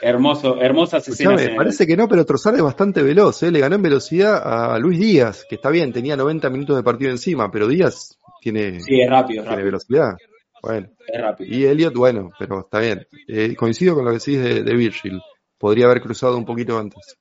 [0.03, 1.51] Hermoso, hermosas escenas.
[1.57, 3.51] Parece que no, pero Trozar es bastante veloz, ¿eh?
[3.51, 7.11] Le ganó en velocidad a Luis Díaz, que está bien, tenía 90 minutos de partido
[7.11, 10.17] encima, pero Díaz tiene, sí, es rápido, tiene velocidad.
[10.63, 10.89] Bueno.
[11.07, 11.55] Es rápido.
[11.55, 13.07] Y Elliot, bueno, pero está bien.
[13.27, 15.21] Eh, coincido con lo que decís de, de Virgil.
[15.59, 17.19] Podría haber cruzado un poquito antes.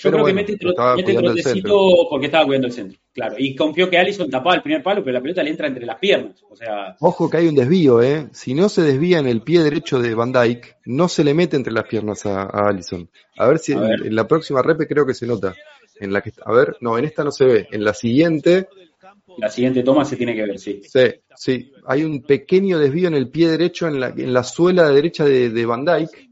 [0.00, 3.34] Yo creo que mete, trotecito porque estaba cuidando el centro, claro.
[3.36, 5.98] Y confió que Allison tapaba el primer palo, pero la pelota le entra entre las
[5.98, 6.40] piernas.
[6.48, 6.94] O sea...
[7.00, 8.28] Ojo que hay un desvío, ¿eh?
[8.30, 11.56] Si no se desvía en el pie derecho de Van Dyke, no se le mete
[11.56, 13.10] entre las piernas a, Allison.
[13.38, 15.56] A ver si en, la próxima repe creo que se nota.
[15.98, 17.68] En la que, a ver, no, en esta no se ve.
[17.72, 18.68] En la siguiente.
[19.36, 20.80] La siguiente toma se tiene que ver, sí.
[20.84, 21.72] Sí, sí.
[21.86, 25.50] Hay un pequeño desvío en el pie derecho, en la, en la suela derecha de,
[25.50, 26.28] de Van Dyke.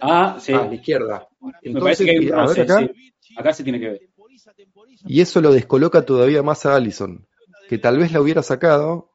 [0.00, 0.52] Ah, sí.
[0.52, 1.27] a la izquierda.
[1.62, 2.88] Me parece que hay un roce, acá,
[3.36, 4.00] acá se tiene que ver.
[5.06, 7.26] Y eso lo descoloca todavía más a Allison,
[7.68, 9.12] que tal vez la hubiera sacado.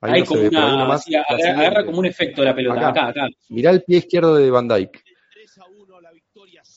[0.00, 2.88] Ahí hay no como ve, una, más, sí, agarra, agarra, como un efecto la pelota,
[2.88, 3.24] acá, acá.
[3.24, 3.28] acá.
[3.50, 5.02] Mirá el pie izquierdo de Van Dyke.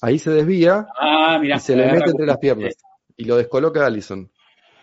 [0.02, 2.76] Ahí se desvía ah, mirá, y se le mete entre las piernas.
[3.16, 4.30] Y lo descoloca a Allison.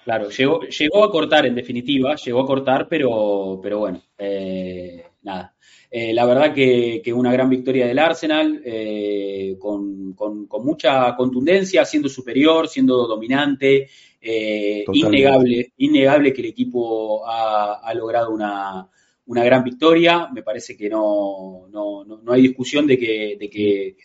[0.04, 5.54] Claro, llegó, llegó a cortar en definitiva, llegó a cortar, pero, pero bueno, eh, nada.
[5.92, 11.16] Eh, la verdad que, que, una gran victoria del Arsenal, eh, con, con, con, mucha
[11.16, 13.88] contundencia, siendo superior, siendo dominante,
[14.20, 18.88] eh, innegable, innegable que el equipo ha, ha logrado una,
[19.26, 20.28] una, gran victoria.
[20.32, 23.96] Me parece que no, no, no, hay discusión de que, de que,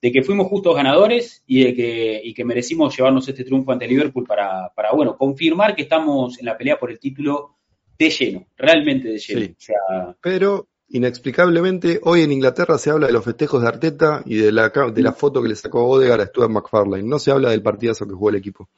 [0.00, 3.86] de que fuimos justos ganadores y de que, y que merecimos llevarnos este triunfo ante
[3.86, 7.56] Liverpool para, para, bueno, confirmar que estamos en la pelea por el título
[7.98, 9.40] de lleno, realmente de lleno.
[9.40, 14.22] Sí, o sea, pero Inexplicablemente, hoy en Inglaterra se habla de los festejos de Arteta
[14.26, 17.04] y de la, de la foto que le sacó Odegaard a Stuart McFarlane.
[17.04, 18.68] No se habla del partidazo que jugó el equipo.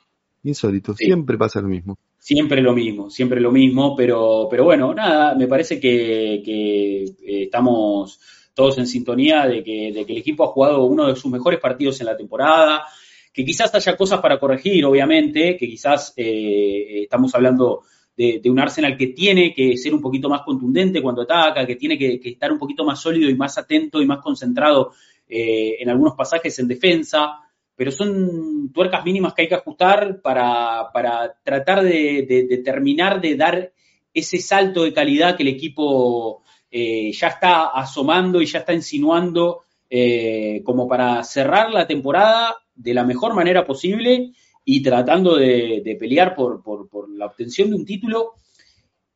[0.43, 1.07] Insólito, sí.
[1.07, 1.99] siempre pasa lo mismo.
[2.19, 7.45] Siempre lo mismo, siempre lo mismo, pero, pero bueno, nada, me parece que, que eh,
[7.45, 8.21] estamos
[8.53, 11.61] todos en sintonía de que, de que el equipo ha jugado uno de sus mejores
[11.61, 12.85] partidos en la temporada,
[13.33, 17.85] que quizás haya cosas para corregir, obviamente, que quizás eh, estamos hablando
[18.17, 21.99] de, un Arsenal que tiene que ser un poquito más contundente cuando ataca, que tiene
[21.99, 24.93] que, que estar un poquito más sólido y más atento y más concentrado
[25.29, 27.41] eh, en algunos pasajes en defensa,
[27.75, 33.21] pero son tuercas mínimas que hay que ajustar para, para tratar de, de, de, terminar
[33.21, 33.73] de dar
[34.13, 39.63] ese salto de calidad que el equipo eh, ya está asomando y ya está insinuando
[39.89, 44.33] eh, como para cerrar la temporada de la mejor manera posible
[44.65, 46.63] y tratando de, pelear por,
[47.11, 48.35] la obtención de un título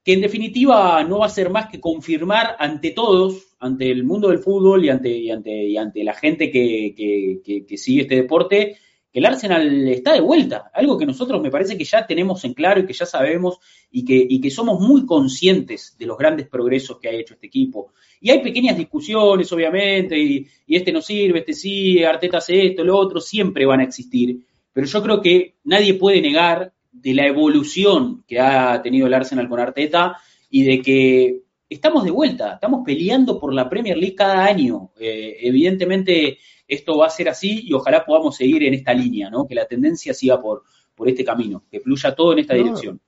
[0.03, 4.29] que en definitiva no va a ser más que confirmar ante todos, ante el mundo
[4.29, 8.77] del fútbol y ante, la gente que, sigue este deporte,
[9.13, 12.55] que el Arsenal está de vuelta, algo que nosotros me parece que ya tenemos en
[12.55, 13.59] claro y que ya sabemos
[13.91, 17.47] y que, y que somos muy conscientes de los grandes progresos que ha hecho este
[17.47, 17.93] equipo.
[18.21, 22.85] Y hay pequeñas discusiones, obviamente, y, y este no sirve, este sí, Arteta hace esto,
[22.85, 24.39] lo otro, siempre van a existir
[24.77, 29.49] pero yo creo que nadie puede negar de la evolución que ha tenido el Arsenal
[29.49, 30.19] con Arteta
[30.51, 34.91] y de que estamos de vuelta, estamos peleando por la Premier League cada año.
[35.01, 36.37] Eh, evidentemente
[36.69, 39.47] esto va a ser así y ojalá podamos seguir en esta línea, ¿no?
[39.47, 42.63] que la tendencia siga por, por este camino, que fluya todo en esta no.
[42.63, 43.01] dirección.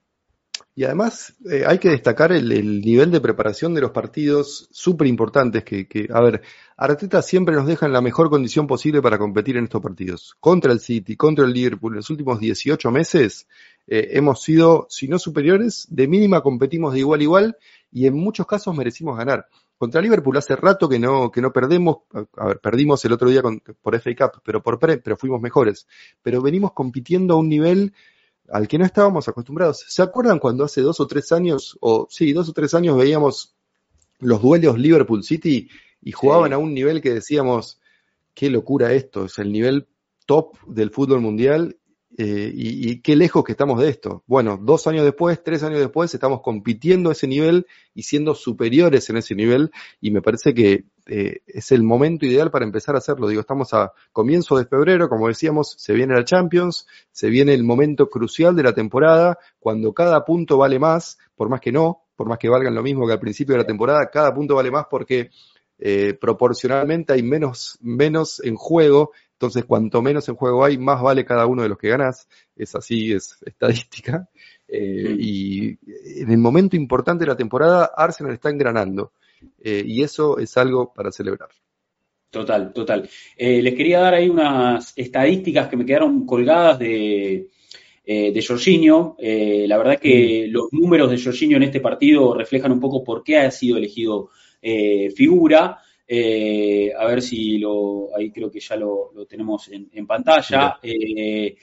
[0.78, 5.08] Y además eh, hay que destacar el, el, nivel de preparación de los partidos súper
[5.08, 6.42] importantes que, que, a ver,
[6.76, 10.36] Arteta siempre nos deja en la mejor condición posible para competir en estos partidos.
[10.38, 13.48] Contra el City, contra el Liverpool, en los últimos 18 meses
[13.88, 17.56] eh, hemos sido, si no superiores, de mínima competimos de igual a igual
[17.90, 19.48] y en muchos casos merecimos ganar.
[19.78, 22.02] Contra Liverpool hace rato que no, que no perdemos,
[22.36, 25.40] a ver, perdimos el otro día con, por FA Cup, pero por pre, pero fuimos
[25.40, 25.88] mejores.
[26.22, 27.94] Pero venimos compitiendo a un nivel
[28.50, 29.84] al que no estábamos acostumbrados.
[29.88, 33.54] ¿Se acuerdan cuando hace dos o tres años, o sí, dos o tres años veíamos
[34.18, 35.68] los duelos Liverpool City
[36.02, 36.54] y jugaban sí.
[36.54, 37.80] a un nivel que decíamos,
[38.34, 39.86] qué locura esto, es el nivel
[40.26, 41.76] top del fútbol mundial
[42.20, 44.24] eh, y, y, qué lejos que estamos de esto.
[44.26, 49.18] Bueno, dos años después, tres años después, estamos compitiendo ese nivel y siendo superiores en
[49.18, 49.70] ese nivel
[50.00, 53.28] y me parece que eh, es el momento ideal para empezar a hacerlo.
[53.28, 57.62] Digo, estamos a comienzo de febrero, como decíamos, se viene la Champions, se viene el
[57.62, 62.26] momento crucial de la temporada, cuando cada punto vale más, por más que no, por
[62.26, 64.86] más que valgan lo mismo que al principio de la temporada, cada punto vale más
[64.90, 65.30] porque
[65.78, 71.24] eh, proporcionalmente hay menos, menos en juego, entonces cuanto menos en juego hay, más vale
[71.24, 74.28] cada uno de los que ganas, es así, es estadística.
[74.70, 75.78] Eh, y
[76.20, 79.12] en el momento importante de la temporada, Arsenal está engranando,
[79.64, 81.48] eh, y eso es algo para celebrar.
[82.28, 83.08] Total, total.
[83.38, 87.48] les quería dar ahí unas estadísticas que me quedaron colgadas de,
[88.04, 89.16] de Jorginho.
[89.18, 93.38] la verdad que los números de Jorginho en este partido reflejan un poco por qué
[93.38, 94.28] ha sido elegido
[94.60, 95.78] eh, figura.
[96.10, 100.78] Eh, a ver si lo, ahí creo que ya lo, tenemos en, pantalla.
[100.82, 101.56] Eh,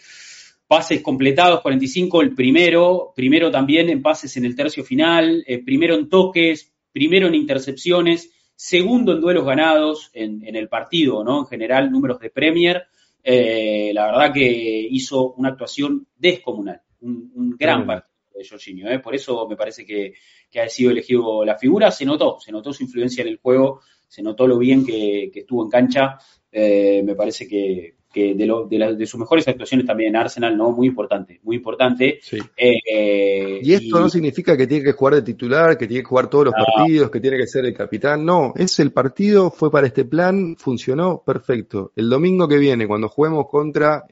[0.67, 6.09] pases completados, 45, el primero, primero también en pases en el tercio final, primero en
[6.09, 11.41] toques, primero en intercepciones, segundo en duelos ganados en, el partido, ¿no?
[11.41, 12.83] En general, números de Premier.
[13.23, 18.89] la verdad que hizo una actuación descomunal, un, gran partido de Jorginho.
[18.89, 18.99] ¿eh?
[18.99, 20.13] Por eso me parece que,
[20.59, 21.91] ha sido elegido la figura.
[21.91, 25.63] Se notó, se notó su influencia en el juego, se notó lo bien que, estuvo
[25.63, 26.17] en cancha.
[26.51, 30.71] Eh, me parece que, de, sus mejores actuaciones también en Arsenal, ¿no?
[30.71, 32.21] Muy importante, muy importante.
[32.55, 36.29] Eh, y esto no significa que tiene que jugar de titular, que tiene que jugar
[36.29, 38.23] todos los partidos, que tiene que ser el capitán.
[38.23, 41.91] No, es el partido, fue para este plan, funcionó perfecto.
[41.97, 44.05] El domingo que viene, cuando juguemos contra,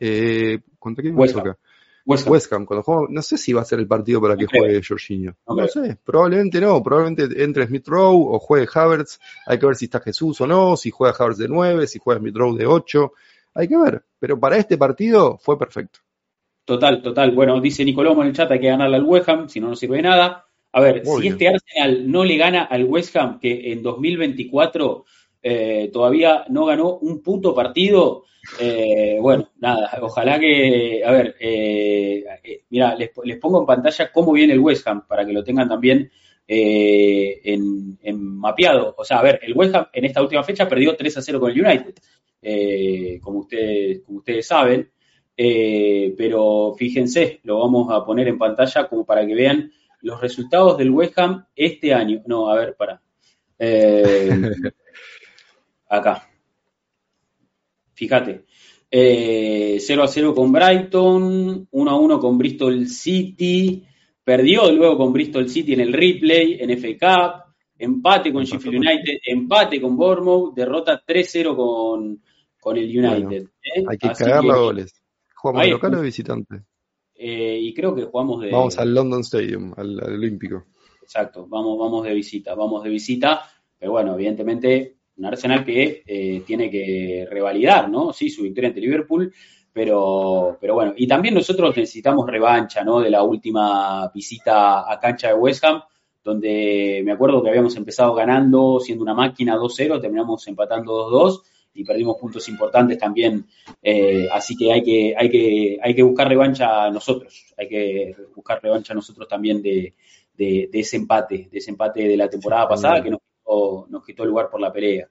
[0.80, 1.58] ¿contra quién toca?
[2.06, 2.66] West Ham.
[2.66, 5.36] cuando no sé si va a ser el partido para que juegue Jorginho.
[5.48, 9.86] No, sé, probablemente no, probablemente entre Smith Rowe o juegue Havertz, hay que ver si
[9.86, 13.14] está Jesús o no, si juega Havertz de 9, si juega Smith Rowe de 8,
[13.56, 16.00] hay que ver, pero para este partido fue perfecto.
[16.66, 17.32] Total, total.
[17.32, 19.76] Bueno, dice Nicolomo en el chat, hay que ganarle al West Ham, si no, no
[19.76, 20.46] sirve de nada.
[20.72, 25.06] A ver, si este Arsenal no le gana al West Ham, que en 2024
[25.44, 28.24] eh, todavía no ganó un punto partido,
[28.60, 32.26] eh, bueno, nada, ojalá que, a ver, eh,
[32.70, 33.10] mira, les,
[33.40, 36.12] pongo en pantalla cómo viene el West Ham para que lo tengan también
[36.48, 38.96] eh, en, mapeado.
[38.98, 41.40] O sea, a ver, el West Ham en esta última fecha perdió 3 a 0
[41.40, 41.96] con el United,
[43.22, 44.92] como, ustedes, como ustedes saben.
[45.36, 49.72] pero fíjense, lo vamos a poner en pantalla como para que vean
[50.02, 52.22] los resultados del West Ham este año.
[52.28, 53.02] No, a ver, para.
[55.98, 56.30] acá.
[57.94, 58.46] Fíjate.
[58.90, 63.84] 0 eh, a 0 con Brighton, 1 a 1 con Bristol City,
[64.24, 69.18] perdió luego con Bristol City en el replay, en FA Cup, empate con Sheffield United,
[69.26, 72.22] empate con Bournemouth, derrota 3-0 con,
[72.60, 73.48] con, el United.
[73.64, 73.84] ¿eh?
[73.88, 74.94] Hay que cagar los goles.
[75.36, 76.64] ¿Jugamos de local o de visitante?
[77.16, 78.52] Eh, y creo que jugamos de.
[78.52, 80.66] Vamos al London Stadium, al, al Olímpico.
[81.02, 83.42] Exacto, vamos, vamos de visita, vamos de visita.
[83.78, 88.14] Pero bueno, evidentemente un Arsenal que eh, tiene que revalidar, ¿no?
[88.14, 89.34] Sí, su victoria ante Liverpool,
[89.72, 93.00] pero, pero bueno, y también nosotros necesitamos revancha, ¿no?
[93.00, 95.82] De la última visita a cancha de West Ham,
[96.24, 101.42] donde me acuerdo que habíamos empezado ganando, siendo una máquina 2-0, terminamos empatando 2-2
[101.76, 103.48] y perdimos puntos importantes también,
[103.82, 108.62] eh, así que hay que, hay que, hay que buscar revancha nosotros, hay que buscar
[108.62, 109.96] revancha nosotros también de,
[110.38, 113.20] de, ese empate, de ese empate de la temporada pasada que nos
[113.90, 115.10] nos quitó el lugar por la pelea.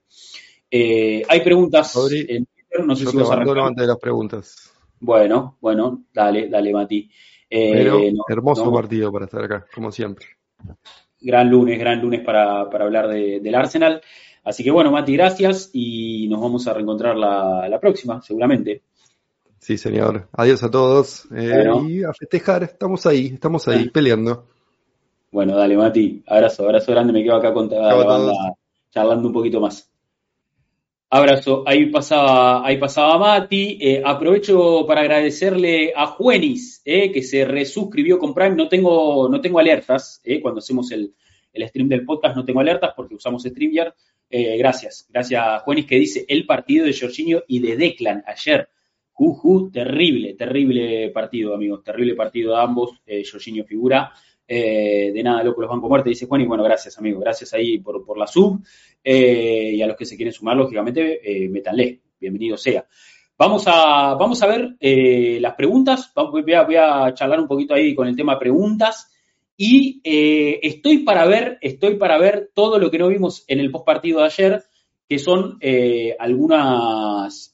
[0.69, 4.73] Eh, hay preguntas en Twitter, no sé si vas a de las preguntas.
[4.99, 7.09] Bueno, bueno, dale, dale, Mati.
[7.49, 10.25] Eh, hermoso partido para estar acá, como siempre.
[11.21, 14.01] Gran lunes, gran lunes para, hablar del Arsenal.
[14.43, 18.81] Así que bueno, Mati, gracias y nos vamos a reencontrar la, próxima, seguramente.
[19.59, 20.27] Sí, señor.
[20.33, 21.27] Adiós a todos.
[21.35, 24.47] Eh, y a festejar, estamos ahí, estamos ahí, peleando.
[25.33, 26.23] Bueno, dale, Mati.
[26.27, 27.11] Abrazo, abrazo grande.
[27.11, 28.33] Me quedo acá con la banda
[28.91, 29.91] charlando un poquito más.
[31.09, 31.63] Abrazo.
[31.65, 33.79] Ahí pasaba, ahí pasaba Mati.
[33.81, 38.55] Eh, aprovecho para agradecerle a Juenis, eh, que se resuscribió con Prime.
[38.55, 40.21] No tengo, no tengo alertas.
[40.23, 41.15] Eh, cuando hacemos el,
[41.67, 43.95] stream del podcast no tengo alertas porque usamos StreamYard.
[44.29, 45.07] gracias.
[45.09, 48.69] Gracias, Juenis, que dice el partido de Jorginho y de Declan ayer.
[49.13, 51.83] Juju, terrible, terrible partido, amigos.
[51.83, 53.01] Terrible partido de ambos.
[53.31, 54.13] Jorginho figura.
[54.45, 57.77] Eh, de nada, loco, los bancos muertos, dice Juan, y bueno, gracias, amigo, gracias ahí
[57.79, 58.61] por, la sub,
[59.03, 62.85] eh, y a los que se quieren sumar, lógicamente, eh, métanle, bienvenido sea.
[63.37, 67.73] Vamos a, vamos a ver eh, las preguntas, voy a, voy a, charlar un poquito
[67.73, 69.09] ahí con el tema preguntas,
[69.55, 73.85] y estoy para ver, estoy para ver todo lo que no vimos en el post
[73.85, 74.63] partido de ayer,
[75.07, 75.59] que son
[76.19, 77.53] algunas,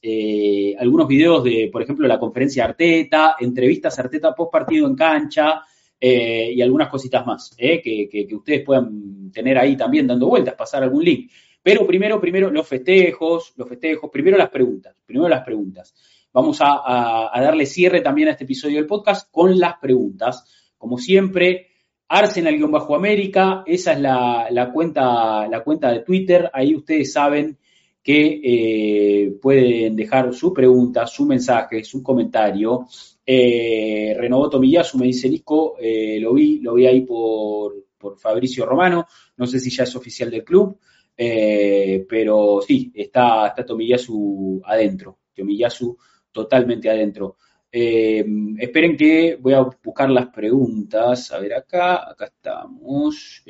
[0.78, 5.62] algunos videos de, por ejemplo, la conferencia Arteta, entrevistas Arteta post partido en cancha,
[6.02, 10.82] eh, y algunas cositas más eh, que, ustedes puedan tener ahí también dando vueltas, pasar
[10.82, 11.30] algún link.
[11.62, 15.94] Pero primero, primero los festejos, los festejos, primero las preguntas, primero las preguntas.
[16.32, 20.72] Vamos a, darle cierre también a este episodio del podcast con las preguntas.
[20.78, 21.66] Como siempre,
[22.08, 26.48] Arsenal-América, esa es la, cuenta, la cuenta de Twitter.
[26.52, 27.58] Ahí ustedes saben
[28.02, 32.86] que eh, pueden dejar su pregunta, su mensaje, su comentario.
[33.24, 38.66] Eh, renovó Tomillasu, me dice Nico, eh, lo vi, lo vi ahí por, por, Fabricio
[38.66, 39.06] Romano,
[39.36, 40.78] no sé si ya es oficial del club,
[41.16, 45.96] eh, pero sí, está, está Tomillasu adentro, Tomillasu
[46.32, 47.36] totalmente adentro.
[47.72, 51.30] Esperen que voy a buscar las preguntas.
[51.30, 53.44] A ver acá, acá estamos.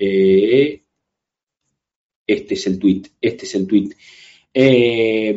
[2.31, 3.91] Este es el tweet, este es el tweet.
[4.55, 5.35] Eh,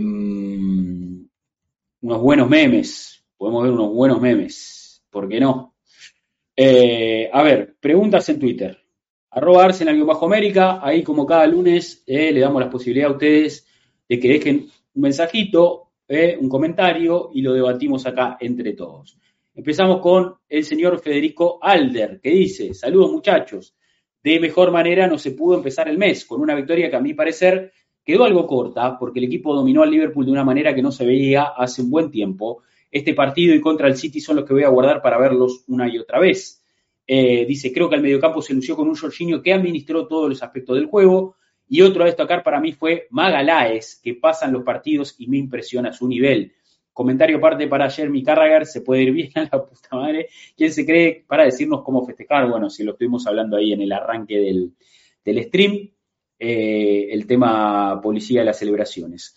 [2.02, 3.13] unos buenos memes,
[3.44, 5.76] podemos ver unos buenos memes, ¿por qué no?
[6.56, 8.78] a ver, preguntas en Twitter.
[9.32, 13.68] Arroba Arsenal-Bajo América, ahí como cada lunes le damos la posibilidad a ustedes
[14.08, 16.38] de que dejen un mensajito ¿eh?
[16.40, 19.18] un comentario y lo debatimos acá entre todos.
[19.56, 23.76] Empezamos con el señor Federico Alder, que dice, saludos muchachos,
[24.24, 27.14] de mejor manera no se pudo empezar el mes, con una victoria que a mi
[27.14, 27.74] parecer
[28.06, 31.06] quedó algo corta, porque el equipo dominó al Liverpool de una manera que no se
[31.06, 32.64] veía hace un buen tiempo.
[32.94, 35.92] Este partido y contra el City son los que voy a guardar para verlos una
[35.92, 36.64] y otra vez.
[37.08, 40.44] Eh, dice, creo que el mediocampo se lució con un Jorginho que administró todos los
[40.44, 41.36] aspectos del juego,
[41.68, 45.92] y otro a destacar para mí fue Magalaes, que pasan los partidos y me impresiona
[45.92, 46.54] su nivel.
[46.94, 50.28] Comentario aparte para Jeremy Carragher, se puede ir bien a la puta madre.
[50.56, 52.48] ¿Quién se cree para decirnos cómo festejar?
[52.48, 54.38] Bueno, si lo estuvimos hablando ahí en el arranque
[55.26, 55.90] del, stream,
[56.38, 59.36] eh, el tema policía de las celebraciones.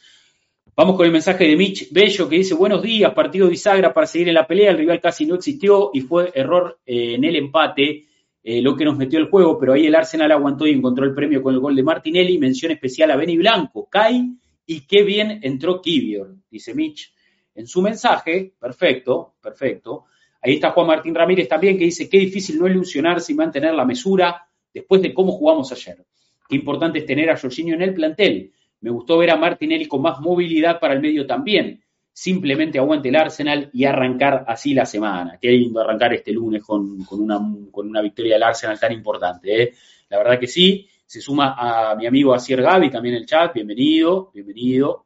[0.79, 4.29] Vamos con el mensaje de Mitch Bello que dice, buenos días, partido bisagra para seguir
[4.29, 8.05] en la pelea, el rival casi no existió y fue error eh, en el empate.
[8.43, 11.15] Eh, lo que nos metió el juego, pero ahí el Arsenal aguantó y encontró el
[11.15, 12.37] premio con el gol de Martinelli.
[12.37, 14.37] Mención especial a Benny Blanco, Kai
[14.67, 17.11] y qué bien entró Kivior, dice Mitch
[17.55, 18.53] en su mensaje.
[18.61, 20.05] Perfecto, perfecto.
[20.43, 23.87] Ahí está Juan Martín Ramírez también que dice qué difícil no ilusionarse y mantener la
[23.87, 26.05] mesura después de cómo jugamos ayer.
[26.47, 28.53] Qué importante es tener a Jorginho en el plantel.
[28.81, 31.83] Me gustó ver a Martinelli con más movilidad para el medio también
[32.17, 35.39] simplemente aguante el Arsenal y arrancar así la semana.
[35.39, 37.39] Qué lindo arrancar este lunes con, una,
[37.71, 39.63] con una, victoria del Arsenal tan importante.
[39.63, 39.75] ¿eh?
[40.09, 40.89] La verdad que sí.
[41.05, 43.53] Se suma a mi amigo Asier Gaby también en el chat.
[43.53, 45.05] Bienvenido, bienvenido.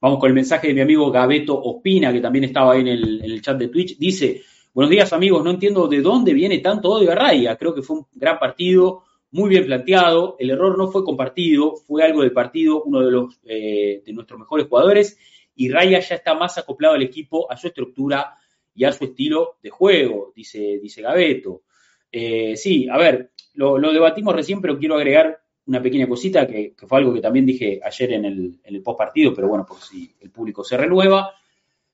[0.00, 3.40] Vamos con el mensaje de mi amigo Gabeto Ospina, que también estaba ahí en el,
[3.40, 3.96] chat de Twitch.
[3.96, 4.42] Dice,
[4.74, 7.56] buenos días amigos, no entiendo de dónde viene tanto odio a Raya.
[7.56, 9.04] Creo que fue un gran partido,
[9.34, 10.36] muy bien planteado.
[10.38, 14.38] El error no fue compartido, fue algo del partido, uno de, los, eh, de nuestros
[14.38, 15.18] mejores jugadores
[15.56, 18.34] y Raya ya está más acoplado al equipo, a su estructura
[18.74, 21.62] y a su estilo de juego, dice, dice Gabeto.
[22.10, 26.98] Eh, sí, a ver, lo, debatimos recién, pero quiero agregar una pequeña cosita que, fue
[26.98, 30.14] algo que también dije ayer en el, en el post partido, pero bueno, por si
[30.20, 31.32] el público se renueva.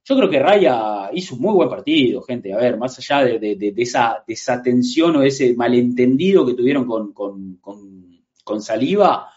[0.04, 2.52] Yo creo que Raya hizo un muy buen partido, gente.
[2.52, 9.30] A ver, más allá de, esa desatención o ese malentendido que tuvieron con Saliva,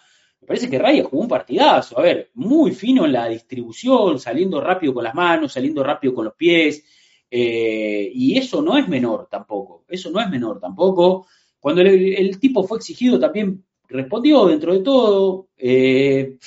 [0.44, 4.60] me parece que Raya jugó un partidazo, a ver, muy fino en la distribución, saliendo
[4.60, 6.84] rápido con las manos, saliendo rápido con los pies,
[7.32, 11.28] eh, y eso no es menor tampoco, eso no es menor tampoco.
[11.62, 15.48] Cuando el, tipo fue exigido también respondió dentro de todo.
[15.56, 16.38] Eh,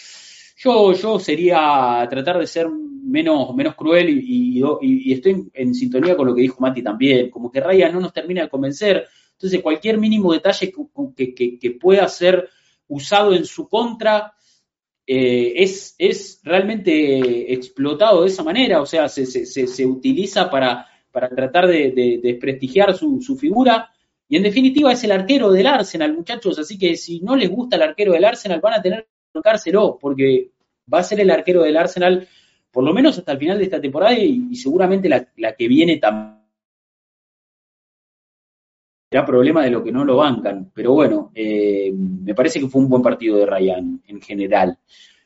[0.58, 2.68] yo, yo sería tratar de ser
[3.06, 4.62] menos, menos cruel y,
[5.12, 8.42] estoy en, sintonía con lo que dijo Mati también, como que Raya no nos termina
[8.42, 9.06] de convencer.
[9.32, 10.72] Entonces, cualquier mínimo detalle
[11.14, 12.48] que, que pueda ser
[12.88, 14.32] usado en su contra,
[15.08, 21.28] eh, es, es, realmente explotado de esa manera, o sea, se, se, utiliza para, para
[21.28, 23.90] tratar de, desprestigiar su, figura.
[24.28, 27.76] Y en definitiva es el arquero del Arsenal, muchachos, así que si no les gusta
[27.76, 30.50] el arquero del Arsenal, van a tener que tocárselo, porque
[30.92, 32.26] va a ser el arquero del Arsenal
[32.76, 36.36] por lo menos hasta el final de esta temporada y, seguramente la, que viene también
[39.26, 40.72] problema de lo que no lo bancan.
[40.74, 44.76] Pero bueno, eh, me parece que fue un buen partido de Ryan en general.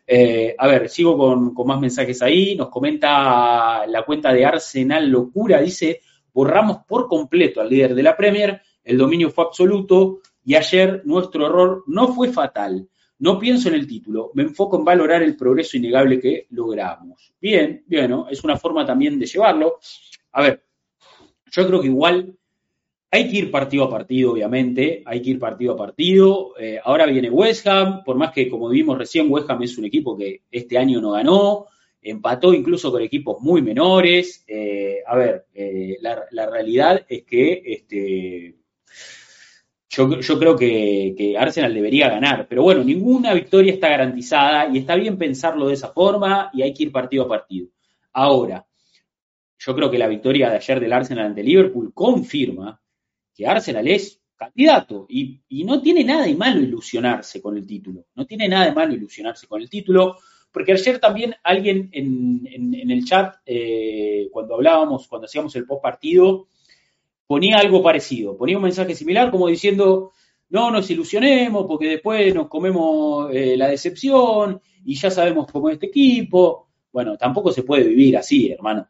[0.07, 2.55] Eh, a ver, sigo con, más mensajes ahí.
[2.55, 5.61] Nos comenta la cuenta de Arsenal Locura.
[5.61, 6.03] Dice,
[6.33, 8.63] borramos por completo al líder de la Premier.
[8.85, 12.89] El dominio fue absoluto y ayer nuestro error no fue fatal.
[13.21, 17.33] No pienso en el título, me enfoco en valorar el progreso innegable que logramos.
[17.41, 19.79] Bien, bueno, es una forma también de llevarlo.
[20.33, 20.65] A ver,
[21.51, 22.35] yo creo que igual
[23.11, 26.55] hay que ir partido a partido, obviamente, hay que ir partido a partido.
[26.59, 29.85] Eh, ahora viene West Ham, por más que, como vimos recién, West Ham es un
[29.85, 31.67] equipo que este año no ganó,
[32.01, 34.45] empató incluso con equipos muy menores.
[34.47, 38.55] Eh, a ver, eh, la, realidad es que este,
[39.91, 44.95] yo, creo que, que, Arsenal debería ganar, pero bueno, ninguna victoria está garantizada y está
[44.95, 47.69] bien pensarlo de esa forma y hay que ir partido a partido.
[48.13, 48.65] Ahora,
[49.59, 52.81] yo creo que la victoria de ayer del Arsenal ante Liverpool confirma
[53.35, 55.07] que Arsenal es candidato.
[55.09, 58.07] Y, no tiene nada de malo ilusionarse con el título.
[58.15, 60.17] No tiene nada de malo ilusionarse con el título.
[60.51, 66.49] Porque ayer también alguien en, el chat, eh, cuando hablábamos, cuando hacíamos el post partido,
[67.31, 68.37] ponía algo parecido.
[68.37, 70.11] Ponía un mensaje similar como diciendo,
[70.49, 75.75] no nos ilusionemos porque después nos comemos eh, la decepción y ya sabemos cómo es
[75.75, 76.67] este equipo.
[76.93, 78.89] Bueno, tampoco se puede vivir así, hermano.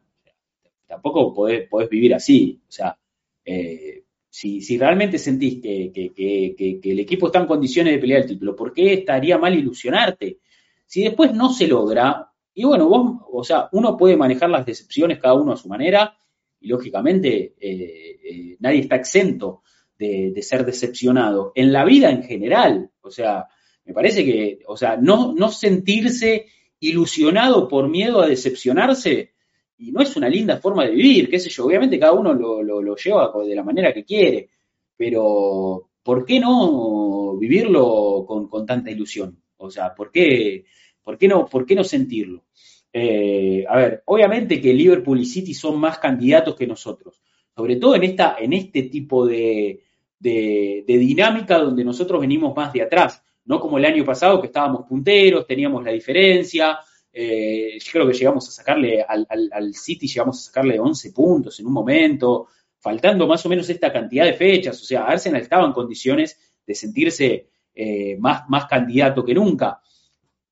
[0.87, 2.59] Tampoco podés, vivir así.
[2.67, 2.97] O sea,
[3.45, 8.73] eh, si, realmente sentís que, el equipo está en condiciones de pelear el título, ¿por
[8.73, 10.39] qué estaría mal ilusionarte?
[10.87, 15.19] Si después no se logra, y bueno, vos, o sea, uno puede manejar las decepciones
[15.19, 16.17] cada uno a su manera,
[16.61, 19.63] y lógicamente eh, eh, nadie está exento
[19.97, 21.51] de, ser decepcionado.
[21.55, 23.47] En la vida en general, o sea,
[23.85, 26.47] me parece que, o sea, no, no sentirse
[26.79, 29.33] ilusionado por miedo a decepcionarse,
[29.77, 32.95] y no es una linda forma de vivir, qué sé yo, obviamente cada uno lo,
[32.95, 34.49] lleva de la manera que quiere,
[34.95, 39.41] pero ¿por qué no vivirlo con, tanta ilusión?
[39.57, 40.65] O sea, ¿por qué,
[41.03, 42.45] por qué, no, por qué no sentirlo?
[42.93, 47.21] Eh, a ver, obviamente que Liverpool y City son más candidatos que nosotros,
[47.55, 49.81] sobre todo en, esta, en este tipo de,
[50.19, 55.47] dinámica donde nosotros venimos más de atrás, no como el año pasado que estábamos punteros,
[55.47, 56.79] teníamos la diferencia,
[57.13, 61.67] eh, yo creo que llegamos a sacarle al, City, llegamos a sacarle 11 puntos en
[61.67, 62.47] un momento,
[62.79, 64.81] faltando más o menos esta cantidad de fechas.
[64.81, 69.81] O sea, Arsenal estaba en condiciones de sentirse eh, más, más candidato que nunca.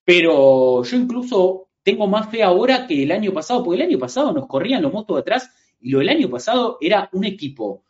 [0.04, 4.32] Pero yo incluso tengo más fe ahora que el año pasado, porque el año pasado
[4.32, 5.50] nos corrían los motos de atrás
[5.80, 7.86] y lo del año pasado era un equipo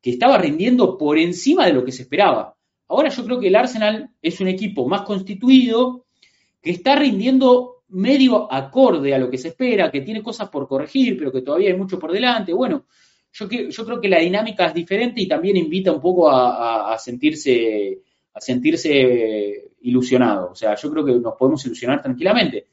[0.00, 2.56] que estaba rindiendo por encima de lo que se esperaba.
[2.88, 6.06] Ahora yo creo que el Arsenal es un equipo más constituido,
[6.62, 11.16] que está rindiendo medio acorde a lo que se espera, que tiene cosas por corregir,
[11.16, 12.52] pero que todavía hay mucho por delante.
[12.52, 12.86] Bueno,
[13.32, 18.02] yo, yo creo que la dinámica es diferente y también invita un poco a, sentirse
[18.34, 20.50] a sentirse ilusionado.
[20.52, 22.66] O sea, yo creo que nos podemos ilusionar tranquilamente.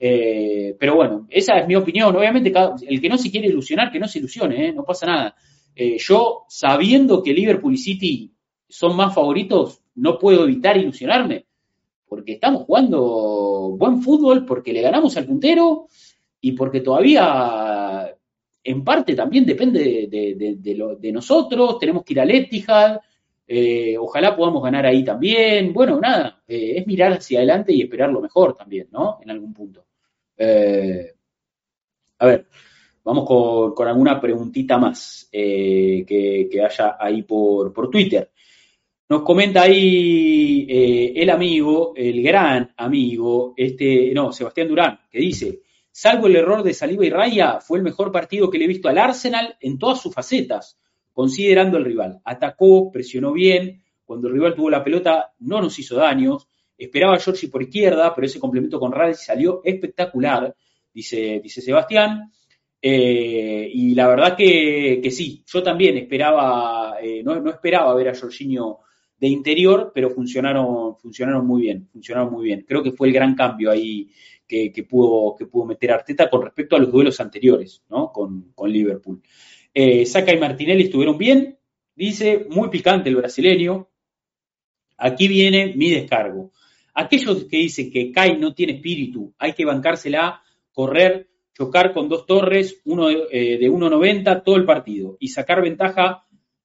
[0.00, 2.14] Eh, pero bueno, esa es mi opinión.
[2.14, 2.52] Obviamente,
[2.88, 4.72] el que no se quiere ilusionar, que no se ilusione, ¿eh?
[4.72, 5.34] no pasa nada.
[5.74, 8.32] Eh, yo, sabiendo que Liverpool y City
[8.68, 11.46] son más favoritos, no puedo evitar ilusionarme
[12.08, 15.88] porque estamos jugando buen fútbol, porque le ganamos al puntero
[16.40, 18.14] y porque todavía
[18.64, 22.98] en parte también depende de, nosotros, tenemos que ir al Etihad,
[23.46, 25.72] eh, ojalá podamos ganar ahí también.
[25.72, 29.18] Bueno, nada, es mirar hacia adelante y esperar lo mejor también, ¿no?
[29.22, 29.87] En algún punto.
[30.38, 31.12] Eh,
[32.18, 32.46] a ver,
[33.04, 33.26] vamos
[33.74, 38.30] con, alguna preguntita más que, haya ahí por, por Twitter.
[39.10, 45.62] Nos comenta ahí eh, el amigo, el gran amigo, este, no, Sebastián Durán, que dice,
[45.90, 48.86] salvo el error de Saliba y Raya, fue el mejor partido que le he visto
[48.86, 50.78] al Arsenal en todas sus facetas,
[51.14, 52.20] considerando el rival.
[52.22, 56.47] Atacó, presionó bien, cuando el rival tuvo la pelota no nos hizo daños,
[56.78, 60.54] esperaba a Giorgi por izquierda, pero ese complemento con Raya salió espectacular,
[60.94, 62.32] dice, dice Sebastián.
[62.80, 68.14] Eh, y la verdad que, sí, yo también esperaba, eh, no, no, esperaba ver a
[68.14, 68.78] Jorginho
[69.18, 72.64] de interior, pero funcionaron, funcionaron muy bien, funcionaron muy bien.
[72.66, 74.10] Creo que fue el gran cambio ahí
[74.46, 78.10] que, pudo, que pudo meter Arteta con respecto a los duelos anteriores, ¿no?
[78.12, 79.20] Con, Liverpool.
[79.74, 81.58] Eh, Saca y Martinelli estuvieron bien,
[81.94, 83.88] dice, muy picante el brasileño.
[84.96, 86.52] Aquí viene mi descargo.
[87.00, 90.42] Aquellos que dicen que Kai no tiene espíritu, hay que bancársela,
[90.72, 96.24] correr, chocar con dos torres, uno eh, de 1.90 todo el partido y sacar ventaja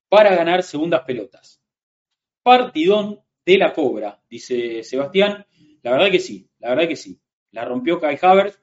[0.10, 1.64] para ganar segundas pelotas
[2.44, 5.46] partidón de la cobra, dice Sebastián.
[5.82, 7.20] La verdad que sí, la verdad que sí.
[7.52, 8.60] La rompió Kai Havertz.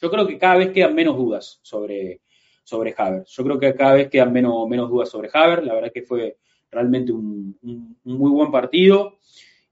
[0.00, 2.22] Yo creo que cada vez quedan menos dudas sobre,
[2.64, 2.94] sobre.
[3.26, 5.66] Yo creo que cada vez quedan menos, menos dudas sobre Havertz.
[5.66, 6.38] La verdad que fue
[6.70, 7.58] realmente un,
[8.04, 9.18] muy buen partido.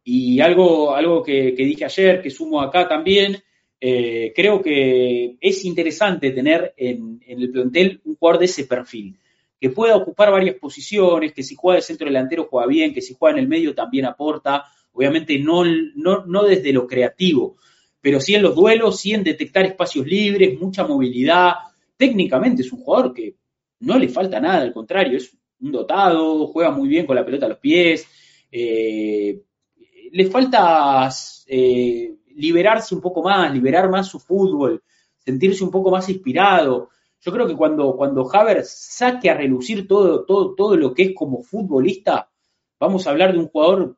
[0.04, 3.36] Y algo, algo que, dije ayer, que sumo acá también,
[3.80, 9.16] eh, creo que es interesante tener en, el plantel un jugador de ese perfil
[9.60, 13.14] que pueda ocupar varias posiciones, que si juega de centro delantero juega bien, que si
[13.18, 17.56] juega en el medio también aporta, obviamente no, no, desde lo creativo,
[18.00, 21.54] pero sí en los duelos, sí en detectar espacios libres, mucha movilidad.
[21.96, 23.34] Técnicamente es un jugador que
[23.80, 27.46] no le falta nada, al contrario, es un dotado, juega muy bien con la pelota
[27.46, 28.06] a los pies,
[28.50, 29.40] eh,
[30.12, 31.09] le falta
[31.47, 34.82] eh, liberarse un poco más, liberar más su fútbol,
[35.18, 36.90] sentirse un poco más inspirado.
[37.20, 38.28] Yo creo que cuando, cuando
[38.64, 42.30] saque a relucir todo, todo, todo lo que es como futbolista,
[42.78, 43.97] vamos a hablar de un jugador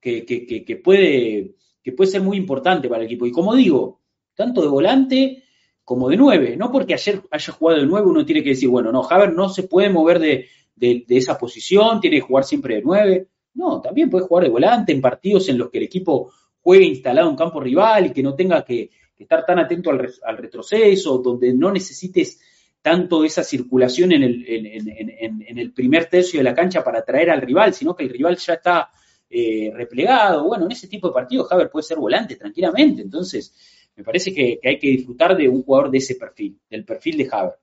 [0.00, 3.24] que, que, puede, que puede ser muy importante para el equipo.
[3.24, 4.00] Y como digo,
[4.34, 5.44] tanto de volante
[5.82, 6.56] como de nueve.
[6.56, 9.48] No porque ayer haya jugado de nueve uno tiene que decir, bueno, no, Haver no
[9.48, 13.28] se puede mover de, de, esa posición, tiene que jugar siempre de nueve.
[13.54, 17.30] No, también puede jugar de volante en partidos en los que el equipo juegue instalado
[17.30, 21.70] en campo rival y que no tenga que, estar tan atento al, retroceso, donde no
[21.70, 22.40] necesites
[22.82, 27.40] tanto esa circulación en el, en, el, primer tercio de la cancha para atraer al
[27.40, 28.90] rival, sino que el rival ya está
[29.30, 30.44] eh, replegado.
[30.44, 33.02] Bueno, en ese tipo de partidos Haber puede ser volante tranquilamente.
[33.02, 33.54] Entonces,
[33.96, 37.28] me parece que, hay que disfrutar de un jugador de ese perfil, del perfil de
[37.30, 37.54] Haber.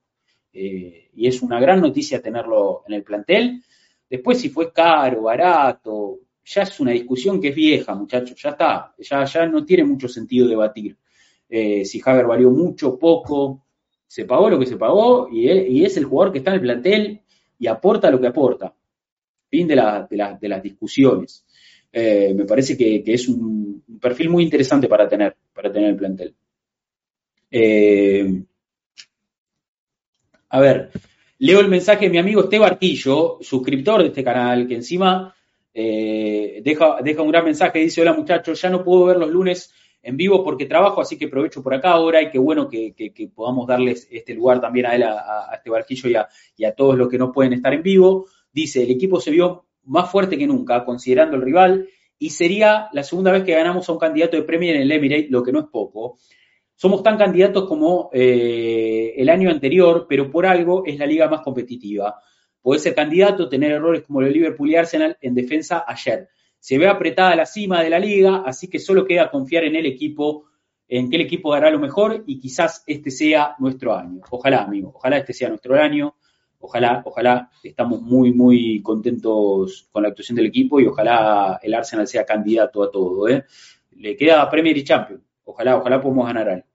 [0.52, 3.62] Eh, y es una gran noticia tenerlo en el plantel.
[4.12, 8.94] Después, si fue caro, barato, ya es una discusión que es vieja, muchachos, ya está,
[8.98, 10.98] ya, ya no tiene mucho sentido debatir.
[11.48, 13.64] Eh, si Haber valió mucho, poco,
[14.06, 17.22] se pagó lo que se pagó y, es el jugador que está en el plantel
[17.58, 18.74] y aporta lo que aporta.
[19.48, 19.76] Fin de,
[20.10, 21.46] de, las discusiones.
[21.90, 26.34] Eh, me parece que, es un, perfil muy interesante para tener, para tener el plantel.
[30.50, 30.90] A ver,
[31.42, 35.34] leo el mensaje de mi amigo Este Barquillo, suscriptor de este canal, que encima
[35.74, 39.74] eh, deja, un gran mensaje, dice, hola muchachos, ya no puedo ver los lunes
[40.04, 42.94] en vivo porque trabajo, así que aprovecho por acá ahora y qué bueno que,
[43.34, 46.96] podamos darles este lugar también a él, a, este barquillo y a, y a, todos
[46.96, 48.26] los que no pueden estar en vivo.
[48.52, 51.88] Dice, el equipo se vio más fuerte que nunca, considerando el rival,
[52.20, 55.26] y sería la segunda vez que ganamos a un candidato de premio en el Emirate,
[55.28, 56.18] lo que no es poco.
[56.82, 61.40] Somos tan candidatos como eh, el año anterior, pero por algo es la liga más
[61.42, 62.20] competitiva.
[62.60, 66.28] Puede ser candidato, tener errores como el Liverpool y Arsenal en defensa ayer.
[66.58, 69.86] Se ve apretada la cima de la liga, así que solo queda confiar en el
[69.86, 70.46] equipo,
[70.88, 74.20] en que el equipo hará lo mejor y quizás este sea nuestro año.
[74.28, 76.16] Ojalá, amigo, ojalá este sea nuestro año.
[76.58, 82.08] Ojalá, ojalá estamos muy, muy contentos con la actuación del equipo y ojalá el Arsenal
[82.08, 83.28] sea candidato a todo.
[83.28, 83.44] ¿eh?
[83.92, 85.22] Le queda Premier y Champions.
[85.44, 86.71] Ojalá, ojalá podamos ganar algo.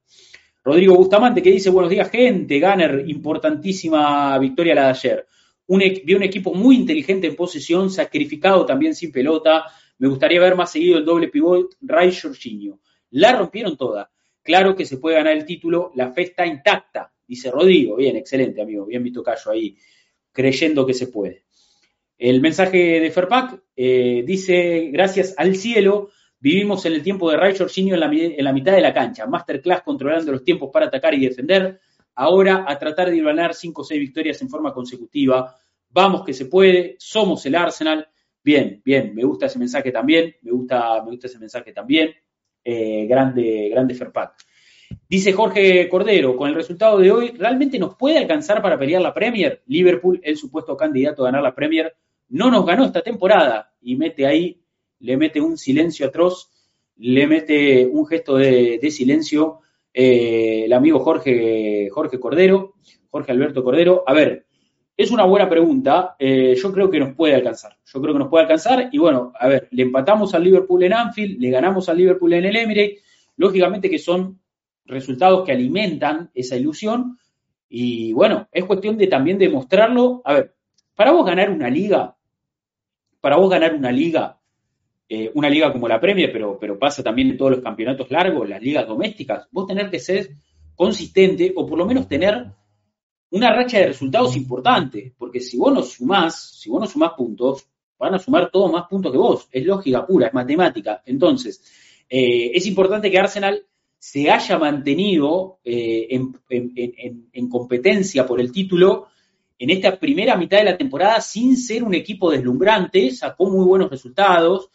[0.67, 5.25] Rodrigo Bustamante que dice, buenos días gente, Gunner, importantísima victoria la de ayer.
[5.67, 9.63] Un, vi un equipo muy inteligente en posesión, sacrificado también sin pelota.
[9.97, 12.81] Me gustaría ver más seguido el doble pivot Ray Jorginho.
[13.11, 14.11] La rompieron toda.
[14.43, 17.95] Claro que se puede ganar el título, la fe está intacta, dice Rodrigo.
[17.95, 18.85] Bien, excelente, amigo.
[18.87, 19.77] Bien visto Cayo ahí,
[20.33, 21.45] creyendo que se puede.
[22.17, 27.57] El mensaje de Ferpac eh, dice, gracias al cielo, Vivimos en el tiempo de Ray
[27.57, 31.79] Jorginho en la, mitad de la cancha, masterclass controlando los tiempos para atacar y defender.
[32.13, 35.55] Ahora a tratar de ganar 5 o 6 victorias en forma consecutiva.
[35.89, 38.07] Vamos que se puede, somos el Arsenal.
[38.43, 42.13] Bien, bien, me gusta ese mensaje también, me gusta, me gusta ese mensaje también.
[42.63, 44.35] Eh, grande, grande Ferpac.
[45.09, 49.13] Dice Jorge Cordero, con el resultado de hoy, ¿realmente nos puede alcanzar para pelear la
[49.13, 49.63] Premier?
[49.65, 51.95] Liverpool, el supuesto candidato a ganar la Premier,
[52.29, 54.61] no nos ganó esta temporada y mete ahí
[54.99, 56.49] le mete un silencio atroz,
[56.97, 59.59] le mete un gesto de, silencio
[59.93, 62.75] eh, el amigo Jorge, Jorge Cordero,
[63.09, 64.03] Jorge Alberto Cordero.
[64.05, 64.45] A ver,
[64.95, 66.15] es una buena pregunta.
[66.17, 67.77] Eh, yo creo que nos puede alcanzar.
[67.85, 68.89] Yo creo que nos puede alcanzar.
[68.91, 72.45] Y bueno, a ver, le empatamos al Liverpool en Anfield, le ganamos al Liverpool en
[72.45, 73.03] el Emirates.
[73.37, 74.39] Lógicamente que son
[74.85, 77.19] resultados que alimentan esa ilusión.
[77.69, 80.21] Y bueno, es cuestión de también demostrarlo.
[80.25, 80.55] A ver,
[80.95, 82.15] para vos ganar una liga,
[83.21, 84.39] para vos ganar una liga,
[85.09, 88.47] eh, una liga como la Premier, pero, pero pasa también en todos los campeonatos largos,
[88.47, 90.31] las ligas domésticas, vos tener que ser
[90.75, 92.45] consistente o por lo menos tener
[93.31, 97.67] una racha de resultados importante, porque si vos no sumás, si vos no sumás puntos,
[97.97, 101.01] van a sumar todos más puntos que vos, es lógica pura, es matemática.
[101.05, 101.63] Entonces,
[102.09, 103.65] eh, es importante que Arsenal
[103.97, 109.07] se haya mantenido eh, en, en competencia por el título
[109.59, 113.89] en esta primera mitad de la temporada sin ser un equipo deslumbrante, sacó muy buenos
[113.89, 114.69] resultados,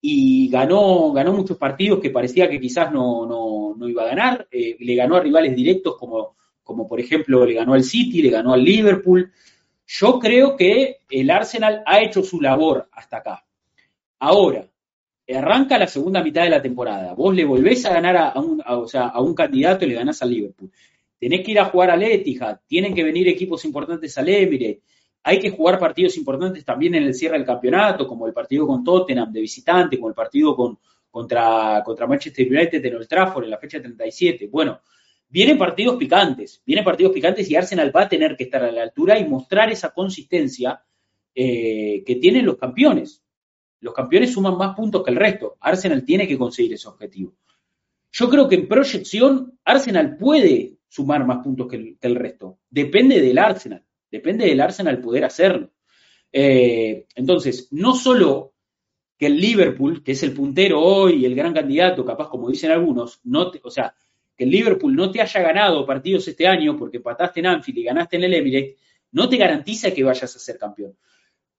[0.00, 3.26] y ganó, ganó muchos partidos que parecía que quizás no,
[3.76, 4.48] no, iba a ganar.
[4.50, 8.30] Eh, le ganó a rivales directos como, como por ejemplo le ganó al City, le
[8.30, 9.30] ganó al Liverpool.
[9.86, 13.44] Yo creo que el Arsenal ha hecho su labor hasta acá.
[14.20, 14.66] Ahora,
[15.28, 17.14] arranca la segunda mitad de la temporada.
[17.14, 20.22] Vos le volvés a ganar a, un, o sea, a un candidato y le ganás
[20.22, 20.70] al Liverpool.
[21.18, 24.82] Tenés que ir a jugar al Etihad, tienen que venir equipos importantes al Emirates
[25.22, 28.82] hay que jugar partidos importantes también en el cierre del campeonato, como el partido con
[28.82, 30.78] Tottenham de visitante, como el partido con,
[31.10, 34.48] contra, contra Manchester United en Old Trafford en la fecha 37.
[34.50, 34.80] Bueno,
[35.28, 38.82] vienen partidos picantes, vienen partidos picantes y Arsenal va a tener que estar a la
[38.82, 40.82] altura y mostrar esa consistencia
[41.34, 43.22] eh, que tienen los campeones.
[43.80, 45.56] Los campeones suman más puntos que el resto.
[45.60, 47.34] Arsenal tiene que conseguir ese objetivo.
[48.12, 52.58] Yo creo que en proyección Arsenal puede sumar más puntos que el resto.
[52.68, 53.84] Depende del Arsenal.
[54.10, 55.70] Depende del Arsenal poder hacerlo.
[56.32, 58.54] Eh, entonces, no solo
[59.16, 63.20] que el Liverpool, que es el puntero hoy, el gran candidato, capaz como dicen algunos,
[63.24, 63.94] no o sea,
[64.34, 67.82] que el Liverpool no te haya ganado partidos este año porque pataste en Anfield y
[67.84, 68.76] ganaste en el Emirates,
[69.12, 70.96] no te garantiza que vayas a ser campeón.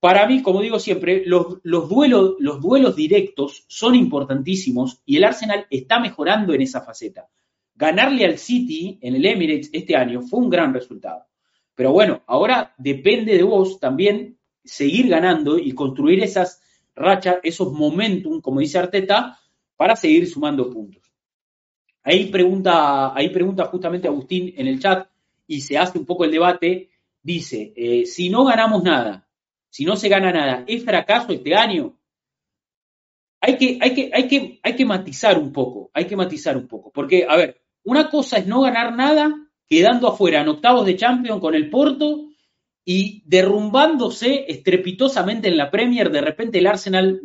[0.00, 6.54] Para mí, como digo siempre, los duelos directos son importantísimos y el Arsenal está mejorando
[6.54, 7.28] en esa faceta.
[7.76, 11.26] Ganarle al City en el Emirates este año fue un gran resultado.
[11.74, 16.62] Pero bueno, ahora depende de vos también seguir ganando y construir esas
[16.94, 19.38] rachas, esos momentum, como dice Arteta,
[19.76, 21.02] para seguir sumando puntos.
[22.02, 25.08] Ahí pregunta, ahí pregunta justamente Agustín en el chat
[25.46, 26.90] y se hace un poco el debate.
[27.22, 29.28] Dice, eh, si no ganamos nada,
[29.68, 31.96] si no se gana nada, ¿es fracaso este año?
[33.40, 36.66] Hay que, hay que, hay que, hay que matizar un poco, hay que matizar un
[36.66, 36.92] poco.
[36.92, 39.41] Porque, a ver, una cosa es no ganar nada,
[39.72, 42.28] quedando afuera en octavos de Champions con el Porto
[42.84, 46.10] y derrumbándose estrepitosamente en la Premier.
[46.10, 47.22] De repente el Arsenal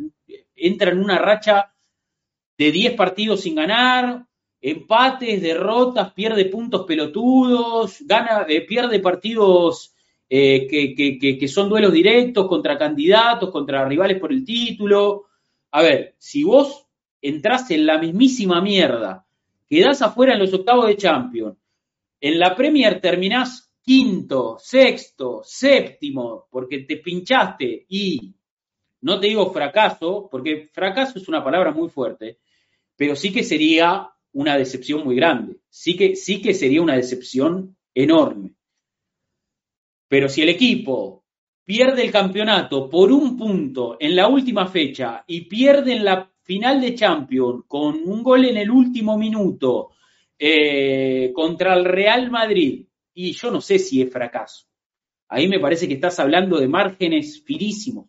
[0.56, 1.74] entra en una racha
[2.56, 4.24] de 10 partidos sin ganar,
[4.62, 9.94] empates, derrotas, pierde puntos pelotudos, gana, eh, pierde partidos
[10.30, 15.26] eh, que, que, son duelos directos contra candidatos, contra rivales por el título.
[15.72, 16.86] A ver, si vos
[17.20, 19.26] entras en la mismísima mierda,
[19.68, 21.58] quedás afuera en los octavos de Champions,
[22.20, 28.34] en la Premier terminás quinto, sexto, séptimo, porque te pinchaste y
[29.00, 32.38] no te digo fracaso, porque fracaso es una palabra muy fuerte,
[32.96, 35.60] pero sí que sería una decepción muy grande.
[35.68, 38.54] Sí que, sí que sería una decepción enorme.
[40.08, 41.24] Pero si el equipo
[41.64, 46.80] pierde el campeonato por un punto en la última fecha y pierde en la final
[46.80, 49.90] de Champions con un gol en el último minuto
[50.38, 54.66] eh, contra el Real Madrid, y yo no sé si es fracaso.
[55.28, 58.06] Ahí me parece que estás hablando de márgenes finísimos.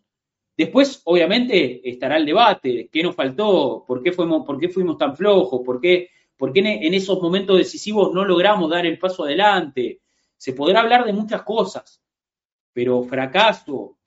[0.56, 5.16] Después, obviamente, estará el debate, qué nos faltó, por qué fuimos, por qué fuimos tan
[5.16, 10.00] flojos, por qué, por qué en esos momentos decisivos no logramos dar el paso adelante.
[10.36, 12.02] Se podrá hablar de muchas cosas,
[12.72, 13.98] pero fracaso,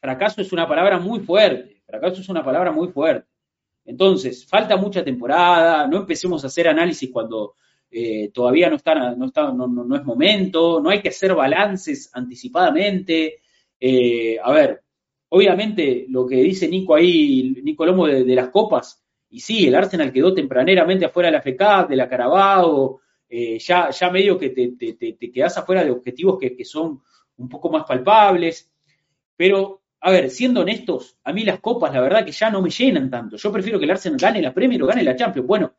[0.00, 3.31] fracaso es una palabra muy fuerte, fracaso es una palabra muy fuerte.
[3.84, 7.56] Entonces, falta mucha temporada, no empecemos a hacer análisis cuando
[7.90, 13.40] eh, todavía no, está, no, está, no, es momento, no hay que hacer balances anticipadamente.
[13.78, 14.82] Eh, a ver,
[15.28, 20.12] obviamente lo que dice Nico ahí, Nico Lomo de, las copas, y sí, el Arsenal
[20.12, 25.30] quedó tempraneramente afuera de la FK, de la Carabao, eh, ya, ya medio que te,
[25.32, 27.02] quedas afuera de objetivos que, que son
[27.36, 28.70] un poco más palpables,
[29.36, 32.70] pero a ver, siendo honestos, a mí las copas, la verdad que ya no me
[32.70, 33.36] llenan tanto.
[33.36, 35.46] Yo prefiero que el Arsenal gane la Premier o gane la Champions.
[35.46, 35.74] Bueno,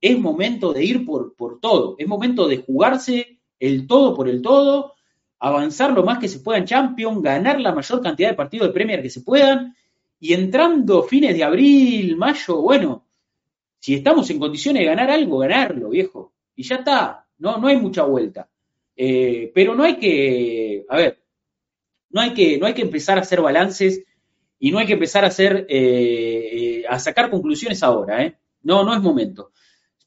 [0.00, 1.94] es momento de ir por, por todo.
[1.96, 4.94] Es momento de jugarse el todo por el todo,
[5.38, 8.74] avanzar lo más que se pueda en Champions, ganar la mayor cantidad de partidos de
[8.74, 9.76] Premier que se puedan.
[10.18, 13.06] Y entrando fines de abril, mayo, bueno,
[13.78, 16.32] si estamos en condiciones de ganar algo, ganarlo, viejo.
[16.56, 18.48] Y ya está, no, no hay mucha vuelta.
[18.96, 21.22] Eh, pero no hay que, a ver,
[22.10, 24.04] no hay que, no hay que empezar a hacer balances
[24.58, 28.36] y no hay que empezar a hacer, eh, a sacar conclusiones ahora, ¿eh?
[28.62, 29.52] No, no es momento.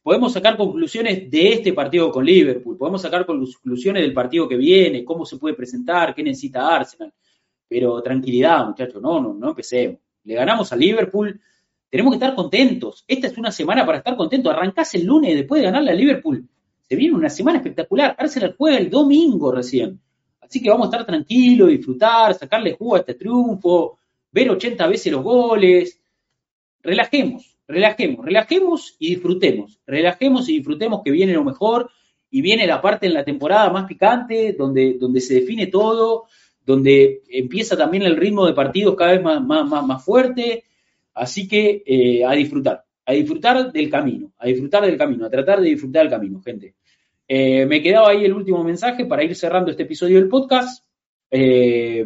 [0.04, 5.06] Podemos sacar conclusiones de este partido con Liverpool, podemos sacar conclusiones del partido que viene,
[5.06, 7.14] cómo se puede presentar, qué necesita Arsenal.
[7.68, 10.00] Pero tranquilidad, muchachos, no, no, no empecemos.
[10.24, 11.40] Le ganamos a Liverpool,
[11.90, 13.06] tenemos que estar contentos.
[13.08, 14.52] Esta es una semana para estar contentos.
[14.52, 16.48] Arrancás el lunes después de ganarle a Liverpool.
[16.82, 18.16] Se viene una semana espectacular.
[18.18, 20.00] Arsenal juega el domingo recién.
[20.52, 24.00] Así que vamos a estar tranquilos, disfrutar, sacarle jugo a este triunfo,
[24.34, 25.98] ver 80 veces los goles.
[26.84, 29.80] Relajemos, relajemos, relajemos y disfrutemos.
[29.88, 31.90] Relajemos y disfrutemos que viene lo mejor
[32.30, 36.26] y viene la parte en la temporada más picante, donde, donde se define todo,
[36.66, 40.66] donde empieza también el ritmo de partidos cada vez más, más, más, fuerte.
[41.14, 45.62] Así que eh, a disfrutar, a disfrutar del camino, a disfrutar del camino, a tratar
[45.62, 46.76] de disfrutar del camino, gente.
[47.34, 50.86] Eh, me quedaba ahí el último mensaje para ir cerrando este episodio del podcast.
[51.30, 52.06] Eh,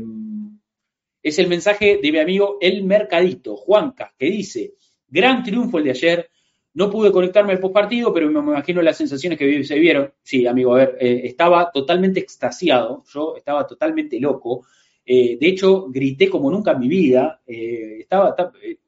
[1.23, 4.75] es el mensaje de mi amigo El Mercadito, Juanca, que dice,
[5.07, 6.29] gran triunfo el de ayer,
[6.75, 10.13] no pude conectarme al postpartido, pero me imagino las sensaciones que se vieron.
[10.21, 14.67] Sí, amigo, a ver, eh, estaba totalmente extasiado, yo estaba totalmente loco.
[15.03, 17.41] de hecho, grité como nunca en mi vida.
[17.47, 18.35] estaba,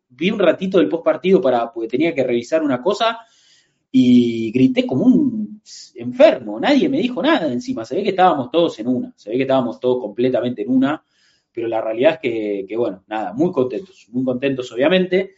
[0.10, 3.22] vi un ratito del postpartido para, porque tenía que revisar una cosa
[4.00, 5.62] y grité como un
[5.96, 9.38] enfermo, nadie me dijo nada encima, se ve que estábamos todos en una, se ve
[9.38, 11.04] que estábamos todos completamente en una,
[11.52, 15.34] pero la realidad es que, bueno, nada, muy contentos, muy contentos obviamente.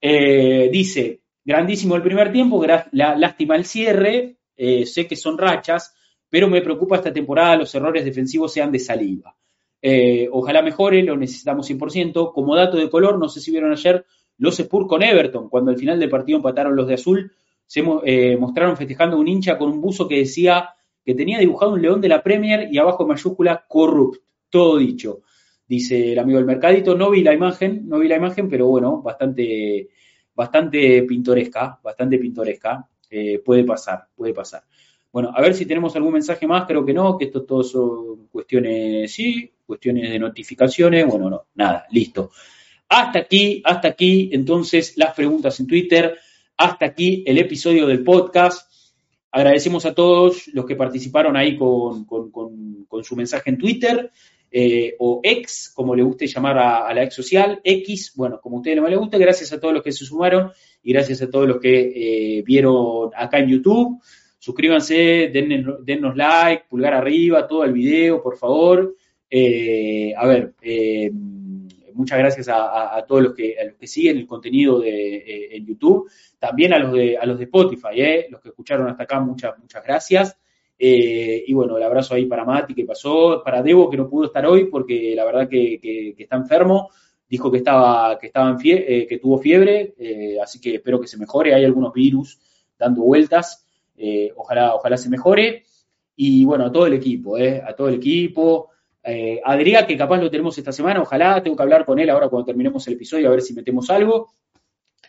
[0.00, 5.94] Eh, dice, grandísimo el primer tiempo, la, lástima el cierre, eh, sé que son rachas,
[6.28, 9.36] pero me preocupa esta temporada los errores defensivos sean de saliva.
[9.80, 12.32] Eh, ojalá mejore, lo necesitamos 100%.
[12.32, 14.04] Como dato de color, no sé si vieron ayer
[14.38, 17.32] los Spurs con Everton, cuando al final del partido empataron los de azul,
[17.70, 20.70] se eh, mostraron festejando un hincha con un buzo que decía
[21.04, 24.20] que tenía dibujado un león de la Premier y abajo en mayúscula corrupt.
[24.48, 25.20] Todo dicho.
[25.68, 29.00] Dice el amigo del mercadito, no vi la imagen, no vi la imagen, pero bueno,
[29.02, 29.88] bastante,
[30.34, 32.88] bastante pintoresca, bastante pintoresca.
[33.08, 34.64] Eh, puede pasar, puede pasar.
[35.12, 38.26] Bueno, a ver si tenemos algún mensaje más, creo que no, que esto todo son
[38.32, 42.32] cuestiones, sí, cuestiones de notificaciones, bueno, no, nada, listo.
[42.88, 46.18] Hasta aquí, hasta aquí, entonces, las preguntas en Twitter,
[46.60, 48.70] hasta aquí el episodio del podcast.
[49.32, 52.06] Agradecemos a todos los que participaron ahí con,
[53.02, 54.10] su mensaje en Twitter.
[54.52, 58.60] Eh, o ex, como le guste llamar a, la ex social, X, bueno, como a
[58.60, 60.50] ustedes les guste, gracias a todos los que se sumaron
[60.82, 63.98] y gracias a todos los que eh, vieron acá en YouTube.
[64.38, 68.96] Suscríbanse, dennos, like, pulgar arriba, todo el video, por favor.
[69.30, 70.52] Eh, a ver,
[72.00, 76.92] muchas gracias a, todos los que, siguen el contenido de, en YouTube, también a los
[76.94, 80.36] de, a los de Spotify, los que escucharon hasta acá, muchas, muchas gracias.
[80.82, 84.24] Eh, y bueno, el abrazo ahí para Mati que pasó, para Debo que no pudo
[84.24, 86.88] estar hoy porque la verdad que, está enfermo,
[87.28, 91.06] dijo que estaba, que estaba en eh, que tuvo fiebre, eh, así que espero que
[91.06, 92.40] se mejore, hay algunos virus
[92.78, 93.66] dando vueltas,
[94.34, 95.64] ojalá, ojalá se mejore.
[96.16, 98.70] Y bueno, a todo el equipo, a todo el equipo.
[99.02, 102.46] Adrián, que capaz lo tenemos esta semana, ojalá, tengo que hablar con él ahora cuando
[102.46, 104.34] terminemos el episodio a ver si metemos algo.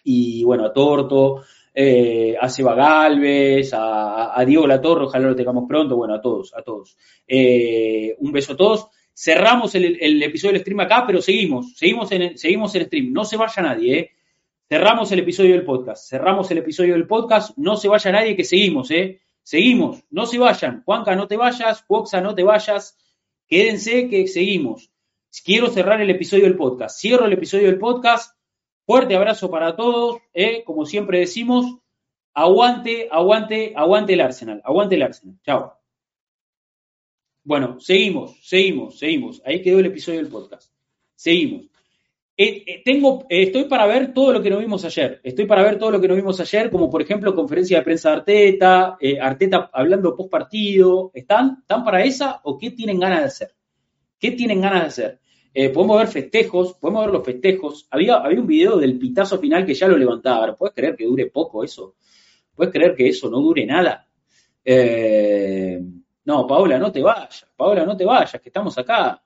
[0.04, 1.44] Y bueno, a Torto,
[1.74, 6.54] eh, a Seba Galvez, a, a, Diego Latorre, ojalá lo tengamos pronto, bueno, a todos,
[6.54, 6.98] a todos.
[7.28, 8.88] Eh, un beso a todos.
[9.14, 13.38] Cerramos el, episodio del stream acá, pero seguimos, seguimos en, seguimos el stream, no se
[13.38, 14.12] vaya nadie, ¿eh?
[14.68, 18.46] Cerramos el episodio del podcast, cerramos el episodio del podcast, no se vaya nadie, que
[18.46, 19.20] seguimos, ¿eh?
[19.44, 20.82] Seguimos, no se vayan.
[20.84, 22.98] Juanca, no te vayas, Foxa, no te vayas,
[23.52, 24.90] quédense que seguimos.
[25.46, 27.00] Quiero cerrar el episodio del podcast.
[27.00, 28.36] Cierro el episodio del podcast
[28.86, 30.64] Fuerte abrazo para todos, ¿eh?
[30.66, 31.78] como siempre decimos,
[32.34, 35.40] aguante, aguante, aguante el Arsenal, aguante el Arsenal.
[35.46, 35.80] Chao.
[37.44, 39.42] Bueno, seguimos, seguimos, seguimos.
[39.46, 40.74] Ahí quedó el episodio del podcast.
[41.16, 41.71] Seguimos.
[42.38, 45.20] Eh, eh, tengo, estoy para ver todo lo que nos vimos ayer.
[45.24, 48.10] Estoy para ver todo lo que nos vimos ayer, como por ejemplo conferencia de prensa
[48.10, 51.12] de Arteta, Arteta hablando post partido.
[51.14, 51.58] ¿Están?
[51.62, 53.56] ¿Están para esa o qué tienen ganas de hacer?
[54.18, 55.22] ¿Qué tienen ganas de hacer?
[55.54, 57.88] Eh, podemos ver festejos, podemos ver los festejos.
[57.92, 60.56] Había, había un video del pitazo final que ya lo levantaba.
[60.56, 61.96] ¿Puedes creer que dure poco eso?
[62.56, 64.08] ¿Puedes creer que eso no dure nada?
[64.64, 65.82] Eh,
[66.24, 67.46] no, Paola, no te vayas.
[67.56, 69.22] Paola, no te vayas, que estamos acá.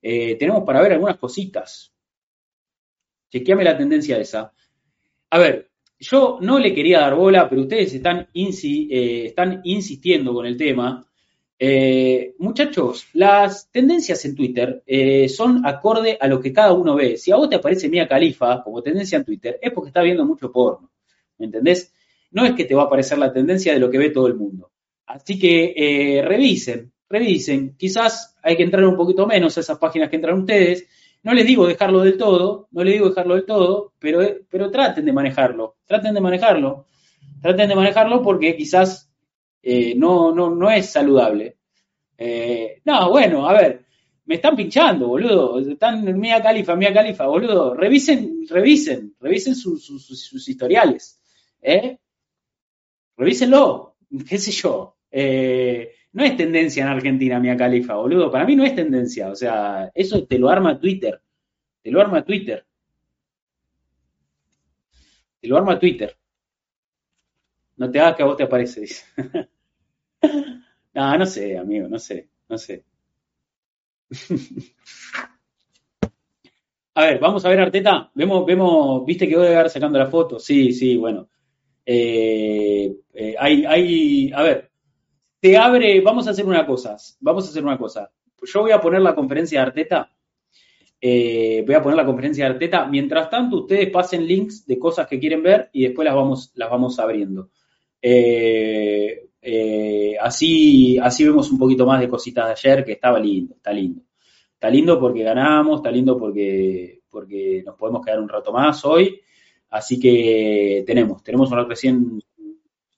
[0.00, 1.92] Eh, tenemos para ver algunas cositas.
[3.30, 4.52] Chequeame la tendencia esa.
[5.30, 10.56] A ver, yo no le quería dar bola, pero ustedes están, están insistiendo con el
[10.56, 11.06] tema.
[11.62, 17.18] Eh, muchachos, las tendencias en Twitter eh, son acorde a lo que cada uno ve.
[17.18, 20.24] Si a vos te aparece Mía Califa como tendencia en Twitter, es porque está viendo
[20.24, 20.90] mucho porno.
[21.36, 21.92] ¿Me entendés?
[22.30, 24.36] No es que te va a aparecer la tendencia de lo que ve todo el
[24.36, 24.70] mundo.
[25.04, 27.76] Así que eh, revisen, revisen.
[27.76, 30.86] Quizás hay que entrar un poquito menos a esas páginas que entran ustedes.
[31.22, 35.04] No les digo dejarlo del todo, no les digo dejarlo del todo, pero, pero traten
[35.04, 36.86] de manejarlo, traten de manejarlo.
[37.42, 39.10] Traten de manejarlo porque quizás
[39.62, 41.56] eh, no, no, no es saludable.
[42.16, 43.84] Eh, no, bueno, a ver,
[44.26, 45.58] me están pinchando, boludo.
[45.58, 47.74] Están mía califa, mía califa, boludo.
[47.74, 51.20] Revisen, revisen, revisen sus historiales.
[51.62, 51.98] ¿eh?
[53.16, 53.96] Revísenlo,
[54.28, 54.96] qué sé yo.
[56.12, 58.30] No es tendencia en Argentina, mía califa, boludo.
[58.30, 59.30] Para mí no es tendencia.
[59.30, 61.20] O sea, eso te lo arma Twitter.
[61.82, 62.66] Te lo arma Twitter.
[65.40, 66.16] Te lo arma Twitter.
[67.76, 68.86] No te hagas que a vos te aparece,
[70.92, 72.84] no, no sé, amigo, no sé, no sé.
[76.94, 78.10] a ver, vamos a ver Arteta.
[78.14, 80.38] Vemos, vemos, viste que voy a estar sacando la foto.
[80.38, 81.30] Sí, sí, bueno.
[81.86, 84.69] Eh, eh, hay, hay, a ver,
[85.40, 88.10] te abre, vamos a hacer una cosa, vamos a hacer una cosa.
[88.42, 90.10] Yo voy a poner la conferencia de Arteta.
[91.00, 92.86] Eh, voy a poner la conferencia de Arteta.
[92.86, 96.70] Mientras tanto, ustedes pasen links de cosas que quieren ver y después las vamos, las
[96.70, 97.50] vamos abriendo.
[98.02, 103.54] Eh, eh, así, así vemos un poquito más de cositas de ayer, que estaba lindo,
[103.56, 104.02] está lindo.
[104.52, 109.20] Está lindo porque ganamos, está lindo porque, porque nos podemos quedar un rato más hoy.
[109.70, 112.20] Así que tenemos, tenemos una recién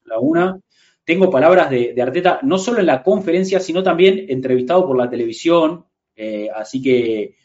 [0.06, 0.58] la una.
[1.04, 5.86] Tengo palabras de, Arteta, no solo en la conferencia, sino también entrevistado por la televisión.
[6.14, 7.36] Eh, así que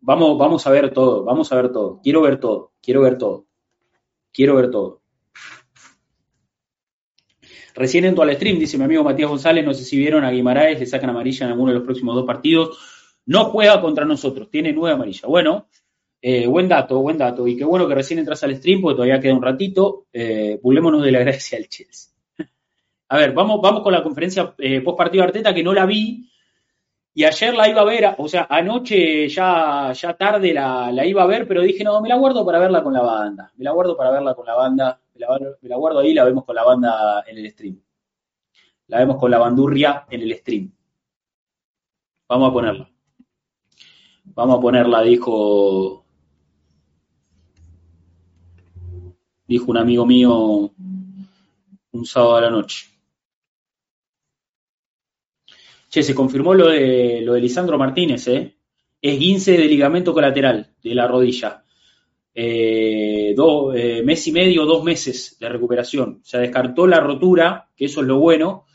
[0.00, 2.00] vamos, vamos a ver todo, vamos a ver todo.
[2.02, 3.46] Quiero ver todo, quiero ver todo.
[4.32, 5.02] Quiero ver todo.
[7.74, 10.80] Recién entro al stream, dice mi amigo Matías González, no sé si vieron a Guimaraes,
[10.80, 12.76] le sacan amarilla en alguno de los próximos dos partidos.
[13.24, 15.28] No juega contra nosotros, tiene nueve amarilla.
[15.28, 15.68] Bueno,
[16.20, 17.46] eh, buen dato, buen dato.
[17.46, 20.06] Y qué bueno que recién entras al stream, porque todavía queda un ratito.
[20.12, 22.17] Eh, de la gracia al Chelsea.
[23.10, 26.28] A ver, vamos, vamos con la conferencia eh, post partido Arteta que no la vi.
[27.14, 31.26] Y ayer la iba a ver, o sea, anoche ya, ya tarde la, iba a
[31.26, 33.52] ver, pero dije, no, me la guardo para verla con la banda.
[33.56, 35.00] Me la guardo para verla con la banda.
[35.14, 37.80] Me la, me la guardo ahí la vemos con la banda en el stream.
[38.88, 40.70] La vemos con la bandurria en el stream.
[42.28, 42.90] Vamos a ponerla.
[44.24, 46.04] Vamos a ponerla, dijo.
[49.46, 50.70] Dijo un amigo mío
[51.90, 52.97] un sábado a la noche.
[55.88, 58.56] Che, se confirmó lo de, lo de Lisandro Martínez, ¿eh?
[59.00, 61.64] Es 15 de ligamento colateral de la rodilla.
[62.34, 66.20] Eh, dos, eh, mes y medio, dos meses de recuperación.
[66.22, 68.66] Se descartó la rotura, que eso es lo bueno,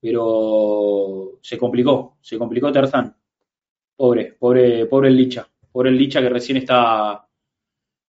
[0.00, 3.16] pero se complicó, se complicó Terzán.
[3.96, 5.48] Pobre, pobre, pobre el Licha.
[5.72, 7.26] Pobre el Licha que recién está,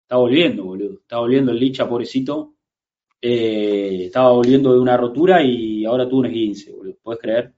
[0.03, 1.01] está volviendo, boludo.
[1.01, 2.55] Está volviendo el Licha, pobrecito.
[3.21, 6.97] Eh, estaba volviendo de una rotura y ahora tuvo un esguince, boludo.
[7.03, 7.58] ¿Puedes creer?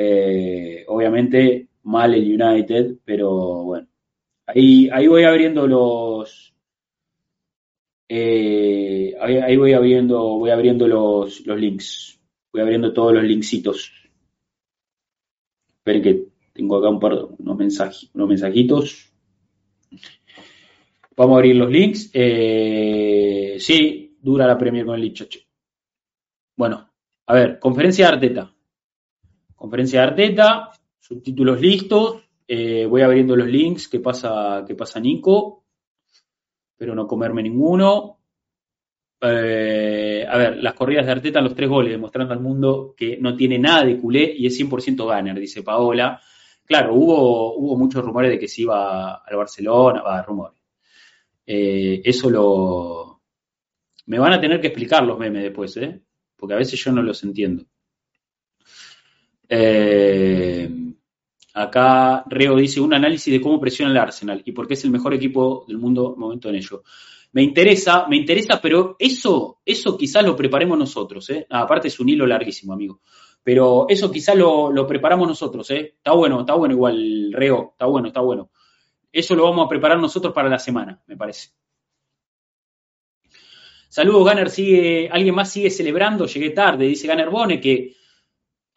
[0.00, 3.88] Eh, obviamente mal el United, pero bueno.
[4.46, 6.54] Ahí, ahí voy abriendo los.
[8.08, 12.20] Eh, ahí, ahí, voy abriendo, voy abriendo los, los links.
[12.52, 13.92] Voy abriendo todos los linksitos.
[15.68, 19.12] Esperen que tengo acá un par unos, mensajes, unos mensajitos.
[21.16, 22.10] Vamos a abrir los links.
[22.14, 25.44] Eh, sí, dura la Premier con el Lichoche.
[26.56, 26.88] Bueno,
[27.26, 28.54] a ver, conferencia de Arteta.
[29.58, 30.70] Conferencia de Arteta,
[31.00, 32.22] subtítulos listos.
[32.46, 33.88] Eh, voy abriendo los links.
[33.88, 35.64] ¿Qué pasa, qué pasa Nico?
[36.76, 38.20] Pero no comerme ninguno.
[39.20, 43.34] Eh, a ver, las corridas de Arteta, los tres goles, demostrando al mundo que no
[43.34, 46.20] tiene nada de culé y es 100% ganer, dice Paola.
[46.64, 50.62] Claro, hubo, hubo muchos rumores de que se iba al Barcelona, va, rumores.
[51.44, 53.22] Eh, eso lo...
[54.06, 56.00] Me van a tener que explicar los memes después, ¿eh?
[56.36, 57.64] Porque a veces yo no los entiendo.
[59.48, 60.68] Eh,
[61.54, 64.90] acá Reo dice un análisis de cómo presiona el Arsenal y por qué es el
[64.90, 66.82] mejor equipo del mundo momento en ello.
[67.32, 71.46] Me interesa, me interesa, pero eso, eso quizás lo preparemos nosotros, ¿eh?
[71.50, 73.00] Ah, aparte es un hilo larguísimo, amigo.
[73.42, 75.94] Pero eso quizás lo, lo, preparamos nosotros, ¿eh?
[75.96, 78.50] Está bueno, está bueno igual, Reo, está bueno, está bueno.
[79.12, 81.50] Eso lo vamos a preparar nosotros para la semana, me parece.
[83.90, 87.94] Saludos, Gunner, sigue, alguien más sigue celebrando, llegué tarde, dice Gunner Bone, que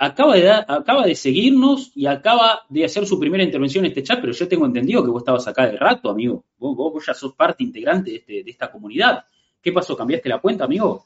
[0.02, 4.20] acaba de, acaba de seguirnos y acaba de hacer su primera intervención en este chat,
[4.20, 6.44] pero yo tengo entendido que vos estabas acá de rato, amigo.
[6.58, 9.24] Vos, ya sos parte integrante de, este, de, esta comunidad.
[9.62, 9.96] ¿Qué pasó?
[9.96, 11.06] ¿Cambiaste la cuenta, amigo?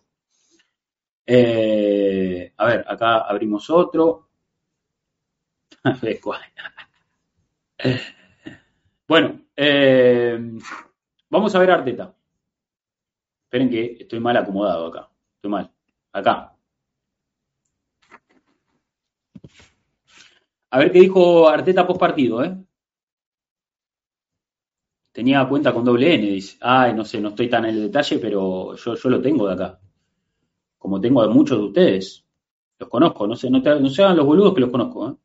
[1.25, 4.29] Eh, a ver, acá abrimos otro.
[9.07, 10.39] bueno, eh,
[11.29, 12.15] vamos a ver Arteta.
[13.43, 15.09] Esperen que estoy mal acomodado acá.
[15.35, 15.69] Estoy mal.
[16.13, 16.54] Acá.
[20.71, 22.55] A ver qué dijo Arteta post partido, ¿eh?
[25.11, 26.57] Tenía cuenta con doble N, dice.
[26.59, 29.53] Ay, no sé, no estoy tan en el detalle, pero yo, yo lo tengo de
[29.53, 29.79] acá.
[30.77, 32.25] Como tengo a muchos de ustedes.
[32.77, 35.15] Los conozco, no sé, no, te, no se los boludos que los conozco, ¿eh?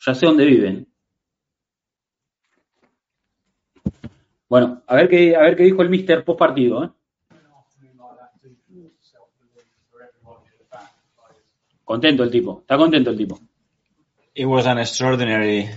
[0.00, 0.88] Ya sé dónde viven.
[4.48, 6.90] Bueno, a ver qué, a ver qué dijo el mister post partido, ¿eh?
[11.84, 13.38] Contento el tipo, está contento el tipo.
[14.34, 15.68] It was an extraordinary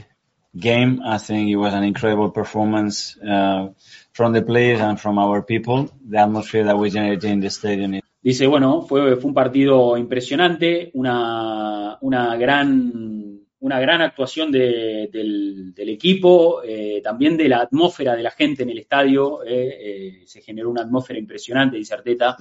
[0.57, 1.01] game.
[1.03, 3.69] I think it was an incredible performance uh,
[4.13, 5.89] from the players and from our people.
[6.09, 7.99] The atmosphere that we generated in the stadium.
[8.23, 13.25] Dice, bueno, fue, fue un partido impresionante, una, una gran
[13.59, 18.61] una gran actuación de, del, del, equipo, eh, también de la atmósfera de la gente
[18.63, 19.43] en el estadio.
[19.43, 22.37] Eh, eh, se generó una atmósfera impresionante, dice Arteta.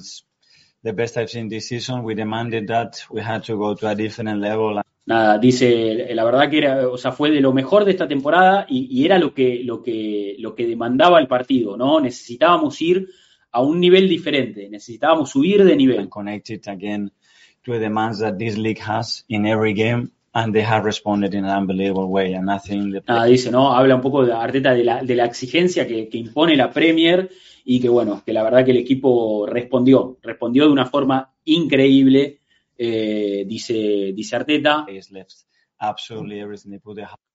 [0.83, 2.05] The best I've seen this season.
[2.05, 2.97] We demanded that.
[3.11, 4.83] We had to go to a different level.
[5.07, 8.65] Nada, dice, la verdad que era, o sea, fue de lo mejor de esta temporada
[8.69, 12.01] y, y era lo que, lo que, lo que demandaba el partido, ¿no?
[12.01, 13.09] Necesitábamos ir
[13.53, 15.99] a un nivel diferente, necesitábamos subir de nivel.
[16.01, 17.13] And connected again
[17.65, 21.45] to the demands that this league has in every game and they have responded in
[21.45, 22.35] an unbelievable way.
[22.35, 23.03] And I think the...
[23.07, 23.75] Nada, dice, ¿no?
[23.75, 27.31] Habla un poco de Arteta de la, de la exigencia que, que, impone la Premier
[27.65, 32.41] y que, bueno, que la verdad que el equipo respondió, respondió de una forma increíble,
[32.77, 34.85] eh, dice, dice Arteta.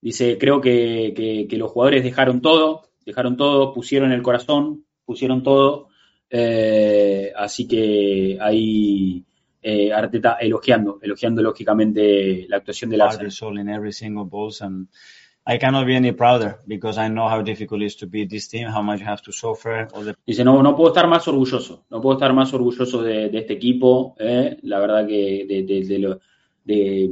[0.02, 5.44] Dice, creo que, que, que, los jugadores dejaron todo, dejaron todo, pusieron el corazón, pusieron
[5.44, 5.90] todo.
[6.30, 9.26] Eh, así que ahí
[9.62, 13.32] eh, Arteta elogiando, elogiando lógicamente la actuación del Arsenal.
[15.46, 18.48] I cannot be any prouder because I know how difficult it is to beat this
[18.48, 21.28] team, how much you have to suffer, all the Dice, no, no puedo estar más
[21.28, 24.58] orgulloso, no puedo estar más orgulloso de, de este equipo, ¿eh?
[24.64, 26.20] la verdad que de, de- de lo-
[26.64, 27.10] de-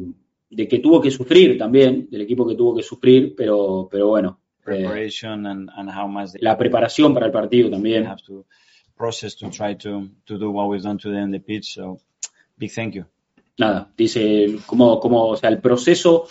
[0.50, 4.40] de que tuvo que sufrir también, del equipo que tuvo que sufrir, pero, pero bueno,
[4.60, 8.06] eh, preparation and, and how much they la preparación para el partido también.
[8.06, 8.46] have to
[8.96, 11.74] process to try to, to do what we've done today on the pitch.
[11.74, 12.00] So
[12.58, 13.06] big thank you.
[13.58, 16.28] Nada, dice como, como, o sea, el proceso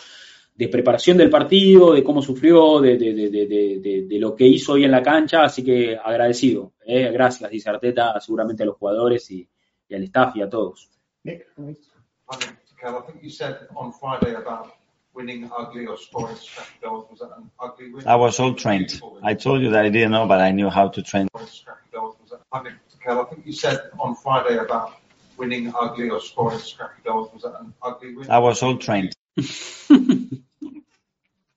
[0.57, 4.35] de preparación del partido, de cómo sufrió, de, de- de- de- de- de- de lo
[4.35, 7.11] que hizo hoy en la cancha, así que agradecido, ¿eh?
[7.13, 9.47] gracias, dice Arteta, seguramente a los jugadores y,
[9.89, 10.91] y al staff y a todos.
[11.25, 14.73] Nick, I think you said on Friday about
[15.13, 17.07] winning ugly or scoring scrappy goals.
[17.11, 18.07] Was that an ugly win?
[18.07, 19.01] I was all trained.
[19.23, 21.29] I told you that I didn't know, but I knew how to train.
[21.35, 24.93] I think you said on Friday about
[25.37, 27.31] winning ugly or scoring scrappy goals.
[27.33, 28.31] Was that an ugly win?
[28.31, 29.13] I was all trained.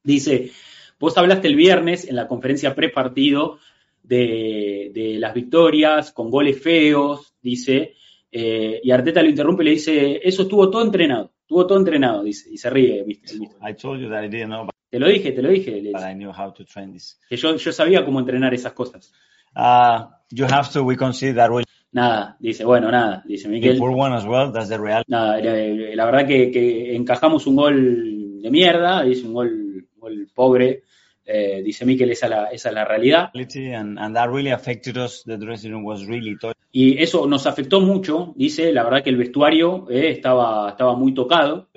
[0.09, 0.51] Dice,
[0.99, 3.59] vos hablaste el viernes en la conferencia pre-partido
[4.03, 7.93] de, de las victorias con goles feos, dice,
[8.31, 12.23] eh, y Arteta lo interrumpe y le dice, eso estuvo todo entrenado, estuvo todo entrenado,
[12.23, 13.03] dice, y se ríe.
[13.05, 13.37] mister.
[13.61, 15.91] I told you that I didn't know, but, Te lo dije, te lo dije, le
[15.91, 17.19] but dice, I knew how to train this.
[17.29, 19.13] que yo, yo sabía cómo entrenar esas cosas.
[19.55, 20.83] Uh, you have to.
[20.83, 23.77] We concede that really Nada, dice, bueno, nada, dice Miguel.
[23.77, 24.51] poor one as well.
[24.51, 25.05] That's the reality.
[25.11, 29.68] Nada, la, la verdad que, que encajamos un gol de mierda, dice un gol,
[30.09, 30.83] gol pobre,
[31.25, 33.29] eh, dice Miquel, esa es la, esa es la realidad.
[33.33, 35.23] And, and that really affected us.
[35.25, 36.53] The dressing room was really tough.
[36.71, 41.13] Y eso nos afectó mucho, dice, la verdad que el vestuario eh, estaba, estaba muy
[41.13, 41.69] tocado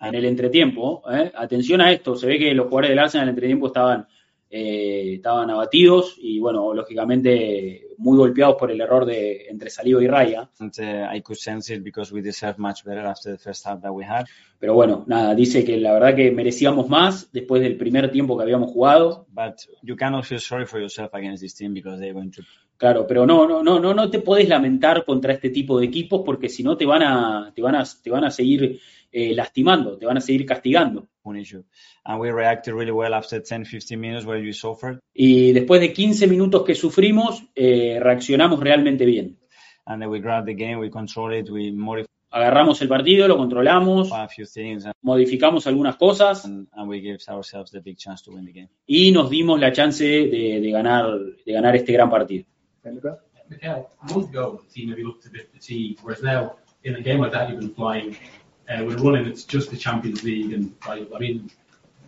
[0.00, 1.02] en el entretiempo.
[1.10, 1.30] eh.
[1.34, 4.06] Atención a esto, se ve que los jugadores del Arsenal en el entretiempo estaban,
[4.50, 10.06] eh, estaban abatidos y, bueno, lógicamente muy golpeados por el error de entre Salido y
[10.06, 10.50] Raya.
[10.58, 10.72] And
[11.12, 14.04] I could sense it because we deserved much better after the first half that we
[14.04, 14.26] had.
[14.58, 18.42] Pero bueno, nada, dice que la verdad que merecíamos más después del primer tiempo que
[18.42, 19.26] habíamos jugado.
[19.30, 22.42] But you cannot feel sorry for yourself against this team because they're going to
[22.76, 26.22] Claro, pero no, no, no, no, no te podés lamentar contra este tipo de equipos
[26.24, 28.80] porque si no te van a, te van a, te van a seguir
[29.16, 31.08] eh, lastimando, te van a seguir castigando.
[31.22, 31.64] punish you.
[32.04, 34.98] And we reacted really well after 10, 15 minutes where you suffered.
[35.14, 39.38] Y después de 15 minutos que sufrimos, eh, reaccionamos realmente bien.
[39.86, 43.36] And then we grabbed the game, we controlled it, we modified Agarramos el partido, lo
[43.36, 44.10] controlamos,
[45.02, 48.68] modificamos algunas cosas and, and we gave ourselves the big chance to win the game.
[48.86, 51.16] y nos dimos la chance de, de ganar,
[51.46, 52.44] de ganar este gran partido.
[58.68, 61.50] Uh, running, it's just the Champions League, and I mean,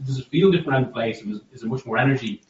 [0.04, 1.20] does it feel different around the place?
[1.20, 2.42] And is, is there much more energy?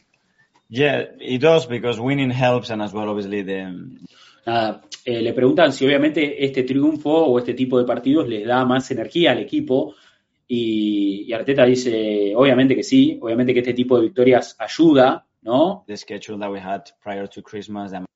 [0.68, 3.98] Yeah, it does because winning helps, and as well, obviously, the
[4.46, 8.64] Nada, eh, le preguntan si obviamente este triunfo o este tipo de partidos les da
[8.64, 9.96] más energía al equipo
[10.46, 15.84] y, y Arteta dice, obviamente que sí, obviamente que este tipo de victorias ayuda, ¿no?
[15.88, 17.92] the schedule that we had prior to Christmas.
[17.92, 18.06] And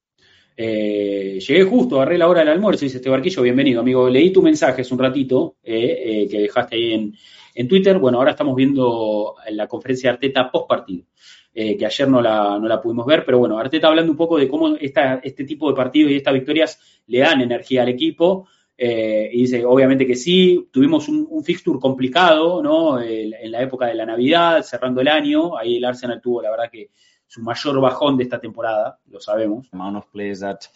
[0.62, 4.42] Eh, llegué justo, agarré la hora del almuerzo, dice este barquillo, bienvenido amigo, leí tu
[4.42, 7.14] mensaje hace un ratito eh, eh, que dejaste ahí
[7.54, 11.06] en, Twitter, bueno, ahora estamos viendo la conferencia de Arteta post partido.
[11.54, 14.48] que ayer no la, no la pudimos ver, pero bueno, Arteta hablando un poco de
[14.48, 18.46] cómo esta, este tipo de partidos y estas victorias le dan energía al equipo,
[18.76, 23.00] y dice, obviamente que sí, tuvimos un, un fixture complicado, ¿no?
[23.00, 26.70] En la época de la Navidad, cerrando el año, ahí el Arsenal tuvo, la verdad
[26.70, 26.90] que
[27.30, 29.68] su mayor bajón de esta temporada, lo sabemos.
[29.72, 30.04] amount of
[30.40, 30.66] that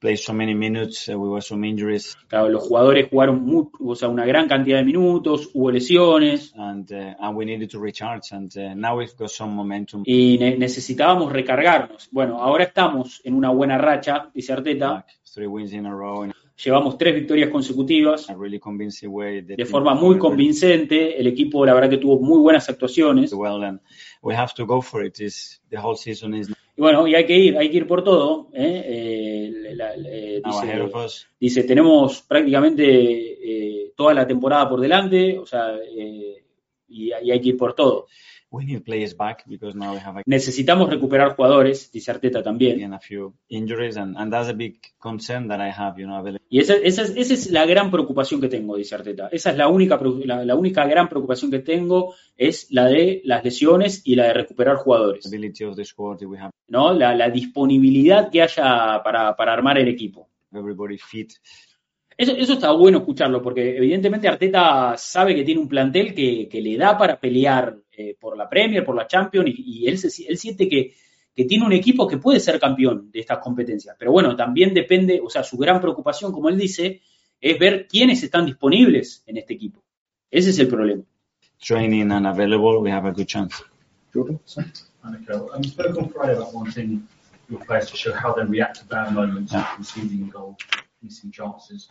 [0.00, 3.94] played so many minutes, uh, we were some injuries, Claro, los jugadores jugaron mu- o
[3.94, 8.32] sea, una gran cantidad de minutos, hubo lesiones and uh, and we needed to recharge.
[8.32, 12.08] And uh, now we've got some momentum y ne- necesitábamos recargarnos.
[12.10, 15.04] Bueno, ahora estamos en una buena racha, dice Arteta.
[15.32, 16.24] three wins in a row
[16.64, 18.28] Llevamos tres victorias consecutivas
[19.56, 21.18] de forma muy convincente.
[21.18, 23.30] El equipo, la verdad, que tuvo muy buenas actuaciones.
[26.76, 28.48] Y bueno, y hay que ir, hay que ir por todo.
[28.52, 28.82] ¿eh?
[28.86, 30.40] Eh, la- eh,
[31.38, 36.36] dice, tenemos prácticamente toda la temporada por delante, o sea, y,
[36.88, 38.06] y hay que ir por todo.
[38.52, 42.92] We need players back because now we have Necesitamos recuperar jugadores, dice Arteta también.
[42.92, 45.96] a few injuries, and, and that's a big concern that I have.
[46.00, 46.24] You know.
[46.48, 49.28] Y esa, esa es, esa es la gran preocupación que tengo, dice Arteta.
[49.30, 53.44] Esa es la única, la, la única gran preocupación que tengo, es la de las
[53.44, 55.26] lesiones y la de recuperar jugadores.
[55.26, 56.20] ability of the squad.
[56.20, 56.92] If we have ¿no?
[56.92, 60.28] La, la disponibilidad que haya para, para armar el equipo.
[60.52, 61.32] everybody fit,
[62.16, 66.60] Eso, eso está bueno escucharlo, porque evidentemente Arteta sabe que tiene un plantel que, que
[66.60, 70.26] le da para pelear eh, por la Premier, por la Champions, y, y él, se-
[70.26, 70.94] él siente que,
[71.34, 73.94] que tiene un equipo que puede ser campeón de estas competencias.
[73.98, 77.02] Pero bueno, también depende, o sea, su gran preocupación, como él dice,
[77.40, 79.82] es ver quiénes están disponibles en este equipo.
[80.30, 81.02] Ese es el problema.
[81.62, 83.54] training and available, we have a good chance.
[84.14, 84.40] Jordan?
[85.04, 87.06] Anneke, um, you spoke on Friday about wanting
[87.50, 89.66] your players to show how they react to bad moments, Yeah.
[89.76, 90.56] conceding a goal,
[91.02, 91.86] missing chances.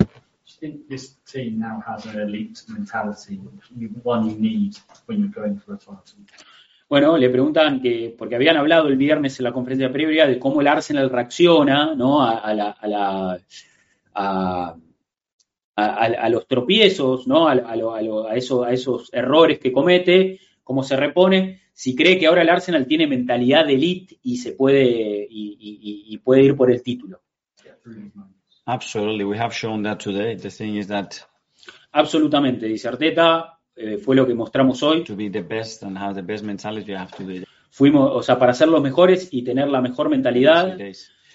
[0.49, 3.39] Do you think this team now has an elite mentality,
[4.03, 6.25] one you need when you're going for a title?
[6.89, 10.61] Bueno, le preguntan que, porque habían hablado el viernes en la conferencia previa de cómo
[10.61, 12.23] el Arsenal reacciona, ¿no?
[12.23, 13.39] A, a la, a, la-
[14.15, 14.75] a-
[15.75, 17.47] a- a los tropiezos, ¿no?
[17.47, 21.61] A, a lo- a lo- a eso- a esos errores que comete, cómo se repone,
[21.73, 25.79] si cree que ahora el Arsenal tiene mentalidad de elite y se puede, y, y-
[26.09, 27.21] y- y puede ir por el título.
[28.15, 28.28] Moments.
[28.71, 30.35] Absolutely, we have shown that today.
[30.35, 31.11] The thing is that
[31.91, 35.03] Absolutamente, dice Arteta, eh, fue lo que mostramos hoy.
[35.03, 38.21] to be the best and have the best mentality, you have to be Fuimos, o
[38.23, 40.77] sea, para ser los mejores y tener la mejor mentalidad.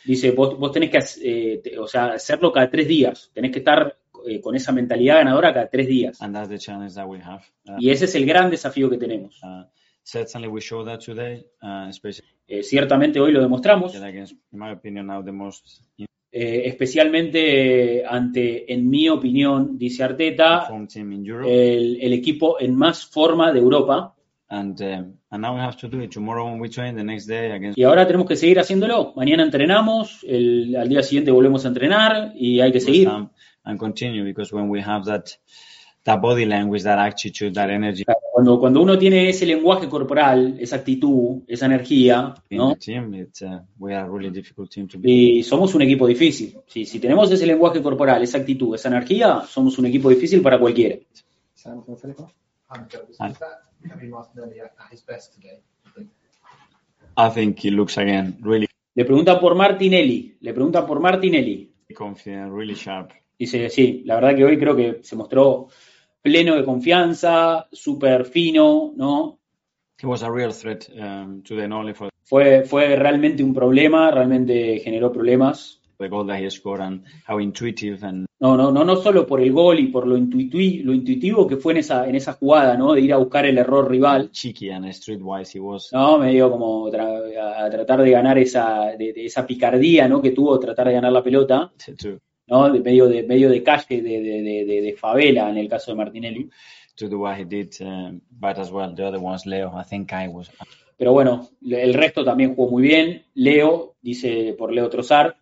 [0.05, 3.61] Dice, vos, vos tenés que eh, te- o sea, hacerlo cada tres días, tenés que
[3.61, 3.97] estar
[4.27, 6.21] eh, con esa mentalidad ganadora cada tres días.
[6.21, 7.43] And that's the challenge that we have.
[7.67, 9.41] Uh, Y ese es el gran desafío que tenemos.
[9.43, 9.65] uh,
[10.03, 14.71] certainly, we show that today, uh, especially Eh, ciertamente hoy lo demostramos, against, in my
[14.73, 15.81] opinion, now the most
[16.37, 20.67] eh, especialmente ante, en mi opinión, dice Arteta,
[21.47, 24.11] el, el equipo en más forma de Europa.
[24.51, 26.95] and um, and now we have to do it tomorrow when we train.
[26.97, 29.13] The next day against Y ahora tenemos que seguir haciéndolo.
[29.17, 33.09] Mañana entrenamos, el- al día siguiente volvemos a entrenar y hay que seguir.
[33.65, 35.25] And continue because when we have that
[36.05, 40.77] that body language, that attitude, that energy Cuando, cuando uno tiene ese lenguaje corporal, esa
[40.77, 42.75] actitud, esa energía, ¿no?
[42.77, 45.37] team, it's uh, we are a really difficult team to beat.
[45.37, 46.59] Y somos un equipo difícil.
[46.67, 50.59] Si, si tenemos ese lenguaje corporal, esa actitud, esa energía, somos un equipo difícil para
[50.59, 50.97] cualquiera.
[55.07, 55.63] Best today?
[57.17, 57.65] I think?
[57.65, 60.37] He looks again really Le preguntan por Martinelli.
[60.41, 61.71] Le preguntan por Martinelli.
[61.95, 63.13] confident, really sharp.
[63.39, 65.69] Dice, sí, la verdad que hoy creo que se mostró
[66.25, 69.39] pleno de confianza, súper fino, ¿no?
[70.03, 74.81] He was a real threat um, not only for Fue, fue realmente un problema, realmente
[74.81, 75.81] generó problemas.
[75.99, 79.41] the goal that he scored and how intuitive and No, no, no, no solo por
[79.41, 82.77] el gol y por lo, intuitui- lo intuitivo que fue en esa, en esa jugada,
[82.77, 82.93] ¿no?
[82.95, 84.31] De ir a buscar el error rival.
[84.33, 85.91] cheeky and streetwise he was.
[85.93, 90.21] No, medio como tra- a, tratar de ganar esa, de, de esa picardía, ¿no?
[90.21, 92.19] Que tuvo tratar de ganar la pelota, To,
[92.55, 92.73] ¿no?
[92.73, 95.91] De medio de, medio de calle, de, de, de, de- de favela en el caso
[95.91, 96.49] de Martinelli.
[96.97, 99.73] to do what he did, um, but as well the other ones, Leo.
[99.77, 100.49] I think I was
[100.97, 103.25] Pero bueno, el resto también jugó muy bien.
[103.35, 105.37] Leo, dice por Leo Trozar,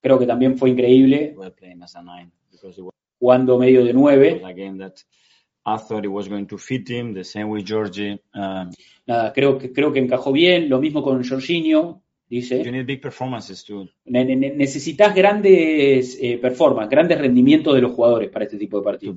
[0.00, 3.84] creo que también fue increíble, well playing as a nine because it was jugando medio
[3.84, 4.42] de nueve.
[5.66, 7.12] I thought it was going to fit him.
[7.14, 8.18] The same with Georgie.
[8.34, 8.70] Um,
[9.06, 10.68] Nada, creo que, creo que encajó bien.
[10.68, 12.70] Lo mismo con Jorginho, you dice.
[12.70, 18.56] need big performances to necesitas grandes eh, performances, grandes rendimientos de los jugadores para este
[18.56, 19.16] tipo de partidos.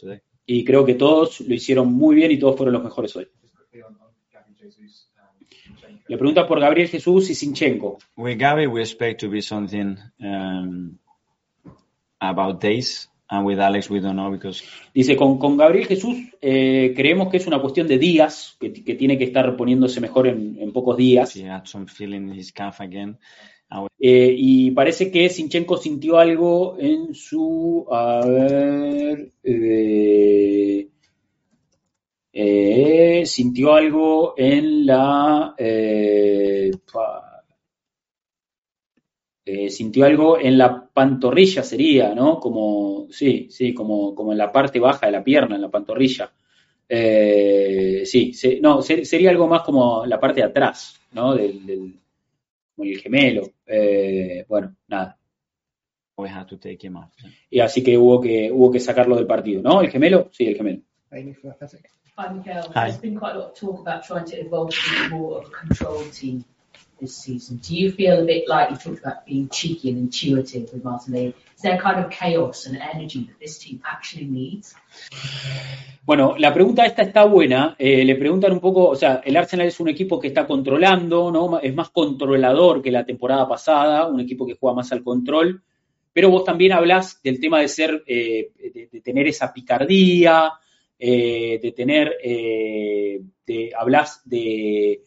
[0.00, 0.20] today.
[0.46, 3.26] Y creo que todos lo hicieron muy bien y todos fueron los mejores hoy.
[6.08, 7.98] Le pregunta por Gabriel Jesús y Sinchenko.
[8.16, 10.98] With Gavi, we expect to be something um,
[12.20, 14.62] about days, and with Alex, we don't know because
[14.94, 18.94] Dice, con, con Gabriel Jesús eh, creemos que es una cuestión de días, que, que
[18.94, 21.34] tiene que estar poniéndose mejor en, en pocos días.
[21.36, 23.18] he had some feeling in his calf again.
[23.68, 27.86] And Eh, y parece que Sinchenko sintió algo en su...
[27.90, 29.32] A ver...
[29.42, 30.88] eh,
[32.32, 35.54] eh, sintió algo en la...
[36.92, 37.44] pa-
[39.68, 42.40] sintió algo en la pantorrilla sería, ¿no?
[42.40, 46.32] Como, sí, sí, como, como en la parte baja de la pierna, en la pantorrilla.
[46.88, 51.34] Eh, sí, se- no, se- sería algo más como la parte de atrás, ¿no?
[51.34, 51.94] Del, del-
[52.74, 53.42] como el gemelo.
[53.66, 55.18] Eh, bueno, nada.
[56.18, 57.10] him out.
[57.50, 59.82] Y así que hubo que hubo que sacarlo del partido, ¿no?
[59.82, 60.30] ¿El gemelo?
[60.32, 60.80] Sí, el gemelo.
[61.12, 61.22] Hi,
[62.32, 62.62] Miguel.
[62.74, 62.88] Hi.
[62.88, 65.50] There's been quite a lot of talk about trying to evolve to more of a
[65.50, 66.42] control team
[67.00, 67.58] this season.
[67.58, 71.34] Do you feel a bit like you talked about being cheeky and intuitive with Martinelli?
[71.54, 74.74] Is there kind of chaos and energy that this team actually needs?
[76.04, 77.74] Bueno, la pregunta esta está buena.
[77.78, 81.30] Eh, le preguntan un poco, o sea, el Arsenal es un equipo que está controlando,
[81.30, 81.58] ¿no?
[81.58, 85.62] Es más controlador que la temporada pasada, un equipo que juega más al control.
[86.12, 90.52] Pero vos también hablás del tema de ser, eh, de, de tener esa picardía,
[90.98, 95.02] eh, de tener, eh, de, hablás de,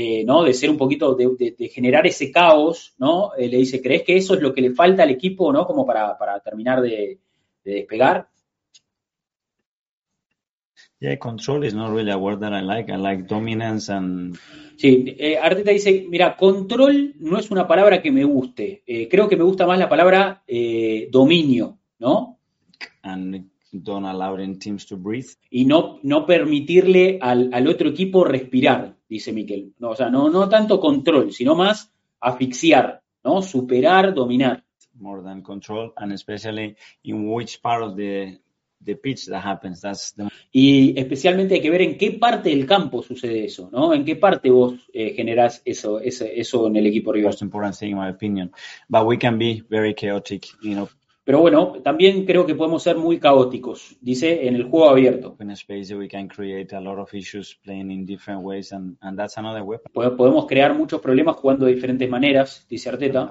[0.00, 0.44] eh, ¿no?
[0.44, 3.32] De ser un poquito, de, de- de generar ese caos, ¿no?
[3.36, 5.66] Eh, le dice, ¿crees que eso es lo que le falta al equipo, ¿no?
[5.66, 7.18] Como para, para terminar de,
[7.64, 8.28] de despegar.
[11.00, 12.90] Yeah, control is not really a word that I like.
[12.92, 14.36] I like dominance and
[14.76, 18.82] Sí, eh, Arteta dice, mira, control no es una palabra que me guste.
[18.86, 22.38] Eh, creo que me gusta más la palabra eh, dominio, ¿no?
[23.02, 25.30] and don't allow them teams to breathe.
[25.50, 29.74] y no, no permitirle al, al otro equipo respirar, dice Miquel.
[29.78, 33.42] No, o sea, no, no tanto control, sino más asfixiar, ¿no?
[33.42, 34.64] Superar, dominar.
[35.00, 38.38] more than control, and especially in which part of the
[38.80, 39.80] the pitch that happens.
[39.80, 43.92] That's the Y especialmente hay que ver en qué parte del campo sucede eso, ¿no?
[43.92, 47.30] En qué parte vos eh, generás eso, eso, eso en el equipo rival.
[47.30, 48.52] most important thing, in my opinion.
[48.88, 50.88] But we can be very chaotic, you know,
[51.28, 55.36] Pero bueno, también creo que podemos ser muy caóticos, dice, en el juego abierto.
[55.40, 58.72] in a space that we can create a lot of issues playing in different ways,
[58.72, 62.88] and and that's another weapon Po- Podemos crear muchos problemas jugando de diferentes maneras, dice
[62.88, 63.30] Arteta,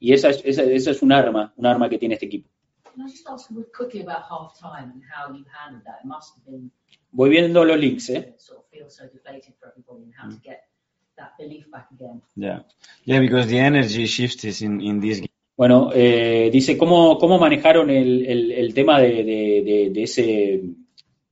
[0.00, 2.50] y esa es, esa, esa es un arma, un arma que tiene este equipo.
[2.82, 3.48] Can I just ask
[3.78, 6.00] quickly about half time and how you handled that?
[6.02, 6.72] It must have been
[7.12, 8.34] Voy viendo los links, ¿eh?
[11.92, 12.22] again.
[12.34, 12.64] Yeah,
[13.04, 15.29] yeah, because the energy shift is in in this game.
[15.60, 20.24] Bueno, eh, dice, ¿cómo, cómo manejaron el, el- el tema de, de- de- de ese,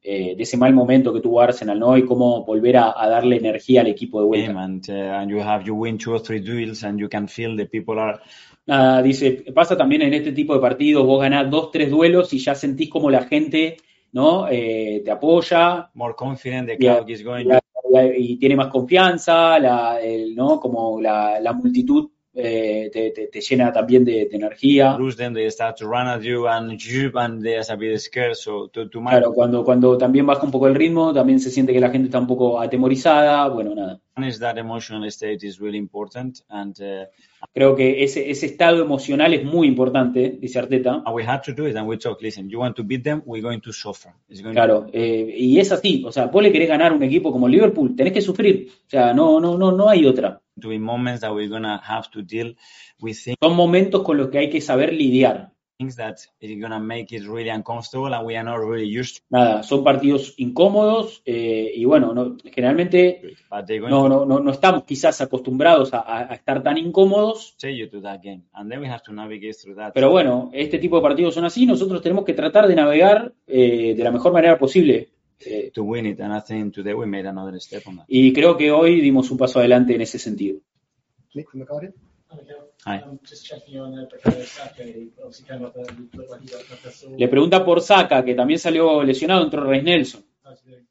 [0.02, 1.96] eh, de ese mal momento que tuvo Arsenal, ¿no?
[1.96, 4.50] Y cómo volver a, a darle energía al equipo de vuelta.
[4.62, 7.56] and uh, and you have you win two or three duels and you can feel
[7.56, 8.20] the people are
[8.66, 12.38] Nada, dice, pasa también en este tipo de partidos, vos ganás dos, tres duelos y
[12.38, 13.78] ya sentís como la gente,
[14.12, 14.46] ¿no?
[14.50, 19.98] Eh, te apoya more confident the crowd is going y, y tiene más confianza, la,
[20.02, 20.60] el- ¿no?
[20.60, 24.97] Como la, la multitud eh, te, te- te llena también de, de energía.
[24.97, 27.98] lose them they start to run at you and you and they are a bit
[28.01, 31.51] scared so to, to Claro, cuando, cuando también baja un poco el ritmo, también se
[31.51, 33.48] siente que la gente está un poco atemorizada.
[33.48, 34.01] Bueno, nada.
[34.16, 37.05] manage that emotional state is really important and uh,
[37.54, 41.02] Creo que ese, ese estado emocional es muy importante, dice Arteta.
[41.04, 43.22] and we had to do it and we talk listen you want to beat them
[43.24, 46.04] we're going to suffer it's going Claro, eh, y es así.
[46.06, 48.68] O sea, vos le querés ganar a un equipo como Liverpool, tenés que sufrir.
[48.86, 50.40] O sea, no, no, no, no hay otra.
[50.60, 52.54] to be moments that we're gonna have to deal
[53.00, 55.52] with Son momentos con los que hay que saber lidiar.
[55.78, 59.62] Things that is gonna make it really uncomfortable and we are not really used Nada,
[59.62, 64.82] son partidos incómodos eh, y bueno, no, generalmente to no, to no, no, no estamos
[64.84, 66.00] quizás acostumbrados a,
[66.30, 69.55] a- estar tan incómodos, take you to that game and then we have to navigate
[69.55, 69.92] through that.
[69.94, 73.94] Pero bueno, este tipo de partidos son así, nosotros tenemos que tratar de navegar eh,
[73.96, 75.10] de la mejor manera posible.
[75.46, 78.06] Eh, to win it and I think today we made another step on that.
[78.09, 80.59] Y creo que hoy dimos un paso adelante en ese sentido.
[81.34, 83.20] Nick from the All.
[87.16, 90.24] Le pregunta por Saka, que también salió lesionado, entró Reis Nelson.
[90.44, 90.89] How's he doing?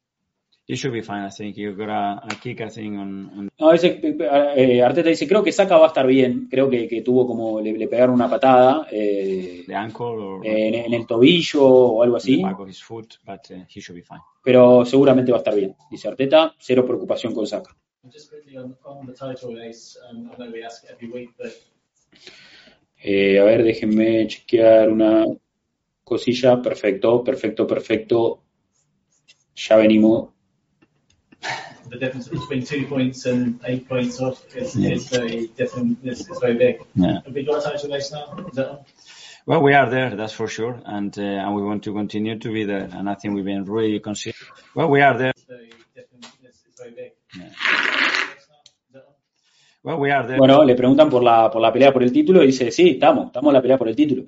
[0.68, 3.48] you should be fine I think you got a, a kick I think on, on
[3.58, 7.02] No, ese, eh, Arteta dice, creo que Saka va a estar bien, creo que, que
[7.02, 11.64] tuvo como, le, le pegaron una patada eh, the ankle or en, en el tobillo
[11.64, 15.40] o algo así, his foot but uh, he should be fine pero seguramente va a
[15.40, 17.74] estar bien, dice Arteta, cero preocupación con Saka.
[18.12, 21.52] Just on, on the title race, um, I know we ask every week, but
[23.02, 25.24] Eh, a ver, déjenme chequear una
[26.04, 28.42] cosilla, perfecto, perfecto, perfecto,
[29.54, 30.30] ya venimos.
[31.90, 34.90] the difference between two points and eight points off is, Yeah.
[34.94, 35.98] is very different.
[36.04, 36.80] It's, it's very big.
[36.94, 38.36] yeah Have we got a title race now?
[38.48, 38.78] Is that on?
[39.46, 42.52] Well, we are there, that's for sure, and uh, and we want to continue to
[42.52, 42.88] be there.
[42.92, 44.50] And I think we've been really consistent.
[44.74, 45.30] Well, we are there.
[45.30, 46.26] It's very different.
[46.42, 47.12] It's, it's very big.
[47.34, 48.24] Yeah.
[50.38, 53.26] Bueno, le preguntan por la, por la pelea por el título y dice, sí, estamos,
[53.26, 54.22] estamos en la pelea por el título.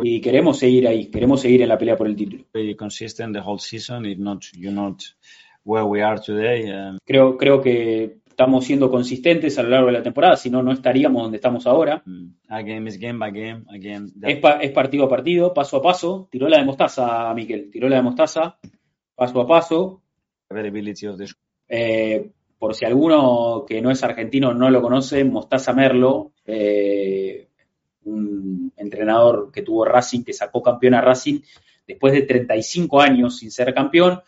[0.00, 2.44] Uh, Y queremos seguir ahí, queremos seguir en la pelea por el título.
[6.92, 10.62] Um, Creo, creo que estamos siendo consistentes a lo largo de la temporada, si no,
[10.62, 12.02] no estaríamos donde estamos ahora.
[12.06, 12.26] mm,
[12.66, 13.64] game is game by game.
[13.68, 16.28] Again, that, Es, pa- es partido a partido, paso a paso.
[16.30, 18.58] Tiró la de mostaza, Miquel, tiró la de mostaza,
[19.14, 20.02] paso a paso.
[20.48, 21.26] availability of the
[21.68, 27.48] Eh, por si alguno que no es argentino no lo conoce, Mostaza Merlo, eh,
[28.04, 31.40] un entrenador que tuvo Racing, que sacó campeón a Racing
[31.86, 34.20] después de 35 años sin ser campeón.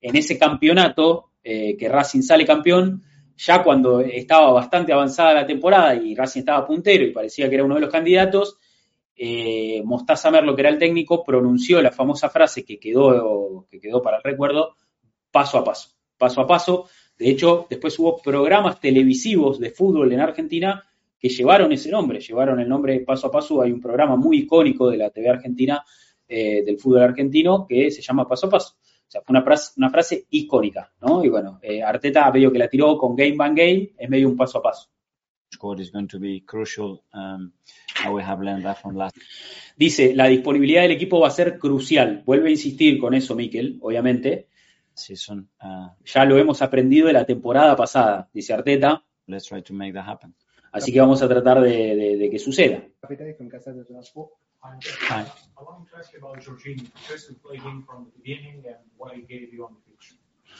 [0.00, 3.02] En ese campeonato, eh, que Racing sale campeón,
[3.36, 7.64] ya cuando estaba bastante avanzada la temporada y Racing estaba puntero y parecía que era
[7.64, 8.58] uno de los candidatos,
[9.84, 14.18] Mostaza Merlo, que era el técnico, pronunció la famosa frase que quedó, que quedó para
[14.18, 14.74] el recuerdo,
[15.30, 16.88] paso a paso, paso a paso.
[17.18, 20.82] De hecho, después hubo programas televisivos de fútbol en Argentina
[21.18, 23.62] que llevaron ese nombre, llevaron el nombre paso a paso.
[23.62, 25.82] Hay un programa muy icónico de la TV argentina,
[26.28, 28.76] eh, del fútbol argentino, que se llama paso a paso.
[28.78, 31.24] O sea, fue una frase, una frase icónica, ¿no?
[31.24, 34.36] Y bueno, eh, Arteta medio que la tiró con Game by Game, es medio un
[34.36, 34.90] paso a paso.
[37.14, 37.52] Um.
[39.76, 42.22] Dice, la disponibilidad del equipo va a ser crucial.
[42.26, 44.48] Vuelve a insistir con eso, Miquel, obviamente.
[44.96, 45.48] Season.
[45.62, 49.02] Uh, Ya lo hemos aprendido de la temporada pasada, dice Arteta.
[49.28, 50.34] let's try to make that happen.
[50.72, 52.82] Así que vamos a tratar de, de- de que suceda.
[53.02, 54.30] Happy day from Gazette of Sport.
[54.62, 55.24] Hi.
[55.58, 56.86] I wanted to ask you about Jorginho.
[57.08, 60.14] First, played in from the beginning and what he gave you on the pitch.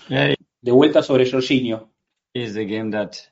[0.09, 1.89] Yeah, De vuelta sobre Jorginho.
[2.35, 3.31] it's the game that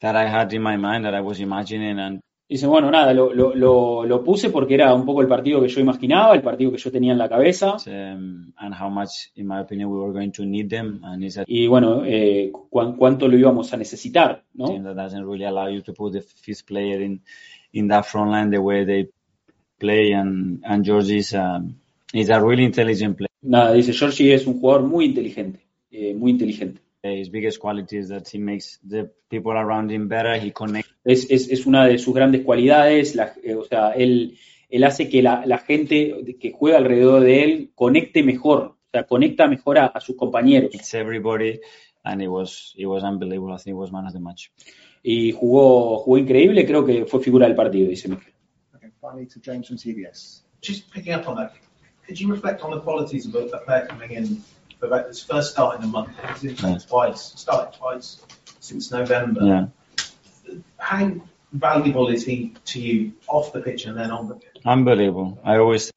[0.00, 2.20] that I had in my mind that I was imagining, and
[2.50, 5.68] Dice, bueno, nada, lo, lo, lo, lo puse porque era un poco el partido que
[5.68, 7.76] yo imaginaba, el partido que yo tenía en la cabeza.
[11.46, 14.66] Y bueno, eh, cuán- cuánto lo íbamos a necesitar, ¿no?
[23.42, 25.60] Nada, dice, Georgie es un jugador muy inteligente,
[25.92, 26.80] eh, muy inteligente.
[27.02, 30.34] His biggest quality is that he makes the people around him better.
[30.38, 34.36] He connects Es, es, es una de sus grandes cualidades, la- eh, o sea, él,
[34.68, 39.04] él hace que la, la gente que juega alrededor de él conecte mejor, o sea,
[39.04, 40.70] conecta mejor a, a sus compañeros.
[40.94, 41.58] everybody,
[42.04, 43.52] and it was it was unbelievable.
[43.54, 44.50] I think it was man of the match.
[45.02, 48.32] Y jugó, jugó increíble, creo que fue figura del partido, dice Miguel.
[48.74, 50.44] Okay, finally to James from CBS.
[50.60, 51.52] Just picking up on that,
[52.06, 54.42] could you reflect on the qualities of a, a player coming in
[54.78, 56.10] for about his first start in a month?
[56.40, 58.20] He's in twice, started twice
[58.60, 59.40] since November.
[59.42, 59.66] Yeah,
[60.78, 61.10] How
[61.52, 64.62] valuable is he to you off the pitch and then on the pitch?
[64.64, 65.38] unbelievable.
[65.44, 65.90] I always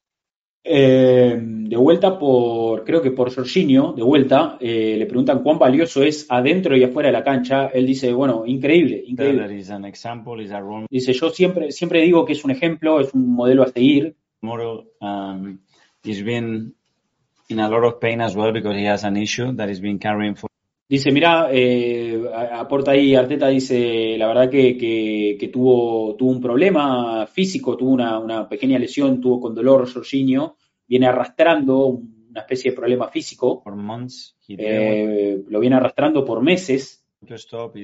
[0.66, 6.02] Eh, de vuelta por, creo que por Jorginho, de vuelta, eh, le preguntan cuán valioso
[6.02, 7.66] es adentro y afuera de la cancha.
[7.66, 9.42] Él dice, bueno, increíble, say increíble.
[9.42, 10.40] that he's an example.
[10.42, 13.62] He's a role Dice, yo siempre, siempre digo que es un ejemplo, es un modelo
[13.62, 14.16] a seguir.
[14.40, 14.86] model.
[15.02, 15.58] Um,
[16.02, 16.74] he's been
[17.50, 19.98] in a lot of pain as well because he has an issue that he's been
[19.98, 20.48] carrying for
[20.86, 26.40] Dice, mira, eh, aporta ahí, Arteta dice, la verdad que, que- que tuvo, tuvo un
[26.40, 30.56] problema físico, tuvo una, una pequeña lesión, tuvo con dolor Jorginho,
[30.86, 34.36] viene arrastrando una especie de problema físico, for months.
[34.58, 37.00] Eh, lo viene arrastrando por meses,
[37.38, 37.74] stop.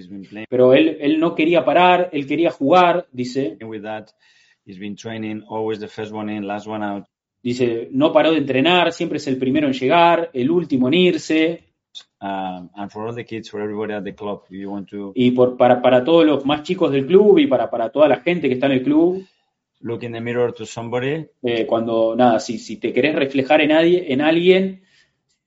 [0.51, 4.09] Pero él, él no quería parar, él quería jugar, dice, with that.
[4.66, 7.05] He's been training, always the first one in, last one out.
[7.43, 11.70] dice, no paró de entrenar, siempre es el primero en llegar, el último en irse,
[12.23, 15.13] Um, and for all the kids, for everybody at the club, if you want to
[15.15, 18.17] y por, para, para todos los más chicos del club y para, para toda la
[18.17, 19.25] gente que está en el club,
[19.81, 23.71] look in the mirror to somebody, eh, cuando, nada, si, si te querés reflejar en,
[23.71, 24.83] nadie, en alguien,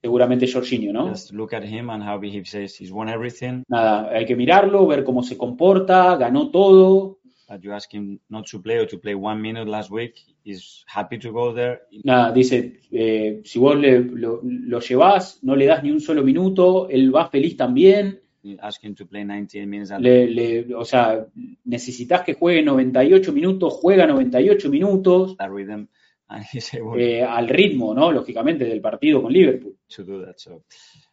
[0.02, 1.10] seguramente Jorginho, ¿no?
[1.10, 3.62] just look at him and how he says he's won everything.
[3.68, 8.46] Nada, hay que mirarlo, ver cómo se comporta, ganó todo, But you ask him not
[8.50, 10.14] to play or to play one minute last week,
[10.44, 11.80] he's happy to go there.
[12.02, 16.22] nada, dice, eh, si vos le- lo, lo llevás, no le das ni un solo
[16.22, 18.20] minuto, él va feliz también,
[18.60, 21.26] ask him to play 98 minutes at le, le- o sea,
[21.64, 25.86] necesitas que juegue 98 minutos, juega 98 minutos, rhythm,
[26.98, 28.10] eh, al ritmo, ¿no?
[28.10, 29.76] Lógicamente, del partido con Liverpool.
[29.94, 30.36] to do that.
[30.38, 30.62] So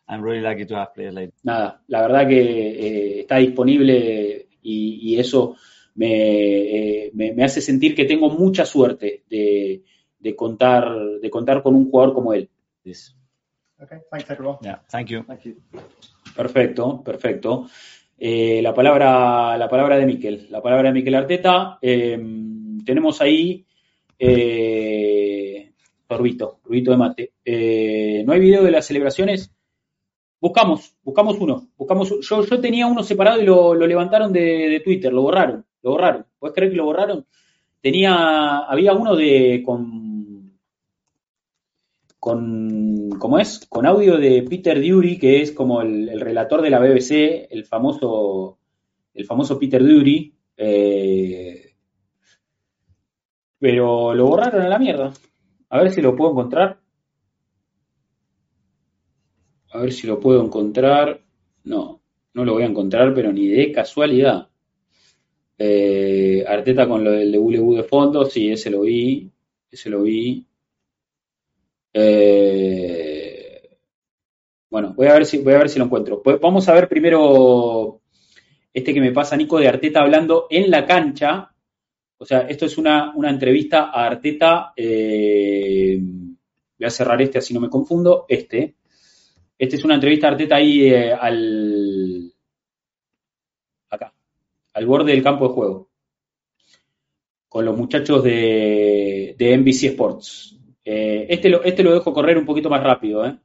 [0.07, 4.99] I'm really lucky to have players like nada, la verdad que eh, está disponible y,
[5.13, 5.55] y eso
[5.95, 9.83] me, eh, me, me hace sentir que tengo mucha suerte de,
[10.19, 12.49] de contar, de contar con un jugador como él.
[12.83, 13.15] this.
[13.79, 14.57] Okay, thanks everyone.
[14.61, 15.23] Yeah, thank you.
[15.23, 15.55] Thank you.
[16.35, 17.67] Perfecto, perfecto.
[18.17, 21.79] Eh, la palabra, la palabra de Miquel, la palabra de Miquel Arteta.
[21.81, 22.19] eh,
[22.85, 23.65] tenemos ahí
[24.17, 25.71] eh,
[26.07, 27.33] sorbito, sorbito de mate.
[27.43, 29.51] Eh, ¿No hay video de las celebraciones?
[30.39, 31.67] Buscamos, buscamos uno.
[31.77, 35.65] Buscamos, yo, yo tenía uno separado y lo, lo levantaron de, de Twitter, lo borraron,
[35.83, 36.25] lo borraron.
[36.39, 37.25] ¿Puedes creer que lo borraron?
[37.81, 40.59] Tenía, había uno de con,
[42.19, 43.65] con, ¿cómo es?
[43.67, 47.65] Con audio de Peter Dury, que es como el, el relator de la BBC, el
[47.65, 48.59] famoso,
[49.13, 50.33] el famoso Peter Dury.
[50.57, 51.67] eh,
[53.57, 55.13] pero lo borraron a la mierda.
[55.69, 56.79] A ver si lo puedo encontrar.
[59.73, 61.21] A ver si lo puedo encontrar.
[61.63, 62.01] No,
[62.33, 64.50] no lo voy a encontrar, pero ni de casualidad.
[65.63, 69.29] Eh, Arteta con lo del WW de fondo, sí, ese lo vi.
[69.69, 70.43] Ese lo vi.
[71.93, 73.77] Eh,
[74.71, 76.23] bueno, voy a ver si voy a ver si lo encuentro.
[76.23, 78.01] Pues vamos a ver primero
[78.73, 81.53] este que me pasa Nico de Arteta hablando en la cancha.
[82.17, 84.73] O sea, esto es una, una entrevista a Arteta.
[84.75, 88.25] eh, voy a cerrar este así no me confundo.
[88.27, 88.77] Este.
[89.59, 92.33] Este es una entrevista a Arteta ahí al.
[94.73, 95.89] Al borde del campo de juego.
[97.47, 100.57] Con los muchachos de, de NBC Sports.
[100.83, 103.37] Eh, este, lo, este lo dejo correr un poquito más rápido, ¿eh?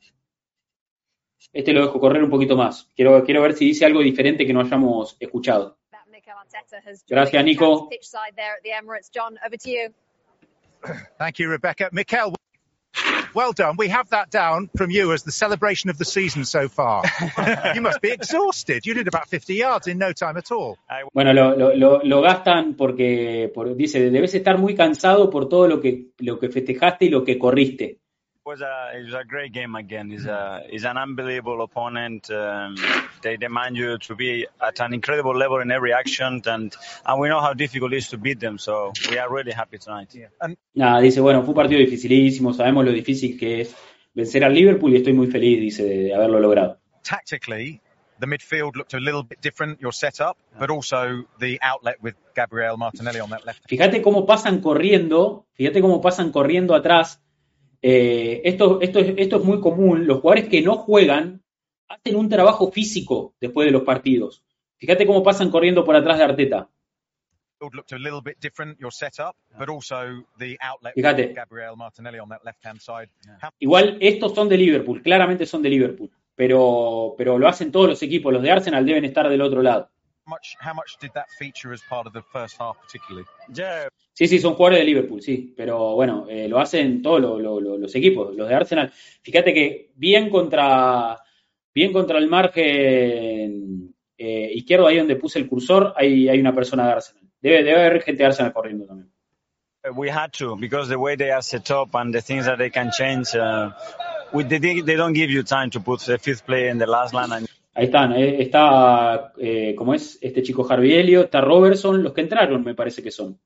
[1.53, 2.91] Este lo dejo correr un poquito más.
[2.95, 5.79] Quiero, quiero ver si dice algo diferente que no hayamos escuchado.
[7.09, 7.89] Gracias, Nico.
[11.19, 11.89] Thank you, Rebecca.
[11.93, 12.33] Mikel,
[13.35, 13.77] Well done.
[13.77, 17.03] We have that down from you as the celebration of the season so far.
[17.75, 18.87] you must be exhausted.
[18.87, 20.79] You did about 50 yards in no time at all.
[21.13, 25.69] Bueno, lo, lo, lo, lo gastan porque, por, dice, debes estar muy cansado por todo
[25.69, 28.01] lo que, lo que festejaste y lo que corriste.
[28.47, 30.13] It was a, it was a great game again.
[30.13, 32.31] It's, a, it's an unbelievable opponent.
[32.31, 32.77] Um,
[33.21, 36.73] they demand you to be at an incredible level in every action, and,
[37.05, 38.59] and we know how difficult it is to beat them.
[38.59, 40.15] So we are really happy tonight.
[40.75, 43.75] Nada, dice, bueno, fue un partido dificilísimo, sabemos lo difícil que es
[44.15, 46.79] vencer al Liverpool y estoy muy feliz, dice, de haberlo logrado.
[47.03, 47.81] Tactically,
[48.21, 52.77] the midfield looked a little bit different, your setup, but also the outlet with Gabriel
[52.77, 53.65] Martinelli on that left.
[53.69, 57.21] Fíjate cómo pasan corriendo, fíjate cómo pasan corriendo atrás.
[57.89, 60.09] Eh, esto, esto, es, esto es muy común.
[60.09, 61.45] Los jugadores que no juegan
[61.87, 64.43] hacen un trabajo físico después de los partidos.
[64.77, 66.69] Fíjate cómo pasan corriendo por atrás de Arteta.
[70.97, 71.33] Fíjate.
[73.61, 78.03] Igual estos son de Liverpool, claramente son de Liverpool, pero, pero lo hacen todos los
[78.03, 78.33] equipos.
[78.33, 79.89] Los de Arsenal deben estar del otro lado.
[80.27, 83.27] Much, how much did that feature as part of the first half, particularly?
[83.53, 83.89] Yeah,
[84.19, 87.61] Sí, sí, son jugadores de Liverpool, sí, pero bueno, eh, lo hacen todos lo- lo-
[87.61, 88.91] lo- los equipos, los de Arsenal.
[89.23, 91.19] Fíjate que bien contra,
[91.75, 96.87] bien contra el margen eh, izquierdo, ahí donde puse el cursor, hay, hay una persona
[96.87, 97.25] de Arsenal.
[97.43, 99.13] Debe, debe haber gente de Arsenal corriendo también.
[99.95, 102.71] We had to because the way they are set up and the things that they
[102.71, 103.71] can change, uh,
[104.33, 107.15] we, they, they don't give you time to put the fifth player in the last
[107.15, 107.31] line.
[107.31, 107.47] And
[107.77, 112.23] Ahí están, eh, está, eh, como es este chico Harvey Elliott, está Robertson, los que
[112.23, 113.39] entraron me parece que son.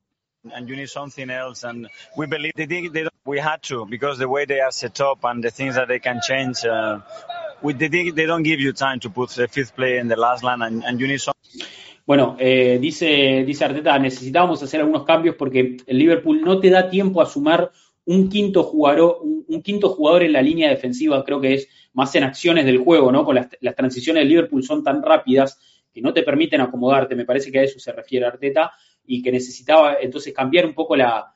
[0.55, 1.65] and you need something else.
[1.65, 1.87] And
[2.17, 4.99] we believe they, did- they don't, we had to because the way they are set
[5.01, 7.01] up and the things that they can change, uh,
[7.61, 10.43] we, they, they don't give you time to put the fifth player in the last
[10.43, 11.35] line, and, and you need some.
[12.07, 16.89] Bueno, eh, dice, dice Arteta, necesitábamos hacer algunos cambios porque el Liverpool no te da
[16.89, 17.71] tiempo a sumar
[18.07, 22.15] un quinto jugador, un, un quinto jugador en la línea defensiva, creo que es más
[22.15, 23.25] en acciones del juego, ¿no?
[23.25, 25.59] Con las, transiciones del Liverpool son tan rápidas
[25.93, 28.73] que no te permiten acomodarte, me parece que a eso se refiere Arteta,
[29.05, 31.35] y que necesitaba entonces cambiar un poco la-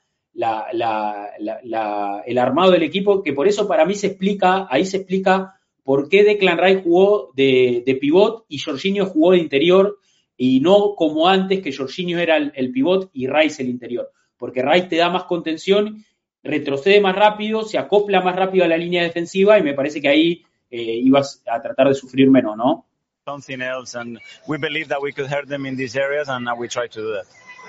[2.27, 6.09] el armado del equipo, que por eso para mí se explica, ahí se explica por
[6.09, 9.99] qué Declan Rice jugó de, de pivot y Jorginho jugó de interior
[10.37, 14.63] y no como antes que Jorginho era el, el pivot y Rice el interior, porque
[14.63, 16.05] Rice te da más contención,
[16.45, 20.09] retrocede más rápido, se acopla más rápido a la línea defensiva y me parece que
[20.09, 22.87] ahí eh, ibas a tratar de sufrir menos, ¿no?
[23.27, 26.55] Something else, and we believe that we could hurt them in these areas, and uh,
[26.55, 27.25] we try to do that.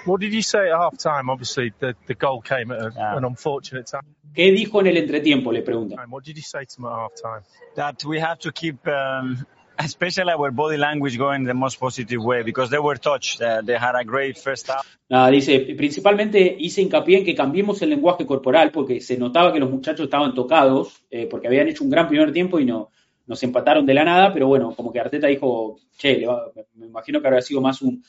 [0.05, 1.29] What did you say at half time?
[1.29, 4.03] Obviously, the, the goal came at a, an unfortunate time.
[4.35, 5.53] ¿Qué dijo en el entretiempo?
[5.53, 5.95] Le pregunta.
[6.09, 7.41] What did you say to them at half time?
[7.75, 9.47] That we have to keep, um,
[9.77, 13.41] especially our body language, going the most positive way because they were touched.
[13.41, 14.85] Uh, they had a great first half.
[15.09, 19.59] Nada, dice, principalmente hice hincapié en que cambiemos el lenguaje corporal porque se notaba que
[19.59, 22.89] los muchachos estaban tocados, eh, porque habían hecho un gran primer tiempo y no
[23.27, 27.19] nos empataron de la nada, pero bueno, como que Arteta dijo, che, va- me imagino
[27.21, 28.03] que habrá sido más un,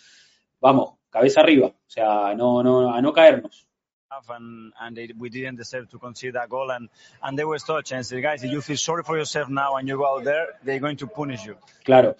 [0.61, 3.67] vamos, cabeza arriba, o sea, no, no, a no caernos.
[4.29, 6.71] And, and we didn't deserve to concede that goal.
[6.71, 6.89] And,
[7.23, 9.97] and they were touched and guys, if you feel sorry for yourself now and you
[9.97, 11.57] go out there, they're going to punish you.
[11.85, 12.17] Claro,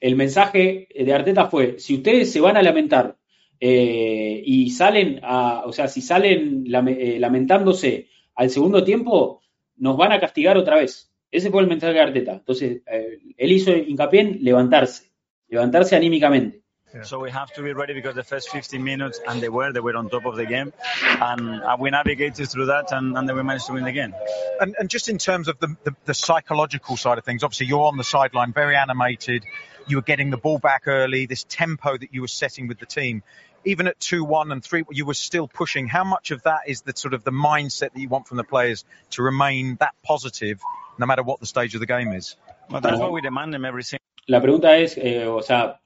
[0.00, 3.16] el mensaje de Arteta fue, si ustedes se van a lamentar
[3.58, 9.42] eh, y salen, o sea, si salen eh, lamentándose al segundo tiempo,
[9.76, 11.10] nos van a castigar otra vez.
[11.30, 12.32] Ese fue el mensaje de Arteta.
[12.32, 15.10] Entonces, eh, él hizo hincapié en levantarse,
[15.48, 16.62] levantarse anímicamente.
[17.04, 19.80] So we have to be ready because the first 15 minutes, and they were, they
[19.80, 20.72] were on top of the game.
[21.02, 24.12] And uh, we navigated through that, and, and then we managed to win the game.
[24.60, 27.84] And, and just in terms of the, the, the psychological side of things, obviously you're
[27.84, 29.44] on the sideline, very animated.
[29.86, 31.26] You were getting the ball back early.
[31.26, 33.22] This tempo that you were setting with the team,
[33.64, 35.86] even at two one and three, you were still pushing.
[35.86, 38.44] How much of that is the sort of the mindset that you want from the
[38.44, 40.60] players to remain that positive,
[40.98, 42.36] no matter what the stage of the game is?
[42.68, 45.79] But that's what we demand them every single La pregunta es, eh, o sea,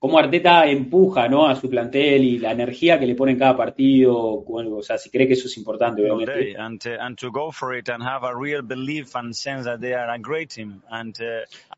[0.00, 1.46] cómo Arteta empuja ¿no?
[1.46, 5.10] a su plantel y la energía que le pone en cada partido, o sea, si
[5.10, 6.32] cree que eso es importante, obviamente.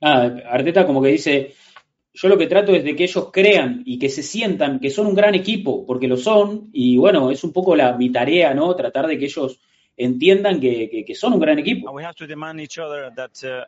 [0.01, 1.53] uh, uh, Arteta como que dice,
[2.15, 5.07] yo lo que trato es de que ellos crean y que se sientan que son
[5.09, 8.75] un gran equipo, porque lo son, y bueno, es un poco la, mi tarea, ¿no?
[8.77, 9.59] Tratar de que ellos
[9.97, 11.89] entiendan que, que- que son un gran equipo.
[11.89, 13.65] and we have to demand each other that uh,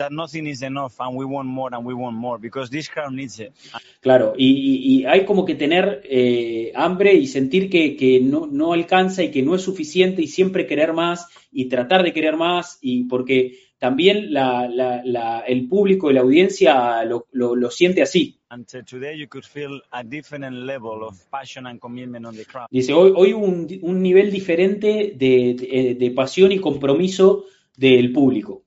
[0.00, 3.12] that nothing is enough, and we want more and we want more because this crowd
[3.12, 3.52] needs it.
[4.00, 8.72] Claro, y, y- hay como que tener eh, hambre y sentir que, que no, no
[8.72, 12.78] alcanza y que no es suficiente y siempre querer más y tratar de querer más
[12.80, 18.02] y porque también la, la, la, el público y la audiencia lo, lo, lo siente
[18.02, 18.38] así.
[18.50, 22.66] And today you could feel a different level of passion and commitment on the crowd.
[22.70, 27.44] Dice, hoy, hoy un, un nivel diferente de, de, de pasión y compromiso
[27.76, 28.64] del público.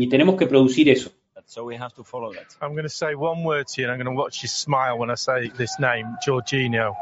[0.00, 1.10] Y tenemos que producir eso.
[1.46, 2.56] So we have to follow that.
[2.60, 4.98] I'm going to say one word to you, and I'm going to watch you smile
[4.98, 6.94] when I say this name, Jorginho.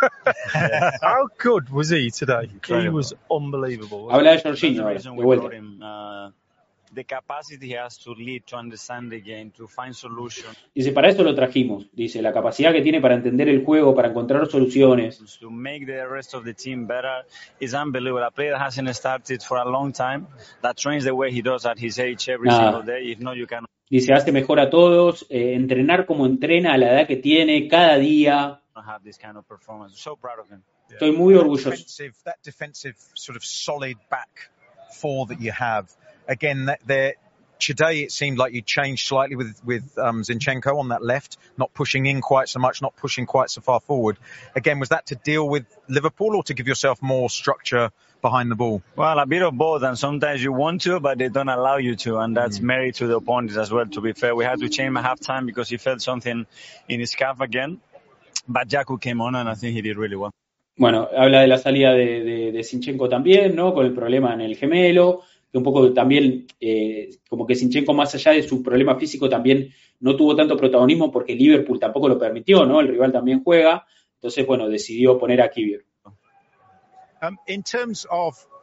[1.02, 2.50] How good was he today?
[2.66, 4.10] He was unbelievable.
[4.10, 6.32] Habla de That's the Jorginho
[6.94, 11.08] the capacity he has to lead, to understand the game, to find solutions, Dice, para
[11.08, 11.86] esto lo trajimos.
[11.92, 15.38] Dice, la capacidad que tiene para entender el juego, para encontrar soluciones.
[15.40, 17.24] to make the rest of the team better
[17.60, 18.24] is unbelievable.
[18.24, 20.26] A player that hasn't started for a long time,
[20.62, 22.64] that trains the way he does at his age every Nada.
[22.64, 23.10] single day.
[23.12, 26.92] If not, you cannot Dice, hace mejor a todos, eh, entrenar como entrena a la
[26.92, 28.60] edad que tiene, cada día.
[28.76, 29.98] have this kind of performance.
[30.00, 30.62] So proud of him.
[30.90, 31.70] Estoy muy That orgulloso.
[31.70, 34.50] defensive, that defensive sort of solid back
[35.00, 35.90] four that you have.
[36.28, 37.14] Again, that there
[37.58, 41.72] today it seemed like you changed slightly with with um, Zinchenko on that left, not
[41.74, 44.16] pushing in quite so much, not pushing quite so far forward.
[44.54, 47.90] Again, was that to deal with Liverpool or to give yourself more structure
[48.20, 48.82] behind the ball?
[48.96, 51.96] Well, a bit of both, and sometimes you want to, but they don't allow you
[51.96, 53.86] to, and that's merit to the opponents as well.
[53.86, 56.46] To be fair, we had to change him at halftime because he felt something
[56.88, 57.80] in his calf again.
[58.46, 60.32] But Jaku came on, and I think he did really well.
[60.76, 63.74] Bueno, habla de la salida de, de, de Sinchenko también, ¿no?
[63.74, 68.14] Con el problema en el gemelo, que un poco también, eh, como que Sinchenko más
[68.14, 69.70] allá de su problema físico también
[70.00, 72.80] no tuvo tanto protagonismo porque Liverpool tampoco lo permitió, ¿no?
[72.80, 75.84] El rival también juega, entonces, bueno, decidió poner a Kivior.
[77.20, 77.36] Um,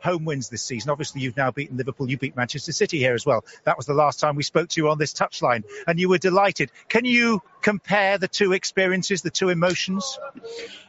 [0.06, 3.26] home wins this season, obviously you've now beaten Liverpool, you beat Manchester City here as
[3.26, 3.42] well.
[3.64, 6.22] That was the last time we spoke to you on this touchline, and you were
[6.30, 6.72] delighted.
[6.88, 10.20] Can you compare the two experiences, the two emotions?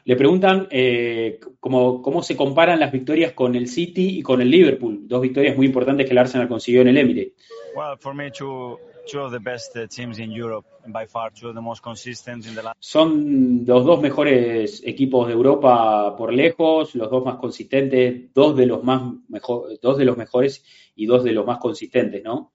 [0.05, 4.51] Le preguntan eh, cómo, cómo se comparan las victorias con el City y con el
[4.51, 7.33] Liverpool, dos victorias muy importantes que el Arsenal consiguió en el Emirates.
[7.75, 11.33] Well, for me, two two of the best uh, teams in Europe, and by far
[11.33, 12.77] two of the most consistent in the last.
[12.81, 18.67] Son los dos mejores equipos de Europa por lejos, los dos más consistentes, dos de
[18.67, 22.53] los más mejor, dos de los mejores y dos de los más consistentes, ¿no?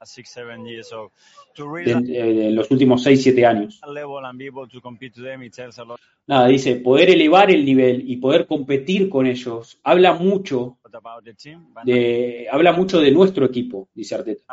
[1.56, 3.82] Eh, de los últimos 6, 7 años.
[6.28, 10.78] Nada, dice, poder elevar el nivel y poder competir con ellos, habla mucho
[11.84, 14.44] de, habla mucho de nuestro equipo, dice Arteta.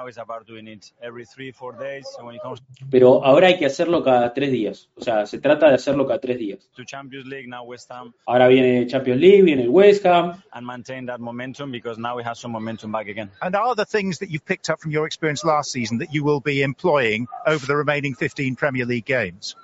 [2.91, 4.89] Pero ahora hay que hacerlo cada tres días.
[4.97, 6.69] O sea, se trata de hacerlo cada tres días.
[6.77, 10.43] to Champions League, now West Ham, Ahora viene Champions League, viene el West Ham.
[10.53, 13.31] and maintain that momentum because now we have some momentum back again.
[13.41, 16.25] And are the things that you've picked up from your experience last season that you
[16.25, 19.55] will be employing over the remaining 15 Premier League games?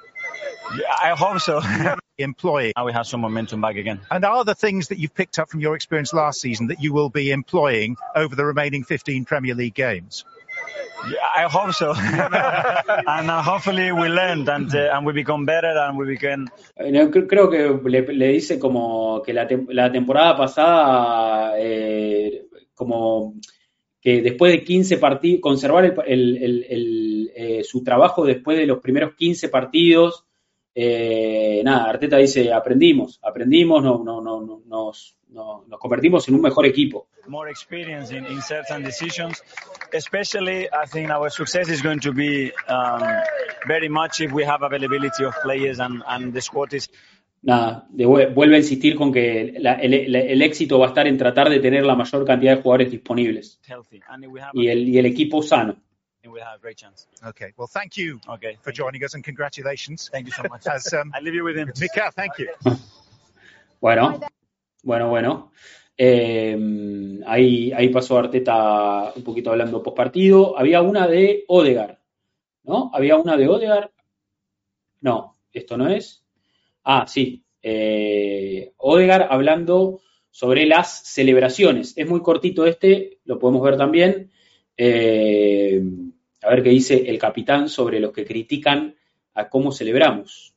[0.76, 1.60] Yeah, I hope so.
[2.18, 2.72] employing.
[2.76, 4.00] Now we have some momentum back again.
[4.10, 6.92] And are the things that you've picked up from your experience last season that you
[6.92, 10.24] will be employing over the remaining 15 Premier League games?
[11.36, 11.92] I hope so.
[13.06, 14.08] and uh, hopefully we
[14.48, 16.06] and uh, and we become better and we
[16.76, 16.90] Eh,
[17.26, 23.34] Creo que le, le dice como que la, tem- la temporada pasada, eh, como
[24.00, 28.78] que después de 15 partidos, conservar el, el- el- eh, su trabajo después de los
[28.80, 30.24] primeros 15 partidos,
[30.74, 36.40] eh, nada, Arteta dice, aprendimos, aprendimos, no, no, no- nos, no- nos convertimos en un
[36.40, 37.06] mejor equipo.
[37.26, 39.42] more experience in, in certain decisions.
[39.92, 43.02] Especially, I think our success is going to be um,
[43.66, 46.88] very much if we have availability of players and, and the squad is
[47.46, 50.88] Nada, de vue- vuelve a insistir con que la- el, el- el éxito va a
[50.88, 54.00] estar en tratar de tener la mayor cantidad de jugadores disponibles healthy.
[54.08, 55.76] And if we have y el, y el equipo sano.
[56.26, 57.06] we have a great chance.
[57.22, 58.56] Okay, well, thank you Okay.
[58.62, 60.08] for joining us and congratulations.
[60.10, 60.66] Thank you so much.
[60.66, 61.70] As, um, I leave you with him.
[61.78, 62.48] Mika, thank you.
[63.80, 64.18] Bueno,
[64.84, 65.52] bueno, bueno.
[65.96, 70.58] Eh, ahí, ahí pasó Arteta un poquito hablando post partido.
[70.58, 72.00] Había una de Odegar,
[72.64, 72.90] ¿no?
[72.92, 73.92] Había una de Odegar.
[75.00, 76.24] No, esto no es.
[76.84, 77.44] Ah, sí.
[77.62, 81.94] Eh, Odegar hablando sobre las celebraciones.
[81.96, 84.30] Es muy cortito este, lo podemos ver también.
[84.76, 85.82] Eh,
[86.42, 88.96] a ver qué dice el capitán sobre los que critican
[89.34, 90.53] a cómo celebramos.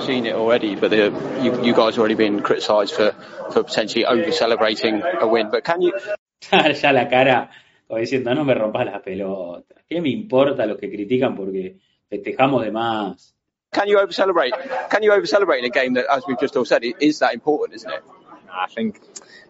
[0.00, 1.12] Seen it already, but the,
[1.42, 3.12] you, you guys have already been criticised for,
[3.52, 5.50] for potentially over celebrating a win.
[5.50, 5.92] But can you
[6.52, 7.50] ya la cara,
[7.86, 9.82] como diciendo, no me rompas las pelotas.
[9.88, 11.78] ¿Qué me importa los que critican porque
[12.08, 13.34] festejamos de más?
[13.72, 14.54] can you over celebrate?
[14.90, 17.34] Can you over celebrate in a game that, as we've just all said, is that
[17.34, 18.02] important, isn't it?
[18.50, 19.00] I think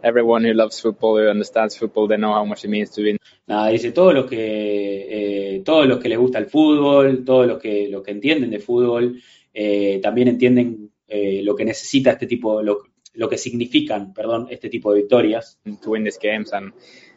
[0.02, 3.18] everyone who loves football, who understands football, they know how much it means to win.
[3.46, 7.58] Nada, dice todos los que eh, todos los que les gusta el fútbol, todos los
[7.58, 9.20] que los que entienden de fútbol,
[9.60, 12.82] eh, también entienden eh, lo que necesita este tipo, lo,
[13.14, 15.58] lo que significan, perdón, este tipo de victorias.
[15.82, 16.72] to win these games and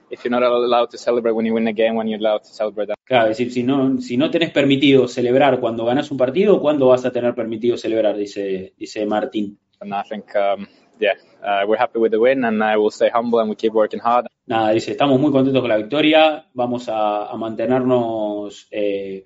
[0.09, 2.51] if you're not allowed to celebrate when you win a game, when you're allowed to
[2.51, 2.97] celebrate that.
[3.05, 6.87] Claro, es decir, si no, si no tenés permitido celebrar cuando ganas un partido, ¿cuándo
[6.87, 8.17] vas a tener permitido celebrar?
[8.17, 9.59] Dice, dice Martín.
[9.79, 10.67] And I think, um,
[10.99, 11.13] yeah,
[11.43, 13.99] uh, we're happy with the win and uh, we'll stay humble and we keep working
[13.99, 14.25] hard.
[14.47, 19.25] Nada, dice, estamos muy contentos con la victoria, vamos a, a mantenernos eh,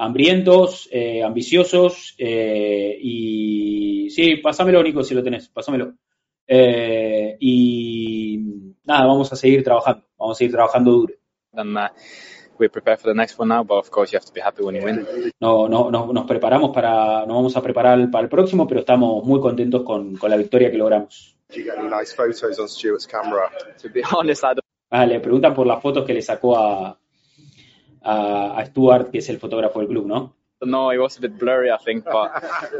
[0.00, 5.92] hambrientos, eh, ambiciosos eh, y sí, pásamelo Nico si lo tenés, pásamelo.
[6.46, 8.38] Eh, y
[8.84, 11.14] nada, vamos a seguir trabajando, vamos a seguir trabajando duro.
[11.52, 11.88] And uh,
[12.58, 14.62] we prepare for the next one now, but of course you have to be happy
[14.62, 15.06] when you win.
[15.38, 19.22] No, no, no, nos preparamos para, nos vamos a preparar para el próximo, pero estamos
[19.24, 21.36] muy contentos con, con la victoria que logramos.
[21.50, 23.50] Do you get any nice photos on Stuart's camera?
[23.82, 24.64] To be honest, I don't.
[24.88, 26.98] Ah, le preguntan por las fotos que le sacó a,
[28.02, 30.34] a, a Stuart, que es el fotógrafo del club, ¿no?
[30.62, 32.30] No, it was a bit blurry, I think, but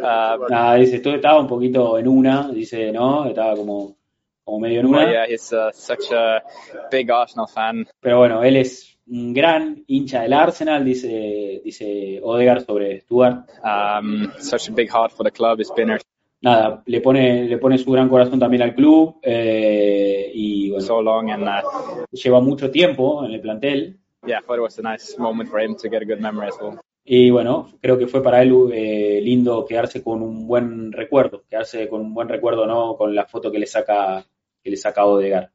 [0.03, 3.25] uh, Nada, dice, estaba un poquito en una, dice, ¿no?
[3.25, 3.97] Estaba como,
[4.45, 5.11] como medio en but una.
[5.11, 6.43] yeah, he's uh, such a
[6.91, 7.87] big Arsenal fan.
[8.01, 13.49] Pero bueno, él es un gran hincha del Arsenal, dice, dice Odegaard sobre Stuart.
[13.65, 15.61] Um, such a big heart for the club.
[15.61, 15.99] It's been
[16.43, 21.03] Nada, le pone, le pone su gran corazón también al club eh, y bueno, so
[21.03, 23.99] long, and uh, lleva mucho tiempo en el plantel.
[27.05, 31.89] Y bueno, creo que fue para él eh, lindo quedarse con un buen recuerdo, quedarse
[31.89, 32.97] con un buen recuerdo, ¿no?
[32.97, 34.25] Con la foto que le saca,
[34.63, 35.51] que le saca Odegaard.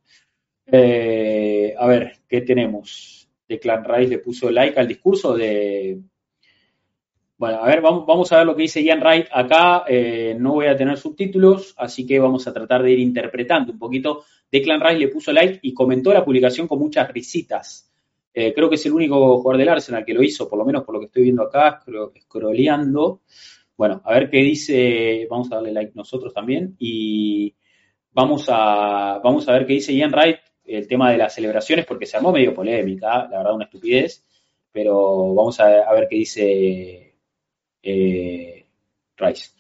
[0.66, 3.30] Eh, a ver, ¿qué tenemos?
[3.48, 6.02] Declan Rice le puso like al discurso de.
[7.38, 9.84] Bueno, a ver, vamos, vamos a ver lo que dice Ian Wright acá.
[9.88, 13.80] Eh, no voy a tener subtítulos, así que vamos a tratar de ir interpretando un
[13.80, 14.24] poquito.
[14.52, 17.92] Declan Rice le puso like y comentó la publicación con muchas risitas.
[18.36, 20.84] Eh, creo que es el único jugador del Arsenal que lo hizo, por lo menos
[20.84, 23.22] por lo que estoy viendo acá, scro- scrolleando.
[23.78, 27.56] Bueno, a ver qué dice, vamos a darle like nosotros también y
[28.12, 32.06] vamos a, vamos a ver qué dice Ian Wright, el tema de las celebraciones, porque
[32.06, 34.26] se armó medio polémica, la verdad una estupidez,
[34.72, 37.16] pero vamos a, a ver qué dice
[37.84, 38.66] eh,
[39.18, 39.52] Rice.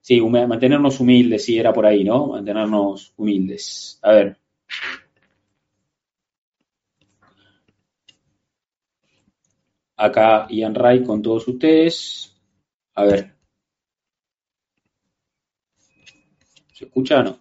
[0.00, 2.28] Sí, mantenernos humildes, sí, era por ahí, ¿no?
[2.28, 3.98] Mantenernos humildes.
[4.02, 4.38] A ver.
[10.02, 12.34] Acá Ian Wright con todos ustedes.
[12.94, 13.36] A ver.
[16.72, 17.38] ¿Se escucha o no?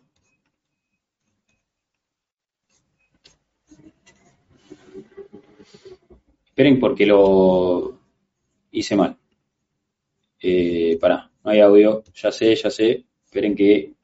[6.45, 7.98] Esperen porque lo
[8.69, 9.17] hice mal.
[10.40, 12.03] Eh, pará, no hay audio.
[12.14, 13.06] Ya sé, ya sé.
[13.25, 13.95] Esperen que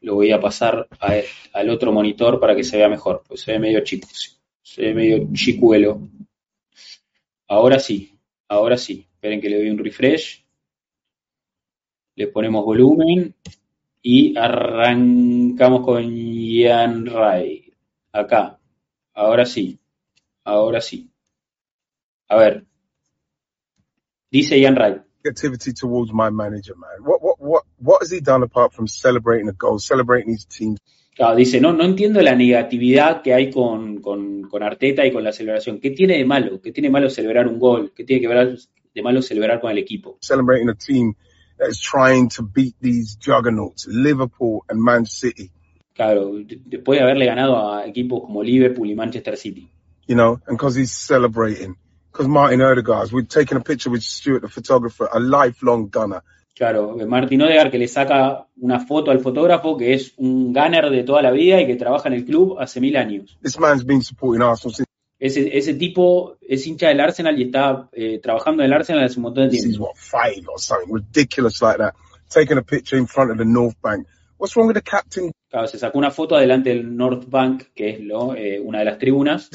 [0.00, 0.88] lo voy a pasar
[1.52, 3.22] al otro monitor para que se vea mejor.
[3.28, 4.08] Pues se ve medio chico.
[4.60, 6.00] Se ve medio chicuelo.
[7.50, 9.08] Ahora sí, ahora sí.
[9.12, 10.46] Esperen que le doy un refresh.
[12.14, 13.34] Le ponemos volumen
[14.00, 17.74] y arrancamos con Ian Ray.
[18.12, 18.60] Acá.
[19.14, 19.80] Ahora sí.
[20.44, 21.10] Ahora sí.
[22.28, 22.64] A ver.
[24.30, 25.00] Dice Ian Ray.
[25.24, 27.02] Negativity towards my manager, man.
[27.02, 30.76] What what what what has he done apart from celebrating a goal, celebrating his team?
[31.14, 35.22] Claro, dice, no, no entiendo la negatividad que hay con, con, con Arteta y con
[35.24, 35.78] la celebración.
[35.80, 36.60] ¿Qué tiene de malo?
[36.62, 37.92] ¿Qué tiene de malo celebrar un gol?
[37.94, 38.58] ¿Qué tiene que ver
[38.94, 40.16] de malo celebrar con el equipo?
[40.20, 41.14] Celebrating a team
[41.58, 45.50] that is trying to beat these juggernauts, Liverpool and Man City.
[45.94, 49.68] Claro, de- después de haberle ganado a equipos como Liverpool y Manchester City.
[50.06, 51.76] You know, and because he's celebrating.
[52.10, 56.22] Because Martin Odegaard, we've taken a picture with Stuart, the photographer, a lifelong gunner.
[56.60, 61.04] Claro, Martin Odegaard que le saca una foto al fotógrafo que es un gunner de
[61.04, 63.38] toda la vida y que trabaja en el club hace mil años.
[63.42, 67.88] This man's been supporting Arsenal since Ese, ese tipo es hincha del Arsenal y está
[67.92, 69.84] eh, trabajando en el Arsenal hace un montón de tiempo.
[69.84, 71.94] what five or something ridiculous like that.
[72.28, 74.06] Taking a picture in front of the North Bank.
[74.36, 77.88] What's wrong with the captain Claro, se sacó una foto adelante del North Bank, que
[77.88, 79.48] es lo, eh, una de las tribunas.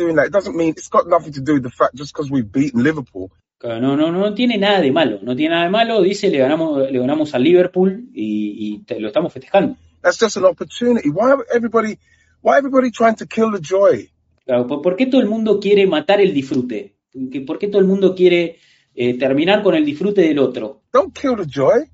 [3.64, 6.92] No, no, no tiene nada de malo, no tiene nada de malo, dice, le ganamos,
[6.92, 9.75] le ganamos al Liverpool y, y te- lo estamos festejando.
[10.01, 11.09] That's just an opportunity.
[11.09, 11.98] Why everybody?
[12.42, 14.11] Why everybody trying to kill the joy?
[14.45, 16.95] Claro, ¿por, qué todo el mundo quiere matar el disfrute?
[17.32, 18.59] ¿Que- ¿Por qué todo el mundo quiere
[18.93, 20.84] eh, terminar con el disfrute del otro?
[20.93, 21.90] Don't kill the joy.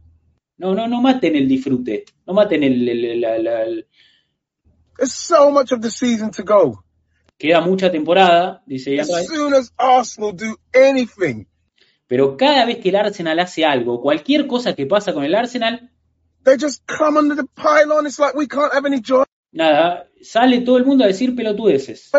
[0.57, 3.87] No, no, no maten el disfrute, no maten el, el- la- la- el-
[4.97, 6.83] There's so much of the season to go.
[7.37, 11.47] Queda mucha temporada, dice As soon as Arsenal do anything,
[12.11, 15.89] pero cada vez que el Arsenal hace algo, cualquier cosa que pasa con el Arsenal,
[16.43, 18.05] they just come under the pylon.
[18.05, 19.23] It's like we can't have any joy.
[19.53, 22.11] nada, sale todo el mundo a decir pelotudeces.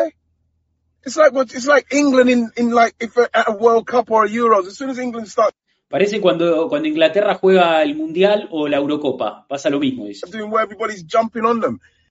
[5.90, 9.46] Parece cuando, cuando Inglaterra juega el Mundial o la Eurocopa.
[9.46, 10.24] Pasa lo mismo, dice.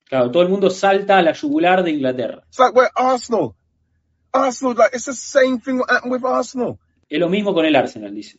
[0.04, 2.44] Claro, todo el mundo salta a la yugular de Inglaterra.
[2.48, 3.56] It's like Arsenal.
[4.32, 6.78] Arsenal, like it's the same thing with Arsenal.
[7.12, 8.38] Es lo mismo con el Arsenal, dice.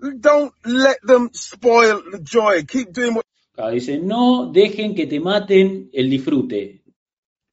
[0.00, 2.64] Don't let them spoil the joy.
[2.64, 6.82] Keep doing what Claro, dice, no dejen que te maten el disfrute.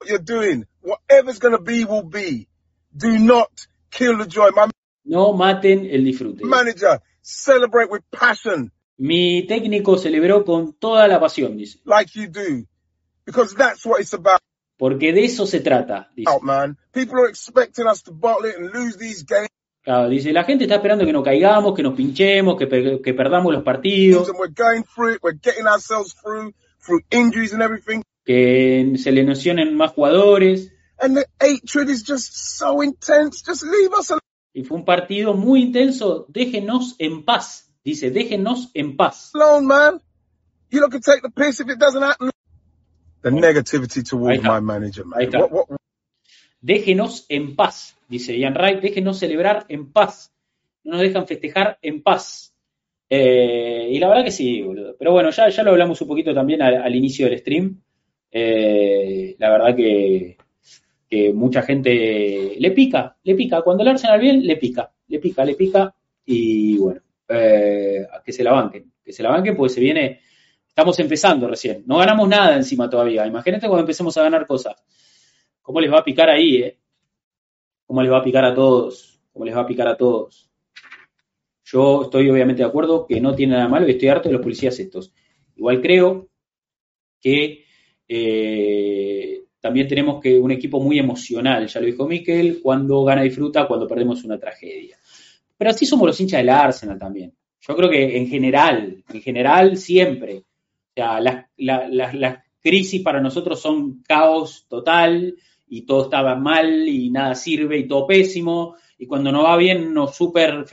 [0.06, 0.66] you're doing.
[0.82, 2.48] Whatever's going to be will be.
[2.96, 3.50] Do not
[3.92, 4.52] kill the joy.
[4.56, 4.70] My
[5.04, 6.44] No maten el disfrute.
[6.46, 11.80] manager, celebrate with passion Mi técnico celebró con toda la pasión, dice.
[11.86, 12.66] like you do.
[13.26, 14.40] Because that's what it's about,
[14.78, 16.30] Porque de eso se trata, dice.
[16.44, 16.78] man.
[16.94, 19.50] People are expecting us to bottle it and lose these games
[19.86, 23.14] Claro, dice, la gente está esperando que nos caigamos, que nos pinchemos, que, per- que
[23.14, 25.20] perdamos los partidos, and we're going through it.
[25.24, 28.02] We're getting ourselves through, through injuries and everything.
[28.26, 30.72] que se le nocionen más jugadores.
[31.00, 33.44] And the hatred is just so intense.
[33.46, 34.22] Just leave us alone.
[34.54, 36.26] Y fue un partido muy intenso.
[36.30, 37.72] Déjenos en paz.
[37.84, 39.30] Dice, déjenos en paz.
[39.36, 40.02] alone, man.
[40.72, 42.32] You look can take the piss if it doesn't happen.
[43.22, 45.20] The negativity towards my manager, man.
[45.20, 45.48] Ahí está.
[46.62, 47.98] Déjenos en paz.
[48.08, 50.34] Dice Ian Wright, déjenos celebrar en paz.
[50.84, 52.56] No nos dejan festejar en paz.
[53.10, 54.96] Eh, y la verdad que sí, boludo.
[54.98, 57.82] Pero bueno, ya, ya lo hablamos un poquito también al, inicio del stream.
[58.32, 60.38] Eh, la verdad que,
[61.10, 63.62] que mucha gente le pica, le pica.
[63.62, 65.96] Cuando el Arsenal bien, le pica, le pica, le pica.
[66.26, 70.22] Y bueno, eh, que se la banquen, que se la banquen porque se viene,
[70.68, 71.84] estamos empezando recién.
[71.86, 73.26] No ganamos nada encima todavía.
[73.26, 74.76] Imagínate cuando empecemos a ganar cosas.
[75.66, 76.78] ¿Cómo les va a picar ahí, eh?
[77.88, 79.20] ¿Cómo les va a picar a todos?
[79.34, 80.48] ¿Cómo les va a picar a todos?
[81.64, 84.44] Yo estoy obviamente de acuerdo que no tiene nada malo y estoy harto de los
[84.44, 85.12] policías estos.
[85.56, 86.30] Igual creo
[87.20, 87.66] que
[88.08, 93.68] eh, también tenemos que un equipo muy emocional, ya lo dijo Miquel, cuando gana disfruta,
[93.68, 95.00] cuando perdemos una tragedia.
[95.58, 97.34] Pero así somos los hinchas del Arsenal también.
[97.62, 100.38] Yo creo que en general, en general siempre.
[100.38, 105.36] O sea, las, la- las- las crisis para nosotros son caos total
[105.78, 108.76] y todo estaba mal y nada sirve y todo pésimo.
[108.98, 110.66] Y cuando nos va bien nos super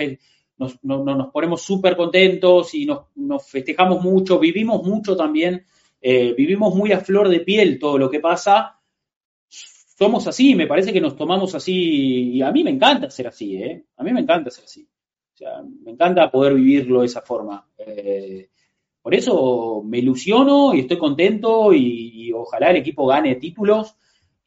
[0.59, 5.65] nos, no- no- nos ponemos súper contentos y nos, nos festejamos mucho, vivimos mucho también,
[6.01, 8.79] eh, vivimos muy a flor de piel todo lo que pasa.
[9.49, 13.57] Somos así, me parece que nos tomamos así, y a mí me encanta ser así,
[13.57, 13.85] ¿eh?
[13.97, 14.83] A mí me encanta ser así.
[15.35, 17.67] O sea, me encanta poder vivirlo de esa forma.
[17.79, 18.49] Eh,
[19.01, 23.97] por eso me ilusiono y estoy contento y ojalá el equipo gane títulos.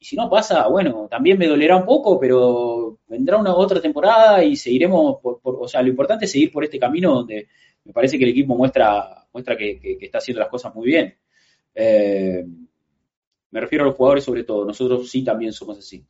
[0.06, 4.56] Si no pasa, bueno, también me dolerá un poco, pero vendrá una otra temporada y
[4.56, 7.48] seguiremos, por, o sea, lo importante es seguir por este camino donde
[7.84, 11.16] me parece que el equipo muestra, muestra que, está haciendo las cosas muy bien.
[11.74, 12.46] Eh,
[13.50, 16.06] me refiero a los jugadores sobre todo, nosotros sí también somos así.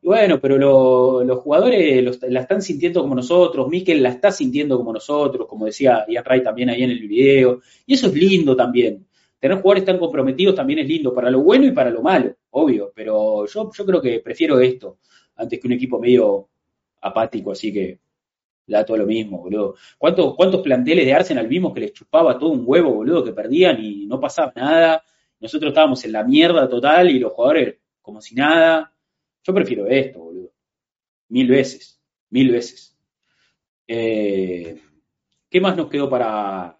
[0.00, 4.78] Y bueno, pero lo- los jugadores la están sintiendo como nosotros, Mikel la está sintiendo
[4.78, 8.56] como nosotros, como decía Ian Wright también ahí en el video, y eso es lindo
[8.56, 9.06] también.
[9.38, 12.92] Tener jugadores tan comprometidos también es lindo, para lo bueno y para lo malo, obvio,
[12.94, 14.98] pero yo, yo creo que prefiero esto
[15.36, 16.48] antes que un equipo medio
[17.00, 18.00] apático, así que
[18.66, 19.76] da todo lo mismo, boludo.
[19.98, 23.78] ¿Cuántos, cuántos planteles de Arsenal vimos que les chupaba todo un huevo, boludo, que perdían
[23.84, 25.04] y no pasaba nada?
[25.40, 28.92] Nosotros estábamos en la mierda total y los jugadores como si nada.
[29.42, 30.50] Yo prefiero esto, boludo.
[31.30, 32.00] Mil veces,
[32.30, 32.96] mil veces.
[33.88, 34.80] Eh,
[35.50, 36.78] ¿Qué más nos quedó para,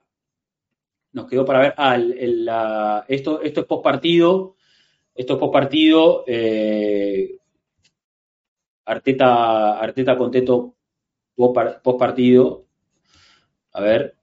[1.13, 1.75] nos quedó para ver?
[1.77, 4.57] Ah, el- el- la- esto, esto es post partido.
[5.15, 6.25] Esto es post partido.
[8.85, 10.75] Arteta, Arteta contento
[11.37, 12.65] post partido.
[13.73, 14.17] A ver.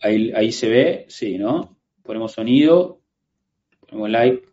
[0.00, 1.76] Ahí se ve, sí, ¿no?
[2.02, 2.98] Ponemos sonido,
[3.80, 4.48] ponemos like.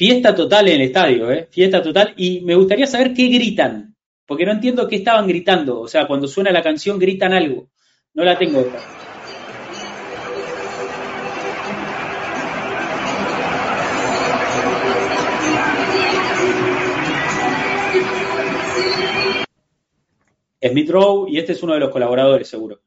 [0.00, 1.46] Fiesta total en el estadio, ¿eh?
[1.50, 2.14] Fiesta total.
[2.16, 5.78] Y me gustaría saber qué gritan, porque no entiendo qué estaban gritando.
[5.78, 7.68] O sea, cuando suena la canción gritan algo.
[8.14, 8.78] No la tengo esta.
[20.66, 22.80] Smith Rowe, y este es uno de los colaboradores, seguro.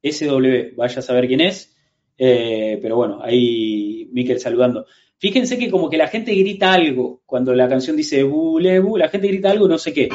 [0.00, 1.76] SW, vaya a saber quién es.
[2.16, 4.86] Eh, pero bueno, ahí Miquel saludando.
[5.22, 9.08] Fíjense que como que la gente grita algo cuando la canción dice bule, bu, la
[9.08, 10.08] gente grita algo, no sé qué.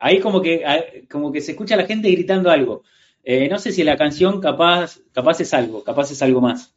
[0.00, 0.64] Ahí como que,
[1.08, 2.82] como que se escucha a la gente gritando algo.
[3.22, 6.74] Eh, no sé si la canción capaz, capaz es algo, capaz es algo más.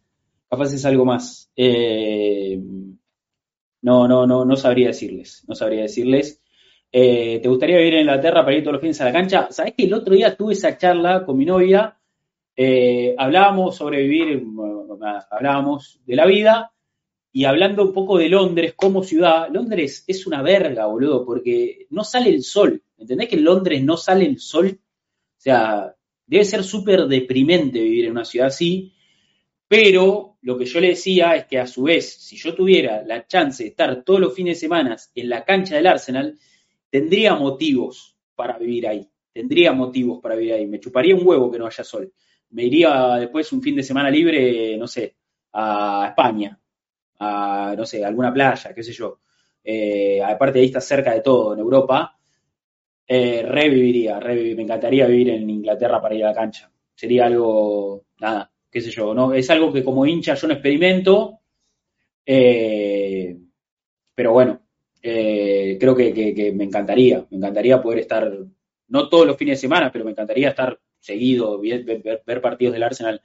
[0.47, 1.49] Capaz es algo más.
[1.55, 2.59] Eh,
[3.81, 5.43] no, no, no, no sabría decirles.
[5.47, 6.41] No sabría decirles.
[6.91, 9.47] Eh, ¿Te gustaría vivir en Inglaterra para ir todos los fines a la cancha?
[9.51, 11.97] Sabes que el otro día tuve esa charla con mi novia.
[13.17, 14.43] hablábamos sobre vivir,
[15.29, 16.71] hablábamos de la vida
[17.33, 19.47] y hablando un poco de Londres como ciudad.
[19.51, 22.83] Londres es una verga, boludo, porque no sale el sol.
[22.97, 24.79] ¿Entendés que en Londres no sale el sol?
[24.79, 25.95] O sea,
[26.25, 28.93] debe ser súper deprimente vivir en una ciudad así,
[29.71, 33.25] pero lo que yo le decía es que a su vez, si yo tuviera la
[33.25, 36.37] chance de estar todos los fines de semana en la cancha del Arsenal,
[36.89, 39.09] tendría motivos para vivir ahí.
[39.31, 40.67] Tendría motivos para vivir ahí.
[40.67, 42.11] Me chuparía un huevo que no haya sol.
[42.49, 45.15] Me iría después un fin de semana libre, no sé,
[45.53, 46.59] a España,
[47.19, 49.21] a, no sé, a alguna playa, qué sé yo.
[49.63, 52.19] Eh, aparte ahí está cerca de todo, en Europa
[53.07, 56.69] eh, reviviría, me encantaría vivir en Inglaterra para ir a la cancha.
[56.93, 59.33] Sería algo, nada, qué sé yo, ¿no?
[59.33, 61.39] Es algo que como hincha yo no experimento,
[62.25, 63.37] eh,
[64.15, 64.61] pero bueno,
[65.01, 68.31] eh, creo que, me encantaría, me encantaría poder estar,
[68.87, 73.21] no todos los fines de semana, pero me encantaría estar seguido, ver partidos del Arsenal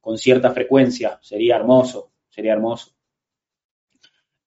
[0.00, 2.92] con cierta frecuencia, sería hermoso, sería hermoso.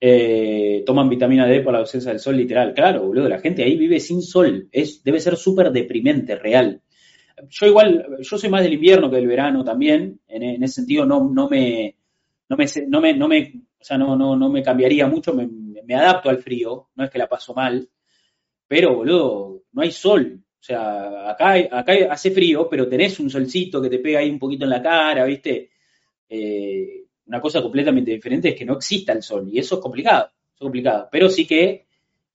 [0.06, 2.74] Eh, toman vitamina D por la ausencia del sol, literal.
[2.74, 4.68] Claro, boludo, la gente ahí vive sin sol.
[4.70, 6.82] Es, debe ser súper deprimente, real.
[7.50, 10.20] Yo igual, yo soy más del invierno que del verano también.
[10.28, 11.96] En, ese sentido no, no me,
[12.50, 15.48] no me, no me, no me, o sea, no, no, no me cambiaría mucho, me,
[15.48, 17.88] me adapto al frío, no es que la paso mal.
[18.68, 20.40] Pero, boludo, no hay sol.
[20.60, 24.40] O sea, acá, acá hace frío, pero tenés un solcito que te pega ahí un
[24.40, 25.72] poquito en la cara, ¿viste?
[26.30, 30.30] Eh, una cosa completamente diferente es que no exista el sol, y eso es complicado,
[30.54, 31.10] es complicado.
[31.12, 31.86] Pero sí que,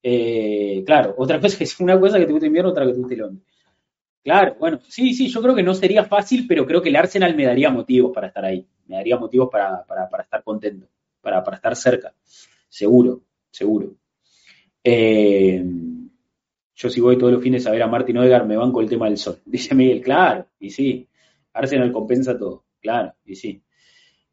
[0.02, 3.16] eh, claro, otra cosa es una cosa que te gusta invierno, otra que te gusta
[3.16, 3.47] Londres.
[4.22, 7.34] Claro, bueno, sí, sí, yo creo que no sería fácil, pero creo que el Arsenal
[7.34, 9.84] me daría motivos para estar ahí, me daría motivos para,
[10.20, 10.88] estar contento,
[11.20, 12.14] para, estar cerca,
[12.68, 13.94] seguro, seguro.
[14.82, 15.64] Eh,
[16.74, 19.06] yo si voy todos los fines a ver a Martin Odegaard me banco el tema
[19.06, 19.40] del sol.
[19.44, 21.08] Dice Miguel, claro, y sí,
[21.52, 23.62] Arsenal compensa todo, claro, y sí.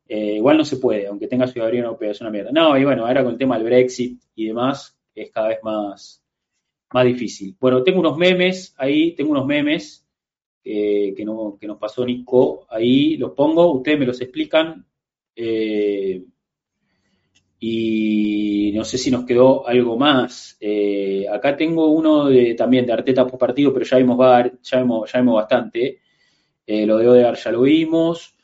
[0.08, 2.52] Eh, igual no se puede, aunque tenga ciudadanía europea, es una mierda.
[2.52, 6.25] No, y bueno, ahora con el tema del Brexit y demás, es cada vez más,
[6.96, 7.58] más difícil.
[7.60, 10.08] Bueno, tengo unos memes ahí, tengo unos memes
[10.64, 14.86] eh, que, no, que nos pasó Nico, ahí los pongo, ustedes me los explican.
[15.36, 16.24] Eh,
[17.60, 20.58] y no sé si nos quedó algo más.
[21.32, 24.18] acá tengo uno de, también de Arteta post partido, pero ya vimos,
[24.64, 26.00] ya vimos, ya vimos bastante.
[26.66, 28.36] lo de Odegaard ya lo vimos.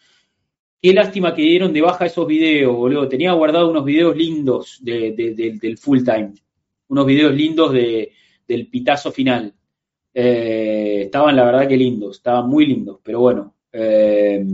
[0.82, 3.08] Qué lástima que dieron de baja esos videos, boludo.
[3.08, 6.34] Tenía guardado unos videos lindos del full time.
[6.90, 7.72] Unos videos lindos
[8.52, 9.54] del pitazo final.
[10.14, 12.18] Eh, estaban, la verdad, que lindos.
[12.18, 13.00] Estaban muy lindos.
[13.04, 13.56] Pero bueno.
[13.72, 14.46] Eh,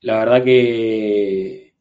[0.00, 1.74] la verdad que.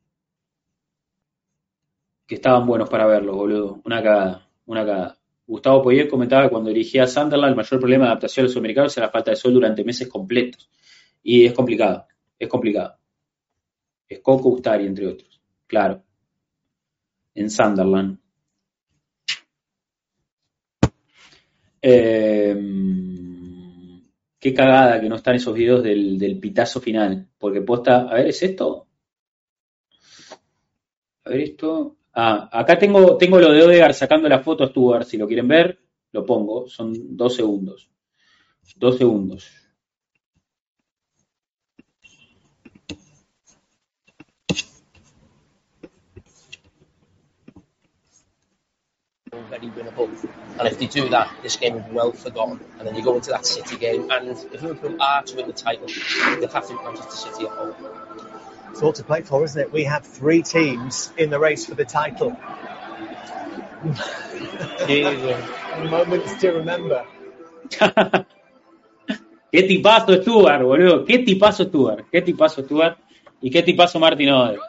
[2.27, 3.82] que estaban buenos para verlos, boludo.
[3.85, 4.48] Una cagada.
[4.66, 5.18] Una cagada.
[5.48, 8.58] Gustavo Poyet comentaba que cuando dirigía a Sunderland el mayor problema de adaptación a los
[8.58, 10.69] americanos era la falta de sol durante meses completos.
[11.24, 12.08] Y es complicado,
[12.40, 12.98] es complicado.
[14.08, 15.42] Es Coco Ustari, entre otros.
[15.68, 16.05] Claro.
[17.35, 18.17] En Sunderland.
[21.81, 22.55] Em,
[24.39, 27.27] qué cagada que no están esos videos del, pitazo final.
[27.38, 28.09] Porque posta.
[28.09, 28.88] A ver, ¿es esto?
[31.25, 31.97] A ver esto.
[32.14, 35.49] Ah, acá tengo, tengo lo de Odegar sacando la foto a Stuart, si lo quieren
[35.49, 35.77] ver,
[36.14, 37.89] lo pongo, son dos segundos.
[38.77, 39.65] Dos segundos.
[49.43, 50.09] Very winnable.
[50.59, 52.59] And if they do that, this game will be well forgotten.
[52.80, 55.53] And then you go into that City game, and if Liverpool are to win the
[55.53, 55.88] title,
[56.39, 57.75] they'll have to beat Manchester City at home.
[58.72, 59.72] It's all to play for, isn't it?
[59.72, 62.35] We have three teams in the race for the title.
[65.89, 67.05] Moments to remember.
[69.51, 71.05] qué tipazo Stuart, boludo.
[71.05, 72.05] Qué tipazo Stuart.
[72.11, 72.97] Qué tipazo Stuart.
[73.41, 74.59] Y qué tipazo Martin Ode.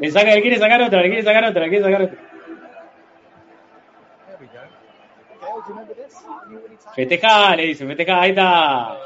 [0.00, 2.18] Le, saca, le quiere sacar otra, le quiere sacar otra, le quiere sacar otra.
[6.94, 8.98] Festejá, le dice, festejá, ahí está.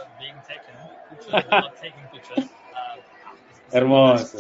[3.73, 4.39] Hermoso.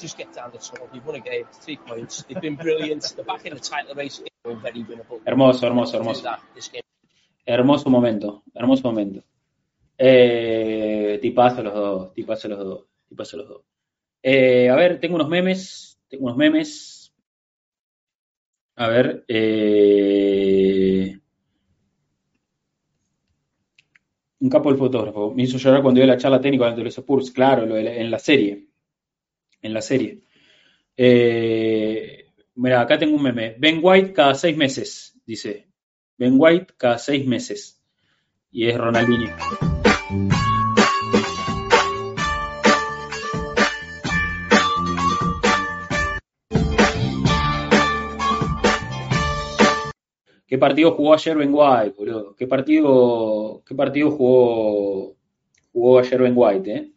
[0.00, 0.88] Just get down the tunnel.
[0.92, 2.22] You've won a game, three points.
[2.22, 3.02] They've been brilliant.
[3.16, 4.22] They're back in the title race.
[4.44, 5.20] Very winnable.
[5.24, 6.36] Hermoso, hermoso, hermoso.
[7.44, 9.24] Hermoso momento, hermoso momento.
[9.96, 13.62] Eh, tipazo los dos, tipazo los dos, tipazo los dos.
[14.22, 16.97] Eh, a ver, tengo unos memes, tengo unos memes.
[18.80, 21.18] A ver, eh,
[24.38, 25.34] un capo del fotógrafo.
[25.34, 28.20] Me hizo llorar cuando dio la charla técnica ante los Spurs, claro, de en la
[28.20, 28.68] serie.
[29.62, 30.22] En la serie.
[30.96, 33.56] Eh, mira, acá tengo un meme.
[33.58, 35.66] Ben White cada seis meses, dice.
[36.16, 37.82] Ben White cada seis meses.
[38.52, 39.34] Y es Ronaldinho.
[50.48, 52.34] ¿Qué partido jugó ayer Ben White, boludo?
[52.34, 55.14] ¿Qué partido, qué partido jugó,
[55.72, 56.90] jugó ayer Ben White, eh?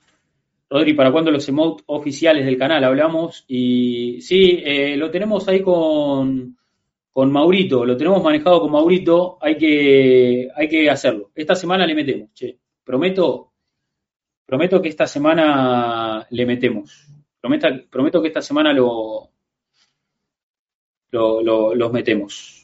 [0.70, 2.84] Rodri, ¿para cuándo los emotes oficiales del canal?
[2.86, 6.58] Hablamos y sí, eh, lo tenemos ahí con,
[7.12, 11.32] con Maurito, lo tenemos manejado con Maurito, hay que, hay que hacerlo.
[11.36, 12.58] Esta semana le metemos, che.
[12.86, 13.52] Prometo,
[14.46, 17.08] prometo que esta semana le metemos.
[17.42, 19.30] Prometo, prometo que esta semana lo-
[21.12, 22.61] lo- los metemos.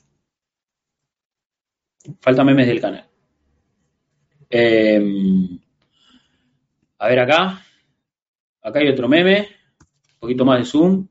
[2.22, 3.06] Falta memes del canal.
[4.50, 5.02] Eh,
[7.00, 7.62] a ver acá.
[8.62, 9.48] Acá hay otro meme.
[10.14, 11.08] Un poquito más de zoom.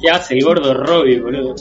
[0.00, 1.56] ¿Qué hace el gordo Robbie, boludo?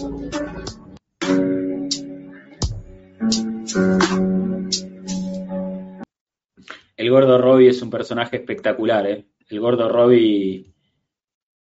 [6.95, 9.25] El gordo Robbie es un personaje espectacular, ¿eh?
[9.49, 10.66] El gordo Robbie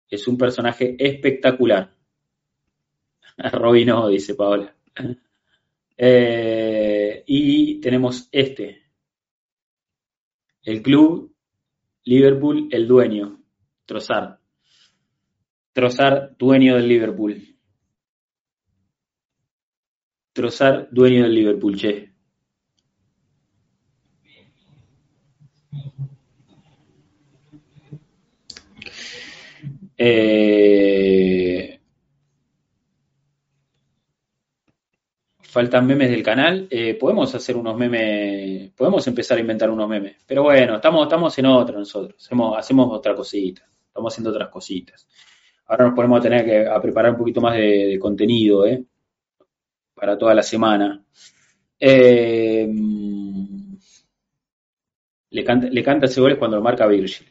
[0.10, 1.94] es un personaje espectacular.
[3.38, 4.76] Robbie no, dice Paola.
[6.04, 8.82] Eh, y tenemos este.
[10.64, 11.36] El club,
[12.06, 13.40] Liverpool, el dueño,
[13.86, 14.41] Trozar.
[15.74, 17.56] Trozar, dueño del Liverpool.
[20.34, 22.12] Trozar, dueño del Liverpool, che.
[29.98, 31.80] Eh,
[35.42, 36.68] faltan memes del canal.
[36.70, 40.18] Eh, podemos hacer unos memes, podemos empezar a inventar unos memes.
[40.26, 42.30] Pero bueno, estamos, estamos en otra nosotros.
[42.58, 43.70] Hacemos otra cosita.
[43.88, 45.08] Estamos haciendo otras cositas.
[45.72, 48.84] Ahora nos ponemos a tener que a preparar un poquito más de, contenido, ¿eh?
[49.94, 51.02] Para toda la semana.
[51.80, 52.70] Eh,
[55.30, 57.26] le canta, le canta ese cuando lo marca Virgil.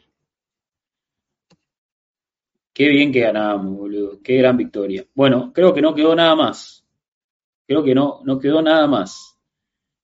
[2.73, 4.19] Qué bien que ganamos, boludo.
[4.23, 5.05] Qué gran victoria.
[5.13, 6.83] Bueno, creo que no quedó nada más.
[7.67, 9.37] Creo que no, no quedó nada más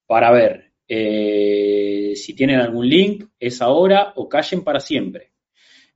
[0.05, 0.73] para ver.
[0.87, 5.31] Eh, si tienen algún link, es ahora o callen para siempre.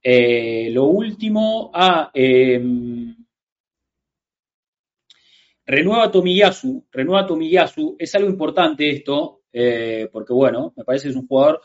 [0.03, 2.59] Eh, lo último, ah, eh,
[5.65, 11.15] renueva Tomiyasu, renueva Tomiyasu, es algo importante esto, eh, porque bueno, me parece que es
[11.15, 11.61] un jugador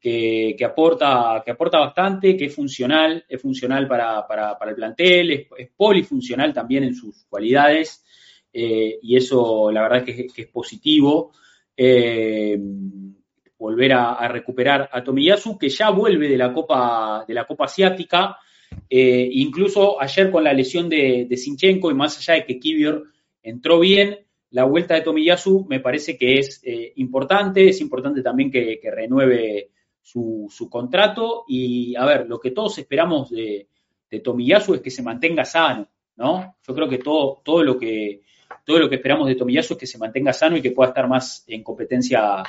[0.00, 4.76] que, que aporta, que aporta bastante, que es funcional, es funcional para, para, para el
[4.76, 8.04] plantel, es, polifuncional también en sus cualidades,
[8.52, 11.32] eh, y eso la verdad que es, que es positivo.
[13.58, 18.38] Volver a, recuperar a Tomiyasu, que ya vuelve de la Copa, de la Copa Asiática,
[18.88, 23.04] eh, incluso ayer con la lesión de, de Sinchenko, y más allá de que Kivior
[23.42, 24.18] entró bien,
[24.50, 28.90] la vuelta de Tomiyasu me parece que es eh, importante, es importante también que, que
[28.90, 29.70] renueve
[30.02, 33.68] su, su, contrato, y a ver, lo que todos esperamos de,
[34.10, 36.56] de Tomiyasu es que se mantenga sano, ¿no?
[36.66, 38.22] Yo creo que todo, todo lo que
[38.64, 41.08] todo lo que esperamos de Tomiyasu es que se mantenga sano y que pueda estar
[41.08, 42.42] más en competencia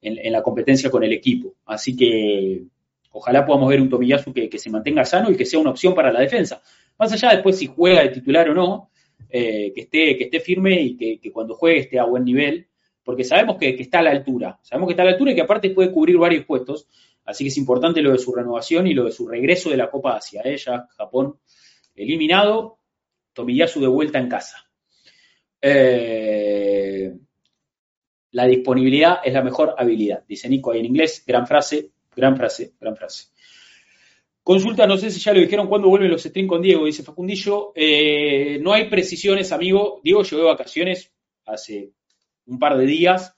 [0.00, 1.54] en, la competencia con el equipo.
[1.66, 2.64] Así que
[3.10, 6.12] ojalá podamos ver un Tomiyasu que, se mantenga sano y que sea una opción para
[6.12, 6.62] la defensa.
[6.98, 8.90] Más allá después si juega de titular o no,
[9.28, 12.68] eh, que, esté, que esté firme y que, que, cuando juegue esté a buen nivel,
[13.06, 15.40] porque sabemos que, está a la altura, sabemos que está a la altura y que
[15.40, 16.88] aparte puede cubrir varios puestos,
[17.24, 19.88] así que es importante lo de su renovación y lo de su regreso de la
[19.90, 20.42] Copa Asia.
[20.44, 20.56] ¿eh?
[20.56, 21.38] Ya Japón
[21.94, 22.78] eliminado,
[23.32, 24.66] Tomiyasu de vuelta en casa.
[25.60, 26.85] Eh,
[28.36, 31.24] la disponibilidad es la mejor habilidad, dice Nico ahí en inglés.
[31.26, 33.28] Gran frase, gran frase, gran frase.
[34.42, 36.84] Consulta, no sé si ya lo dijeron, ¿cuándo vuelven los streams con Diego?
[36.84, 37.72] Dice Facundillo.
[37.74, 40.02] Eh, no hay precisiones, amigo.
[40.04, 41.10] Diego llegó de vacaciones
[41.46, 41.92] hace
[42.44, 43.34] un par de días.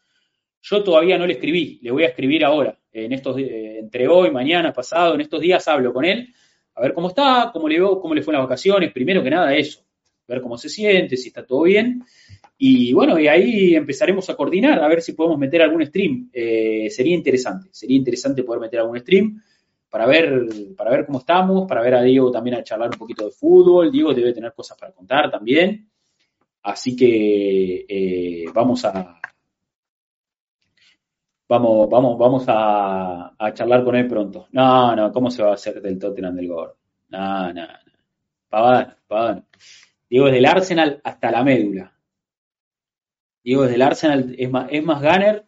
[0.62, 2.76] Yo todavía no le escribí, le voy a escribir ahora.
[2.90, 6.34] En estos, eh, entre hoy, mañana, pasado, en estos días hablo con él,
[6.74, 8.92] a ver cómo está, cómo le, cómo le fue en las vacaciones.
[8.92, 9.80] Primero que nada eso,
[10.26, 12.02] ver cómo se siente, si está todo bien.
[12.60, 16.28] Y bueno, y ahí empezaremos a coordinar, a ver si podemos meter algún stream.
[16.32, 19.40] Eh, sería interesante, sería interesante poder meter algún stream
[19.88, 20.46] para ver,
[20.76, 23.92] para ver cómo estamos, para ver a Diego también a charlar un poquito de fútbol.
[23.92, 25.88] Diego debe tener cosas para contar también.
[26.62, 29.20] Así que eh, vamos a
[31.48, 34.48] vamos, vamos, vamos a, charlar con él pronto.
[34.52, 36.76] No, no, ¿cómo se va a hacer del Tottenham del Gordon?
[37.10, 37.88] No, no, no.
[38.48, 39.46] Paván.
[40.10, 41.97] Diego es del Arsenal hasta la médula.
[43.48, 45.46] Diego es del Arsenal, es más, es gunner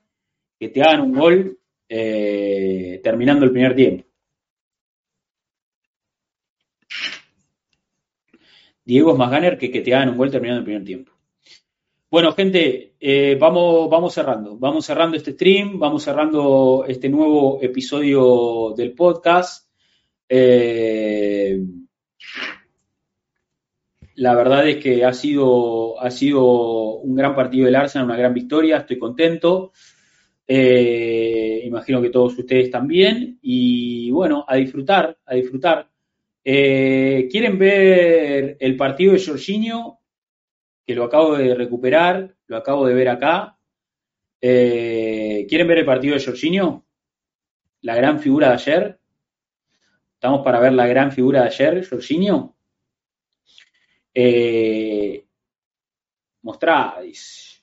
[0.58, 4.06] que te hagan un gol eh, terminando el primer tiempo.
[8.82, 11.12] Diego es más ganer que que te hagan un gol terminando el primer tiempo.
[12.10, 14.56] Bueno, gente, eh, vamos, vamos cerrando.
[14.56, 19.70] Vamos cerrando este stream, vamos cerrando este nuevo episodio del podcast.
[20.26, 21.62] Eh,
[24.20, 28.34] la verdad es que ha sido, ha sido un gran partido del Arsenal, una gran
[28.34, 29.72] victoria, estoy contento.
[30.46, 33.38] Eh, imagino que todos ustedes también.
[33.40, 35.88] Y bueno, a disfrutar, a disfrutar.
[36.44, 40.00] Eh, ¿Quieren ver el partido de Jorginho?
[40.84, 43.56] Que lo acabo de recuperar, lo acabo de ver acá.
[44.38, 46.84] Eh, ¿Quieren ver el partido de Jorginho?
[47.80, 49.00] La gran figura de ayer.
[50.12, 52.54] Estamos para ver la gran figura de ayer, Jorginho.
[54.22, 55.26] Eh,
[56.42, 56.96] mostrá,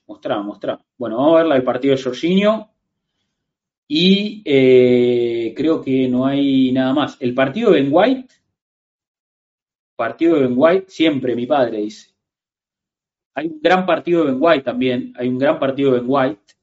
[0.06, 0.84] mostrá, mostrá.
[0.96, 2.70] Bueno, vamos a ver el partido de Jorginho.
[3.86, 7.16] Y eh, creo que no hay nada más.
[7.20, 8.38] El partido de Ben White
[9.98, 12.14] partido de Ben White, siempre mi padre dice.
[13.34, 16.54] Hay un gran partido de Ben White también, hay un gran partido de Ben White.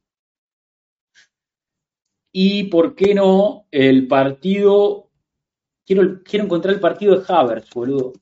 [2.32, 5.10] Y por qué no el partido.
[5.86, 8.14] Quiero, quiero encontrar el partido de Havertz, boludo.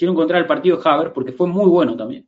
[0.00, 2.26] Quiero encontrar el partido de Havertz porque fue muy bueno también.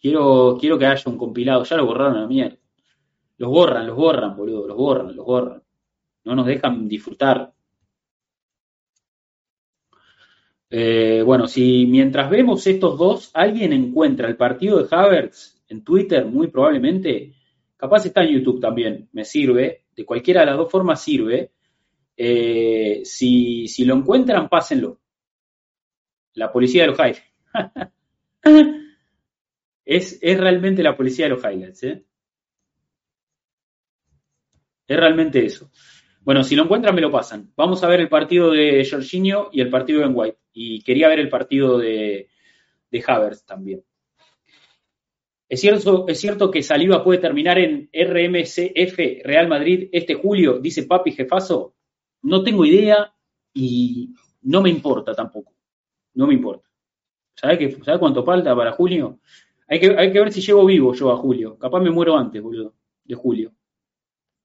[0.00, 1.62] Quiero, quiero que haya un compilado.
[1.62, 2.56] Ya lo borraron a la mierda.
[3.38, 4.66] Los borran, los borran, boludo.
[4.66, 5.62] Los borran, los borran.
[6.24, 7.54] No nos dejan disfrutar
[10.68, 16.26] Eh, bueno, si mientras vemos estos dos, alguien encuentra el partido de Havertz en Twitter,
[16.26, 17.32] muy probablemente,
[17.76, 21.52] capaz está en YouTube también, me sirve, de cualquiera de las dos formas sirve.
[22.16, 24.98] Eh, si, si, lo encuentran, pásenlo.
[26.36, 27.22] La policía de los highlights.
[29.84, 31.82] es, es, realmente la policía de los highlights.
[31.82, 32.04] ¿eh?
[34.86, 35.70] Es realmente eso.
[36.20, 37.52] Bueno, si lo encuentran, me lo pasan.
[37.56, 40.38] Vamos a ver el partido de Jorginho y el partido de Ben White.
[40.52, 42.28] Y quería ver el partido de,
[42.90, 43.04] de
[43.46, 43.82] también.
[45.48, 50.58] ¿Es cierto, ¿Es cierto que Saliba puede terminar en RMCF Real Madrid este julio?
[50.58, 51.74] Dice Papi Jefazo.
[52.22, 53.14] No tengo idea
[53.54, 55.55] y no me importa tampoco.
[56.16, 56.68] No me importa.
[57.34, 59.20] ¿Sabes ¿sabe cuánto falta para julio?
[59.68, 61.58] Hay que, hay que ver si llego vivo yo a julio.
[61.58, 63.52] Capaz me muero antes, boludo, de julio.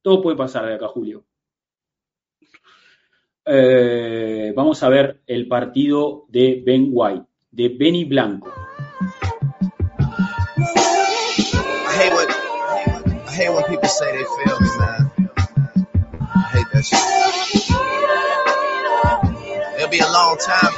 [0.02, 1.26] Todo puede pasar de acá a julio.
[3.46, 8.52] Eh, vamos a ver el partido de Ben White, de Benny Blanco.
[10.58, 12.28] I hate when,
[20.50, 20.71] I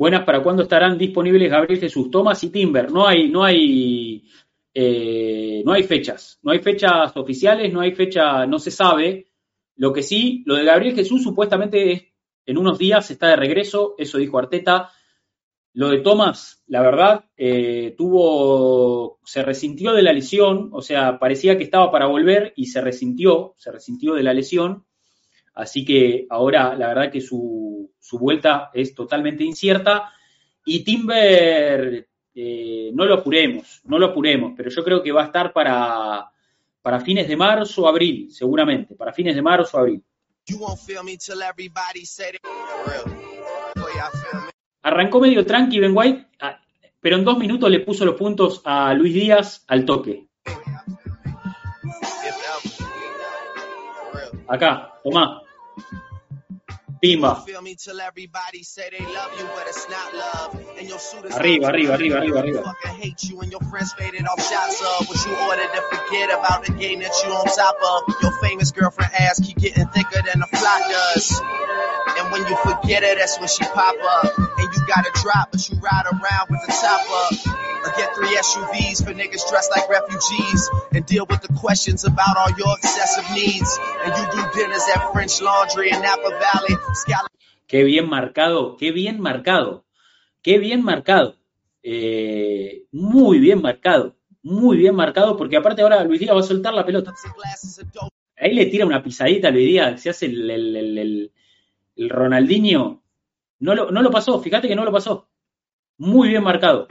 [0.00, 2.90] Buenas, ¿para cuándo estarán disponibles Gabriel Jesús, Thomas y Timber?
[2.90, 4.24] No hay, no hay
[4.72, 9.26] eh, no hay fechas, no hay fechas oficiales, no hay fecha, no se sabe.
[9.76, 12.04] Lo que sí, lo de Gabriel Jesús supuestamente es,
[12.46, 14.88] en unos días está de regreso, eso dijo Arteta.
[15.74, 21.58] Lo de Tomás, la verdad, eh, tuvo, se resintió de la lesión, o sea, parecía
[21.58, 24.86] que estaba para volver y se resintió, se resintió de la lesión.
[25.60, 30.10] Así que ahora la verdad que su, su vuelta es totalmente incierta.
[30.64, 35.26] Y Timber eh, no lo apuremos, no lo apuremos, pero yo creo que va a
[35.26, 36.30] estar para,
[36.80, 40.02] para fines de marzo o abril, seguramente, para fines de marzo o abril.
[44.82, 46.58] Arrancó medio tranqui Ben White, ah,
[47.00, 50.26] pero en dos minutos le puso los puntos a Luis Díaz al toque.
[54.50, 55.42] Acá, tomá.
[55.80, 56.09] thank you
[57.02, 57.44] Pimba.
[57.44, 60.64] Feel me till everybody say they love you, but it's not love.
[60.78, 62.62] And your suit is Arriba, arriba, arriba, arriba, arriba.
[62.62, 66.30] fucking hate you and your friends faded off shots of what you ordered to forget
[66.30, 68.14] about the game that you on top of.
[68.22, 71.40] Your famous girlfriend ass keep getting thicker than a fly does.
[72.18, 74.36] And when you forget her, that's when she pop up.
[74.38, 77.56] And you gotta drop, but you ride around with the top up.
[77.80, 80.68] Or get three SUVs for niggas dressed like refugees.
[80.92, 83.78] And deal with the questions about all your excessive needs.
[84.04, 86.76] And you do dinners at French Laundry in Napa Valley.
[87.66, 89.84] Qué bien marcado, qué bien marcado,
[90.42, 91.36] qué bien marcado.
[91.82, 96.74] Eh, muy bien marcado, muy bien marcado, porque aparte ahora Luis Díaz va a soltar
[96.74, 97.12] la pelota.
[98.36, 101.32] Ahí le tira una pisadita a Luis Díaz, se hace el, el, el, el-
[101.96, 103.02] el Ronaldinho.
[103.58, 105.28] No lo, no lo pasó, fíjate que no lo pasó.
[105.98, 106.86] Muy bien marcado.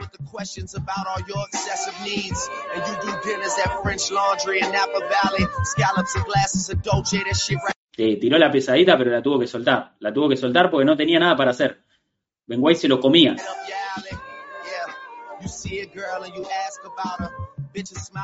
[7.96, 9.94] Eh, tiró la pesadita, pero la tuvo que soltar.
[9.98, 11.84] La tuvo que soltar porque no tenía nada para hacer.
[12.46, 13.36] Ben White se lo comía.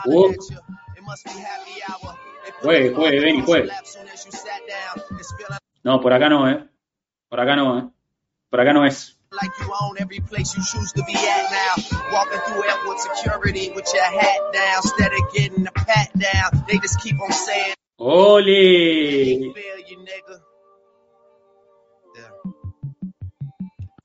[0.06, 0.32] Oh.
[2.62, 3.70] Juegue, juegue, ven y on your juegue.
[5.82, 6.68] No, por acá no, ¿eh?
[7.28, 7.88] Por acá no, ¿eh?
[8.50, 9.16] Por acá no es.
[9.32, 11.74] like you own every place you choose to be at now.
[12.12, 14.80] Walking through airport security with your hat down.
[14.82, 19.52] Instead of getting a pat down, they just keep on saying, ¡Ole!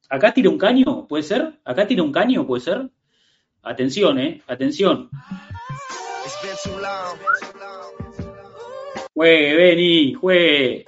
[0.10, 1.60] Acá tira un caño, ¿puede ser?
[1.64, 2.90] Acá tira un caño, ¿puede ser?
[3.64, 4.42] Atención, ¿eh?
[4.48, 5.10] Atención.
[9.14, 10.86] Juegue, vení, juegue.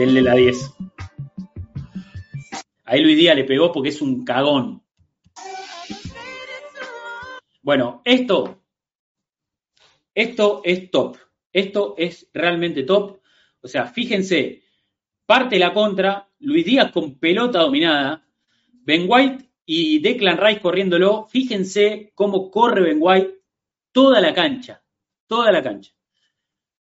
[0.00, 0.14] Long.
[0.14, 0.74] Denle la 10.
[2.84, 4.82] Ahí Luis Díaz le pegó porque es un cagón.
[7.62, 8.62] Bueno, esto,
[10.14, 11.16] esto es top.
[11.52, 13.20] Esto es realmente top.
[13.62, 14.62] O sea, fíjense,
[15.26, 18.26] parte la contra, Luis Díaz con pelota dominada,
[18.72, 21.26] Ben White y Declan Rice corriéndolo.
[21.26, 23.34] Fíjense cómo corre Ben White
[23.92, 24.82] toda la cancha,
[25.26, 25.92] toda la cancha.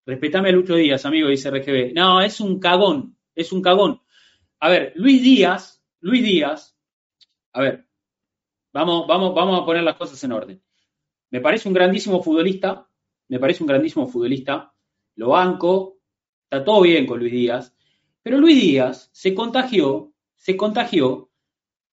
[0.09, 1.93] Respetame a Lucho Díaz, amigo, dice RGB.
[1.93, 4.01] No, es un cagón, es un cagón.
[4.59, 6.75] A ver, Luis Díaz, Luis Díaz,
[7.53, 7.85] a ver,
[8.73, 10.63] vamos, vamos, vamos a poner las cosas en orden.
[11.29, 12.89] Me parece un grandísimo futbolista,
[13.27, 14.73] me parece un grandísimo futbolista,
[15.13, 15.99] lo banco,
[16.41, 17.75] está todo bien con Luis Díaz,
[18.23, 21.29] pero Luis Díaz se contagió, se contagió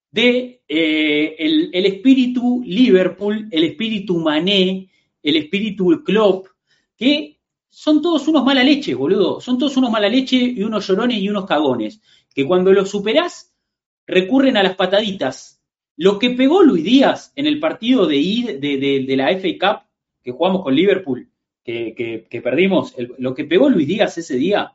[0.09, 4.89] de eh, el, el espíritu Liverpool, el espíritu Mané,
[5.21, 6.47] el espíritu Klopp,
[6.95, 7.34] que
[7.77, 9.41] son todos unos mala leche, boludo.
[9.41, 11.99] Son todos unos mala leche y unos llorones y unos cagones.
[12.33, 13.53] Que cuando los superás,
[14.07, 15.61] recurren a las pataditas.
[15.97, 18.59] Lo que pegó Luis Díaz en el partido de,
[19.05, 19.89] de, la FA Cup
[20.23, 21.29] que jugamos con Liverpool,
[21.65, 24.73] que, perdimos, lo que pegó Luis Díaz ese día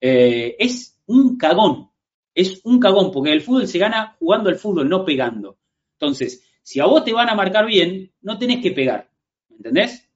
[0.00, 1.90] eh, es un cagón.
[2.34, 5.58] Es un cagón, porque el fútbol se gana jugando al fútbol, no pegando.
[5.92, 9.10] Entonces, si a vos te van a marcar bien, no tenés que pegar.
[9.50, 10.08] ¿Me entendés?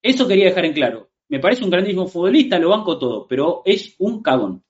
[0.00, 1.10] Eso quería dejar en claro.
[1.28, 4.62] Me parece un grandísimo futbolista, lo banco todo, pero es un cagón.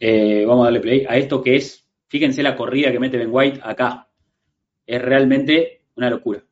[0.00, 3.30] Eh, vamos a darle play a esto que es, fíjense la corrida que mete Ben
[3.30, 4.10] White acá.
[4.86, 6.44] Es realmente una locura.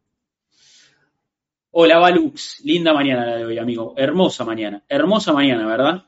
[1.73, 2.63] Hola, Balux.
[2.65, 3.95] Linda mañana la de hoy, amigo.
[3.97, 4.85] Hermosa mañana.
[4.89, 6.05] Hermosa mañana, ¿verdad?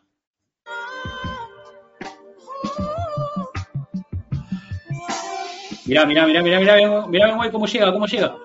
[5.87, 8.37] Mirá, mirá, mirá, mirá, mirá, mirá White cómo llega, cómo llega.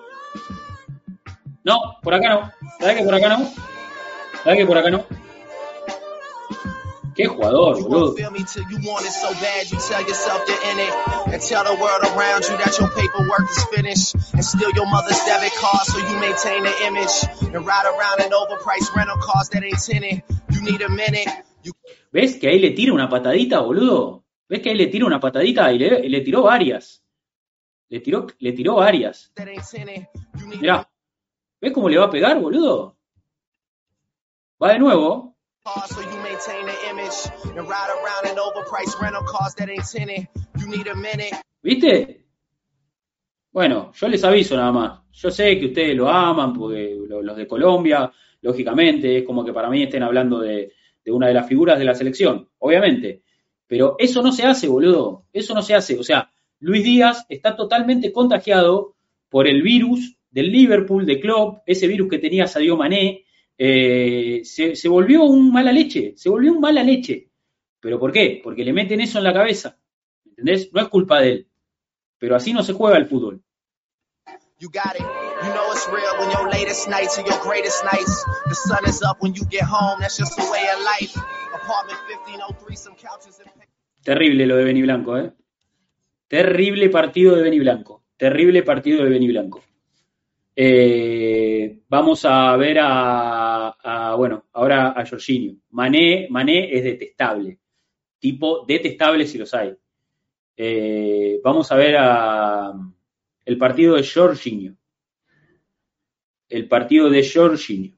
[1.64, 2.52] No, por acá no.
[2.78, 3.50] ¿Sabes que por acá no?
[4.44, 5.04] ¿Sabes que por acá no?
[7.14, 8.14] Qué jugador, boludo.
[22.12, 24.24] ¿Ves que ahí le tira una patadita, boludo?
[24.48, 27.02] ¿Ves que ahí le tira una patadita y le, y le tiró varias?
[27.90, 29.32] Le tiró, le tiró varias.
[30.46, 30.88] Mirá.
[31.60, 32.96] ¿Ves cómo le va a pegar, boludo?
[34.62, 35.36] Va de nuevo.
[35.66, 37.26] a car so you maintain the image.
[37.44, 40.28] And ride around in overpriced rental cars that ain't tinted.
[40.58, 41.34] You need a minute.
[41.62, 42.24] ¿Viste?
[43.52, 45.00] Bueno, yo les aviso nada más.
[45.12, 48.10] Yo sé que ustedes lo aman, porque lo- los de Colombia,
[48.42, 50.72] lógicamente, es como que para mí estén hablando de,
[51.04, 53.22] de una de las figuras de la selección, obviamente.
[53.66, 55.26] Pero eso no se hace, boludo.
[55.32, 55.98] Eso no se hace.
[55.98, 58.94] O sea, Luis Díaz está totalmente contagiado
[59.28, 63.24] por el virus del Liverpool, de Klopp, ese virus que tenía Sadio Mané,
[63.58, 67.30] eh, se, se volvió un mala leche, se volvió un mala leche.
[67.80, 68.40] ¿Pero por qué?
[68.42, 69.78] Porque le meten eso en la cabeza.
[70.24, 70.70] ¿Entendés?
[70.72, 71.48] No es culpa de él.
[72.18, 73.42] Pero así no se juega el fútbol.
[74.58, 75.06] You got it.
[75.42, 78.26] You know it's real when your latest nights are your greatest nights.
[78.46, 79.98] The sun is up when you get home.
[80.00, 81.16] That's just the way of life.
[81.54, 83.48] Apartment 1503, some couches and
[84.02, 85.32] Terrible lo de Beni Blanco, ¿eh?
[86.30, 88.04] Terrible partido de Beni Blanco.
[88.16, 89.64] Terrible partido de Beni Blanco.
[90.54, 95.56] Eh, vamos a ver a, a, bueno, ahora a Jorginho.
[95.70, 96.28] Mané,
[96.72, 97.58] es detestable.
[98.20, 99.74] Tipo detestable si los hay.
[100.56, 102.74] Eh, vamos a ver a
[103.44, 104.76] el partido de Jorginho.
[106.48, 107.92] El partido de Jorginho.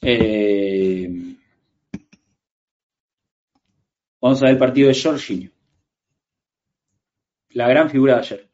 [0.00, 1.31] Eh,
[4.22, 5.50] vamos a ver el partido de Jorginho.
[7.50, 8.48] La gran figura de ayer.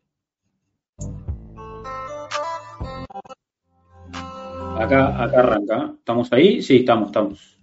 [4.79, 5.77] Acá, acá arranca.
[5.77, 5.91] ¿eh?
[5.99, 6.63] ¿Estamos ahí?
[6.63, 7.55] Sí, estamos, estamos.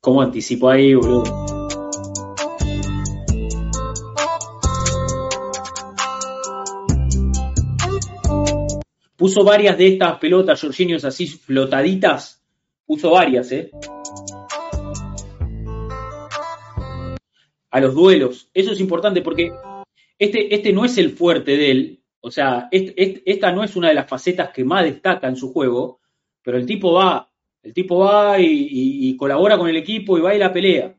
[0.00, 1.61] ¿Cómo anticipo ahí, boludo?
[9.22, 12.42] Puso varias de estas pelotas, Jorginho, así flotaditas.
[12.84, 13.70] Puso varias, ¿eh?
[17.70, 18.50] A los duelos.
[18.52, 19.52] Eso es importante porque
[20.18, 22.00] este, este no es el fuerte de él.
[22.20, 26.00] O sea, esta no es una de las facetas que más destaca en su juego.
[26.42, 27.30] Pero el tipo va,
[27.62, 30.96] el tipo va y, y, y colabora con el equipo y va y la pelea.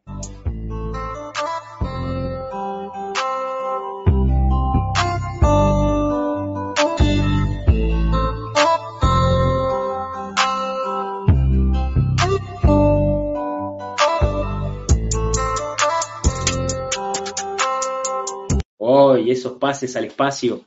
[19.33, 20.65] Esos pases al espacio,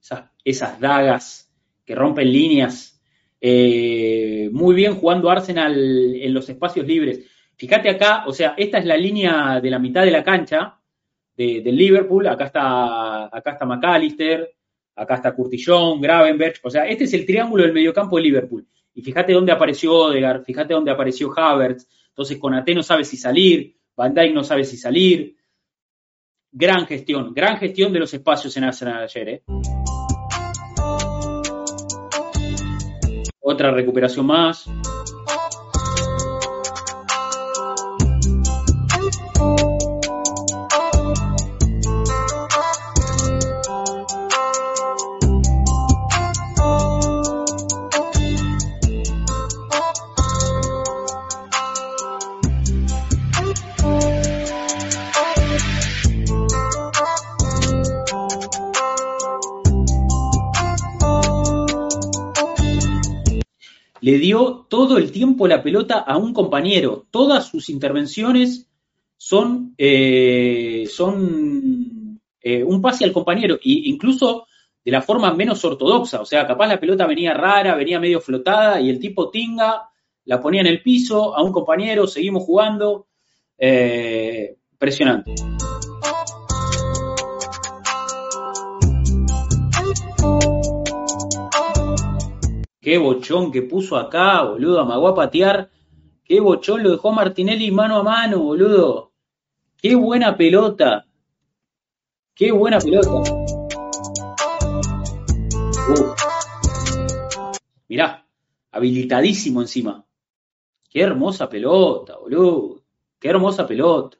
[0.00, 1.52] esas, esas dagas
[1.84, 3.00] que rompen líneas.
[3.40, 7.26] Eh, muy bien jugando Arsenal en los espacios libres.
[7.56, 10.78] Fíjate acá, o sea, esta es la línea de la mitad de la cancha
[11.36, 12.26] de, del Liverpool.
[12.26, 14.54] Acá está, acá está McAllister,
[14.96, 16.60] acá está Curtillón, Gravenberch.
[16.62, 18.66] O sea, este es el triángulo del mediocampo de Liverpool.
[18.94, 21.88] Y fíjate dónde apareció Odegaard, fíjate dónde apareció Havertz.
[22.08, 25.36] Entonces, Conate no sabe si salir, Van Dijk no sabe si salir.
[26.54, 29.28] Gran gestión, gran gestión de los espacios en Arsenal ayer.
[29.30, 29.42] ¿eh?
[33.40, 34.68] Otra recuperación más.
[64.72, 67.06] Todo el tiempo la pelota a un compañero.
[67.10, 68.70] Todas sus intervenciones
[69.18, 74.46] son, eh, son eh, un pase al compañero, e incluso
[74.82, 76.22] de la forma menos ortodoxa.
[76.22, 79.90] O sea, capaz la pelota venía rara, venía medio flotada y el tipo tinga,
[80.24, 83.08] la ponía en el piso a un compañero, seguimos jugando.
[83.58, 85.34] Eh, impresionante.
[92.82, 94.80] Qué bochón que puso acá, boludo.
[94.80, 95.70] Amagó a patear.
[96.24, 99.12] Qué bochón lo dejó Martinelli mano a mano, boludo.
[99.80, 101.06] Qué buena pelota.
[102.34, 103.08] Qué buena pelota.
[105.90, 106.22] Uf.
[107.86, 108.26] Mirá,
[108.72, 110.04] habilitadísimo encima.
[110.90, 112.80] Qué hermosa pelota, boludo.
[113.20, 114.18] Qué hermosa pelota.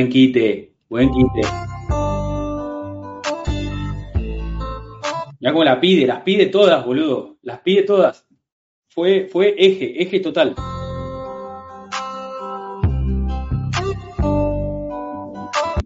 [0.00, 1.46] Buen quite, buen quite.
[5.38, 7.36] Mira cómo la pide, las pide todas, boludo.
[7.42, 8.26] Las pide todas.
[8.88, 10.54] Fue, fue eje, eje total.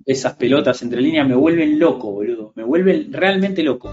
[0.07, 2.53] Esas pelotas entre líneas me vuelven loco, boludo.
[2.55, 3.91] Me vuelven realmente loco.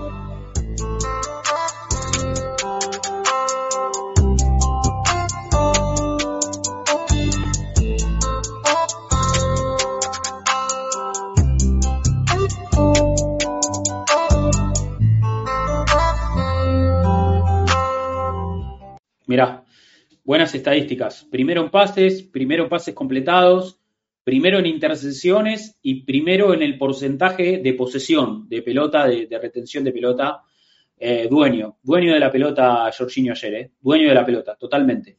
[19.31, 19.63] Mirá,
[20.25, 21.25] buenas estadísticas.
[21.31, 23.79] Primero en pases, primero en pases completados,
[24.25, 29.93] primero en intercepciones y primero en el porcentaje de posesión de pelota, de, retención de
[29.93, 30.41] pelota.
[30.97, 35.17] Eh, dueño, dueño de la pelota Jorginho ayer, eh, dueño de la pelota, totalmente.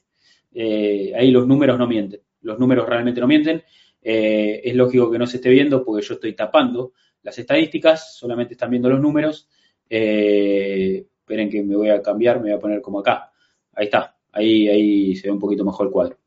[0.53, 3.63] Eh, ahí los números no mienten, los números realmente no mienten.
[3.99, 6.93] Es lógico que no se esté viendo porque yo estoy tapando
[7.23, 9.49] las estadísticas, solamente están viendo los números.
[9.89, 13.32] Esperen que me voy a cambiar, me voy a poner como acá.
[13.75, 16.19] Ahí está, ahí, ahí se ve un poquito mejor el cuadro.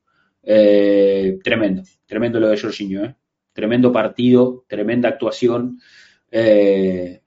[0.44, 3.16] Eh, tremendo, tremendo lo de Jorginho, ¿eh?
[3.54, 5.80] tremendo partido, tremenda actuación.
[6.32, 7.22] Eh,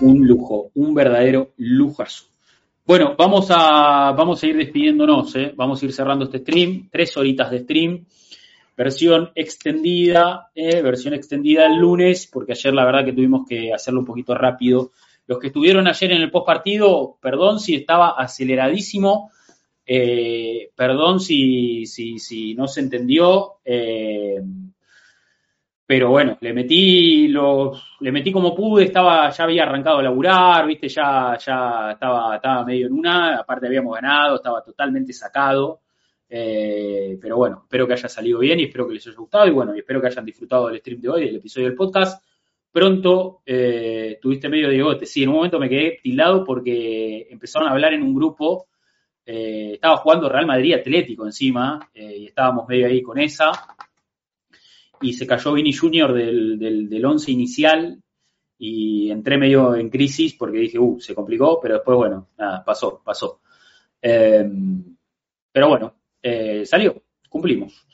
[0.00, 2.26] un lujo, un verdadero lujazo.
[2.86, 5.52] Bueno, vamos a, vamos a ir despidiéndonos, ¿eh?
[5.54, 8.06] vamos a ir cerrando este stream, tres horitas de stream,
[8.76, 10.80] versión extendida, ¿eh?
[10.80, 14.92] versión extendida el lunes, porque ayer la verdad que tuvimos que hacerlo un poquito rápido.
[15.26, 19.30] Los que estuvieron ayer en el post partido, perdón si estaba aceleradísimo,
[19.90, 21.86] eh, perdón si,
[22.54, 24.38] no se entendió, eh,
[25.86, 30.66] pero bueno, le metí lo, le metí como pude, estaba, ya había arrancado a laburar,
[30.66, 35.80] viste, ya, ya estaba, estaba medio en una, aparte habíamos ganado, estaba totalmente sacado.
[36.28, 39.52] Eh, pero bueno, espero que haya salido bien y espero que les haya gustado y
[39.52, 42.22] bueno, y espero que hayan disfrutado del stream de hoy, del episodio del podcast.
[42.70, 43.40] Pronto
[44.20, 45.06] tuviste medio de gote.
[45.06, 48.66] Sí, en un momento me quedé tildado porque empezaron a hablar en un grupo.
[49.30, 53.52] Eh, estaba jugando Real Madrid Atlético encima y estábamos medio ahí con esa
[55.02, 58.02] y se cayó Vini Junior del, del, del once inicial
[58.58, 63.02] y entré medio en crisis porque dije, uh, se complicó, pero después, bueno, nada, pasó,
[63.04, 63.40] pasó.
[64.02, 64.48] Eh,
[65.52, 67.86] pero bueno, eh, salió, cumplimos.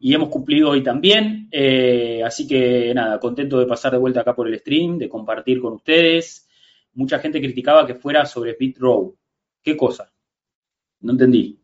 [0.00, 4.34] Y hemos cumplido hoy también, eh, así que nada, contento de pasar de vuelta acá
[4.34, 6.48] por el stream, de compartir con ustedes.
[6.94, 9.16] Mucha gente criticaba que fuera sobre Pit Row.
[9.62, 10.10] ¿Qué cosa?
[11.00, 11.58] No entendí.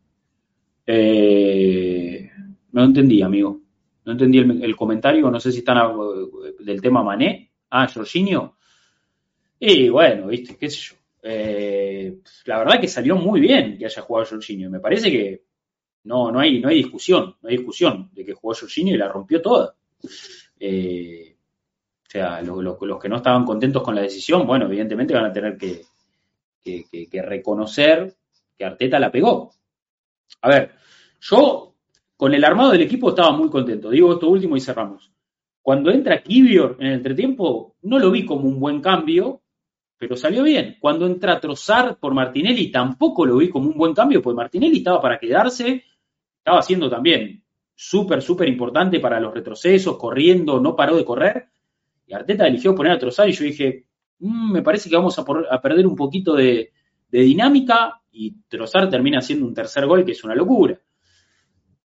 [0.85, 2.29] Eh,
[2.71, 3.61] no entendí, amigo.
[4.05, 5.77] No entendí el, comentario, no sé si están
[6.59, 7.51] del tema Mané.
[7.71, 8.57] Ah, Jorginho.
[9.59, 10.95] Y bueno, viste, qué sé yo.
[11.23, 14.69] Eh, la verdad que salió muy bien que haya jugado Jorginho.
[14.69, 15.43] Me parece que
[16.03, 19.07] no, no, hay, no hay discusión, no hay discusión de que jugó Jorginho y la
[19.07, 19.75] rompió toda.
[20.59, 21.35] Eh,
[22.07, 25.25] o sea, lo, lo, los que no estaban contentos con la decisión, bueno, evidentemente van
[25.25, 25.81] a tener que,
[26.63, 28.15] que reconocer
[28.57, 29.51] que Arteta la pegó.
[30.41, 30.71] A ver,
[31.21, 31.75] yo
[32.17, 33.89] con el armado del equipo estaba muy contento.
[33.89, 35.11] Digo esto último y cerramos.
[35.61, 39.41] Cuando entra Kivior en el entretiempo, no lo vi como un buen cambio,
[39.97, 40.77] pero salió bien.
[40.79, 45.01] Cuando entra Trozar por Martinelli, tampoco lo vi como un buen cambio, porque Martinelli estaba
[45.01, 45.83] para quedarse,
[46.37, 47.43] estaba haciendo también
[47.73, 51.47] súper, súper importante para los retrocesos, corriendo, no paró de correr.
[52.05, 53.85] Y Arteta eligió poner a Trozar y yo dije,
[54.19, 56.71] mmm, me parece que vamos a, perder un poquito de
[57.09, 60.79] dinámica y Trozar termina haciendo un tercer gol que es una locura.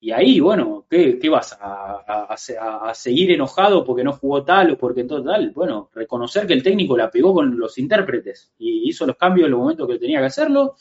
[0.00, 1.56] Y ahí, bueno, ¿qué, qué vas?
[1.60, 5.50] A, a, seguir enojado porque no jugó tal o porque todo tal?
[5.52, 9.52] Bueno, reconocer que el técnico la pegó con los intérpretes y hizo los cambios en
[9.52, 10.76] los momentos que tenía que hacerlo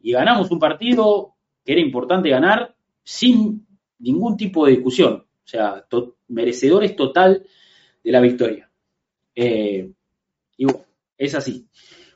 [0.00, 3.66] y ganamos un partido que era importante ganar sin
[3.98, 5.14] ningún tipo de discusión.
[5.14, 5.84] O sea,
[6.28, 7.44] merecedores total
[8.04, 8.70] de la victoria.
[9.34, 9.90] Eh,
[10.56, 10.84] y bueno,
[11.16, 11.66] es así.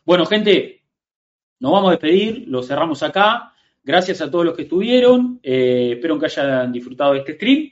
[0.05, 0.82] Bueno, gente,
[1.63, 3.53] nos vamos a despedir, lo cerramos acá.
[3.85, 5.39] Gracias a todos los que estuvieron.
[5.45, 7.71] Eh, espero que hayan disfrutado de este stream.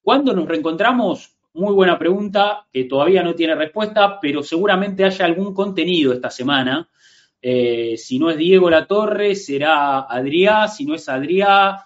[0.00, 1.34] ¿Cuándo nos reencontramos?
[1.54, 6.88] Muy buena pregunta, que todavía no tiene respuesta, pero seguramente haya algún contenido esta semana.
[7.42, 10.68] Eh, si no es Diego La Torre, será Adriá.
[10.68, 11.84] Si no es Adriá,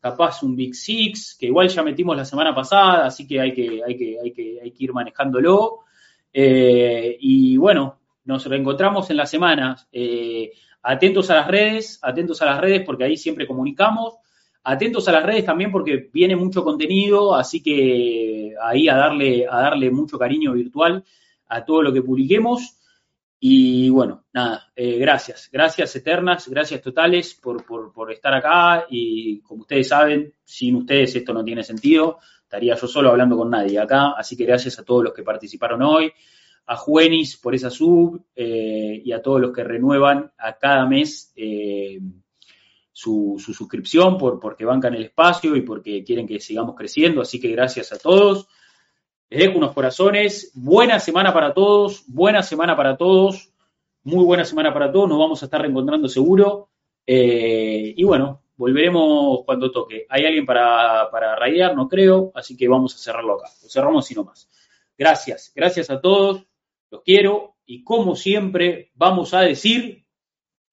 [0.00, 4.72] capaz un Big Six, que igual ya metimos la semana pasada, así que hay que,
[4.76, 5.84] ir manejándolo.
[6.32, 9.76] Eh, y bueno, nos reencontramos en la semana.
[10.82, 14.14] Atentos a las redes, atentos a las redes porque ahí siempre comunicamos.
[14.62, 19.60] Atentos a las redes también porque viene mucho contenido, así que ahí a darle, a
[19.60, 21.04] darle mucho cariño virtual
[21.48, 22.76] a todo lo que publiquemos.
[23.42, 29.40] Y bueno, nada, eh, gracias, gracias eternas, gracias totales por, por, por, estar acá y
[29.40, 33.78] como ustedes saben, sin ustedes esto no tiene sentido, estaría yo solo hablando con nadie
[33.78, 36.12] acá, así que gracias a todos los que participaron hoy,
[36.70, 41.32] a Juenis por esa sub eh, y a todos los que renuevan a cada mes
[41.34, 41.98] eh,
[42.92, 47.22] su, su, suscripción por, porque bancan el espacio y porque quieren que sigamos creciendo.
[47.22, 48.46] Así que gracias a todos.
[49.28, 50.52] Les dejo unos corazones.
[50.54, 52.04] Buena semana para todos.
[52.06, 53.52] Buena semana para todos.
[54.04, 55.08] Muy buena semana para todos.
[55.08, 56.68] Nos vamos a estar reencontrando seguro.
[57.04, 60.06] Eh, y bueno, volveremos cuando toque.
[60.08, 61.74] ¿Hay alguien para, para rayar?
[61.74, 62.30] No creo.
[62.32, 63.48] Así que vamos a cerrarlo acá.
[63.60, 64.48] Lo cerramos y no más.
[64.96, 65.50] Gracias.
[65.52, 66.46] Gracias a todos
[66.90, 70.04] los quiero y como siempre vamos a decir,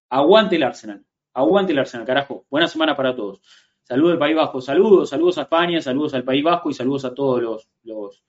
[0.10, 2.46] aguante el Arsenal, aguante el Arsenal, carajo.
[2.50, 3.42] Buena semana para todos.
[3.84, 7.14] Saludos al País Vasco, saludos, saludos a España, saludos al País Vasco y saludos a
[7.14, 8.24] todos los, los,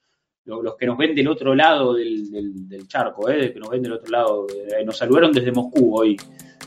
[0.45, 3.83] los, que nos ven del otro lado del, del, del charco, eh, que nos ven
[3.83, 4.47] del otro lado.
[4.49, 6.17] Eh, nos saludaron desde Moscú hoy,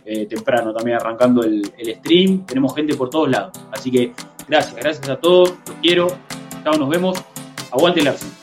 [0.03, 2.45] eh, temprano, también arrancando el, el stream.
[2.45, 3.58] Tenemos gente por todos lados.
[3.72, 4.11] Así que
[4.48, 6.08] gracias, gracias a todos, los quiero.
[6.64, 7.24] Chao, nos vemos.
[7.72, 8.40] Aguante el Arsenal.